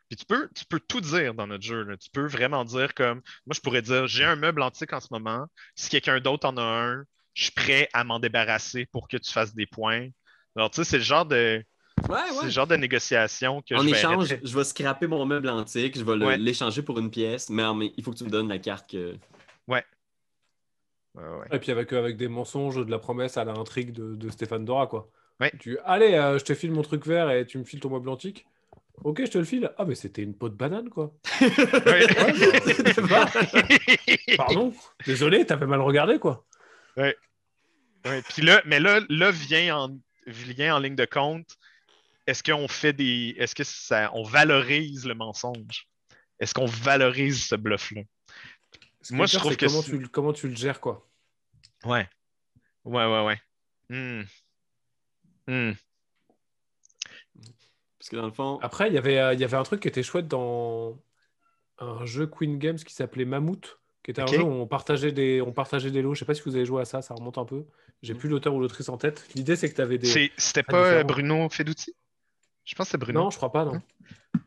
Puis 0.09 0.17
tu 0.17 0.25
peux, 0.25 0.49
tu 0.55 0.65
peux 0.65 0.79
tout 0.79 1.01
dire 1.01 1.35
dans 1.35 1.45
notre 1.45 1.63
jeu. 1.63 1.83
là. 1.83 1.95
Tu 1.95 2.09
peux 2.09 2.25
vraiment 2.25 2.65
dire 2.65 2.93
comme 2.95 3.21
moi, 3.45 3.53
je 3.53 3.59
pourrais 3.61 3.83
dire 3.83 4.07
j'ai 4.07 4.25
un 4.25 4.35
meuble 4.35 4.63
antique 4.63 4.91
en 4.91 4.99
ce 4.99 5.07
moment. 5.11 5.45
Si 5.75 5.89
quelqu'un 5.89 6.19
d'autre 6.19 6.47
en 6.47 6.57
a 6.57 6.63
un, 6.63 7.03
je 7.35 7.43
suis 7.43 7.51
prêt 7.51 7.87
à 7.93 8.03
m'en 8.03 8.19
débarrasser 8.19 8.87
pour 8.91 9.07
que 9.07 9.17
tu 9.17 9.31
fasses 9.31 9.53
des 9.53 9.67
points. 9.67 10.07
Alors, 10.55 10.71
tu 10.71 10.77
sais, 10.77 10.83
c'est 10.83 10.97
le 10.97 11.03
genre 11.03 11.25
de. 11.25 11.63
Ouais, 12.09 12.17
C'est 12.31 12.45
le 12.45 12.49
genre 12.49 12.65
de 12.67 12.75
négociation 12.75 13.61
que 13.61 13.75
En 13.75 13.79
je 13.79 13.85
verrais 13.87 13.97
échange, 13.99 14.39
je 14.41 14.57
vais 14.57 14.63
scraper 14.63 15.05
mon 15.05 15.25
meuble 15.25 15.49
antique, 15.49 15.97
je 15.97 16.03
vais 16.03 16.15
le- 16.15 16.25
Ouais. 16.25 16.37
l'échanger 16.37 16.81
pour 16.81 16.97
une 16.97 17.11
pièce, 17.11 17.49
mais, 17.49 17.63
il 17.97 18.03
faut 18.03 18.11
que 18.11 18.17
tu 18.17 18.23
me 18.23 18.29
donnes 18.29 18.47
la 18.47 18.57
carte 18.57 18.89
que. 18.89 19.15
Ouais, 19.67 19.83
ouais. 21.15 21.47
Et 21.51 21.59
puis 21.59 21.71
avec, 21.71 21.91
avec 21.93 22.17
des 22.17 22.27
mensonges, 22.27 22.83
de 22.85 22.89
la 22.89 22.99
promesse 22.99 23.37
à 23.37 23.43
l'intrigue 23.43 23.91
de, 23.91 24.15
de 24.15 24.29
Stéphane 24.29 24.65
Dora, 24.65 24.87
quoi. 24.87 25.09
Ouais. 25.39 25.51
Tu, 25.59 25.77
allez, 25.85 26.13
euh, 26.13 26.37
je 26.37 26.45
te 26.45 26.53
file 26.53 26.71
mon 26.71 26.81
truc 26.81 27.05
vert 27.05 27.29
et 27.31 27.45
tu 27.45 27.57
me 27.57 27.63
files 27.63 27.79
ton 27.79 27.89
meuble 27.89 28.09
antique. 28.09 28.45
Ok, 29.03 29.21
je 29.25 29.31
te 29.31 29.37
le 29.37 29.43
file. 29.45 29.71
Ah, 29.77 29.85
mais 29.85 29.95
c'était 29.95 30.23
une 30.23 30.35
peau 30.35 30.49
de 30.49 30.55
banane, 30.55 30.89
quoi. 30.89 31.13
Ouais. 31.85 32.05
Pardon? 34.37 34.73
Désolé, 35.05 35.45
t'avais 35.45 35.65
mal 35.67 35.81
regardé, 35.81 36.19
quoi. 36.19 36.45
Ouais, 36.97 37.15
Puis 38.29 38.41
là, 38.41 38.61
mais 38.65 38.79
là, 38.79 38.99
là 39.09 39.31
vient 39.31 39.77
en, 39.77 39.97
vient 40.27 40.75
en 40.75 40.79
ligne 40.79 40.95
de 40.95 41.05
compte. 41.05 41.57
Est-ce 42.27 42.43
qu'on 42.43 42.67
fait 42.67 42.93
des. 42.93 43.35
Est-ce 43.37 43.55
que 43.55 43.63
ça. 43.63 44.11
On 44.13 44.23
valorise 44.23 45.05
le 45.05 45.15
mensonge? 45.15 45.87
Est-ce 46.39 46.53
qu'on 46.53 46.65
valorise 46.65 47.43
ce 47.45 47.55
bluff-là? 47.55 48.01
Moi, 49.11 49.25
je 49.25 49.37
trouve 49.37 49.55
que 49.57 49.65
comment 49.65 49.81
c'est- 49.81 49.91
tu, 49.91 49.97
le- 49.97 50.07
comment 50.07 50.33
tu 50.33 50.47
le 50.49 50.55
gères, 50.55 50.79
quoi. 50.79 51.09
Ouais. 51.85 52.07
Ouais, 52.85 53.05
ouais, 53.05 53.25
ouais. 53.25 53.39
Hmm. 53.89 54.23
Hmm. 55.47 55.71
Parce 57.99 58.09
que 58.09 58.15
dans 58.15 58.25
le 58.25 58.31
fond. 58.31 58.59
Après, 58.61 58.87
il 58.87 58.93
y 58.93 58.97
avait, 58.97 59.19
euh, 59.19 59.33
il 59.33 59.39
y 59.39 59.43
avait 59.43 59.57
un 59.57 59.63
truc 59.63 59.81
qui 59.81 59.87
était 59.87 60.03
chouette 60.03 60.27
dans 60.27 60.97
un 61.79 62.05
jeu 62.05 62.25
Queen 62.27 62.57
Games 62.57 62.77
qui 62.77 62.93
s'appelait 62.93 63.25
Mammouth, 63.25 63.79
qui 64.03 64.11
était 64.11 64.21
un 64.21 64.27
jeu 64.27 64.41
où 64.41 64.47
on 64.47 64.67
partageait 64.67 65.11
des, 65.11 65.41
on 65.41 65.51
partageait 65.51 65.91
des 65.91 66.01
lots. 66.01 66.13
Je 66.13 66.19
sais 66.19 66.25
pas 66.25 66.33
si 66.33 66.41
vous 66.45 66.55
avez 66.55 66.65
joué 66.65 66.81
à 66.81 66.85
ça, 66.85 67.01
ça 67.01 67.13
remonte 67.13 67.37
un 67.37 67.45
peu. 67.45 67.65
J'ai 68.01 68.15
plus 68.15 68.29
l'auteur 68.29 68.53
ou 68.55 68.59
l'autrice 68.61 68.87
en 68.89 68.97
tête. 68.97 69.27
L'idée, 69.35 69.55
c'est 69.57 69.69
que 69.69 69.75
tu 69.75 69.81
avais 69.81 69.97
des. 69.97 70.31
C'était 70.37 70.63
pas. 70.63 71.03
Bruno 71.03 71.49
Feduti? 71.49 71.93
Je 72.63 72.75
pense 72.75 72.87
que 72.87 72.91
c'est 72.91 72.97
Bruno. 72.97 73.23
Non, 73.23 73.29
je 73.29 73.37
crois 73.37 73.51
pas, 73.51 73.65
non. 73.65 73.81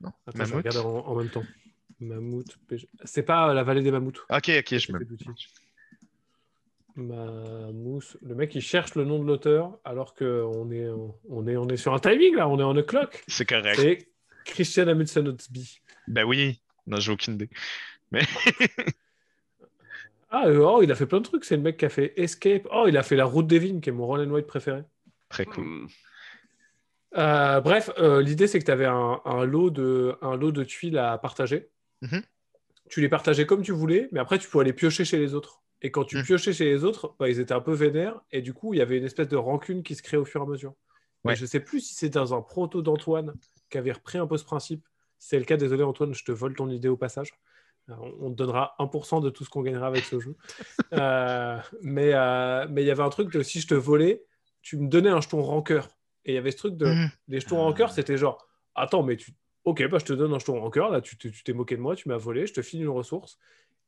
Non. 0.00 0.12
Attends, 0.26 0.32
je 0.32 0.38
Mammouth. 0.38 0.54
regarde 0.56 0.86
en, 0.86 1.06
en 1.06 1.14
même 1.16 1.28
temps. 1.28 1.42
Mammouth. 2.00 2.56
PG. 2.68 2.88
C'est 3.04 3.22
pas 3.22 3.50
euh, 3.50 3.54
la 3.54 3.64
vallée 3.64 3.82
des 3.82 3.90
mammouths. 3.90 4.20
Ok, 4.30 4.50
ok, 4.58 4.78
je 4.78 4.92
me. 4.92 5.00
Mamouth. 6.96 8.16
Le 8.22 8.34
mec, 8.34 8.54
il 8.54 8.60
cherche 8.60 8.94
le 8.94 9.04
nom 9.04 9.18
de 9.18 9.26
l'auteur 9.26 9.78
alors 9.84 10.14
qu'on 10.14 10.70
est, 10.70 10.88
on 11.28 11.46
est, 11.46 11.56
on 11.56 11.68
est 11.68 11.76
sur 11.76 11.94
un 11.94 11.98
timing, 11.98 12.36
là. 12.36 12.48
On 12.48 12.58
est 12.58 12.62
en 12.62 12.76
a 12.76 12.82
clock. 12.82 13.22
C'est 13.28 13.46
correct. 13.46 13.78
C'est 13.80 14.08
Christian 14.44 14.88
Amundsen 14.88 15.28
Otsby. 15.28 15.80
Ben 16.08 16.24
oui. 16.24 16.60
Non, 16.86 16.98
j'ai 16.98 17.12
aucune 17.12 17.34
idée. 17.34 17.50
Ah, 20.34 20.46
euh, 20.46 20.64
oh, 20.64 20.80
il 20.82 20.90
a 20.90 20.94
fait 20.94 21.04
plein 21.06 21.18
de 21.18 21.24
trucs. 21.24 21.44
C'est 21.44 21.56
le 21.56 21.62
mec 21.62 21.76
qui 21.76 21.84
a 21.84 21.90
fait 21.90 22.14
Escape. 22.18 22.66
Oh, 22.72 22.86
il 22.88 22.96
a 22.96 23.02
fait 23.02 23.16
La 23.16 23.26
Route 23.26 23.46
des 23.46 23.58
Vignes, 23.58 23.80
qui 23.80 23.90
est 23.90 23.92
mon 23.92 24.06
Roll 24.06 24.20
and 24.26 24.30
White 24.30 24.46
préféré. 24.46 24.82
Très 25.28 25.44
cool. 25.44 25.64
hmm, 25.64 25.86
Euh, 27.18 27.60
bref, 27.60 27.90
euh, 27.98 28.22
l'idée, 28.22 28.46
c'est 28.46 28.58
que 28.58 28.64
tu 28.64 28.70
avais 28.70 28.86
un, 28.86 29.20
un 29.26 29.44
lot 29.44 29.68
de, 29.68 30.16
un 30.22 30.36
lot 30.36 30.50
de 30.50 30.64
tuiles 30.64 30.96
à 30.96 31.18
partager. 31.18 31.68
Mhm. 32.00 32.22
Tu 32.88 33.02
les 33.02 33.10
partageais 33.10 33.44
comme 33.44 33.62
tu 33.62 33.72
voulais, 33.72 34.08
mais 34.12 34.20
après, 34.20 34.38
tu 34.38 34.48
pouvais 34.48 34.62
aller 34.64 34.72
piocher 34.72 35.04
chez 35.04 35.18
les 35.18 35.34
autres. 35.34 35.61
Et 35.82 35.90
quand 35.90 36.04
tu 36.04 36.16
Mhm. 36.16 36.24
piochais 36.24 36.52
chez 36.52 36.64
les 36.64 36.84
autres, 36.84 37.14
bah, 37.18 37.28
ils 37.28 37.40
étaient 37.40 37.52
un 37.54 37.60
peu 37.60 37.72
vénères. 37.72 38.20
Et 38.30 38.40
du 38.40 38.54
coup, 38.54 38.72
il 38.72 38.78
y 38.78 38.80
avait 38.80 38.96
une 38.98 39.04
espèce 39.04 39.28
de 39.28 39.36
rancune 39.36 39.82
qui 39.82 39.94
se 39.94 40.02
créait 40.02 40.18
au 40.18 40.24
fur 40.24 40.40
et 40.40 40.44
à 40.44 40.46
mesure. 40.46 40.74
Ouais. 41.24 41.32
Et 41.32 41.36
je 41.36 41.44
sais 41.46 41.60
plus 41.60 41.80
si 41.80 41.94
c'est 41.94 42.08
dans 42.08 42.34
un 42.34 42.40
proto 42.42 42.82
d'Antoine 42.82 43.34
qui 43.70 43.78
avait 43.78 43.92
repris 43.92 44.18
un 44.18 44.26
peu 44.26 44.36
ce 44.36 44.44
principe. 44.44 44.86
Si 45.18 45.28
c'est 45.30 45.38
le 45.38 45.44
cas, 45.44 45.56
désolé 45.56 45.82
Antoine, 45.82 46.14
je 46.14 46.24
te 46.24 46.32
vole 46.32 46.54
ton 46.54 46.68
idée 46.70 46.88
au 46.88 46.96
passage. 46.96 47.30
Euh, 47.90 47.94
On 48.20 48.30
te 48.30 48.36
donnera 48.36 48.74
1% 48.78 49.20
de 49.20 49.28
tout 49.30 49.44
ce 49.44 49.50
qu'on 49.50 49.62
gagnera 49.62 49.86
avec 49.88 50.04
ce 50.04 50.18
jeu. 50.20 50.36
Euh, 50.92 51.58
mais 51.80 52.12
euh, 52.14 52.66
mais 52.70 52.82
il 52.82 52.86
y 52.86 52.90
avait 52.90 53.02
un 53.02 53.08
truc 53.08 53.32
de 53.32 53.42
si 53.42 53.60
je 53.60 53.66
te 53.66 53.74
volais, 53.74 54.22
tu 54.60 54.76
me 54.76 54.88
donnais 54.88 55.08
un 55.10 55.20
jeton 55.20 55.42
rancœur. 55.42 55.88
Et 56.24 56.32
il 56.32 56.34
y 56.34 56.38
avait 56.38 56.50
ce 56.52 56.58
truc 56.58 56.76
de. 56.76 56.86
Mhm. 56.86 57.10
Les 57.28 57.40
jetons 57.40 57.60
en 57.60 57.72
cœur, 57.72 57.90
c'était 57.92 58.16
genre 58.16 58.46
Attends, 58.74 59.02
mais 59.02 59.16
tu. 59.16 59.32
Ok, 59.64 59.86
bah, 59.88 59.98
je 59.98 60.04
te 60.04 60.12
donne 60.12 60.32
un 60.34 60.38
jeton 60.38 60.62
en 60.62 60.70
cœur. 60.70 60.90
Là, 60.90 61.00
tu 61.00 61.16
t'es 61.16 61.30
tu 61.30 61.42
t'es 61.44 61.52
moqué 61.52 61.76
de 61.76 61.80
moi, 61.80 61.96
tu 61.96 62.08
m'as 62.08 62.16
volé, 62.16 62.46
je 62.46 62.52
te 62.52 62.62
file 62.62 62.82
une 62.82 62.88
ressource. 62.88 63.38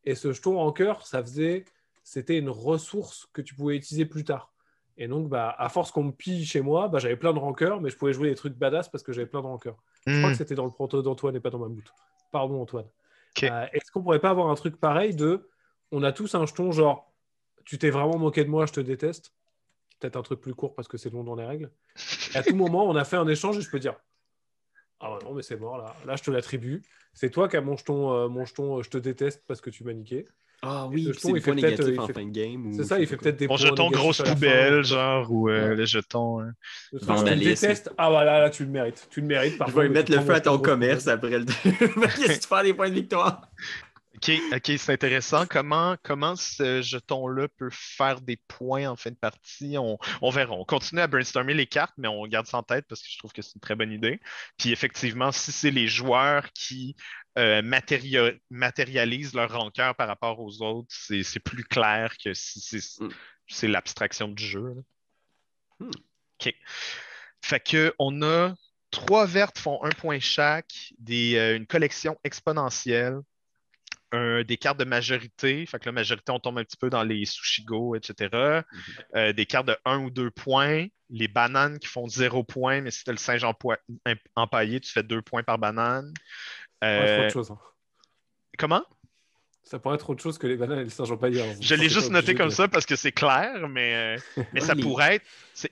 Et 0.05 0.15
ce 0.15 0.33
jeton 0.33 0.59
en 0.59 0.73
cœur, 0.73 1.07
ça 1.07 1.23
faisait. 1.23 1.65
C'était 2.05 2.39
une 2.39 2.51
ressource 2.51 3.27
que 3.33 3.43
tu 3.43 3.55
pouvais 3.55 3.77
utiliser 3.77 4.05
plus 4.05 4.23
tard. 4.25 4.53
Et 4.97 5.09
donc, 5.09 5.29
bah, 5.29 5.53
à 5.59 5.69
force 5.69 5.91
qu'on 5.91 6.05
me 6.05 6.13
pille 6.13 6.45
chez 6.45 6.61
moi, 6.61 6.87
bah, 6.87 6.99
j'avais 7.01 7.17
plein 7.17 7.33
de 7.33 7.39
rancœur, 7.41 7.81
mais 7.81 7.91
je 7.91 7.97
pouvais 7.97 8.13
jouer 8.13 8.29
des 8.29 8.37
trucs 8.37 8.55
badass 8.55 8.89
parce 8.89 9.03
que 9.03 9.13
j'avais 9.13 9.27
plein 9.27 9.41
de 9.41 9.47
rancœur. 9.47 9.77
Je 10.07 10.19
crois 10.19 10.29
Hmm. 10.29 10.33
que 10.33 10.39
c'était 10.39 10.55
dans 10.55 10.67
le 10.67 10.71
proto 10.71 11.03
d'Antoine 11.03 11.35
et 11.35 11.41
pas 11.41 11.51
dans 11.51 11.59
ma 11.59 11.67
boot. 11.69 11.85
Pardon, 12.31 12.61
Antoine. 12.63 12.87
Euh, 13.51 13.67
Est-ce 13.73 13.91
qu'on 13.91 14.03
pourrait 14.03 14.21
pas 14.21 14.31
avoir 14.31 14.49
un 14.51 14.55
truc 14.55 14.77
pareil 14.79 15.17
de. 15.17 15.49
On 15.91 16.03
a 16.05 16.13
tous 16.13 16.35
un 16.37 16.47
jeton 16.47 16.71
genre. 16.71 17.13
Tu 17.65 17.79
t'es 17.79 17.91
vraiment 17.91 18.19
moqué 18.19 18.45
de 18.45 18.51
moi, 18.51 18.67
je 18.67 18.73
te 18.73 18.81
déteste. 18.81 19.33
Peut-être 19.99 20.17
un 20.17 20.23
truc 20.23 20.41
plus 20.41 20.55
court 20.55 20.75
parce 20.75 20.87
que 20.87 20.99
c'est 20.99 21.11
long 21.11 21.25
dans 21.25 21.35
les 21.35 21.47
règles. 21.47 21.71
Et 22.35 22.37
à 22.37 22.43
tout 22.43 22.55
moment, 22.55 22.87
on 22.87 22.95
a 22.95 23.05
fait 23.05 23.17
un 23.17 23.27
échange 23.27 23.57
et 23.57 23.63
je 23.63 23.71
peux 23.71 23.79
dire 23.81 23.97
Ah 25.01 25.13
ouais, 25.15 25.19
non, 25.25 25.33
mais 25.35 25.43
c'est 25.43 25.57
mort 25.57 25.79
là. 25.79 25.95
Là, 26.05 26.15
je 26.17 26.23
te 26.23 26.31
l'attribue. 26.31 26.83
C'est 27.15 27.31
toi 27.31 27.49
qui 27.49 27.57
as 27.57 27.61
mon 27.63 27.77
jeton, 27.77 28.13
euh, 28.13 28.29
mon 28.29 28.45
jeton, 28.45 28.79
euh, 28.79 28.83
je 28.83 28.91
te 28.91 28.99
déteste 28.99 29.43
parce 29.47 29.61
que 29.61 29.71
tu 29.71 29.83
m'as 29.83 29.93
niqué. 29.95 30.27
Ah 30.67 30.87
oui, 30.89 31.03
le 31.05 31.11
puis 31.13 31.21
jeton, 31.21 31.29
c'est 31.29 31.33
le 31.33 31.39
il 31.39 31.43
fait 31.43 31.51
point 31.53 31.61
peut-être, 31.61 31.71
négatif 31.79 31.95
il 31.95 32.01
en 32.01 32.07
fait- 32.07 32.13
fin 32.13 32.25
de 32.25 32.31
game. 32.31 32.73
C'est 32.77 32.85
ça, 32.85 32.99
il 33.01 33.07
fait 33.07 33.17
peut-être 33.17 33.37
des 33.37 33.47
points 33.47 33.57
jeton 33.57 33.85
négatifs 33.85 33.99
grosse 34.01 34.23
poubelle, 34.23 34.85
genre, 34.85 35.31
ou 35.31 35.49
euh, 35.49 35.71
Ouais. 35.71 35.75
le 35.77 35.85
jeton. 35.85 36.41
hein. 36.41 36.53
Vandalisme. 36.93 37.51
déteste. 37.67 37.91
Ah 37.99 38.11
voilà, 38.11 38.41
là, 38.41 38.51
tu 38.51 38.65
le 38.65 38.71
mérites. 38.71 39.07
Tu 39.11 39.21
le 39.21 39.27
mérites. 39.27 39.57
Je 39.67 39.73
vais 39.73 39.89
mettre 39.89 40.13
le 40.13 40.21
feu 40.21 40.35
à 40.35 40.41
ton 40.41 40.59
commerce 40.59 41.07
après 41.09 41.39
le. 41.39 41.45
Qu'est-ce 41.63 42.27
que 42.39 42.41
tu 42.43 42.49
fais 42.49 42.63
des 42.65 42.75
points 42.75 42.89
de 42.89 42.95
victoire? 42.95 43.49
Ok, 44.17 44.31
ok, 44.55 44.73
c'est 44.79 44.93
intéressant. 44.93 45.45
Comment, 45.45 45.97
comment 46.03 46.35
ce 46.37 46.81
jeton-là 46.83 47.49
peut 47.59 47.69
faire 47.73 48.21
des 48.21 48.39
points 48.49 48.89
en 48.89 48.97
fin 48.97 49.11
de 49.11 49.17
partie? 49.17 49.77
On, 49.77 49.99
on 50.23 50.31
verra. 50.31 50.53
On 50.55 50.65
continue 50.65 51.01
à 51.01 51.07
brainstormer 51.09 51.53
les 51.53 51.67
cartes, 51.67 51.93
mais 51.99 52.09
on 52.09 52.25
garde 52.27 52.47
ça 52.47 52.57
en 52.59 52.63
tête 52.63 52.87
parce 52.89 53.03
que 53.03 53.09
je 53.11 53.19
trouve 53.19 53.33
que 53.33 53.43
c'est 53.43 53.55
une 53.57 53.61
très 53.61 53.75
bonne 53.75 53.91
idée. 53.93 54.21
Puis 54.57 54.71
effectivement, 54.71 55.31
si 55.33 55.51
c'est 55.53 55.73
les 55.73 55.89
joueurs 55.89 56.47
qui 56.55 56.95
euh, 57.39 57.63
matéria- 57.63 58.33
matérialisent 58.51 59.35
leur 59.35 59.53
rancœur 59.53 59.95
par 59.97 60.07
rapport 60.09 60.41
aux 60.41 60.63
autres, 60.63 60.89
c'est 60.91 61.41
plus 61.41 61.65
clair 61.65 62.15
que 62.23 62.33
si 62.35 62.61
c'est 62.61 63.03
Mm. 63.05 63.09
c'est 63.49 63.69
l'abstraction 63.69 64.29
du 64.29 64.45
jeu. 64.45 64.75
Hmm. 65.81 65.91
OK. 66.41 66.55
Fait 67.43 67.61
que 67.61 67.95
on 67.99 68.23
a 68.23 68.55
trois 68.91 69.27
vertes 69.27 69.59
font 69.59 69.83
un 69.85 69.91
point 69.91 70.21
chaque, 70.21 70.93
des, 70.99 71.37
euh, 71.37 71.57
une 71.57 71.67
collection 71.67 72.19
exponentielle, 72.25 73.19
un- 74.13 74.45
des 74.45 74.57
cartes 74.57 74.79
de 74.79 74.85
majorité. 74.85 75.67
Fait 75.67 75.79
que 75.81 75.87
la 75.87 75.93
majorité, 75.93 76.31
on 76.31 76.39
tombe 76.39 76.59
un 76.59 76.65
petit 76.65 76.77
peu 76.77 76.89
dans 76.89 77.03
les 77.03 77.25
sushigo, 77.25 77.97
etc. 77.97 78.63
Euh, 79.17 79.33
des 79.33 79.45
cartes 79.47 79.67
de 79.67 79.77
1 79.85 79.99
ou 79.99 80.11
2 80.11 80.31
points. 80.31 80.87
Les 81.11 81.29
bananes 81.29 81.79
qui 81.81 81.87
font 81.89 82.07
0 82.09 82.45
points, 82.45 82.81
mais 82.81 82.91
si 82.93 83.03
tu 83.05 83.11
as 83.11 83.13
le 83.13 83.19
singe 83.19 83.45
empaillé, 84.37 84.81
tu 84.81 84.91
fais 84.93 85.03
2 85.03 85.21
points 85.23 85.43
par 85.43 85.59
banane. 85.59 86.13
Euh, 86.83 87.25
autre 87.25 87.33
chose. 87.33 87.51
hein. 87.51 87.59
comment? 88.59 88.85
Ça 89.63 89.79
pourrait 89.79 89.95
être 89.95 90.11
autre 90.11 90.23
chose 90.23 90.37
que 90.37 90.47
les 90.47 90.57
bananes 90.57 90.81
et 90.81 90.85
les 90.85 90.91
singes 90.91 91.11
empaillés. 91.11 91.41
hein. 91.43 91.55
Je 91.61 91.75
l'ai 91.75 91.89
juste 91.89 92.11
noté 92.11 92.35
comme 92.35 92.49
de- 92.51 92.55
ça 92.55 92.69
parce 92.69 92.85
que 92.85 92.97
c'est 92.97 93.13
clair, 93.13 93.67
mais, 93.69 94.19
euh, 94.19 94.21
mais 94.53 94.61
ça 94.61 94.75
pourrait 94.77 95.17
être. 95.17 95.27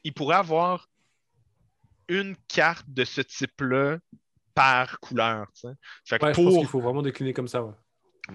Il 0.05 0.14
pourrait 0.14 0.36
avoir 0.36 0.88
une 2.09 2.34
carte 2.48 2.86
de 2.88 3.05
ce 3.05 3.20
type-là 3.20 3.98
par 4.55 4.98
couleur. 5.00 5.46
tu 5.55 5.61
sais. 5.68 5.74
Fait 6.07 6.18
que 6.18 6.24
Ouais, 6.26 6.34
je 6.34 6.40
pense 6.42 6.55
qu'il 6.55 6.66
faut 6.66 6.80
vraiment 6.80 7.03
décliner 7.03 7.32
comme 7.34 7.48
ça. 7.48 7.62
ouais. 7.62 7.72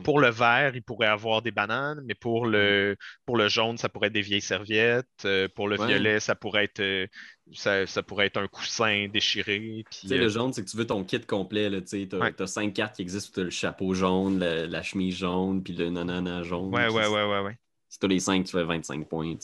Pour 0.04 0.20
le 0.20 0.30
vert, 0.30 0.76
il 0.76 0.84
pourrait 0.84 1.08
avoir 1.08 1.42
des 1.42 1.52
bananes, 1.52 2.02
mais 2.06 2.14
pour 2.14 2.46
le, 2.46 2.98
pour 3.26 3.38
le 3.38 3.48
jaune, 3.48 3.78
ça 3.78 3.88
pourrait 3.90 4.08
être 4.08 4.14
des 4.14 4.22
vieilles 4.22 4.42
serviettes. 4.42 5.08
euh, 5.26 5.48
pour 5.56 5.68
le 5.70 5.80
Ouais. 5.80 5.88
violet, 5.88 6.20
ça 6.20 6.36
pourrait 6.36 6.66
être 6.66 6.82
euh, 6.82 7.08
ça, 7.54 7.88
ça 7.88 8.04
pourrait 8.04 8.28
être 8.28 8.38
un 8.38 8.48
coussin 8.48 9.08
déchiré. 9.12 9.84
Puis, 9.90 10.00
Tu 10.02 10.08
sais, 10.10 10.16
euh, 10.16 10.20
le 10.24 10.30
jaune, 10.30 10.52
c'est 10.52 10.64
que 10.66 10.70
tu 10.70 10.76
veux 10.78 10.86
ton 10.86 11.04
kit 11.06 11.22
complet. 11.22 11.70
Tu 11.82 11.88
sais, 12.10 12.16
Ouais. 12.16 12.34
as, 12.42 12.48
cinq 12.48 12.74
cartes 12.74 12.96
qui 12.98 13.02
existent. 13.02 13.32
Tu 13.36 13.40
as 13.40 13.44
le 13.46 13.50
chapeau 13.50 13.94
jaune, 13.94 14.40
la, 14.40 14.68
la 14.68 14.84
chemise 14.84 15.16
jaune, 15.16 15.64
puis 15.64 15.74
le 15.74 15.90
nanana 15.90 16.44
jaune. 16.44 16.74
ouais, 16.76 16.90
ouais, 16.90 17.04
si- 17.04 17.10
ouais, 17.10 17.24
ouais, 17.24 17.42
ouais. 17.42 17.58
Si 17.90 18.00
tu 18.00 18.06
as 18.06 18.10
les 18.10 18.20
cinq, 18.20 18.44
tu 18.44 18.52
fais 18.52 18.66
25 18.66 19.08
points. 19.08 19.36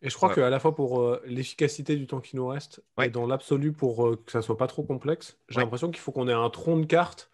Et 0.00 0.08
je 0.08 0.14
crois 0.14 0.30
Ouais. 0.30 0.34
qu'à 0.36 0.48
la 0.48 0.58
fois 0.58 0.74
pour 0.74 1.02
euh, 1.02 1.20
l'efficacité 1.26 1.96
du 1.96 2.06
temps 2.06 2.20
qui 2.20 2.36
nous 2.36 2.46
reste 2.46 2.82
Ouais. 2.96 3.08
et 3.08 3.10
dans 3.10 3.26
l'absolu 3.26 3.72
pour 3.72 4.06
euh, 4.08 4.16
que 4.24 4.32
ça 4.32 4.40
soit 4.40 4.56
pas 4.56 4.66
trop 4.66 4.82
complexe, 4.82 5.36
j'ai 5.50 5.58
Ouais. 5.58 5.64
l'impression 5.64 5.90
qu'il 5.90 6.00
faut 6.00 6.10
qu'on 6.12 6.26
ait 6.28 6.32
un 6.32 6.48
tronc 6.48 6.78
de 6.78 6.86
cartes 6.86 7.30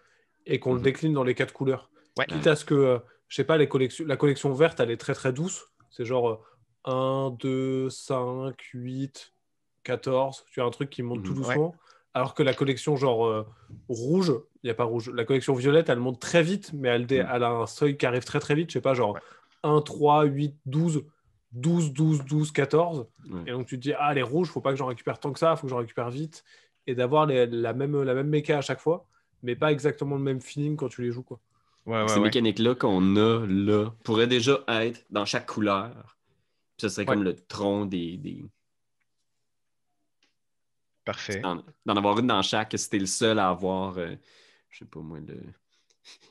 et 0.47 0.59
qu'on 0.59 0.73
le 0.73 0.79
Mhm. 0.79 0.85
décline 0.85 1.13
dans 1.13 1.23
les 1.23 1.35
quatre 1.37 1.53
couleurs. 1.55 1.91
Ouais. 2.19 2.27
Quitte 2.27 2.47
à 2.47 2.57
ce 2.57 2.65
que, 2.65 2.75
euh, 2.75 2.99
je 3.29 3.37
sais 3.37 3.45
pas, 3.45 3.57
les 3.57 3.69
collections, 3.69 4.05
la 4.07 4.17
collection 4.17 4.53
verte, 4.53 4.81
elle 4.81 4.91
est 4.91 4.97
très 4.97 5.15
très 5.15 5.33
douce. 5.33 5.67
C'est 5.91 6.05
genre 6.05 6.29
euh, 6.31 6.39
1, 6.85 7.31
2, 7.39 7.89
5, 7.91 8.55
8, 8.75 9.33
14. 9.85 10.45
Tu 10.51 10.61
as 10.61 10.65
un 10.65 10.71
truc 10.71 10.91
qui 10.91 11.03
monte 11.03 11.23
tout 11.23 11.33
Mhm. 11.33 11.37
doucement. 11.39 11.75
Alors 12.15 12.35
que 12.35 12.43
la 12.43 12.55
collection 12.55 12.97
genre 12.97 13.27
euh, 13.27 13.47
rouge, 13.89 14.33
il 14.63 14.67
n'y 14.67 14.71
a 14.71 14.75
pas 14.75 14.85
rouge. 14.85 15.11
La 15.15 15.25
collection 15.25 15.55
violette, 15.55 15.89
elle 15.89 15.99
monte 16.01 16.21
très 16.21 16.43
vite, 16.43 16.73
mais 16.73 16.89
elle, 16.89 17.03
Mhm. 17.03 17.27
elle 17.33 17.43
a 17.45 17.51
un 17.51 17.67
seuil 17.67 17.97
qui 17.97 18.07
arrive 18.07 18.25
très 18.25 18.41
très 18.41 18.55
vite. 18.55 18.71
Je 18.71 18.75
sais 18.75 18.81
pas, 18.81 18.95
genre 18.95 19.15
Ouais. 19.15 19.21
1, 19.63 19.81
3, 19.83 20.25
8, 20.25 20.57
12. 20.67 21.05
12, 21.53 21.93
12, 21.93 22.25
12, 22.25 22.51
14. 22.53 23.07
Ouais. 23.31 23.41
Et 23.47 23.53
donc 23.53 23.67
tu 23.67 23.77
te 23.77 23.81
dis, 23.83 23.93
ah, 23.99 24.13
les 24.13 24.23
rouges, 24.23 24.49
faut 24.51 24.61
pas 24.61 24.71
que 24.71 24.77
j'en 24.77 24.87
récupère 24.87 25.19
tant 25.19 25.33
que 25.33 25.39
ça, 25.39 25.57
faut 25.57 25.63
que 25.67 25.71
j'en 25.71 25.79
récupère 25.79 26.11
vite. 26.11 26.45
Et 26.87 26.95
d'avoir 26.95 27.27
la 27.27 27.73
même, 27.73 28.03
la 28.03 28.15
même 28.15 28.29
méca 28.29 28.59
à 28.59 28.61
chaque 28.61 28.81
fois, 28.81 29.07
mais 29.43 29.55
pas 29.57 29.71
exactement 29.73 30.17
le 30.17 30.23
même 30.23 30.41
feeling 30.41 30.77
quand 30.77 30.89
tu 30.89 31.03
les 31.03 31.11
joues. 31.11 31.23
Quoi. 31.23 31.39
Ouais, 31.89 32.03
ouais, 32.03 32.09
Ces 32.09 32.17
ouais. 32.17 32.21
mécaniques-là 32.21 32.75
qu'on 32.75 33.17
a 33.17 33.47
là 33.47 33.91
pourraient 34.05 34.27
déjà 34.27 34.63
être 34.69 35.05
dans 35.11 35.25
chaque 35.25 35.47
couleur. 35.47 36.19
Puis 36.77 36.83
ce 36.83 36.89
serait 36.91 37.07
comme 37.07 37.23
le 37.23 37.35
tronc 37.35 37.87
des. 37.87 38.19
des... 38.19 38.45
Parfait. 41.05 41.41
D'en 41.41 41.97
avoir 41.97 42.19
une 42.19 42.27
dans 42.27 42.43
chaque, 42.43 42.75
si 42.77 42.91
t'es 42.91 42.99
le 42.99 43.07
seul 43.07 43.39
à 43.39 43.49
avoir, 43.49 43.97
euh, 43.97 44.15
je 44.69 44.81
sais 44.81 44.85
pas 44.85 45.01
moi, 45.01 45.19
le, 45.21 45.41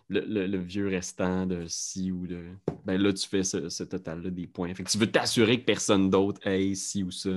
le, 0.09 0.19
le- 0.21 0.45
le 0.47 0.57
vieux 0.59 0.87
restant 0.87 1.47
de 1.47 1.65
ci 1.67 2.11
ou 2.11 2.27
de. 2.27 2.45
Ben 2.85 3.01
là, 3.01 3.11
tu 3.11 3.27
fais 3.27 3.43
ce, 3.43 3.69
ce 3.69 3.83
total-là 3.83 4.29
des 4.29 4.45
points. 4.45 4.71
Fait 4.75 4.83
que 4.83 4.89
tu 4.91 4.99
veux 4.99 5.11
t'assurer 5.11 5.59
que 5.59 5.65
personne 5.65 6.11
d'autre 6.11 6.45
ait 6.45 6.75
ci 6.75 7.03
ou 7.03 7.09
ça. 7.09 7.29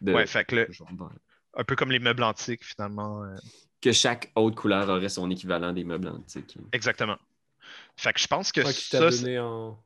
De, 0.00 0.12
Ouais, 0.14 0.26
fait 0.26 0.44
que 0.44 0.54
le- 0.54 0.68
un 1.54 1.64
peu 1.64 1.74
comme 1.74 1.90
les 1.90 1.98
meubles 1.98 2.22
antiques, 2.22 2.64
finalement. 2.64 3.24
euh, 3.24 3.34
Que 3.80 3.90
chaque 3.90 4.30
autre 4.36 4.54
couleur 4.54 4.88
aurait 4.88 5.08
son 5.08 5.28
équivalent 5.30 5.72
des 5.72 5.82
meubles 5.82 6.08
antiques. 6.08 6.56
Exactement. 6.72 7.18
Fait 7.96 8.12
que 8.12 8.20
je 8.20 8.26
pense 8.26 8.52
que 8.52 8.60
Toi 8.60 8.72
qui 8.72 8.84
ça, 8.84 9.08
un. 9.08 9.78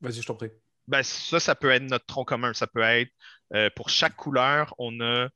Vas-y, 0.00 0.20
je 0.20 0.26
t'en 0.26 0.34
prie. 0.34 0.50
ben, 0.86 1.02
ça, 1.02 1.40
ça 1.40 1.54
peut 1.54 1.70
être 1.70 1.84
notre 1.84 2.06
tronc 2.06 2.24
commun. 2.24 2.52
Ça 2.52 2.66
peut 2.66 2.82
être 2.82 3.12
euh, 3.54 3.70
pour 3.74 3.88
chaque 3.88 4.16
couleur, 4.16 4.74
on 4.78 5.00
a 5.00 5.28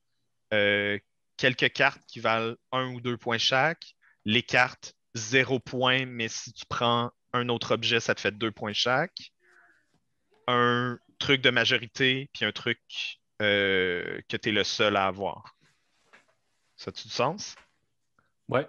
euh, 0.52 0.98
quelques 1.36 1.72
cartes 1.72 2.02
qui 2.06 2.20
valent 2.20 2.56
un 2.72 2.92
ou 2.92 3.00
deux 3.00 3.16
points 3.16 3.38
chaque. 3.38 3.94
Les 4.24 4.42
cartes, 4.42 4.94
zéro 5.14 5.58
point, 5.58 6.06
mais 6.06 6.28
si 6.28 6.52
tu 6.52 6.64
prends 6.68 7.10
un 7.32 7.48
autre 7.48 7.72
objet, 7.74 8.00
ça 8.00 8.14
te 8.14 8.20
fait 8.20 8.36
deux 8.36 8.50
points 8.50 8.72
chaque. 8.72 9.32
Un 10.46 10.98
truc 11.18 11.40
de 11.40 11.50
majorité, 11.50 12.30
puis 12.32 12.44
un 12.44 12.52
truc 12.52 12.80
euh, 13.42 14.20
que 14.28 14.36
tu 14.36 14.48
es 14.48 14.52
le 14.52 14.64
seul 14.64 14.96
à 14.96 15.06
avoir. 15.06 15.56
Ça 16.76 16.90
a-tu 16.90 17.08
du 17.08 17.14
sens? 17.14 17.54
Ouais. 18.48 18.66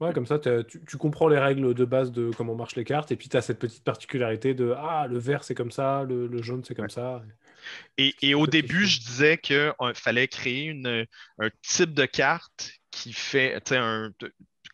Ouais, 0.00 0.12
comme 0.12 0.26
ça, 0.26 0.38
tu, 0.38 0.84
tu 0.86 0.98
comprends 0.98 1.26
les 1.28 1.38
règles 1.38 1.72
de 1.72 1.84
base 1.86 2.12
de 2.12 2.30
comment 2.36 2.54
marchent 2.54 2.76
les 2.76 2.84
cartes, 2.84 3.12
et 3.12 3.16
puis 3.16 3.30
tu 3.30 3.36
as 3.38 3.40
cette 3.42 3.58
petite 3.58 3.82
particularité 3.82 4.52
de 4.54 4.74
Ah, 4.76 5.06
le 5.08 5.18
vert 5.18 5.42
c'est 5.42 5.54
comme 5.54 5.70
ça, 5.70 6.04
le, 6.04 6.26
le 6.26 6.42
jaune 6.42 6.62
c'est 6.64 6.74
comme 6.74 6.90
ça. 6.90 7.22
Et, 7.98 8.14
et 8.22 8.34
au 8.34 8.46
début, 8.46 8.86
je 8.86 9.00
disais 9.00 9.38
qu'il 9.38 9.72
fallait 9.94 10.28
créer 10.28 10.64
une, 10.64 11.06
un 11.38 11.50
type 11.62 11.94
de 11.94 12.06
carte 12.06 12.70
qui 12.90 13.12
fait, 13.12 13.60
tu 13.62 13.70
sais, 13.70 13.76
un- 13.78 14.12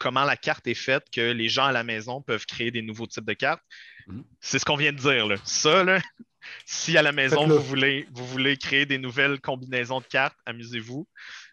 comment 0.00 0.24
la 0.24 0.36
carte 0.36 0.66
est 0.66 0.74
faite, 0.74 1.04
que 1.12 1.20
les 1.32 1.48
gens 1.48 1.66
à 1.66 1.72
la 1.72 1.84
maison 1.84 2.22
peuvent 2.22 2.46
créer 2.46 2.70
des 2.70 2.82
nouveaux 2.82 3.06
types 3.06 3.24
de 3.24 3.32
cartes. 3.34 3.62
Mhm. 4.06 4.24
C'est 4.40 4.58
ce 4.58 4.64
qu'on 4.64 4.76
vient 4.76 4.92
de 4.92 4.98
dire. 4.98 5.26
Là. 5.26 5.36
Ça, 5.44 5.84
là, 5.84 6.00
si 6.66 6.96
à 6.96 7.02
la 7.02 7.12
maison, 7.12 7.46
vous 7.46 7.62
voulez, 7.62 8.06
vous 8.12 8.26
voulez 8.26 8.56
créer 8.56 8.86
des 8.86 8.98
nouvelles 8.98 9.40
combinaisons 9.40 10.00
de 10.00 10.06
cartes, 10.06 10.36
amusez-vous. 10.46 11.06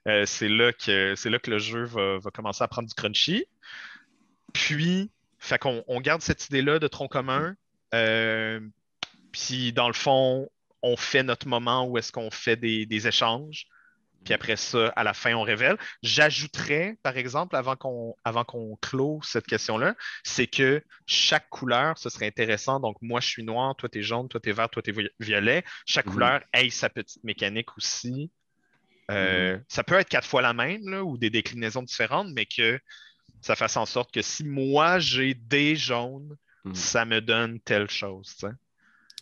Euh, 0.07 0.25
c'est 0.25 0.49
là, 0.49 0.71
que, 0.73 1.13
c'est 1.15 1.29
là 1.29 1.39
que 1.39 1.51
le 1.51 1.59
jeu 1.59 1.83
va, 1.83 2.19
va 2.19 2.31
commencer 2.31 2.63
à 2.63 2.67
prendre 2.67 2.87
du 2.87 2.93
crunchy. 2.93 3.45
Puis, 4.53 5.11
fait 5.37 5.57
qu'on 5.57 5.83
on 5.87 6.01
garde 6.01 6.21
cette 6.21 6.47
idée-là 6.47 6.79
de 6.79 6.87
tronc 6.87 7.07
commun. 7.07 7.55
Euh, 7.93 8.59
puis, 9.31 9.73
dans 9.73 9.87
le 9.87 9.93
fond, 9.93 10.49
on 10.81 10.95
fait 10.95 11.23
notre 11.23 11.47
moment 11.47 11.85
où 11.85 11.97
est-ce 11.97 12.11
qu'on 12.11 12.31
fait 12.31 12.55
des, 12.55 12.85
des 12.85 13.07
échanges. 13.07 13.67
Puis 14.23 14.33
après 14.33 14.57
ça, 14.57 14.89
à 14.89 15.03
la 15.03 15.13
fin, 15.13 15.33
on 15.33 15.41
révèle. 15.43 15.77
J'ajouterais, 16.03 16.97
par 17.03 17.17
exemple, 17.17 17.55
avant 17.55 17.75
qu'on 17.75 18.15
avant 18.23 18.43
qu'on 18.43 18.75
clôt 18.81 19.19
cette 19.23 19.47
question-là, 19.47 19.95
c'est 20.23 20.47
que 20.47 20.83
chaque 21.05 21.49
couleur, 21.49 21.97
ce 21.97 22.09
serait 22.09 22.27
intéressant. 22.27 22.79
Donc, 22.79 22.97
moi, 23.01 23.21
je 23.21 23.27
suis 23.27 23.43
noir, 23.43 23.75
toi, 23.75 23.89
t'es 23.89 24.01
jaune, 24.03 24.27
toi, 24.27 24.39
t'es 24.39 24.51
vert, 24.51 24.69
toi, 24.69 24.81
t'es 24.81 24.91
vi- 24.91 25.09
violet. 25.19 25.63
Chaque 25.85 26.05
Mhm. 26.07 26.13
couleur 26.13 26.41
ait 26.53 26.69
sa 26.69 26.89
petite 26.89 27.23
mécanique 27.23 27.75
aussi. 27.77 28.31
Euh, 29.09 29.57
Ça 29.67 29.83
peut 29.83 29.95
être 29.95 30.09
quatre 30.09 30.27
fois 30.27 30.41
la 30.41 30.53
même, 30.53 30.87
là, 30.87 31.03
ou 31.03 31.17
des 31.17 31.29
déclinaisons 31.31 31.81
différentes, 31.81 32.27
mais 32.33 32.45
que 32.45 32.79
ça 33.41 33.55
fasse 33.55 33.77
en 33.77 33.85
sorte 33.85 34.13
que 34.13 34.21
si 34.21 34.43
moi, 34.43 34.99
j'ai 34.99 35.33
des 35.33 35.75
jaunes, 35.75 36.35
Mhm. 36.65 36.75
ça 36.75 37.05
me 37.05 37.21
donne 37.21 37.59
telle 37.61 37.89
chose. 37.89 38.35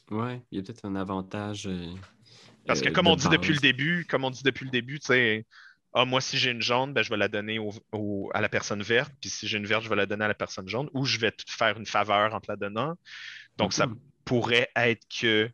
Ouais, 0.09 0.41
il 0.51 0.57
y 0.57 0.59
a 0.59 0.63
peut-être 0.63 0.85
un 0.85 0.95
avantage. 0.95 1.67
euh, 1.67 1.93
Parce 2.67 2.81
que 2.81 2.89
euh, 2.89 2.91
comme 2.91 3.07
on 3.07 3.15
dit 3.15 3.29
depuis 3.29 3.53
le 3.53 3.59
début, 3.59 4.05
comme 4.09 4.23
on 4.23 4.29
dit 4.29 4.43
depuis 4.43 4.65
le 4.65 4.71
début, 4.71 4.99
tu 4.99 5.07
sais, 5.07 5.45
ah, 5.93 6.05
moi, 6.05 6.21
si 6.21 6.37
j'ai 6.37 6.51
une 6.51 6.61
jaune, 6.61 6.93
ben, 6.93 7.01
je 7.01 7.09
vais 7.09 7.17
la 7.17 7.27
donner 7.27 7.59
au- 7.59 7.73
au- 7.91 8.29
à 8.33 8.41
la 8.41 8.49
personne 8.49 8.83
verte. 8.83 9.11
Puis 9.19 9.29
si 9.29 9.47
j'ai 9.47 9.57
une 9.57 9.65
verte, 9.65 9.83
je 9.83 9.89
vais 9.89 9.95
la 9.95 10.05
donner 10.05 10.25
à 10.25 10.27
la 10.27 10.33
personne 10.35 10.67
jaune. 10.67 10.89
Ou 10.93 11.05
je 11.05 11.17
vais 11.17 11.31
te 11.31 11.43
faire 11.47 11.77
une 11.77 11.85
faveur 11.85 12.33
en 12.35 12.39
te 12.39 12.51
la 12.51 12.55
donnant. 12.57 12.95
Donc, 13.57 13.73
ça 13.73 13.87
Mhm. 13.87 13.95
pourrait 14.25 14.69
être 14.75 15.03
que 15.19 15.49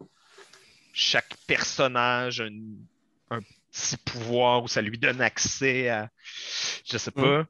chaque 0.91 1.36
personnage 1.47 2.41
a 2.41 2.47
une- 2.47 2.86
un 3.30 3.39
petit 3.72 3.97
pouvoir 3.97 4.64
où 4.64 4.68
ça 4.68 4.82
lui 4.82 4.97
donne 4.97 5.22
accès 5.22 5.89
à. 5.89 6.09
Je 6.86 6.97
sais 6.97 7.11
pas. 7.11 7.45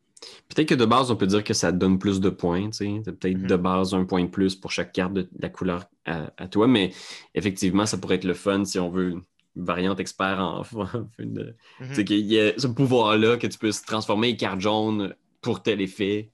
Peut-être 0.47 0.69
que 0.69 0.75
de 0.75 0.85
base, 0.85 1.11
on 1.11 1.15
peut 1.17 1.27
dire 1.27 1.43
que 1.43 1.53
ça 1.53 1.71
donne 1.71 1.99
plus 1.99 2.21
de 2.21 2.29
points. 2.29 2.69
tu 2.69 2.77
sais. 2.77 3.01
T'as 3.03 3.11
Peut-être 3.11 3.39
Mhm. 3.39 3.47
de 3.47 3.55
base 3.55 3.93
un 3.93 4.05
point 4.05 4.23
de 4.23 4.29
plus 4.29 4.55
pour 4.55 4.71
chaque 4.71 4.93
carte 4.93 5.13
de, 5.13 5.29
la 5.39 5.49
couleur 5.49 5.85
à, 6.05 6.31
à 6.37 6.47
toi, 6.47 6.67
mais 6.67 6.91
effectivement, 7.33 7.85
ça 7.85 7.97
pourrait 7.97 8.15
être 8.15 8.23
le 8.23 8.33
fun 8.33 8.63
si 8.65 8.79
on 8.79 8.89
veut 8.89 9.15
variante 9.55 9.99
expert 9.99 10.39
en. 10.39 10.63
une-. 11.19 11.55
Tu 11.79 11.93
sais, 11.95 12.05
qu'il 12.05 12.19
y 12.19 12.37
ait 12.37 12.55
ce 12.57 12.67
pouvoir-là 12.67 13.37
que 13.37 13.47
tu 13.47 13.57
puisses 13.57 13.81
transformer 13.83 14.27
les 14.31 14.37
cartes 14.37 14.59
jaunes 14.61 15.15
pour 15.41 15.61
tel 15.63 15.81
effet. 15.81 16.31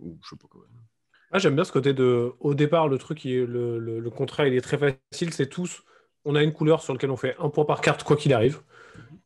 Ou 0.00 0.18
je 0.22 0.30
sais 0.30 0.36
pas 0.36 0.48
quoi. 0.48 0.62
Ah, 1.30 1.38
j'aime 1.38 1.54
bien 1.54 1.64
ce 1.64 1.72
côté 1.72 1.94
de. 1.94 2.32
Au 2.40 2.54
départ, 2.54 2.88
le 2.88 2.98
truc, 2.98 3.24
il 3.24 3.32
est- 3.32 3.46
le, 3.46 3.78
le- 3.78 4.00
le 4.00 4.10
contrat, 4.10 4.46
il 4.46 4.54
est 4.54 4.60
très 4.60 4.78
facile. 4.78 5.32
C'est 5.32 5.48
tous. 5.48 5.82
On 6.24 6.36
a 6.36 6.42
une 6.42 6.52
couleur 6.52 6.82
sur 6.82 6.92
laquelle 6.92 7.10
on 7.10 7.16
fait 7.16 7.36
un 7.38 7.48
point 7.50 7.64
par 7.64 7.80
carte, 7.80 8.02
quoi 8.04 8.16
qu'il 8.16 8.32
arrive. 8.32 8.62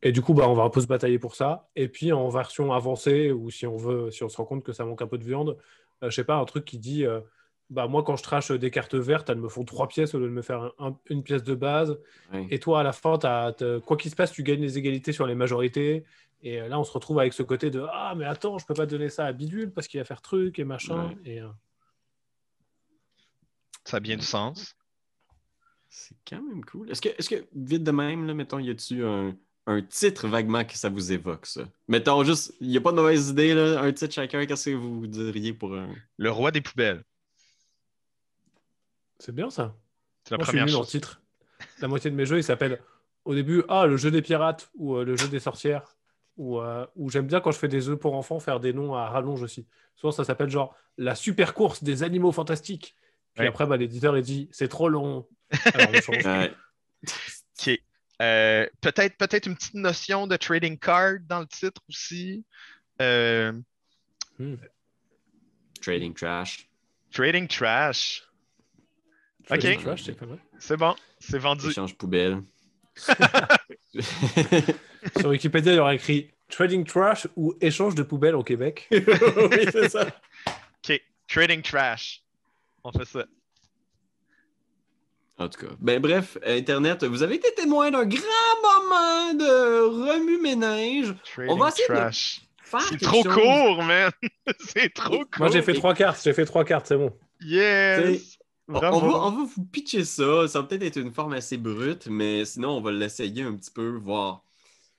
Et 0.02 0.12
du 0.12 0.22
coup, 0.22 0.34
bah, 0.34 0.48
on 0.48 0.54
va 0.54 0.62
un 0.64 0.70
peu 0.70 0.80
se 0.80 0.86
batailler 0.86 1.18
pour 1.18 1.34
ça. 1.34 1.68
Et 1.76 1.88
puis, 1.88 2.12
en 2.12 2.28
version 2.28 2.72
avancée, 2.72 3.32
ou 3.32 3.50
si 3.50 3.66
on 3.66 3.76
veut, 3.76 4.10
si 4.10 4.22
on 4.24 4.28
se 4.28 4.36
rend 4.36 4.44
compte 4.44 4.64
que 4.64 4.72
ça 4.72 4.84
manque 4.84 5.02
un 5.02 5.06
peu 5.08 5.18
de 5.18 5.24
viande, 5.24 5.58
euh, 6.02 6.10
je 6.10 6.14
sais 6.16 6.24
pas, 6.24 6.36
un 6.36 6.44
truc 6.44 6.64
qui 6.64 6.78
dit. 6.78 7.04
euh, 7.06 7.20
bah, 7.70 7.86
moi, 7.86 8.02
quand 8.02 8.16
je 8.16 8.22
trache 8.22 8.50
des 8.50 8.70
cartes 8.70 8.94
vertes, 8.94 9.28
elles 9.30 9.38
me 9.38 9.48
font 9.48 9.64
trois 9.64 9.88
pièces 9.88 10.14
au 10.14 10.18
lieu 10.18 10.26
de 10.26 10.32
me 10.32 10.42
faire 10.42 10.62
un- 10.78 10.88
un- 10.88 10.96
une 11.10 11.22
pièce 11.22 11.42
de 11.42 11.54
base. 11.54 11.98
Et 12.50 12.58
toi, 12.58 12.80
à 12.80 12.82
la 12.82 12.92
fin, 12.92 13.18
quoi 13.84 13.96
qu'il 13.96 14.10
se 14.10 14.16
passe, 14.16 14.32
tu 14.32 14.42
gagnes 14.42 14.62
les 14.62 14.78
égalités 14.78 15.12
sur 15.12 15.26
les 15.26 15.34
majorités. 15.34 16.04
Et 16.42 16.60
euh, 16.60 16.68
là, 16.68 16.78
on 16.78 16.84
se 16.84 16.92
retrouve 16.92 17.18
avec 17.18 17.32
ce 17.32 17.42
côté 17.42 17.70
de 17.70 17.84
Ah, 17.92 18.14
mais 18.16 18.24
attends, 18.24 18.58
je 18.58 18.64
peux 18.66 18.74
pas 18.74 18.86
donner 18.86 19.08
ça 19.08 19.26
à 19.26 19.32
Bidule 19.32 19.72
parce 19.72 19.88
qu'il 19.88 19.98
va 19.98 20.04
faire 20.04 20.22
truc 20.22 20.58
et 20.58 20.64
machin. 20.64 21.14
Et, 21.24 21.40
euh, 21.40 21.48
Ça 23.84 23.96
a 23.96 24.00
bien 24.00 24.16
du 24.16 24.24
sens. 24.24 24.76
C'est 25.88 26.16
quand 26.28 26.42
même 26.42 26.64
cool. 26.64 26.90
Est-ce 26.90 27.00
que, 27.00 27.08
est-ce 27.08 27.28
que, 27.30 27.46
vite 27.54 27.82
de 27.82 27.90
même, 27.90 28.26
là, 28.26 28.34
mettons, 28.34 28.58
y 28.58 28.70
a-tu 28.70 29.04
un, 29.04 29.34
un 29.66 29.82
titre 29.82 30.28
vaguement 30.28 30.64
que 30.64 30.76
ça 30.76 30.90
vous 30.90 31.12
évoque, 31.12 31.46
ça? 31.46 31.62
Mettons 31.88 32.22
juste, 32.22 32.54
il 32.60 32.68
n'y 32.68 32.76
a 32.76 32.80
pas 32.80 32.92
de 32.92 32.96
mauvaise 32.96 33.30
idée, 33.30 33.54
là, 33.54 33.80
un 33.80 33.92
titre 33.92 34.14
chacun, 34.14 34.44
qu'est-ce 34.46 34.70
que 34.70 34.74
vous 34.74 35.06
diriez 35.06 35.54
pour 35.54 35.74
un. 35.74 35.88
Le 36.18 36.30
roi 36.30 36.50
des 36.50 36.60
poubelles. 36.60 37.02
C'est 39.18 39.34
bien 39.34 39.50
ça. 39.50 39.74
C'est 40.24 40.32
la 40.32 40.38
Moi, 40.38 40.44
je 40.44 40.50
suis 40.50 40.58
première 40.58 40.66
nul 40.66 40.76
en 40.76 40.84
titre. 40.84 41.20
La 41.80 41.88
moitié 41.88 42.10
de 42.10 42.16
mes 42.16 42.26
jeux, 42.26 42.38
ils 42.38 42.44
s'appellent 42.44 42.80
au 43.24 43.34
début 43.34 43.62
Ah, 43.68 43.86
le 43.86 43.96
jeu 43.96 44.10
des 44.10 44.22
pirates 44.22 44.70
ou 44.74 44.96
euh, 44.96 45.04
le 45.04 45.16
jeu 45.16 45.28
des 45.28 45.40
sorcières. 45.40 45.96
Ou, 46.36 46.60
euh, 46.60 46.86
ou 46.94 47.10
j'aime 47.10 47.26
bien 47.26 47.40
quand 47.40 47.50
je 47.50 47.58
fais 47.58 47.66
des 47.68 47.80
jeux 47.80 47.96
pour 47.96 48.14
enfants 48.14 48.38
faire 48.38 48.60
des 48.60 48.72
noms 48.72 48.94
à 48.94 49.08
rallonge 49.08 49.42
aussi. 49.42 49.66
Souvent, 49.96 50.12
ça 50.12 50.22
s'appelle 50.24 50.48
genre 50.50 50.76
la 50.96 51.14
super 51.16 51.52
course 51.52 51.82
des 51.82 52.04
animaux 52.04 52.30
fantastiques. 52.32 52.94
Puis 53.34 53.42
Ouais. 53.42 53.48
après, 53.48 53.66
bah, 53.66 53.76
l'éditeur, 53.76 54.16
il 54.16 54.22
dit 54.22 54.48
C'est 54.52 54.68
trop 54.68 54.88
long. 54.88 55.26
Alors, 55.74 55.88
on 55.90 56.00
change. 56.00 56.24
Ouais. 56.26 56.54
OK. 57.02 57.80
Euh, 58.22 58.66
peut-être, 58.80 59.16
peut-être 59.16 59.46
une 59.46 59.54
petite 59.56 59.74
notion 59.74 60.26
de 60.26 60.36
trading 60.36 60.78
card 60.78 61.14
dans 61.28 61.40
le 61.40 61.46
titre 61.46 61.80
aussi. 61.88 62.44
Euh, 63.02 63.52
Trading 65.80 66.14
trash. 66.14 66.68
trading 67.12 67.46
trash. 67.48 68.27
Ok. 69.50 69.60
Trading 69.60 69.80
Trash, 69.80 70.02
c'est 70.04 70.12
pas 70.18 70.26
mal. 70.26 70.38
C'est 70.58 70.76
bon. 70.76 70.94
C'est 71.18 71.38
vendu. 71.38 71.70
Échange 71.70 71.94
poubelle. 71.96 72.42
Sur 75.18 75.28
Wikipédia, 75.30 75.72
il 75.72 75.76
y 75.76 75.78
aura 75.78 75.94
écrit 75.94 76.30
Trading 76.50 76.84
Trash 76.84 77.26
ou 77.36 77.54
échange 77.60 77.94
de 77.94 78.02
poubelles 78.02 78.34
au 78.34 78.42
Québec. 78.42 78.88
oui, 78.90 79.00
c'est 79.72 79.88
ça. 79.88 80.06
OK. 80.46 81.00
Trading 81.28 81.62
trash. 81.62 82.22
On 82.84 82.92
fait 82.92 83.04
ça. 83.04 83.24
En 85.38 85.48
tout 85.48 85.60
cas. 85.66 85.72
Ben 85.78 86.00
bref, 86.00 86.36
Internet, 86.44 87.04
vous 87.04 87.22
avez 87.22 87.36
été 87.36 87.52
témoin 87.54 87.90
d'un 87.90 88.04
grand 88.06 88.22
moment 88.62 89.34
de 89.34 89.80
remue-ménage. 90.10 91.14
Trading 91.24 91.58
va 91.58 91.68
essayer 91.68 91.88
de- 91.88 91.94
trash. 91.94 92.40
Faire 92.64 92.82
C'est 92.82 93.00
trop 93.00 93.22
chose. 93.22 93.34
court, 93.34 93.82
man. 93.82 94.10
c'est 94.58 94.92
trop 94.92 95.24
court. 95.24 95.38
Moi, 95.38 95.48
j'ai 95.50 95.62
fait 95.62 95.72
trois 95.74 95.94
cartes. 95.94 96.20
J'ai 96.22 96.32
fait 96.34 96.44
trois 96.44 96.64
cartes, 96.64 96.86
c'est 96.86 96.96
bon. 96.98 97.16
Yes. 97.40 98.37
On, 98.68 98.78
va, 98.80 98.92
on 98.92 99.30
va 99.30 99.44
vous 99.44 99.64
pitcher 99.64 100.04
ça. 100.04 100.46
Ça 100.48 100.60
va 100.60 100.66
peut-être 100.68 100.82
être 100.82 100.98
une 100.98 101.12
forme 101.12 101.32
assez 101.32 101.56
brute, 101.56 102.06
mais 102.08 102.44
sinon, 102.44 102.76
on 102.76 102.80
va 102.80 102.92
l'essayer 102.92 103.42
un 103.42 103.54
petit 103.56 103.70
peu, 103.70 103.96
voir 103.96 104.42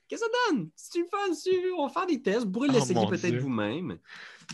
qu'est-ce 0.08 0.22
que 0.22 0.26
ça 0.26 0.52
donne? 0.52 0.70
Si 0.74 0.90
tu 0.90 1.02
le 1.02 1.06
fais, 1.06 1.34
si 1.34 1.50
on 1.78 1.86
va 1.86 1.92
faire 1.92 2.06
des 2.06 2.20
tests, 2.20 2.44
vous 2.46 2.50
pourrez 2.50 2.68
Oh, 2.70 2.74
l'essayer 2.74 3.06
peut-être 3.08 3.36
vous-même. 3.36 3.98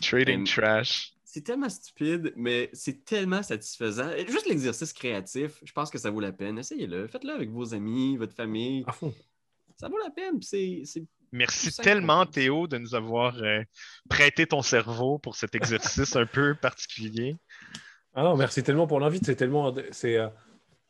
Trading 0.02 0.42
Euh, 0.42 0.44
trash. 0.44 1.12
C'est 1.24 1.40
tellement 1.42 1.68
stupide, 1.68 2.32
mais 2.36 2.70
c'est 2.72 3.04
tellement 3.04 3.42
satisfaisant. 3.42 4.10
Juste 4.28 4.46
l'exercice 4.48 4.92
créatif, 4.92 5.60
je 5.64 5.72
pense 5.72 5.90
que 5.90 5.98
ça 5.98 6.10
vaut 6.10 6.20
la 6.20 6.32
peine. 6.32 6.58
Essayez-le. 6.58 7.06
Faites-le 7.08 7.32
avec 7.32 7.50
vos 7.50 7.74
amis, 7.74 8.16
votre 8.16 8.34
famille. 8.34 8.84
À 8.86 8.92
fond. 8.92 9.14
Ça 9.78 9.88
vaut 9.88 9.98
la 9.98 10.10
peine. 10.10 10.38
puis 10.38 10.46
C'est 10.46 10.82
c'est- 10.84 11.04
Merci 11.32 11.74
tellement. 11.76 12.24
Théo, 12.24 12.66
de 12.66 12.78
nous 12.78 12.94
avoir 12.94 13.36
euh, 13.42 13.60
prêté 14.08 14.46
ton 14.46 14.62
cerveau 14.62 15.18
pour 15.18 15.36
cet 15.36 15.54
exercice 15.54 16.14
un 16.16 16.24
peu 16.24 16.54
particulier. 16.54 17.36
Ah 18.18 18.22
non, 18.22 18.34
merci 18.34 18.62
tellement 18.62 18.86
pour 18.86 18.98
l'invite. 18.98 19.26
C'est 19.26 19.36
tellement. 19.36 19.74
C'est, 19.92 20.16
euh, 20.16 20.28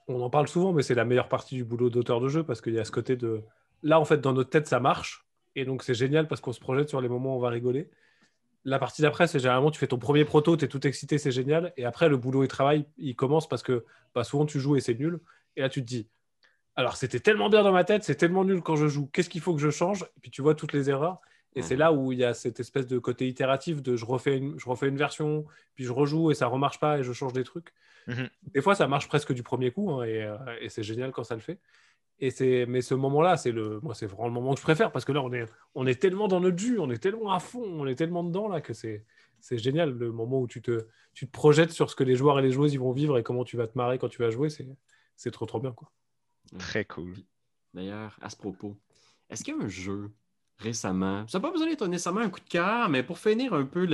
on 0.06 0.22
en 0.22 0.30
parle 0.30 0.46
souvent, 0.46 0.72
mais 0.72 0.82
c'est 0.82 0.94
la 0.94 1.04
meilleure 1.04 1.28
partie 1.28 1.56
du 1.56 1.64
boulot 1.64 1.90
d'auteur 1.90 2.20
de 2.20 2.28
jeu 2.28 2.44
parce 2.44 2.60
qu'il 2.60 2.72
y 2.72 2.78
a 2.78 2.84
ce 2.84 2.92
côté 2.92 3.16
de. 3.16 3.42
Là, 3.82 3.98
en 3.98 4.04
fait, 4.04 4.18
dans 4.18 4.32
notre 4.32 4.50
tête, 4.50 4.68
ça 4.68 4.78
marche. 4.78 5.26
Et 5.56 5.64
donc, 5.64 5.82
c'est 5.82 5.94
génial 5.94 6.28
parce 6.28 6.40
qu'on 6.40 6.52
se 6.52 6.60
projette 6.60 6.88
sur 6.88 7.00
les 7.00 7.08
moments 7.08 7.34
où 7.34 7.38
on 7.38 7.40
va 7.40 7.48
rigoler. 7.48 7.90
La 8.64 8.78
partie 8.78 9.02
d'après, 9.02 9.26
c'est 9.26 9.40
généralement, 9.40 9.72
tu 9.72 9.78
fais 9.78 9.88
ton 9.88 9.98
premier 9.98 10.24
proto, 10.24 10.56
tu 10.56 10.64
es 10.64 10.68
tout 10.68 10.86
excité, 10.86 11.18
c'est 11.18 11.32
génial. 11.32 11.72
Et 11.76 11.84
après, 11.84 12.08
le 12.08 12.16
boulot 12.16 12.44
et 12.44 12.48
travail, 12.48 12.86
il 12.96 13.16
commence 13.16 13.48
parce 13.48 13.62
que 13.64 13.84
bah, 14.14 14.22
souvent, 14.22 14.46
tu 14.46 14.60
joues 14.60 14.76
et 14.76 14.80
c'est 14.80 14.94
nul. 14.94 15.20
Et 15.56 15.62
là, 15.62 15.68
tu 15.68 15.82
te 15.82 15.86
dis, 15.86 16.08
alors, 16.76 16.96
c'était 16.96 17.20
tellement 17.20 17.48
bien 17.48 17.64
dans 17.64 17.72
ma 17.72 17.84
tête, 17.84 18.04
c'est 18.04 18.16
tellement 18.16 18.44
nul 18.44 18.62
quand 18.62 18.76
je 18.76 18.86
joue. 18.86 19.08
Qu'est-ce 19.12 19.30
qu'il 19.30 19.40
faut 19.40 19.54
que 19.54 19.60
je 19.60 19.70
change? 19.70 20.02
Et 20.16 20.20
puis, 20.20 20.30
tu 20.30 20.42
vois 20.42 20.54
toutes 20.54 20.72
les 20.72 20.90
erreurs. 20.90 21.20
Et 21.56 21.62
c'est 21.62 21.74
Mhm. 21.74 21.80
là 21.80 21.92
où 21.92 22.12
il 22.12 22.18
y 22.18 22.24
a 22.24 22.34
cette 22.34 22.60
espèce 22.60 22.86
de 22.86 22.98
côté 22.98 23.26
itératif 23.26 23.82
de 23.82 23.96
je 23.96 24.04
refais 24.04 24.36
une, 24.36 24.58
je 24.58 24.68
refais 24.68 24.88
une 24.88 24.96
version, 24.98 25.46
puis 25.74 25.84
je 25.84 25.92
rejoue 25.92 26.30
et 26.30 26.34
ça 26.34 26.46
remarche 26.46 26.78
pas 26.78 26.98
et 26.98 27.02
je 27.02 27.12
change 27.12 27.32
des 27.32 27.44
trucs. 27.44 27.72
Mhm. 28.06 28.28
Des 28.54 28.60
fois, 28.62 28.74
ça 28.74 28.86
marche 28.86 29.08
presque 29.08 29.32
du 29.32 29.42
premier 29.42 29.70
coup 29.72 29.90
hein, 29.90 30.04
et, 30.04 30.22
euh, 30.22 30.36
et 30.60 30.68
c'est 30.68 30.82
génial 30.84 31.10
quand 31.12 31.24
ça 31.24 31.34
le 31.34 31.40
fait. 31.40 31.58
Et 32.18 32.30
c'est, 32.30 32.64
mais 32.66 32.80
ce 32.82 32.94
moment-là, 32.94 33.36
c'est 33.36 33.52
le, 33.52 33.80
moi, 33.80 33.94
c'est 33.94 34.06
vraiment 34.06 34.26
le 34.28 34.32
moment 34.32 34.52
que 34.54 34.58
je 34.60 34.62
préfère 34.64 34.92
parce 34.92 35.04
que 35.04 35.12
là, 35.12 35.22
on 35.22 35.32
est, 35.32 35.44
on 35.74 35.86
est 35.86 36.00
tellement 36.00 36.28
dans 36.28 36.40
notre 36.40 36.58
jus, 36.58 36.78
on 36.78 36.90
est 36.90 36.98
tellement 36.98 37.32
à 37.32 37.40
fond, 37.40 37.62
on 37.64 37.86
est 37.86 37.94
tellement 37.96 38.22
dedans 38.24 38.48
là 38.48 38.60
que 38.60 38.72
c'est, 38.72 39.04
c'est 39.40 39.58
génial 39.58 39.90
le 39.96 40.12
moment 40.12 40.40
où 40.40 40.46
tu 40.46 40.62
te, 40.62 40.86
tu 41.14 41.26
te 41.26 41.30
projettes 41.32 41.72
sur 41.72 41.90
ce 41.90 41.96
que 41.96 42.04
les 42.04 42.16
joueurs 42.16 42.38
et 42.38 42.42
les 42.42 42.52
joueuses 42.52 42.72
ils 42.74 42.80
vont 42.80 42.92
vivre 42.92 43.18
et 43.18 43.22
comment 43.22 43.44
tu 43.44 43.56
vas 43.56 43.66
te 43.66 43.76
marrer 43.76 43.98
quand 43.98 44.08
tu 44.08 44.18
vas 44.22 44.30
jouer. 44.30 44.48
C'est, 44.50 44.68
c'est 45.16 45.30
trop 45.30 45.46
trop 45.46 45.60
bien 45.60 45.72
quoi. 45.72 45.90
Très 46.58 46.84
cool. 46.84 47.14
D'ailleurs, 47.74 48.18
à 48.22 48.30
ce 48.30 48.36
propos, 48.36 48.76
est-ce 49.30 49.42
qu'il 49.44 49.54
y 49.54 49.58
a 49.60 49.62
un 49.64 49.68
jeu 49.68 50.10
récemment, 50.58 51.26
ça 51.28 51.38
n'a 51.38 51.42
pas 51.42 51.50
besoin 51.50 51.68
d'être 51.68 51.86
nécessairement 51.86 52.20
un 52.20 52.30
coup 52.30 52.40
de 52.40 52.48
cœur, 52.48 52.88
mais 52.88 53.02
pour 53.02 53.18
finir 53.18 53.52
un 53.54 53.64
peu 53.64 53.86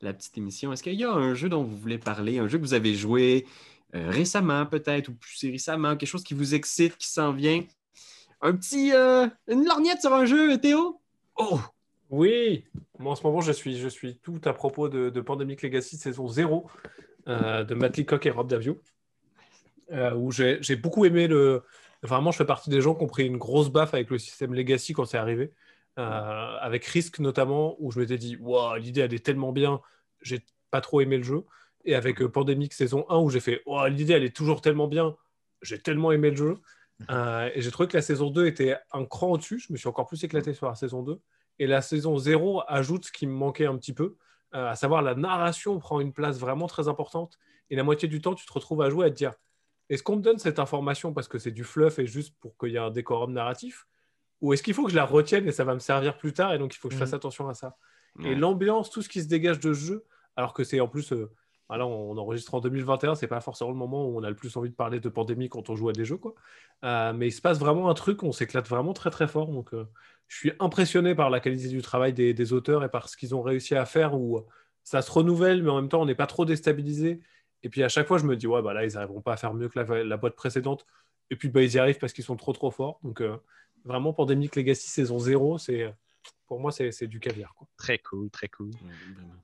la 0.00 0.12
petite 0.12 0.36
émission, 0.38 0.72
est-ce 0.72 0.82
qu'il 0.82 0.94
y 0.94 1.04
a 1.04 1.10
un 1.10 1.34
jeu 1.34 1.48
dont 1.48 1.64
vous 1.64 1.76
voulez 1.76 1.98
parler, 1.98 2.38
un 2.38 2.48
jeu 2.48 2.58
que 2.58 2.62
vous 2.62 2.74
avez 2.74 2.94
joué 2.94 3.46
euh, 3.94 4.10
récemment 4.10 4.66
peut-être, 4.66 5.08
ou 5.08 5.14
plus 5.14 5.50
récemment, 5.50 5.96
quelque 5.96 6.08
chose 6.08 6.24
qui 6.24 6.34
vous 6.34 6.54
excite, 6.54 6.96
qui 6.96 7.08
s'en 7.08 7.32
vient? 7.32 7.64
Un 8.40 8.54
petit, 8.54 8.92
euh, 8.92 9.26
une 9.48 9.64
lorgnette 9.64 10.00
sur 10.00 10.12
un 10.12 10.26
jeu, 10.26 10.58
Théo? 10.58 11.00
Oh! 11.36 11.60
Oui, 12.08 12.64
moi 13.00 13.12
en 13.12 13.14
ce 13.16 13.24
moment 13.24 13.40
je 13.40 13.50
suis, 13.50 14.20
tout 14.22 14.40
à 14.44 14.52
propos 14.52 14.88
de, 14.88 15.10
de 15.10 15.20
Pandemic 15.20 15.60
Legacy 15.62 15.96
saison 15.96 16.28
0 16.28 16.70
euh, 17.26 17.64
de 17.64 17.74
Matt 17.74 17.96
Leacock 17.96 18.24
et 18.26 18.30
Rob 18.30 18.48
Davio, 18.48 18.80
où 20.14 20.30
j'ai 20.30 20.58
j'ai 20.60 20.76
beaucoup 20.76 21.04
aimé 21.04 21.26
le. 21.26 21.64
Vraiment, 22.02 22.30
je 22.30 22.36
fais 22.36 22.44
partie 22.44 22.70
des 22.70 22.80
gens 22.80 22.94
qui 22.94 23.02
ont 23.02 23.08
pris 23.08 23.26
une 23.26 23.38
grosse 23.38 23.70
baffe 23.70 23.92
avec 23.92 24.10
le 24.10 24.18
système 24.18 24.54
Legacy 24.54 24.92
quand 24.92 25.04
c'est 25.04 25.18
arrivé, 25.18 25.52
euh, 25.98 26.58
avec 26.60 26.84
Risk 26.84 27.18
notamment, 27.18 27.76
où 27.78 27.90
je 27.90 28.00
m'étais 28.00 28.18
dit, 28.18 28.36
waouh, 28.40 28.76
l'idée 28.76 29.00
elle 29.00 29.14
est 29.14 29.24
tellement 29.24 29.52
bien, 29.52 29.80
j'ai 30.20 30.44
pas 30.70 30.80
trop 30.80 31.00
aimé 31.00 31.16
le 31.16 31.22
jeu. 31.22 31.44
Et 31.84 31.94
avec 31.94 32.20
euh, 32.20 32.28
Pandemic 32.28 32.72
saison 32.74 33.06
1, 33.08 33.18
où 33.18 33.30
j'ai 33.30 33.40
fait, 33.40 33.62
l'idée 33.88 34.14
elle 34.14 34.24
est 34.24 34.34
toujours 34.34 34.60
tellement 34.60 34.88
bien, 34.88 35.16
j'ai 35.62 35.78
tellement 35.78 36.12
aimé 36.12 36.30
le 36.30 36.36
jeu. 36.36 36.58
Euh, 37.10 37.50
et 37.54 37.60
j'ai 37.60 37.70
trouvé 37.70 37.88
que 37.88 37.96
la 37.96 38.02
saison 38.02 38.30
2 38.30 38.46
était 38.46 38.76
un 38.92 39.04
cran 39.04 39.32
au-dessus, 39.32 39.58
je 39.58 39.72
me 39.72 39.78
suis 39.78 39.88
encore 39.88 40.06
plus 40.06 40.22
éclaté 40.24 40.54
sur 40.54 40.66
la 40.66 40.74
saison 40.74 41.02
2. 41.02 41.20
Et 41.58 41.66
la 41.66 41.82
saison 41.82 42.18
0 42.18 42.62
ajoute 42.68 43.06
ce 43.06 43.12
qui 43.12 43.26
me 43.26 43.32
manquait 43.32 43.66
un 43.66 43.76
petit 43.76 43.92
peu, 43.92 44.16
euh, 44.54 44.70
à 44.70 44.76
savoir 44.76 45.02
la 45.02 45.14
narration 45.14 45.78
prend 45.78 46.00
une 46.00 46.12
place 46.12 46.38
vraiment 46.38 46.66
très 46.66 46.88
importante. 46.88 47.38
Et 47.70 47.76
la 47.76 47.82
moitié 47.82 48.08
du 48.08 48.20
temps, 48.20 48.34
tu 48.34 48.46
te 48.46 48.52
retrouves 48.52 48.82
à 48.82 48.90
jouer 48.90 49.06
à 49.06 49.10
te 49.10 49.16
dire 49.16 49.32
est-ce 49.88 50.02
qu'on 50.02 50.16
me 50.16 50.22
donne 50.22 50.38
cette 50.38 50.58
information 50.58 51.12
parce 51.12 51.28
que 51.28 51.38
c'est 51.38 51.52
du 51.52 51.62
fluff 51.62 51.98
et 52.00 52.06
juste 52.06 52.34
pour 52.40 52.56
qu'il 52.58 52.70
y 52.70 52.76
ait 52.76 52.78
un 52.78 52.90
décorum 52.90 53.32
narratif? 53.32 53.86
Ou 54.42 54.52
est-ce 54.52 54.62
qu'il 54.62 54.74
faut 54.74 54.84
que 54.84 54.90
je 54.90 54.96
la 54.96 55.04
retienne 55.06 55.46
et 55.48 55.52
ça 55.52 55.64
va 55.64 55.74
me 55.74 55.78
servir 55.80 56.18
plus 56.18 56.32
tard 56.32 56.52
et 56.52 56.58
donc 56.58 56.74
il 56.74 56.78
faut 56.78 56.88
que 56.88 56.94
je 56.94 56.98
fasse 56.98 57.12
Mhm. 57.12 57.16
attention 57.16 57.48
à 57.48 57.54
ça? 57.54 57.76
Ouais. 58.18 58.30
Et 58.30 58.34
l'ambiance, 58.34 58.90
tout 58.90 59.02
ce 59.02 59.08
qui 59.08 59.22
se 59.22 59.28
dégage 59.28 59.60
de 59.60 59.72
ce 59.72 59.78
jeu, 59.86 60.04
alors 60.36 60.52
que 60.52 60.64
c'est 60.64 60.80
en 60.80 60.88
plus. 60.88 61.12
euh, 61.12 61.30
voilà, 61.68 61.84
on 61.84 62.16
enregistre 62.16 62.54
en 62.54 62.60
2021, 62.60 63.16
c'est 63.16 63.26
pas 63.26 63.40
forcément 63.40 63.70
le 63.70 63.76
moment 63.76 64.06
où 64.06 64.16
on 64.16 64.22
a 64.22 64.28
le 64.30 64.36
plus 64.36 64.56
envie 64.56 64.70
de 64.70 64.74
parler 64.76 65.00
de 65.00 65.08
pandémie 65.08 65.48
quand 65.48 65.68
on 65.68 65.74
joue 65.74 65.88
à 65.88 65.92
des 65.92 66.04
jeux, 66.04 66.16
quoi. 66.16 66.34
Euh, 66.84 67.12
mais 67.12 67.26
il 67.26 67.32
se 67.32 67.40
passe 67.40 67.58
vraiment 67.58 67.90
un 67.90 67.94
truc, 67.94 68.22
on 68.22 68.30
s'éclate 68.30 68.68
vraiment 68.68 68.92
très 68.92 69.10
très 69.10 69.26
fort. 69.26 69.48
Donc, 69.48 69.74
euh, 69.74 69.84
je 70.28 70.36
suis 70.36 70.52
impressionné 70.60 71.16
par 71.16 71.28
la 71.28 71.40
qualité 71.40 71.66
du 71.68 71.82
travail 71.82 72.12
des, 72.12 72.34
des 72.34 72.52
auteurs 72.52 72.84
et 72.84 72.88
par 72.88 73.08
ce 73.08 73.16
qu'ils 73.16 73.34
ont 73.34 73.42
réussi 73.42 73.74
à 73.74 73.84
faire 73.84 74.14
où 74.14 74.46
ça 74.84 75.02
se 75.02 75.10
renouvelle, 75.10 75.62
mais 75.64 75.70
en 75.70 75.76
même 75.80 75.88
temps, 75.88 76.02
on 76.02 76.06
n'est 76.06 76.14
pas 76.14 76.26
trop 76.28 76.44
déstabilisé. 76.44 77.20
Et 77.64 77.68
puis 77.68 77.82
à 77.82 77.88
chaque 77.88 78.06
fois, 78.06 78.18
je 78.18 78.26
me 78.26 78.36
dis, 78.36 78.46
ouais, 78.46 78.62
bah 78.62 78.72
là, 78.72 78.84
ils 78.84 78.92
n'arriveront 78.94 79.20
pas 79.22 79.32
à 79.32 79.36
faire 79.36 79.52
mieux 79.54 79.68
que 79.68 79.78
la, 79.80 80.04
la 80.04 80.16
boîte 80.16 80.36
précédente. 80.36 80.86
Et 81.30 81.36
puis, 81.36 81.48
bah, 81.48 81.62
ils 81.62 81.74
y 81.74 81.78
arrivent 81.80 81.98
parce 81.98 82.12
qu'ils 82.12 82.22
sont 82.22 82.36
trop, 82.36 82.52
trop 82.52 82.70
forts. 82.70 83.00
Donc, 83.02 83.20
euh, 83.22 83.36
vraiment, 83.84 84.12
Pandemic 84.12 84.56
Legacy 84.56 84.88
saison 84.88 85.18
0, 85.18 85.58
c'est, 85.58 85.94
pour 86.46 86.60
moi, 86.60 86.72
c'est, 86.72 86.90
c'est 86.92 87.06
du 87.06 87.20
caviar. 87.20 87.54
Quoi. 87.54 87.66
Très 87.76 87.98
cool, 87.98 88.30
très 88.30 88.48
cool. 88.48 88.68
Ouais, 88.68 89.14
vraiment. 89.14 89.34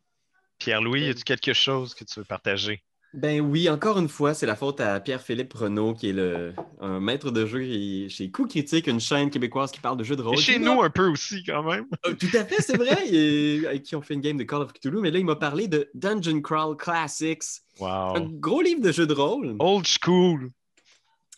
Pierre-Louis, 0.59 1.09
as-tu 1.09 1.25
quelque 1.25 1.53
chose 1.53 1.95
que 1.95 2.05
tu 2.05 2.21
veux 2.21 2.25
partager? 2.25 2.83
Ben 3.15 3.43
oui, 3.43 3.69
encore 3.69 3.99
une 3.99 4.09
fois, 4.09 4.33
c'est 4.33 4.47
la 4.47 4.57
faute 4.57 4.81
à 4.81 4.99
Pierre-Philippe 4.99 5.53
Renaud, 5.53 5.93
qui 5.93 6.09
est 6.09 6.13
le, 6.15 6.55
un 6.81 6.99
maître 6.99 7.31
de 7.31 7.45
jeu 7.45 8.09
chez 8.09 8.31
Coup 8.31 8.47
Critique, 8.47 8.87
une 8.87 9.01
chaîne 9.01 9.29
québécoise 9.29 9.71
qui 9.71 9.81
parle 9.81 9.99
de 9.99 10.05
jeux 10.05 10.17
de 10.17 10.23
rôle. 10.23 10.39
Et 10.39 10.41
chez 10.41 10.59
nous 10.59 10.81
un 10.81 10.89
peu 10.89 11.09
aussi, 11.09 11.45
quand 11.45 11.63
même. 11.63 11.85
Euh, 12.07 12.15
Tout 12.15 12.35
à 12.35 12.45
fait, 12.47 12.63
c'est 12.63 12.79
vrai. 12.79 13.07
Et, 13.13 13.67
avec 13.67 13.83
qui 13.83 13.97
on 13.97 14.01
fait 14.01 14.15
une 14.15 14.23
game 14.23 14.39
de 14.39 14.45
Call 14.45 14.63
of 14.63 14.73
Cthulhu. 14.73 15.01
Mais 15.03 15.11
là, 15.11 15.19
il 15.19 15.27
m'a 15.27 15.37
parlé 15.37 15.69
de 15.69 15.91
Dungeon 15.93 16.41
Crawl 16.41 16.75
Classics. 16.77 17.43
Un 17.83 18.15
Wow. 18.15 18.29
gros 18.39 18.63
livre 18.63 18.81
de 18.81 18.93
jeux 18.93 19.07
de 19.07 19.13
rôle. 19.13 19.57
Old 19.59 19.87
school. 19.87 20.51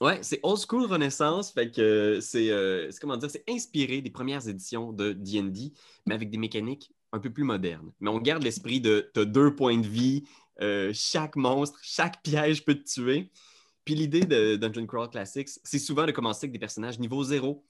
Ouais, 0.00 0.18
c'est 0.22 0.40
old 0.42 0.58
school 0.58 0.86
Renaissance. 0.86 1.52
Fait 1.52 1.70
que 1.70 1.80
euh, 1.80 2.20
c'est, 2.20 2.98
comment 3.00 3.16
dire, 3.16 3.30
c'est 3.30 3.44
inspiré 3.48 4.00
des 4.00 4.10
premières 4.10 4.46
éditions 4.48 4.92
de 4.92 5.12
D&D, 5.12 5.72
mais 6.06 6.14
avec 6.14 6.30
des 6.30 6.38
mécaniques 6.38 6.92
un 7.12 7.20
peu 7.20 7.30
plus 7.30 7.44
modernes. 7.44 7.92
Mais 8.00 8.10
on 8.10 8.18
garde 8.18 8.42
l'esprit 8.42 8.80
de 8.80 9.08
t'as 9.14 9.24
deux 9.24 9.54
points 9.54 9.78
de 9.78 9.86
vie, 9.86 10.24
euh, 10.60 10.90
chaque 10.92 11.36
monstre, 11.36 11.78
chaque 11.82 12.22
piège 12.22 12.64
peut 12.64 12.74
te 12.74 12.84
tuer. 12.84 13.30
Puis 13.84 13.94
l'idée 13.94 14.24
de 14.24 14.56
Dungeon 14.56 14.86
Crawl 14.86 15.08
Classics, 15.10 15.50
c'est 15.62 15.78
souvent 15.78 16.06
de 16.06 16.12
commencer 16.12 16.46
avec 16.46 16.52
des 16.52 16.58
personnages 16.58 16.98
niveau 16.98 17.22
zéro. 17.22 17.64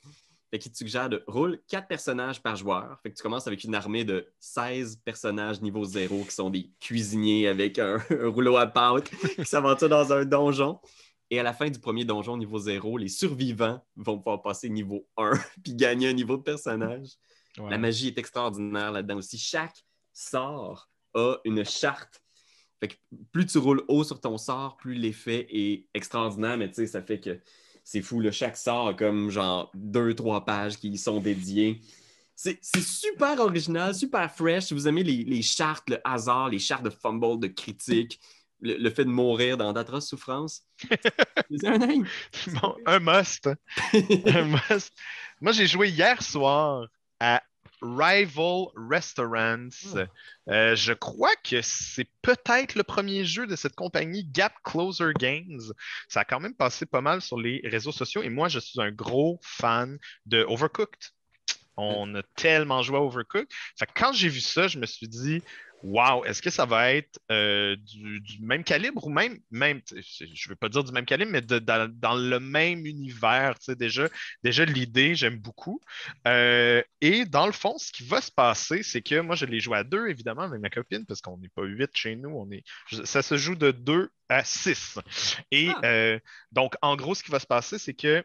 Fait 0.50 0.58
qu'il 0.58 0.70
te 0.70 0.76
suggère 0.76 1.08
de 1.08 1.24
roule 1.26 1.60
quatre 1.68 1.88
personnages 1.88 2.40
par 2.40 2.56
joueur. 2.56 2.98
Fait 3.02 3.10
que 3.10 3.16
tu 3.16 3.22
commences 3.22 3.46
avec 3.46 3.64
une 3.64 3.74
armée 3.74 4.04
de 4.04 4.26
16 4.38 5.00
personnages 5.04 5.60
niveau 5.60 5.84
zéro 5.84 6.22
qui 6.24 6.30
sont 6.30 6.48
des 6.48 6.70
cuisiniers 6.80 7.48
avec 7.48 7.78
un, 7.78 7.98
un 8.10 8.28
rouleau 8.28 8.56
à 8.56 8.66
pâte 8.66 9.10
qui 9.36 9.44
s'aventurent 9.44 9.88
dans 9.88 10.12
un 10.12 10.24
donjon. 10.24 10.78
Et 11.30 11.40
à 11.40 11.42
la 11.42 11.52
fin 11.52 11.70
du 11.70 11.78
premier 11.78 12.04
donjon 12.04 12.36
niveau 12.36 12.58
zéro, 12.58 12.98
les 12.98 13.08
survivants 13.08 13.84
vont 13.96 14.18
pouvoir 14.18 14.42
passer 14.42 14.68
niveau 14.68 15.08
1 15.16 15.32
puis 15.62 15.74
gagner 15.74 16.08
un 16.08 16.12
niveau 16.12 16.36
de 16.36 16.42
personnage. 16.42 17.10
Ouais. 17.58 17.70
La 17.70 17.78
magie 17.78 18.08
est 18.08 18.18
extraordinaire 18.18 18.92
là-dedans 18.92 19.16
aussi. 19.16 19.38
Chaque 19.38 19.84
sort 20.12 20.90
a 21.14 21.36
une 21.44 21.64
charte. 21.64 22.22
Fait 22.80 22.88
que 22.88 22.94
plus 23.32 23.46
tu 23.46 23.58
roules 23.58 23.84
haut 23.88 24.04
sur 24.04 24.20
ton 24.20 24.36
sort, 24.36 24.76
plus 24.76 24.94
l'effet 24.94 25.46
est 25.50 25.86
extraordinaire. 25.94 26.58
Mais 26.58 26.68
tu 26.68 26.74
sais, 26.74 26.86
ça 26.86 27.02
fait 27.02 27.20
que 27.20 27.40
c'est 27.84 28.02
fou. 28.02 28.20
Là. 28.20 28.32
Chaque 28.32 28.56
sort 28.56 28.88
a 28.88 28.94
comme 28.94 29.30
genre 29.30 29.70
deux, 29.74 30.14
trois 30.14 30.44
pages 30.44 30.78
qui 30.78 30.88
y 30.88 30.98
sont 30.98 31.20
dédiées. 31.20 31.80
C'est 32.34 32.58
c'est 32.62 32.82
super 32.82 33.38
original, 33.38 33.94
super 33.94 34.30
fresh. 34.34 34.64
Si 34.64 34.74
vous 34.74 34.88
aimez 34.88 35.04
les, 35.04 35.22
les 35.22 35.42
chartes, 35.42 35.88
le 35.88 36.00
hasard, 36.04 36.48
les 36.48 36.58
chartes 36.58 36.82
de 36.82 36.90
fumble, 36.90 37.38
de 37.38 37.46
critique, 37.46 38.20
le, 38.60 38.76
le 38.76 38.90
fait 38.90 39.04
de 39.04 39.10
mourir 39.10 39.56
dans 39.56 39.72
d'atroces 39.72 40.08
souffrances, 40.08 40.62
c'est 41.50 41.66
un. 41.66 41.78
Bon, 42.60 42.76
un 42.86 42.98
must. 43.00 43.48
un 44.26 44.44
must. 44.44 44.92
Moi, 45.40 45.52
j'ai 45.52 45.66
joué 45.66 45.90
hier 45.90 46.22
soir 46.22 46.86
à 47.20 47.42
Rival 47.84 48.66
Restaurants. 48.76 49.68
Euh, 50.48 50.74
je 50.74 50.92
crois 50.92 51.34
que 51.44 51.60
c'est 51.62 52.08
peut-être 52.22 52.74
le 52.74 52.82
premier 52.82 53.24
jeu 53.24 53.46
de 53.46 53.56
cette 53.56 53.74
compagnie 53.74 54.24
Gap 54.24 54.54
Closer 54.64 55.12
Games. 55.18 55.60
Ça 56.08 56.20
a 56.20 56.24
quand 56.24 56.40
même 56.40 56.54
passé 56.54 56.86
pas 56.86 57.00
mal 57.00 57.20
sur 57.20 57.38
les 57.38 57.60
réseaux 57.64 57.92
sociaux 57.92 58.22
et 58.22 58.30
moi, 58.30 58.48
je 58.48 58.58
suis 58.58 58.80
un 58.80 58.90
gros 58.90 59.38
fan 59.42 59.98
de 60.26 60.44
Overcooked. 60.48 61.10
On 61.76 62.14
a 62.14 62.22
tellement 62.36 62.82
joué 62.82 62.96
à 62.96 63.02
Overcooked. 63.02 63.48
Fait 63.78 63.86
que 63.86 63.92
quand 63.94 64.12
j'ai 64.12 64.28
vu 64.28 64.40
ça, 64.40 64.68
je 64.68 64.78
me 64.78 64.86
suis 64.86 65.08
dit, 65.08 65.42
Wow, 65.86 66.24
est-ce 66.24 66.40
que 66.40 66.48
ça 66.48 66.64
va 66.64 66.92
être 66.94 67.18
euh, 67.30 67.76
du, 67.76 68.18
du 68.22 68.40
même 68.40 68.64
calibre 68.64 69.04
ou 69.06 69.10
même, 69.10 69.38
même 69.50 69.82
je 69.90 70.24
ne 70.24 70.48
veux 70.48 70.56
pas 70.56 70.70
dire 70.70 70.82
du 70.82 70.92
même 70.92 71.04
calibre, 71.04 71.30
mais 71.30 71.42
de- 71.42 71.58
dans, 71.58 71.92
dans 71.92 72.14
le 72.14 72.40
même 72.40 72.86
univers, 72.86 73.54
déjà, 73.68 74.08
déjà 74.42 74.64
l'idée, 74.64 75.14
j'aime 75.14 75.36
beaucoup. 75.36 75.82
Euh, 76.26 76.82
et 77.02 77.26
dans 77.26 77.44
le 77.44 77.52
fond, 77.52 77.76
ce 77.76 77.92
qui 77.92 78.02
va 78.06 78.22
se 78.22 78.32
passer, 78.32 78.82
c'est 78.82 79.02
que 79.02 79.20
moi, 79.20 79.36
je 79.36 79.44
l'ai 79.44 79.60
joué 79.60 79.76
à 79.76 79.84
deux, 79.84 80.08
évidemment, 80.08 80.42
avec 80.42 80.58
ma 80.62 80.70
copine, 80.70 81.04
parce 81.04 81.20
qu'on 81.20 81.36
n'est 81.36 81.50
pas 81.50 81.64
huit 81.64 81.90
chez 81.94 82.16
nous, 82.16 82.30
on 82.30 82.50
est, 82.50 82.64
ça 83.04 83.20
se 83.22 83.36
joue 83.36 83.54
de 83.54 83.70
deux 83.70 84.08
à 84.30 84.42
six. 84.42 84.98
Et 85.50 85.68
Ah. 85.68 85.80
euh, 85.84 86.18
donc, 86.50 86.74
en 86.80 86.96
gros, 86.96 87.14
ce 87.14 87.22
qui 87.22 87.30
va 87.30 87.38
se 87.40 87.46
passer, 87.46 87.78
c'est 87.78 87.92
que 87.94 88.24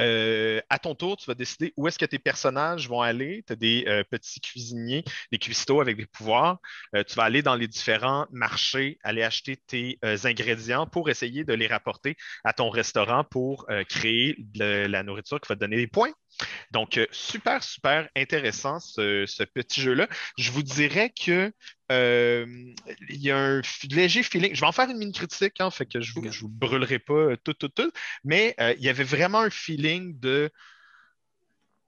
euh, 0.00 0.60
à 0.70 0.78
ton 0.78 0.94
tour, 0.94 1.16
tu 1.16 1.26
vas 1.26 1.34
décider 1.34 1.72
où 1.76 1.88
est-ce 1.88 1.98
que 1.98 2.04
tes 2.04 2.18
personnages 2.18 2.88
vont 2.88 3.00
aller. 3.00 3.44
Tu 3.46 3.52
as 3.52 3.56
des 3.56 3.84
euh, 3.88 4.04
petits 4.04 4.40
cuisiniers, 4.40 5.04
des 5.32 5.38
cuistots 5.38 5.80
avec 5.80 5.96
des 5.96 6.06
pouvoirs. 6.06 6.58
Euh, 6.94 7.02
tu 7.04 7.14
vas 7.14 7.24
aller 7.24 7.42
dans 7.42 7.54
les 7.54 7.68
différents 7.68 8.26
marchés, 8.30 8.98
aller 9.02 9.22
acheter 9.22 9.56
tes 9.56 9.98
ingrédients 10.24 10.86
pour 10.86 11.10
essayer 11.10 11.44
de 11.44 11.52
les 11.54 11.66
rapporter 11.66 12.16
à 12.44 12.52
ton 12.52 12.70
restaurant 12.70 13.24
pour 13.24 13.66
créer 13.88 14.36
de 14.38 14.86
la 14.86 15.02
nourriture 15.02 15.40
qui 15.40 15.48
va 15.48 15.54
te 15.54 15.60
donner 15.60 15.76
des 15.76 15.86
points. 15.86 16.12
Donc, 16.70 16.98
euh, 16.98 17.06
super, 17.10 17.62
super 17.62 18.08
intéressant 18.16 18.80
ce, 18.80 19.24
ce 19.26 19.42
petit 19.42 19.80
jeu-là. 19.80 20.08
Je 20.36 20.50
vous 20.50 20.62
dirais 20.62 21.10
que 21.10 21.52
euh, 21.90 22.46
il 23.08 23.20
y 23.22 23.30
a 23.30 23.38
un 23.38 23.62
léger 23.90 24.22
feeling. 24.22 24.54
Je 24.54 24.60
vais 24.60 24.66
en 24.66 24.72
faire 24.72 24.90
une 24.90 24.98
mini 24.98 25.12
critique, 25.12 25.60
hein, 25.60 25.70
fait 25.70 25.86
que 25.86 26.00
je 26.00 26.18
ne 26.18 26.26
vous, 26.26 26.32
je 26.32 26.40
vous 26.40 26.48
brûlerai 26.48 26.98
pas 26.98 27.14
euh, 27.14 27.36
tout, 27.42 27.54
tout, 27.54 27.68
tout. 27.68 27.90
Mais 28.24 28.54
euh, 28.60 28.74
il 28.78 28.84
y 28.84 28.88
avait 28.88 29.04
vraiment 29.04 29.40
un 29.40 29.50
feeling 29.50 30.18
de 30.20 30.50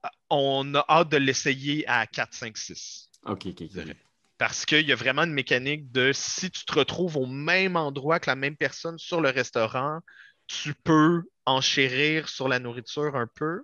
ah, 0.03 0.11
on 0.29 0.73
a 0.73 0.85
hâte 0.89 1.09
de 1.09 1.17
l'essayer 1.17 1.87
à 1.87 2.07
4, 2.07 2.33
5, 2.33 2.57
6. 2.57 3.09
OK, 3.25 3.47
OK. 3.47 3.61
ok. 3.61 3.95
Parce 4.39 4.65
qu'il 4.65 4.87
y 4.87 4.91
a 4.91 4.95
vraiment 4.95 5.21
une 5.23 5.33
mécanique 5.33 5.91
de 5.91 6.11
si 6.13 6.49
tu 6.49 6.65
te 6.65 6.73
retrouves 6.73 7.15
au 7.15 7.27
même 7.27 7.75
endroit 7.75 8.19
que 8.19 8.27
la 8.27 8.35
même 8.35 8.57
personne 8.57 8.97
sur 8.97 9.21
le 9.21 9.29
restaurant, 9.29 9.99
tu 10.47 10.73
peux 10.73 11.21
enchérir 11.45 12.27
sur 12.27 12.47
la 12.47 12.57
nourriture 12.57 13.15
un 13.15 13.27
peu. 13.27 13.61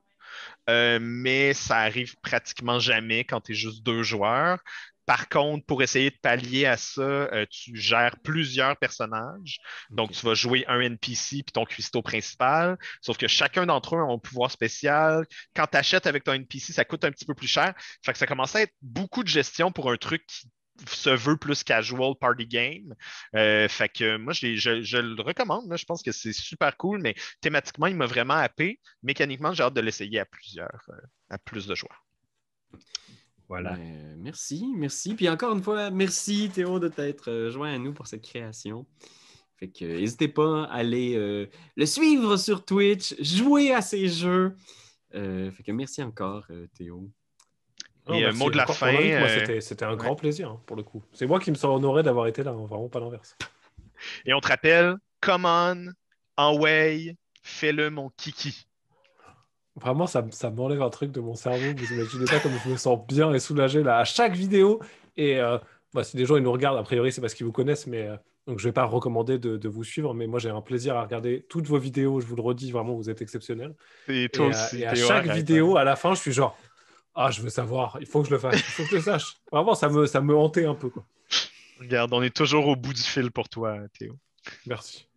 Euh, 0.69 0.99
mais 1.01 1.53
ça 1.53 1.77
arrive 1.77 2.15
pratiquement 2.21 2.79
jamais 2.79 3.23
quand 3.23 3.41
tu 3.41 3.53
es 3.53 3.55
juste 3.55 3.83
deux 3.83 4.03
joueurs. 4.03 4.59
Par 5.07 5.29
contre, 5.29 5.65
pour 5.65 5.81
essayer 5.81 6.09
de 6.09 6.17
pallier 6.21 6.65
à 6.65 6.75
ça, 6.75 7.01
euh, 7.01 7.45
tu 7.49 7.77
gères 7.77 8.17
plusieurs 8.23 8.75
personnages. 8.75 9.59
Donc, 9.89 10.11
tu 10.11 10.25
vas 10.25 10.33
jouer 10.33 10.65
un 10.67 10.81
NPC 10.81 11.43
puis 11.43 11.53
ton 11.53 11.63
cuistot 11.63 12.01
principal. 12.01 12.77
Sauf 13.01 13.17
que 13.17 13.27
chacun 13.29 13.65
d'entre 13.65 13.95
eux 13.95 13.99
a 13.99 14.03
un 14.03 14.17
pouvoir 14.19 14.51
spécial. 14.51 15.25
Quand 15.55 15.65
tu 15.67 15.77
achètes 15.77 16.07
avec 16.07 16.25
ton 16.25 16.33
NPC, 16.33 16.73
ça 16.73 16.83
coûte 16.83 17.05
un 17.05 17.11
petit 17.11 17.23
peu 17.23 17.33
plus 17.33 17.47
cher. 17.47 17.73
Fait 18.05 18.11
que 18.11 18.17
ça 18.17 18.27
commence 18.27 18.53
à 18.57 18.63
être 18.63 18.73
beaucoup 18.81 19.23
de 19.23 19.29
gestion 19.29 19.71
pour 19.71 19.89
un 19.89 19.95
truc 19.95 20.25
qui 20.27 20.49
se 20.87 21.09
veut 21.09 21.37
plus 21.37 21.63
casual 21.63 22.13
party 22.19 22.45
game. 22.47 22.93
Euh, 23.35 23.67
fait 23.67 23.89
que 23.89 24.17
moi, 24.17 24.33
je, 24.33 24.45
l'ai- 24.45 24.57
je- 24.57 24.81
je 24.81 24.97
le 24.97 25.21
recommande. 25.21 25.69
là. 25.69 25.75
Je 25.75 25.85
pense 25.85 26.03
que 26.03 26.11
c'est 26.11 26.33
super 26.33 26.75
cool, 26.77 26.99
mais 27.01 27.15
thématiquement, 27.41 27.87
il 27.87 27.95
m'a 27.95 28.05
vraiment 28.05 28.35
happé. 28.35 28.79
Mécaniquement, 29.03 29.53
j'ai 29.53 29.63
hâte 29.63 29.73
de 29.73 29.81
l'essayer 29.81 30.19
à 30.19 30.25
plusieurs, 30.25 30.85
euh, 30.89 30.93
à 31.29 31.37
plus 31.37 31.67
de 31.67 31.75
joueurs. 31.75 32.05
Voilà. 33.49 33.75
Ben, 33.75 33.81
euh, 33.81 34.15
merci, 34.17 34.65
merci. 34.75 35.15
Puis 35.15 35.29
encore 35.29 35.55
une 35.55 35.63
fois, 35.63 35.89
merci 35.89 36.49
Théo 36.53 36.79
de 36.79 36.89
t'être 36.89 37.29
euh, 37.31 37.49
joint 37.49 37.73
à 37.73 37.77
nous 37.77 37.93
pour 37.93 38.05
cette 38.07 38.21
création. 38.23 38.85
Fait 39.57 39.69
que 39.69 39.85
euh, 39.85 39.99
n'hésitez 39.99 40.27
pas 40.27 40.65
à 40.65 40.73
aller 40.75 41.15
euh, 41.15 41.47
le 41.77 41.85
suivre 41.85 42.35
sur 42.37 42.65
Twitch, 42.65 43.15
jouer 43.21 43.73
à 43.73 43.81
ses 43.81 44.07
jeux. 44.09 44.55
Euh, 45.15 45.49
fait 45.51 45.63
que 45.63 45.71
merci 45.71 46.03
encore, 46.03 46.45
euh, 46.49 46.67
Et, 48.13 48.25
euh, 48.25 48.33
mot 48.33 48.49
de 48.49 48.57
la 48.57 48.65
fin, 48.67 48.93
euh, 48.93 49.59
c'était- 49.59 49.85
un 49.85 49.95
grand 49.95 50.15
plaisir 50.15 50.49
hein, 50.49 50.61
pour 50.65 50.75
le 50.75 50.83
coup. 50.83 51.03
C'est 51.11 51.27
moi 51.27 51.39
qui 51.39 51.51
me 51.51 51.55
sens 51.55 51.75
honoré 51.75 52.03
d'avoir 52.03 52.27
été 52.27 52.43
là, 52.43 52.51
hein, 52.51 52.65
vraiment 52.67 52.89
pas 52.89 52.99
l'inverse. 52.99 53.37
Et 54.25 54.33
on 54.33 54.39
te 54.39 54.47
rappelle, 54.47 54.95
come 55.21 55.45
on, 55.45 55.87
en 56.37 56.57
way, 56.57 57.15
fais-le 57.41 57.89
mon 57.89 58.09
kiki. 58.15 58.67
Vraiment, 59.75 60.07
ça, 60.07 60.25
ça 60.31 60.49
m'enlève 60.49 60.81
un 60.81 60.89
truc 60.89 61.11
de 61.11 61.19
mon 61.19 61.35
cerveau. 61.35 61.73
Vous 61.75 61.93
imaginez 61.93 62.25
pas 62.25 62.39
comme 62.39 62.53
je 62.63 62.69
me 62.69 62.77
sens 62.77 62.99
bien 63.07 63.31
et 63.33 63.39
soulagé 63.39 63.83
là 63.83 63.99
à 63.99 64.05
chaque 64.05 64.33
vidéo. 64.33 64.81
Et 65.15 65.39
euh, 65.39 65.57
bah, 65.93 66.03
si 66.03 66.17
des 66.17 66.25
gens 66.25 66.35
ils 66.37 66.43
nous 66.43 66.51
regardent, 66.51 66.77
a 66.79 66.83
priori 66.83 67.11
c'est 67.11 67.21
parce 67.21 67.33
qu'ils 67.35 67.45
vous 67.45 67.51
connaissent, 67.51 67.85
mais 67.85 68.07
euh, 68.07 68.15
donc 68.47 68.59
je 68.59 68.67
vais 68.67 68.71
pas 68.71 68.85
recommander 68.85 69.37
de, 69.37 69.55
de 69.55 69.69
vous 69.69 69.83
suivre. 69.83 70.15
Mais 70.15 70.25
moi 70.25 70.39
j'ai 70.39 70.49
un 70.49 70.61
plaisir 70.61 70.95
à 70.97 71.03
regarder 71.03 71.45
toutes 71.47 71.67
vos 71.67 71.77
vidéos. 71.77 72.21
Je 72.21 72.25
vous 72.25 72.35
le 72.35 72.41
redis, 72.41 72.71
vraiment 72.71 72.95
vous 72.95 73.11
êtes 73.11 73.21
exceptionnels. 73.21 73.75
Et 74.07 74.29
toi 74.29 74.47
et, 74.47 74.49
aussi. 74.49 74.81
et 74.81 74.87
à 74.87 74.95
chaque 74.95 75.27
vidéo, 75.27 75.77
à 75.77 75.83
la 75.83 75.95
fin, 75.95 76.15
je 76.15 76.21
suis 76.21 76.31
genre 76.31 76.57
ah 77.17 77.31
je 77.31 77.41
veux 77.41 77.49
savoir, 77.49 77.97
il 77.99 78.05
faut 78.05 78.21
que 78.21 78.27
je 78.29 78.33
le 78.33 78.39
fasse, 78.39 78.55
il 78.55 78.61
faut 78.61 78.83
que 78.83 78.89
je 78.89 78.95
le 78.95 79.01
sache. 79.01 79.37
Vraiment 79.51 79.75
ça 79.75 79.89
me 79.89 80.05
ça 80.05 80.21
me 80.21 80.35
hantait 80.35 80.65
un 80.65 80.75
peu 80.75 80.89
quoi. 80.89 81.03
Regarde, 81.79 82.13
on 82.13 82.21
est 82.23 82.35
toujours 82.35 82.67
au 82.67 82.75
bout 82.75 82.93
du 82.93 83.01
fil 83.01 83.31
pour 83.31 83.49
toi, 83.49 83.77
Théo. 83.97 84.15
Merci. 84.65 85.07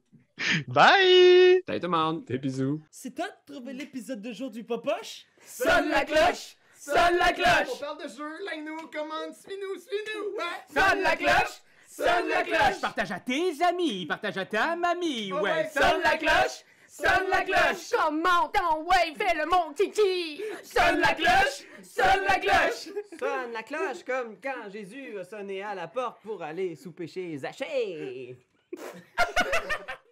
Bye! 0.69 1.63
Salut 1.67 1.81
tout 1.81 1.87
le 1.87 1.89
monde! 1.89 2.25
Des 2.25 2.39
bisous. 2.39 2.81
C'est 2.91 3.15
toi 3.15 3.27
de 3.27 3.53
trouver 3.55 3.73
l'épisode 3.75 4.23
de 4.23 4.33
jour 4.33 4.51
du 4.51 4.65
Popoche 4.65 5.27
Sonne 5.45 5.89
la 5.91 6.05
cloche! 6.05 6.57
Sonne 6.79 7.19
la 7.19 7.33
cloche! 7.33 7.69
On 7.75 7.79
parle 7.79 8.03
de 8.03 8.09
jeu, 8.09 8.45
like-nous, 8.47 8.89
commande, 8.89 9.35
suis-nous, 9.35 9.79
suis-nous, 9.81 10.37
ouais! 10.37 10.81
Sonne 10.81 11.03
la 11.03 11.17
cloche! 11.17 11.61
Sonne 11.89 12.29
la 12.29 12.43
cloche! 12.43 12.81
Partage 12.81 13.13
à 13.13 13.21
tes 13.21 13.63
amis, 13.63 14.07
partage 14.07 14.39
à 14.39 14.47
ta 14.47 14.77
mamie, 14.77 15.33
Ouais, 15.33 15.41
ouais. 15.43 15.71
Sonne 15.75 16.01
la 16.03 16.17
cloche! 16.17 16.65
Sonne 16.91 17.29
la 17.31 17.43
cloche. 17.43 17.91
Comment 17.93 18.49
ton 18.49 18.83
ouais, 18.83 19.15
fais 19.17 19.37
le 19.37 19.47
mon 19.47 19.73
kiki. 19.73 20.43
Sonne 20.63 21.01
la 21.01 21.15
cloche, 21.15 21.65
sonne 21.83 22.25
la 22.29 22.39
cloche. 22.39 22.89
Sonne 23.19 23.53
la 23.53 23.63
cloche 23.63 24.05
comme 24.05 24.37
quand 24.43 24.71
Jésus 24.71 25.19
a 25.19 25.25
sonné 25.25 25.63
à 25.63 25.75
la 25.75 25.89
porte 25.89 26.21
pour 26.23 26.43
aller 26.43 26.75
souper 26.75 27.07
chez 27.07 27.39
Zachée. 27.39 28.37